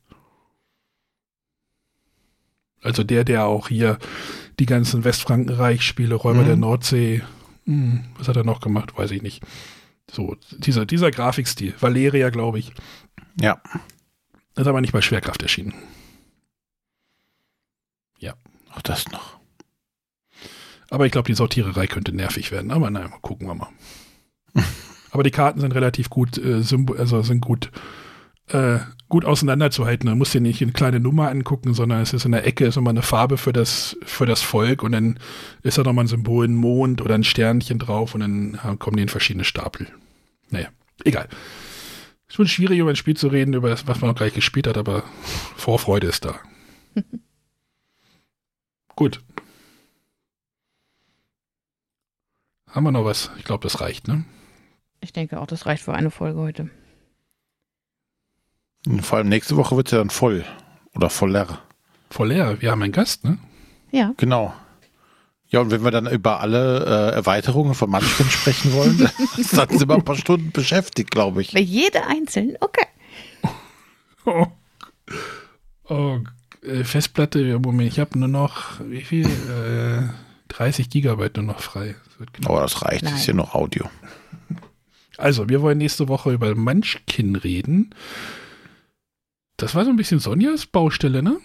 Also 2.82 3.02
der, 3.02 3.24
der 3.24 3.46
auch 3.46 3.68
hier 3.68 3.98
die 4.58 4.66
ganzen 4.66 5.04
Westfrankenreich-Spiele, 5.04 6.14
Räuber 6.14 6.42
mhm. 6.42 6.46
der 6.46 6.56
Nordsee, 6.56 7.22
mh, 7.64 7.92
hm, 7.92 8.04
was 8.18 8.28
hat 8.28 8.36
er 8.36 8.44
noch 8.44 8.60
gemacht? 8.60 8.96
Weiß 8.96 9.10
ich 9.10 9.22
nicht. 9.22 9.42
So, 10.10 10.36
dieser, 10.50 10.86
dieser 10.86 11.10
Grafikstil. 11.10 11.74
Valeria, 11.80 12.30
glaube 12.30 12.58
ich. 12.58 12.72
Ja. 13.40 13.60
Das 14.54 14.62
ist 14.62 14.68
aber 14.68 14.80
nicht 14.80 14.92
bei 14.92 15.02
Schwerkraft 15.02 15.42
erschienen. 15.42 15.74
Auch 18.76 18.82
das 18.82 19.08
noch. 19.10 19.38
Aber 20.90 21.06
ich 21.06 21.12
glaube, 21.12 21.26
die 21.26 21.34
Sortiererei 21.34 21.86
könnte 21.86 22.14
nervig 22.14 22.52
werden. 22.52 22.70
Aber 22.70 22.90
naja, 22.90 23.08
gucken 23.22 23.48
wir 23.48 23.54
mal. 23.54 23.70
aber 25.10 25.22
die 25.22 25.30
Karten 25.30 25.60
sind 25.60 25.74
relativ 25.74 26.10
gut, 26.10 26.38
äh, 26.38 26.62
also 26.98 27.22
sind 27.22 27.40
gut, 27.40 27.72
äh, 28.48 28.78
gut 29.08 29.24
auseinanderzuhalten. 29.24 30.08
Man 30.08 30.18
muss 30.18 30.30
dir 30.30 30.40
nicht 30.40 30.62
eine 30.62 30.72
kleine 30.72 31.00
Nummer 31.00 31.30
angucken, 31.30 31.74
sondern 31.74 32.02
es 32.02 32.12
ist 32.12 32.24
in 32.24 32.32
der 32.32 32.46
Ecke 32.46 32.66
ist 32.66 32.76
immer 32.76 32.90
eine 32.90 33.02
Farbe 33.02 33.38
für 33.38 33.52
das, 33.52 33.96
für 34.04 34.26
das 34.26 34.42
Volk 34.42 34.82
und 34.82 34.92
dann 34.92 35.18
ist 35.62 35.78
da 35.78 35.82
nochmal 35.82 36.04
ein 36.04 36.08
Symbol, 36.08 36.46
ein 36.46 36.54
Mond 36.54 37.00
oder 37.00 37.14
ein 37.14 37.24
Sternchen 37.24 37.78
drauf 37.78 38.14
und 38.14 38.20
dann 38.20 38.78
kommen 38.78 38.96
die 38.96 39.02
in 39.02 39.08
verschiedene 39.08 39.44
Stapel. 39.44 39.88
Naja, 40.50 40.68
egal. 41.04 41.28
Schon 42.28 42.46
schwierig, 42.46 42.78
über 42.78 42.90
ein 42.90 42.96
Spiel 42.96 43.16
zu 43.16 43.28
reden, 43.28 43.54
über 43.54 43.70
das, 43.70 43.86
was 43.86 44.00
man 44.00 44.10
noch 44.10 44.16
gleich 44.16 44.34
gespielt 44.34 44.66
hat, 44.66 44.76
aber 44.76 45.04
Vorfreude 45.56 46.06
ist 46.06 46.24
da. 46.24 46.38
Gut. 48.96 49.20
Haben 52.70 52.84
wir 52.84 52.92
noch 52.92 53.04
was? 53.04 53.30
Ich 53.38 53.44
glaube, 53.44 53.62
das 53.62 53.80
reicht, 53.80 54.08
ne? 54.08 54.24
Ich 55.00 55.12
denke 55.12 55.40
auch, 55.40 55.46
das 55.46 55.66
reicht 55.66 55.82
für 55.82 55.94
eine 55.94 56.10
Folge 56.10 56.40
heute. 56.40 56.70
Vor 59.02 59.18
allem 59.18 59.28
nächste 59.28 59.56
Woche 59.56 59.76
wird 59.76 59.88
es 59.88 59.92
ja 59.92 59.98
dann 59.98 60.10
voll. 60.10 60.44
Oder 60.94 61.10
voller. 61.10 61.60
Voller. 62.10 62.60
Wir 62.62 62.70
haben 62.70 62.82
einen 62.82 62.92
Gast, 62.92 63.24
ne? 63.24 63.38
Ja. 63.90 64.14
Genau. 64.16 64.54
Ja, 65.48 65.60
und 65.60 65.70
wenn 65.70 65.84
wir 65.84 65.90
dann 65.90 66.06
über 66.06 66.40
alle 66.40 66.84
äh, 66.84 67.14
Erweiterungen 67.14 67.74
von 67.74 67.90
Munchkin 67.90 68.26
sprechen 68.26 68.72
wollen, 68.72 68.98
dann 69.52 69.68
sind 69.68 69.88
wir 69.88 69.94
ein 69.94 70.04
paar 70.04 70.16
Stunden 70.16 70.52
beschäftigt, 70.52 71.10
glaube 71.10 71.42
ich. 71.42 71.52
Bei 71.52 71.60
jeder 71.60 72.06
einzeln, 72.06 72.56
okay. 72.60 72.86
Oh, 74.28 74.48
oh 75.88 76.18
äh, 76.66 76.84
Festplatte, 76.84 77.58
Moment, 77.58 77.88
ich 77.88 77.98
habe 77.98 78.18
nur 78.18 78.28
noch, 78.28 78.80
wie 78.80 79.02
viel? 79.02 79.26
Äh, 79.26 80.08
30 80.48 80.90
Gigabyte 80.90 81.36
nur 81.36 81.46
noch 81.46 81.60
frei. 81.60 81.96
Das 82.18 82.48
oh, 82.48 82.56
das 82.58 82.82
reicht, 82.82 83.02
Nein. 83.02 83.12
das 83.12 83.22
ist 83.22 83.26
ja 83.26 83.34
noch 83.34 83.54
Audio. 83.54 83.88
Also, 85.18 85.48
wir 85.48 85.62
wollen 85.62 85.78
nächste 85.78 86.08
Woche 86.08 86.32
über 86.32 86.54
Munchkin 86.54 87.36
reden. 87.36 87.94
Das 89.56 89.74
war 89.74 89.84
so 89.84 89.90
ein 89.90 89.96
bisschen 89.96 90.18
Sonjas 90.18 90.66
Baustelle, 90.66 91.22
ne? 91.22 91.38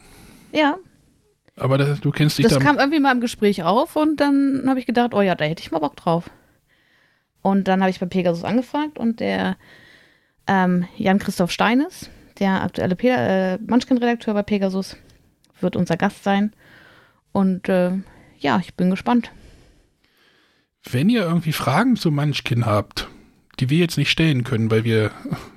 Ja. 0.51 0.77
Aber 1.55 1.77
das, 1.77 2.01
du 2.01 2.11
kennst 2.11 2.37
dich 2.37 2.45
Das 2.47 2.55
da. 2.55 2.59
kam 2.59 2.77
irgendwie 2.77 2.99
mal 2.99 3.13
im 3.13 3.21
Gespräch 3.21 3.63
auf 3.63 3.95
und 3.95 4.19
dann 4.19 4.63
habe 4.67 4.79
ich 4.79 4.85
gedacht, 4.85 5.13
oh 5.13 5.21
ja, 5.21 5.35
da 5.35 5.45
hätte 5.45 5.61
ich 5.61 5.71
mal 5.71 5.79
Bock 5.79 5.95
drauf. 5.95 6.29
Und 7.41 7.67
dann 7.67 7.81
habe 7.81 7.89
ich 7.89 7.99
bei 7.99 8.05
Pegasus 8.05 8.43
angefragt 8.43 8.99
und 8.99 9.19
der 9.19 9.57
ähm, 10.47 10.85
Jan-Christoph 10.97 11.51
Steines, 11.51 12.09
der 12.39 12.61
aktuelle 12.63 12.95
Pe 12.95 13.09
äh, 13.09 13.57
Munchkin-Redakteur 13.59 14.33
bei 14.33 14.43
Pegasus, 14.43 14.97
wird 15.63 15.75
unser 15.75 15.97
Gast 15.97 16.23
sein. 16.23 16.53
Und 17.31 17.69
äh, 17.69 17.91
ja, 18.39 18.59
ich 18.59 18.73
bin 18.75 18.89
gespannt. 18.89 19.31
Wenn 20.89 21.09
ihr 21.09 21.21
irgendwie 21.23 21.53
Fragen 21.53 21.95
zu 21.95 22.11
Munchkin 22.11 22.65
habt, 22.65 23.07
die 23.59 23.69
wir 23.69 23.77
jetzt 23.77 23.97
nicht 23.97 24.09
stellen 24.09 24.43
können, 24.43 24.71
weil 24.71 24.83
wir, 24.83 25.11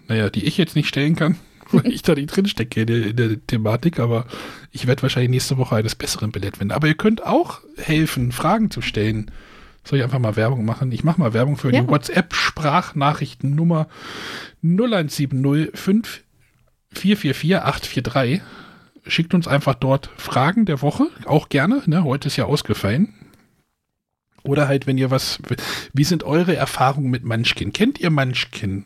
naja, 0.08 0.28
die 0.30 0.44
ich 0.44 0.58
jetzt 0.58 0.76
nicht 0.76 0.88
stellen 0.88 1.16
kann, 1.16 1.36
weil 1.72 1.90
ich 1.92 2.02
da 2.02 2.14
nicht 2.14 2.26
drinstecke 2.36 2.82
in 2.82 2.86
der, 2.86 3.06
in 3.06 3.16
der 3.16 3.46
Thematik, 3.46 3.98
aber 3.98 4.26
ich 4.70 4.86
werde 4.86 5.02
wahrscheinlich 5.02 5.30
nächste 5.30 5.56
Woche 5.56 5.76
eines 5.76 5.94
Besseren 5.94 6.30
belehrt 6.30 6.60
werden. 6.60 6.72
Aber 6.72 6.86
ihr 6.88 6.94
könnt 6.94 7.24
auch 7.24 7.60
helfen, 7.78 8.32
Fragen 8.32 8.70
zu 8.70 8.82
stellen. 8.82 9.30
Soll 9.86 9.98
ich 9.98 10.04
einfach 10.04 10.18
mal 10.18 10.36
Werbung 10.36 10.64
machen? 10.64 10.92
Ich 10.92 11.04
mache 11.04 11.20
mal 11.20 11.32
Werbung 11.34 11.56
für 11.56 11.72
Ja. 11.72 11.80
die 11.82 11.88
WhatsApp-Sprachnachrichtennummer 11.88 13.88
0170 14.62 16.22
444 16.92 17.56
843. 17.56 18.40
Schickt 19.06 19.34
uns 19.34 19.46
einfach 19.46 19.74
dort 19.74 20.10
Fragen 20.16 20.64
der 20.64 20.80
Woche, 20.80 21.08
auch 21.26 21.48
gerne. 21.48 21.82
Ne? 21.86 22.04
Heute 22.04 22.28
ist 22.28 22.36
ja 22.36 22.46
ausgefallen. 22.46 23.14
Oder 24.42 24.68
halt, 24.68 24.86
wenn 24.86 24.98
ihr 24.98 25.10
was. 25.10 25.38
Wie 25.92 26.04
sind 26.04 26.22
eure 26.22 26.54
Erfahrungen 26.54 27.10
mit 27.10 27.24
Munchkin? 27.24 27.72
Kennt 27.72 27.98
ihr 27.98 28.10
Munchkin? 28.10 28.84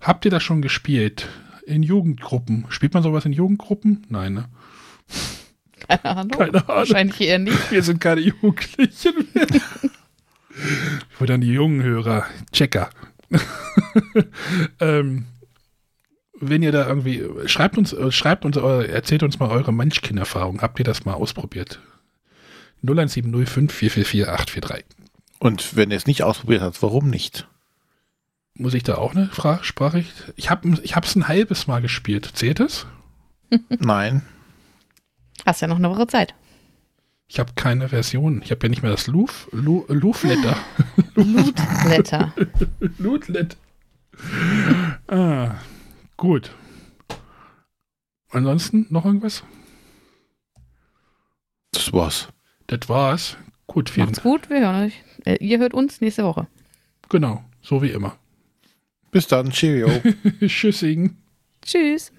Habt 0.00 0.24
ihr 0.24 0.30
das 0.30 0.42
schon 0.42 0.62
gespielt? 0.62 1.28
In 1.66 1.82
Jugendgruppen? 1.82 2.66
Spielt 2.68 2.94
man 2.94 3.02
sowas 3.02 3.24
in 3.24 3.32
Jugendgruppen? 3.32 4.06
Nein, 4.08 4.34
ne? 4.34 4.44
Keine 5.88 6.04
Ahnung. 6.04 6.30
Keine 6.30 6.48
Ahnung. 6.56 6.68
Wahrscheinlich 6.68 7.20
eher 7.20 7.38
nicht. 7.38 7.70
Wir 7.70 7.82
sind 7.82 8.00
keine 8.00 8.20
Jugendlichen 8.20 9.28
mehr. 9.34 9.46
Ich 9.50 11.20
wollte 11.20 11.32
dann 11.32 11.40
die 11.40 11.52
jungen 11.52 11.82
Hörer, 11.82 12.26
Checker. 12.52 12.90
ähm, 14.80 15.26
wenn 16.40 16.62
ihr 16.62 16.72
da 16.72 16.86
irgendwie, 16.86 17.24
schreibt 17.46 17.78
uns, 17.78 17.92
äh, 17.92 18.10
schreibt 18.10 18.44
uns, 18.44 18.56
äh, 18.56 18.86
erzählt 18.86 19.22
uns 19.22 19.38
mal 19.38 19.50
eure 19.50 19.72
Munchkin-Erfahrung. 19.72 20.62
Habt 20.62 20.78
ihr 20.78 20.84
das 20.84 21.04
mal 21.04 21.14
ausprobiert? 21.14 21.80
01705 22.82 23.72
444 23.72 24.28
843. 24.28 24.84
Und 25.38 25.76
wenn 25.76 25.90
er 25.90 25.96
es 25.98 26.06
nicht 26.06 26.22
ausprobiert 26.22 26.62
hat, 26.62 26.82
warum 26.82 27.08
nicht? 27.10 27.46
Muss 28.54 28.74
ich 28.74 28.82
da 28.82 28.96
auch 28.96 29.14
eine 29.14 29.26
Frage, 29.26 29.64
Sprache? 29.64 30.04
Ich 30.36 30.50
habe 30.50 30.68
ich 30.82 30.96
es 30.96 31.16
ein 31.16 31.28
halbes 31.28 31.66
Mal 31.66 31.80
gespielt. 31.82 32.30
Zählt 32.34 32.60
es? 32.60 32.86
Nein. 33.68 34.22
Hast 35.46 35.62
ja 35.62 35.68
noch 35.68 35.76
eine 35.76 35.90
Woche 35.90 36.06
Zeit. 36.06 36.34
Ich 37.28 37.38
habe 37.38 37.52
keine 37.54 37.88
Version. 37.88 38.42
Ich 38.42 38.50
habe 38.50 38.66
ja 38.66 38.68
nicht 38.70 38.82
mehr 38.82 38.90
das 38.90 39.06
Loof, 39.06 39.48
Lu, 39.52 39.84
Loofletter. 39.88 40.56
Blutblätter. 41.14 42.32
Lootlet. 42.98 43.56
Ah, 45.08 45.54
gut. 46.20 46.54
Ansonsten 48.30 48.86
noch 48.90 49.04
irgendwas? 49.04 49.42
Das 51.72 51.92
war's. 51.92 52.28
Das 52.68 52.88
war's. 52.88 53.36
Gut, 53.66 53.90
vielen 53.90 54.06
Macht's 54.06 54.22
gut, 54.22 54.50
wir 54.50 54.60
hören 54.60 54.84
euch. 54.84 55.02
Äh, 55.24 55.44
ihr 55.44 55.58
hört 55.58 55.74
uns 55.74 56.00
nächste 56.00 56.24
Woche. 56.24 56.46
Genau, 57.08 57.42
so 57.62 57.82
wie 57.82 57.90
immer. 57.90 58.16
Bis 59.10 59.26
dann. 59.26 59.50
Cheerio. 59.50 59.88
Tschüssing. 60.46 61.16
Tschüss. 61.62 62.12